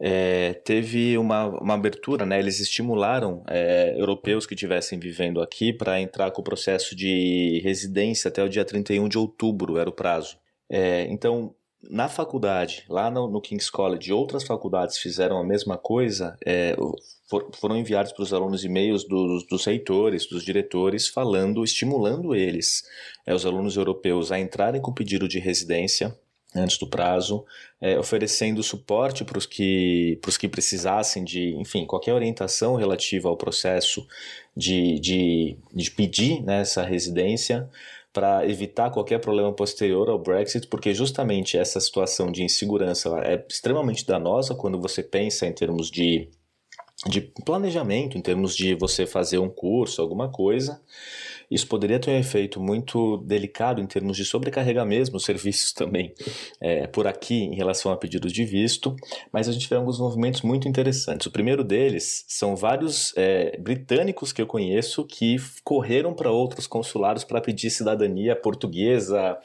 É, 0.03 0.55
teve 0.65 1.19
uma, 1.19 1.47
uma 1.47 1.75
abertura, 1.75 2.25
né? 2.25 2.39
Eles 2.39 2.61
estimularam 2.61 3.45
é, 3.49 3.95
europeus 3.99 4.47
que 4.47 4.55
estivessem 4.55 4.99
vivendo 4.99 5.43
aqui 5.43 5.73
para 5.73 6.01
entrar 6.01 6.31
com 6.31 6.41
o 6.41 6.45
processo 6.45 6.97
de 6.97 7.61
residência 7.63 8.29
até 8.29 8.43
o 8.43 8.49
dia 8.49 8.65
31 8.65 9.09
de 9.09 9.19
outubro, 9.19 9.77
era 9.77 9.91
o 9.91 9.93
prazo. 9.93 10.39
É, 10.71 11.07
então, 11.11 11.55
na 11.83 12.09
faculdade, 12.09 12.85
lá 12.89 13.11
no, 13.11 13.29
no, 13.29 13.41
King's 13.41 13.71
College, 13.71 14.13
outras 14.13 14.45
faculdades 14.45 14.99
fizeram 14.99 15.39
a 15.39 15.45
mesma 15.45 15.79
coisa, 15.79 16.37
é, 16.45 16.77
for, 17.29 17.51
foram 17.55 17.77
enviados 17.77 18.13
para 18.13 18.23
os 18.23 18.35
alunos 18.35 18.65
e-mails 18.65 19.05
dos, 19.05 19.47
dos 19.47 19.65
reitores, 19.65 20.27
dos 20.27 20.45
diretores, 20.45 21.09
falando, 21.09 21.65
estimulando 21.65 22.35
eles, 22.35 22.83
é, 23.27 23.35
os 23.35 23.47
alunos 23.47 23.77
europeus, 23.77 24.31
a 24.31 24.39
entrarem 24.39 24.81
com 24.81 24.93
pedido 24.93 25.27
de 25.27 25.39
residência 25.39 26.15
antes 26.55 26.79
do 26.79 26.87
prazo, 26.87 27.45
é, 27.81 27.99
oferecendo 27.99 28.63
suporte 28.63 29.25
para 29.25 29.39
os 29.39 29.47
que, 29.47 30.19
que 30.39 30.49
precisassem 30.49 31.25
de, 31.25 31.55
enfim, 31.57 31.87
qualquer 31.87 32.13
orientação 32.13 32.75
relativa 32.75 33.29
ao 33.29 33.37
processo 33.37 34.07
de, 34.57 34.99
de, 34.99 35.57
de 35.73 35.91
pedir 35.93 36.43
né, 36.43 36.61
essa 36.61 36.83
residência 36.83 37.69
para 38.13 38.47
evitar 38.49 38.91
qualquer 38.91 39.21
problema 39.21 39.53
posterior 39.53 40.09
ao 40.09 40.19
Brexit, 40.19 40.67
porque 40.67 40.93
justamente 40.93 41.57
essa 41.57 41.81
situação 41.81 42.31
de 42.31 42.43
insegurança 42.43 43.09
é 43.21 43.45
extremamente 43.49 44.05
danosa 44.05 44.55
quando 44.55 44.81
você 44.81 45.03
pensa 45.03 45.47
em 45.47 45.53
termos 45.53 45.91
de, 45.91 46.29
de 47.07 47.21
planejamento, 47.45 48.19
em 48.19 48.23
termos 48.23 48.57
de 48.57 48.75
você 48.75 49.07
fazer 49.07 49.39
um 49.39 49.49
curso, 49.49 50.03
alguma 50.03 50.31
coisa. 50.31 50.81
Isso 51.51 51.67
poderia 51.67 51.99
ter 51.99 52.11
um 52.11 52.19
efeito 52.19 52.61
muito 52.61 53.19
delicado 53.19 53.81
em 53.81 53.87
termos 53.87 54.17
de 54.17 54.25
sobrecarregar 54.25 54.87
mesmo 54.87 55.17
os 55.17 55.25
serviços 55.31 55.73
também 55.73 56.15
é, 56.61 56.87
por 56.87 57.07
aqui 57.07 57.43
em 57.43 57.55
relação 57.55 57.91
a 57.91 57.97
pedidos 57.97 58.33
de 58.33 58.45
visto, 58.45 58.95
mas 59.33 59.49
a 59.49 59.53
gente 59.53 59.69
vê 59.69 59.75
alguns 59.75 59.99
movimentos 59.99 60.43
muito 60.43 60.69
interessantes. 60.69 61.27
O 61.27 61.31
primeiro 61.31 61.65
deles 61.65 62.25
são 62.29 62.55
vários 62.55 63.13
é, 63.17 63.57
britânicos 63.59 64.33
que 64.33 64.41
eu 64.41 64.47
conheço 64.47 65.05
que 65.05 65.37
correram 65.65 66.15
para 66.15 66.31
outros 66.31 66.67
consulados 66.67 67.25
para 67.25 67.41
pedir 67.41 67.71
cidadania 67.71 68.37
portuguesa, 68.37 69.39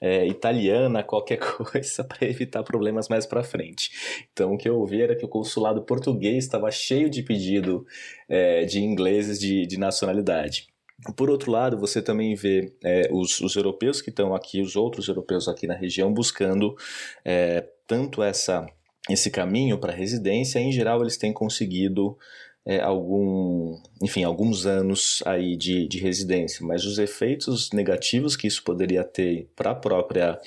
é, 0.00 0.26
italiana, 0.26 1.02
qualquer 1.02 1.36
coisa 1.38 2.04
para 2.04 2.26
evitar 2.26 2.62
problemas 2.62 3.08
mais 3.08 3.26
para 3.26 3.42
frente. 3.42 3.90
Então 4.32 4.54
o 4.54 4.58
que 4.58 4.68
eu 4.68 4.78
ouvi 4.78 5.02
era 5.02 5.16
que 5.16 5.24
o 5.24 5.28
consulado 5.28 5.82
português 5.82 6.44
estava 6.44 6.70
cheio 6.70 7.10
de 7.10 7.22
pedido 7.22 7.86
é, 8.28 8.64
de 8.64 8.80
ingleses 8.80 9.38
de, 9.38 9.66
de 9.66 9.78
nacionalidade. 9.78 10.69
Por 11.16 11.30
outro 11.30 11.50
lado, 11.50 11.78
você 11.78 12.02
também 12.02 12.34
vê 12.34 12.74
é, 12.84 13.08
os, 13.10 13.40
os, 13.40 13.56
europeus 13.56 14.02
que 14.02 14.10
estão 14.10 14.34
aqui, 14.34 14.60
os 14.60 14.76
outros 14.76 15.08
europeus 15.08 15.48
aqui 15.48 15.66
na 15.66 15.74
região, 15.74 16.12
buscando 16.12 16.76
é, 17.24 17.66
tanto 17.86 18.22
essa, 18.22 18.66
esse 19.08 19.30
caminho 19.30 19.78
para 19.78 19.92
residência. 19.92 20.58
Em 20.58 20.70
geral, 20.70 21.00
eles 21.00 21.16
têm 21.16 21.32
conseguido 21.32 22.18
é, 22.64 22.80
algum, 22.80 23.80
enfim, 24.02 24.24
alguns 24.24 24.66
anos 24.66 25.22
aí 25.24 25.56
de, 25.56 25.88
de 25.88 25.98
residência, 25.98 26.64
mas 26.64 26.84
os 26.84 26.98
efeitos 26.98 27.70
negativos 27.72 28.36
que 28.36 28.46
isso 28.46 28.62
poderia 28.62 29.02
ter 29.02 29.48
para 29.56 29.70
a 29.70 29.74
própria, 29.74 30.38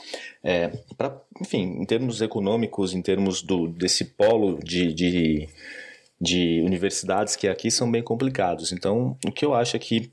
é, 0.43 0.69
pra, 0.95 1.19
enfim, 1.41 1.81
em 1.81 1.85
termos 1.85 2.21
econômicos, 2.21 2.93
em 2.93 3.01
termos 3.01 3.41
do, 3.41 3.67
desse 3.67 4.05
polo 4.05 4.59
de, 4.63 4.93
de, 4.93 5.49
de 6.21 6.61
universidades 6.63 7.35
que 7.35 7.47
aqui 7.47 7.71
são 7.71 7.91
bem 7.91 8.03
complicados. 8.03 8.71
Então, 8.71 9.17
o 9.25 9.31
que 9.31 9.43
eu 9.43 9.53
acho 9.53 9.75
é 9.75 9.80
que 9.80 10.11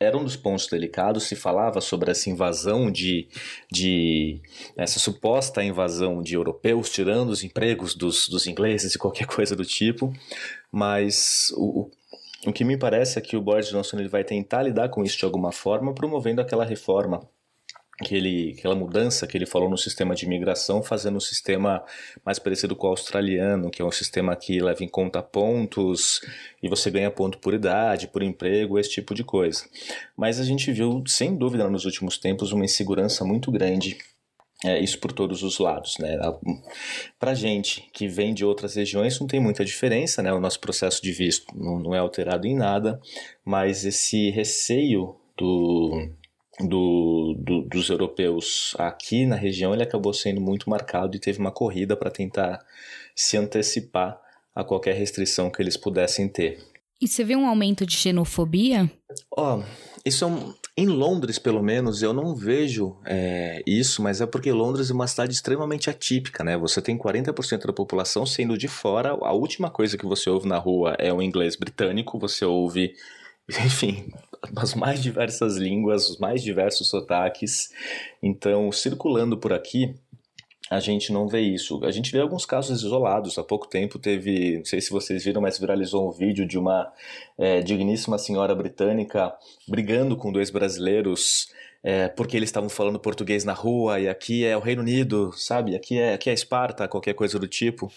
era 0.00 0.16
um 0.16 0.24
dos 0.24 0.34
pontos 0.34 0.66
delicados, 0.66 1.24
se 1.24 1.36
falava 1.36 1.78
sobre 1.82 2.10
essa 2.10 2.30
invasão 2.30 2.90
de, 2.90 3.28
de 3.70 4.40
essa 4.74 4.98
suposta 4.98 5.62
invasão 5.62 6.22
de 6.22 6.34
europeus, 6.34 6.88
tirando 6.88 7.28
os 7.28 7.44
empregos 7.44 7.94
dos, 7.94 8.26
dos 8.26 8.46
ingleses 8.46 8.94
e 8.94 8.98
qualquer 8.98 9.26
coisa 9.28 9.54
do 9.54 9.64
tipo, 9.64 10.10
mas 10.72 11.52
o, 11.54 11.90
o 12.46 12.52
que 12.52 12.64
me 12.64 12.78
parece 12.78 13.18
é 13.18 13.22
que 13.22 13.36
o 13.36 13.42
Boris 13.42 13.68
Johnson 13.68 13.98
ele 13.98 14.08
vai 14.08 14.24
tentar 14.24 14.62
lidar 14.62 14.88
com 14.88 15.04
isso 15.04 15.18
de 15.18 15.26
alguma 15.26 15.52
forma, 15.52 15.94
promovendo 15.94 16.40
aquela 16.40 16.64
reforma 16.64 17.28
que 18.02 18.14
ele, 18.14 18.54
aquela 18.58 18.74
mudança 18.74 19.26
que 19.26 19.36
ele 19.36 19.46
falou 19.46 19.68
no 19.68 19.76
sistema 19.76 20.14
de 20.14 20.24
imigração, 20.24 20.82
fazendo 20.82 21.16
um 21.16 21.20
sistema 21.20 21.84
mais 22.24 22.38
parecido 22.38 22.74
com 22.74 22.86
o 22.86 22.90
australiano, 22.90 23.70
que 23.70 23.82
é 23.82 23.84
um 23.84 23.90
sistema 23.90 24.34
que 24.34 24.60
leva 24.60 24.82
em 24.82 24.88
conta 24.88 25.22
pontos 25.22 26.20
e 26.62 26.68
você 26.68 26.90
ganha 26.90 27.10
ponto 27.10 27.38
por 27.38 27.52
idade, 27.52 28.08
por 28.08 28.22
emprego, 28.22 28.78
esse 28.78 28.90
tipo 28.90 29.14
de 29.14 29.22
coisa. 29.22 29.64
Mas 30.16 30.40
a 30.40 30.44
gente 30.44 30.72
viu, 30.72 31.02
sem 31.06 31.36
dúvida, 31.36 31.68
nos 31.68 31.84
últimos 31.84 32.16
tempos, 32.18 32.52
uma 32.52 32.64
insegurança 32.64 33.24
muito 33.24 33.50
grande 33.50 33.98
é, 34.62 34.78
isso 34.78 34.98
por 34.98 35.10
todos 35.10 35.42
os 35.42 35.58
lados, 35.58 35.96
né? 35.98 36.18
Para 37.18 37.32
gente 37.32 37.88
que 37.94 38.06
vem 38.06 38.34
de 38.34 38.44
outras 38.44 38.74
regiões 38.74 39.18
não 39.18 39.26
tem 39.26 39.40
muita 39.40 39.64
diferença, 39.64 40.22
né? 40.22 40.32
O 40.34 40.40
nosso 40.40 40.60
processo 40.60 41.02
de 41.02 41.12
visto 41.12 41.46
não, 41.56 41.78
não 41.78 41.94
é 41.94 41.98
alterado 41.98 42.46
em 42.46 42.54
nada, 42.54 43.00
mas 43.42 43.86
esse 43.86 44.28
receio 44.28 45.16
do, 45.34 46.10
do, 46.58 47.34
do, 47.38 47.62
dos 47.62 47.88
europeus 47.88 48.74
aqui 48.78 49.24
na 49.24 49.36
região, 49.36 49.72
ele 49.72 49.82
acabou 49.82 50.12
sendo 50.12 50.40
muito 50.40 50.68
marcado 50.68 51.16
e 51.16 51.20
teve 51.20 51.38
uma 51.38 51.52
corrida 51.52 51.96
para 51.96 52.10
tentar 52.10 52.58
se 53.14 53.36
antecipar 53.36 54.20
a 54.54 54.64
qualquer 54.64 54.94
restrição 54.94 55.50
que 55.50 55.62
eles 55.62 55.76
pudessem 55.76 56.28
ter. 56.28 56.58
E 57.00 57.08
você 57.08 57.24
vê 57.24 57.34
um 57.34 57.46
aumento 57.46 57.86
de 57.86 57.96
xenofobia? 57.96 58.90
Ó, 59.34 59.58
oh, 59.58 59.64
isso 60.04 60.24
é 60.24 60.26
um, 60.26 60.52
em 60.76 60.86
Londres, 60.86 61.38
pelo 61.38 61.62
menos, 61.62 62.02
eu 62.02 62.12
não 62.12 62.34
vejo 62.34 62.96
é, 63.04 63.62
isso, 63.66 64.02
mas 64.02 64.20
é 64.20 64.26
porque 64.26 64.52
Londres 64.52 64.90
é 64.90 64.94
uma 64.94 65.06
cidade 65.06 65.32
extremamente 65.32 65.90
atípica, 65.90 66.44
né? 66.44 66.56
Você 66.56 66.80
tem 66.80 66.96
40% 66.96 67.66
da 67.66 67.72
população 67.72 68.24
sendo 68.24 68.56
de 68.56 68.68
fora, 68.68 69.10
a 69.10 69.32
última 69.32 69.70
coisa 69.70 69.98
que 69.98 70.06
você 70.06 70.30
ouve 70.30 70.48
na 70.48 70.58
rua 70.58 70.94
é 70.98 71.12
o 71.12 71.20
inglês 71.20 71.56
britânico, 71.56 72.18
você 72.18 72.44
ouve, 72.44 72.94
enfim, 73.64 74.10
as 74.56 74.74
mais 74.74 75.02
diversas 75.02 75.56
línguas, 75.56 76.08
os 76.08 76.18
mais 76.18 76.42
diversos 76.42 76.88
sotaques. 76.88 77.70
Então, 78.22 78.70
circulando 78.72 79.36
por 79.36 79.52
aqui, 79.52 79.94
a 80.70 80.78
gente 80.80 81.12
não 81.12 81.26
vê 81.26 81.40
isso. 81.40 81.84
A 81.84 81.90
gente 81.90 82.12
vê 82.12 82.20
alguns 82.20 82.46
casos 82.46 82.82
isolados. 82.82 83.38
Há 83.38 83.42
pouco 83.42 83.68
tempo 83.68 83.98
teve, 83.98 84.58
não 84.58 84.64
sei 84.64 84.80
se 84.80 84.90
vocês 84.90 85.24
viram, 85.24 85.42
mas 85.42 85.58
viralizou 85.58 86.08
um 86.08 86.12
vídeo 86.12 86.46
de 86.46 86.58
uma 86.58 86.92
é, 87.36 87.60
digníssima 87.60 88.18
senhora 88.18 88.54
britânica 88.54 89.32
brigando 89.68 90.16
com 90.16 90.32
dois 90.32 90.50
brasileiros 90.50 91.48
é, 91.82 92.08
porque 92.08 92.36
eles 92.36 92.48
estavam 92.48 92.68
falando 92.68 92.98
português 93.00 93.44
na 93.44 93.52
rua 93.52 93.98
e 94.00 94.08
aqui 94.08 94.44
é 94.44 94.56
o 94.56 94.60
Reino 94.60 94.82
Unido, 94.82 95.32
sabe? 95.34 95.74
Aqui 95.74 95.98
é, 95.98 96.14
aqui 96.14 96.28
é 96.28 96.32
Esparta, 96.32 96.86
qualquer 96.86 97.14
coisa 97.14 97.38
do 97.38 97.48
tipo. 97.48 97.90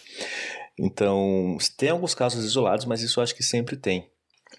Então, 0.79 1.57
tem 1.77 1.89
alguns 1.89 2.15
casos 2.15 2.45
isolados, 2.45 2.85
mas 2.85 3.01
isso 3.01 3.21
acho 3.21 3.35
que 3.35 3.43
sempre 3.43 3.75
tem. 3.75 4.09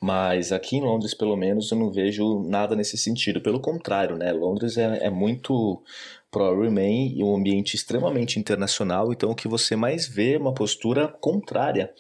Mas 0.01 0.53
aqui 0.53 0.77
em 0.77 0.83
Londres, 0.83 1.15
pelo 1.15 1.37
menos, 1.37 1.71
eu 1.71 1.79
não 1.79 1.91
vejo 1.91 2.43
nada 2.45 2.75
nesse 2.77 2.99
sentido. 2.99 3.41
Pelo 3.41 3.61
contrário, 3.61 4.17
né? 4.17 4.33
Londres 4.33 4.77
é, 4.77 5.07
é 5.07 5.11
muito 5.11 5.83
pro-Remain 6.31 7.15
e 7.17 7.23
um 7.23 7.37
ambiente 7.37 7.77
extremamente 7.77 8.39
internacional, 8.39 9.13
então 9.13 9.31
o 9.31 9.37
que 9.37 9.47
você 9.47 9.77
mais 9.77 10.09
vê 10.09 10.35
é 10.35 10.39
uma 10.39 10.53
postura 10.53 11.07
contrária 11.07 11.93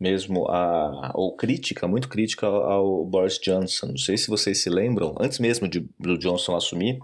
mesmo 0.00 0.46
a, 0.48 1.12
ou 1.14 1.36
crítica, 1.36 1.86
muito 1.86 2.08
crítica 2.08 2.46
ao, 2.46 2.62
ao 2.62 3.04
Boris 3.04 3.38
Johnson. 3.38 3.88
Não 3.88 3.96
sei 3.96 4.16
se 4.16 4.28
vocês 4.28 4.62
se 4.62 4.68
lembram, 4.68 5.14
antes 5.20 5.38
mesmo 5.38 5.68
de, 5.68 5.88
do 5.98 6.18
Johnson 6.18 6.56
assumir, 6.56 6.98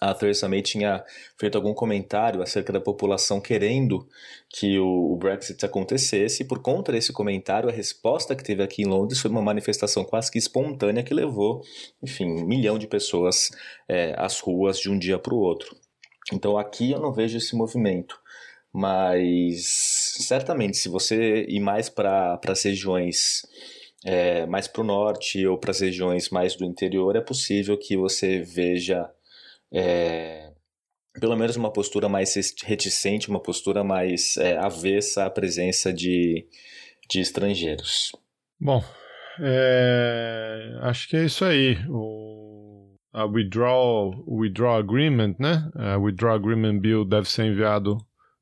a 0.00 0.12
Theresa 0.12 0.48
May 0.48 0.62
tinha 0.62 1.02
feito 1.38 1.56
algum 1.56 1.72
comentário 1.72 2.42
acerca 2.42 2.72
da 2.72 2.80
população 2.80 3.40
querendo 3.40 4.06
que 4.48 4.78
o 4.78 5.16
Brexit 5.16 5.64
acontecesse, 5.64 6.44
por 6.44 6.60
conta 6.60 6.92
desse 6.92 7.12
comentário, 7.12 7.68
a 7.68 7.72
resposta 7.72 8.36
que 8.36 8.44
teve 8.44 8.62
aqui 8.62 8.82
em 8.82 8.86
Londres 8.86 9.20
foi 9.20 9.30
uma 9.30 9.42
manifestação 9.42 10.04
quase 10.04 10.30
que 10.30 10.38
espontânea 10.38 11.02
que 11.02 11.14
levou, 11.14 11.62
enfim, 12.02 12.26
um 12.26 12.44
milhão 12.44 12.78
de 12.78 12.86
pessoas 12.86 13.50
é, 13.88 14.14
às 14.18 14.38
ruas 14.40 14.78
de 14.78 14.90
um 14.90 14.98
dia 14.98 15.18
para 15.18 15.34
o 15.34 15.38
outro. 15.38 15.76
Então 16.32 16.58
aqui 16.58 16.90
eu 16.90 17.00
não 17.00 17.12
vejo 17.12 17.38
esse 17.38 17.56
movimento, 17.56 18.18
mas 18.72 19.64
certamente 20.20 20.76
se 20.76 20.88
você 20.88 21.46
ir 21.48 21.60
mais 21.60 21.88
para 21.88 22.38
as 22.46 22.62
regiões 22.62 23.42
é, 24.04 24.46
mais 24.46 24.68
para 24.68 24.82
o 24.82 24.84
norte 24.84 25.44
ou 25.46 25.58
para 25.58 25.70
as 25.70 25.80
regiões 25.80 26.28
mais 26.30 26.54
do 26.54 26.64
interior, 26.64 27.16
é 27.16 27.20
possível 27.20 27.76
que 27.76 27.96
você 27.96 28.40
veja 28.40 29.10
é, 29.72 30.52
pelo 31.20 31.36
menos 31.36 31.56
uma 31.56 31.72
postura 31.72 32.08
mais 32.08 32.34
reticente, 32.64 33.28
uma 33.28 33.40
postura 33.40 33.82
mais 33.82 34.36
é, 34.36 34.56
avessa 34.56 35.26
à 35.26 35.30
presença 35.30 35.92
de, 35.92 36.46
de 37.08 37.20
estrangeiros. 37.20 38.12
Bom, 38.60 38.82
é, 39.40 40.78
acho 40.82 41.08
que 41.08 41.16
é 41.16 41.24
isso 41.24 41.44
aí. 41.44 41.78
O 41.88 42.46
a 43.12 43.24
withdrawal, 43.24 44.12
withdrawal 44.26 44.78
agreement, 44.78 45.36
né? 45.38 45.70
A 45.74 45.96
withdrawal 45.96 46.36
agreement 46.36 46.80
bill 46.80 47.02
deve 47.02 47.26
ser 47.26 47.46
enviado 47.46 47.96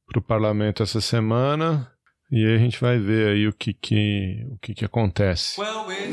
para 0.07 0.19
o 0.19 0.23
parlamento 0.23 0.83
essa 0.83 1.01
semana 1.01 1.91
e 2.31 2.45
aí 2.45 2.57
a 2.57 2.59
gente 2.59 2.81
vai 2.81 2.99
ver 2.99 3.29
aí 3.29 3.47
o 3.47 3.53
que 3.53 3.73
que 3.73 4.45
o 4.51 4.59
que 4.59 4.75
que 4.75 4.85
acontece. 4.85 5.61
Well, 5.61 5.87
we 5.87 6.09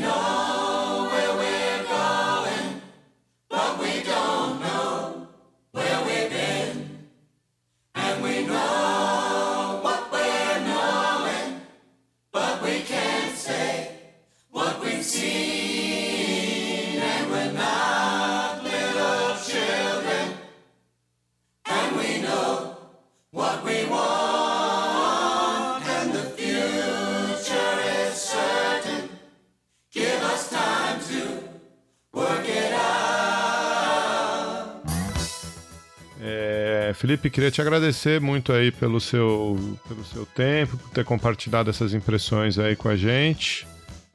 Felipe, 37.12 37.28
queria 37.28 37.50
te 37.50 37.60
agradecer 37.60 38.20
muito 38.22 38.54
aí 38.54 38.70
pelo 38.72 38.98
seu, 38.98 39.76
pelo 39.86 40.02
seu 40.02 40.24
tempo, 40.24 40.78
por 40.78 40.90
ter 40.90 41.04
compartilhado 41.04 41.68
essas 41.68 41.92
impressões 41.92 42.58
aí 42.58 42.74
com 42.74 42.88
a 42.88 42.96
gente. 42.96 43.66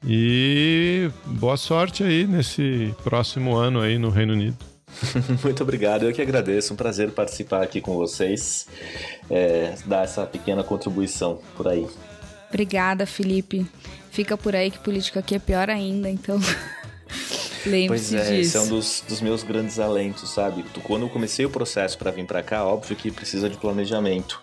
E 0.04 1.08
boa 1.24 1.56
sorte 1.56 2.02
aí 2.02 2.26
nesse 2.26 2.92
próximo 3.04 3.54
ano 3.54 3.80
aí 3.80 3.98
no 3.98 4.10
Reino 4.10 4.32
Unido. 4.32 4.56
Muito 5.44 5.62
obrigado, 5.62 6.06
eu 6.06 6.12
que 6.12 6.20
agradeço. 6.20 6.74
Um 6.74 6.76
prazer 6.76 7.12
participar 7.12 7.62
aqui 7.62 7.80
com 7.80 7.94
vocês, 7.94 8.66
é, 9.30 9.76
dar 9.86 10.02
essa 10.02 10.26
pequena 10.26 10.64
contribuição 10.64 11.40
por 11.56 11.68
aí. 11.68 11.86
Obrigada, 12.48 13.06
Felipe. 13.06 13.64
Fica 14.10 14.36
por 14.36 14.56
aí 14.56 14.72
que 14.72 14.78
política 14.80 15.20
aqui 15.20 15.36
é 15.36 15.38
pior 15.38 15.70
ainda, 15.70 16.10
então. 16.10 16.40
Pois 17.88 18.12
é, 18.12 18.20
disso. 18.20 18.32
esse 18.32 18.56
é 18.56 18.60
um 18.60 18.68
dos, 18.68 19.02
dos, 19.06 19.20
meus 19.20 19.42
grandes 19.42 19.78
alentos, 19.78 20.30
sabe? 20.30 20.64
Quando 20.82 21.02
eu 21.02 21.08
comecei 21.08 21.44
o 21.44 21.50
processo 21.50 21.98
para 21.98 22.10
vir 22.10 22.24
para 22.24 22.42
cá, 22.42 22.64
óbvio 22.64 22.96
que 22.96 23.10
precisa 23.10 23.48
de 23.48 23.56
planejamento. 23.56 24.40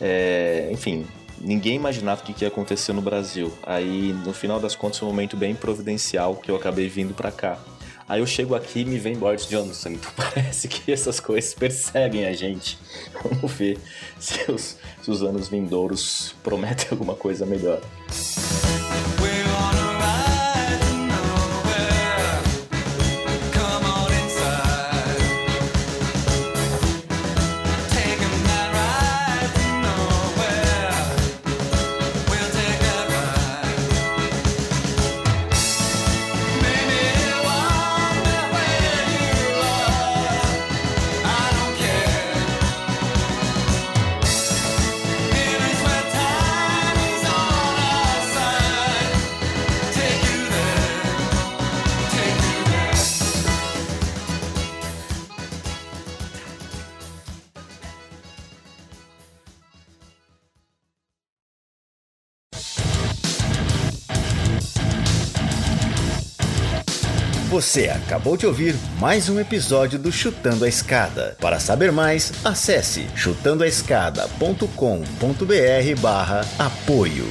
É, 0.00 0.68
enfim, 0.72 1.06
ninguém 1.40 1.76
imaginava 1.76 2.22
o 2.22 2.24
que 2.24 2.44
ia 2.44 2.48
acontecer 2.48 2.92
no 2.92 3.02
Brasil. 3.02 3.52
Aí, 3.62 4.12
no 4.24 4.32
final 4.32 4.60
das 4.60 4.74
contas, 4.74 4.98
foi 4.98 5.08
um 5.08 5.10
momento 5.10 5.36
bem 5.36 5.54
providencial 5.54 6.36
que 6.36 6.50
eu 6.50 6.56
acabei 6.56 6.88
vindo 6.88 7.14
para 7.14 7.30
cá. 7.30 7.58
Aí 8.10 8.20
eu 8.20 8.26
chego 8.26 8.56
aqui 8.56 8.80
e 8.80 8.84
me 8.84 8.98
vem 8.98 9.16
Boris 9.16 9.46
Johnson. 9.46 9.90
Então 9.90 10.10
parece 10.16 10.66
que 10.66 10.90
essas 10.90 11.20
coisas 11.20 11.54
perseguem 11.54 12.26
a 12.26 12.32
gente. 12.32 12.76
Vamos 13.22 13.52
ver 13.52 13.78
se 14.18 14.50
os, 14.50 14.76
se 15.00 15.10
os 15.10 15.22
anos 15.22 15.48
vindouros 15.48 16.34
prometem 16.42 16.88
alguma 16.90 17.14
coisa 17.14 17.46
melhor. 17.46 17.80
Você 67.70 67.88
acabou 67.88 68.36
de 68.36 68.48
ouvir 68.48 68.74
mais 68.98 69.28
um 69.28 69.38
episódio 69.38 69.96
do 69.96 70.10
Chutando 70.10 70.64
a 70.64 70.68
Escada. 70.68 71.36
Para 71.38 71.60
saber 71.60 71.92
mais, 71.92 72.32
acesse 72.44 73.06
chutandoaescada.com.br 73.14 76.00
barra 76.00 76.40
apoio. 76.58 77.28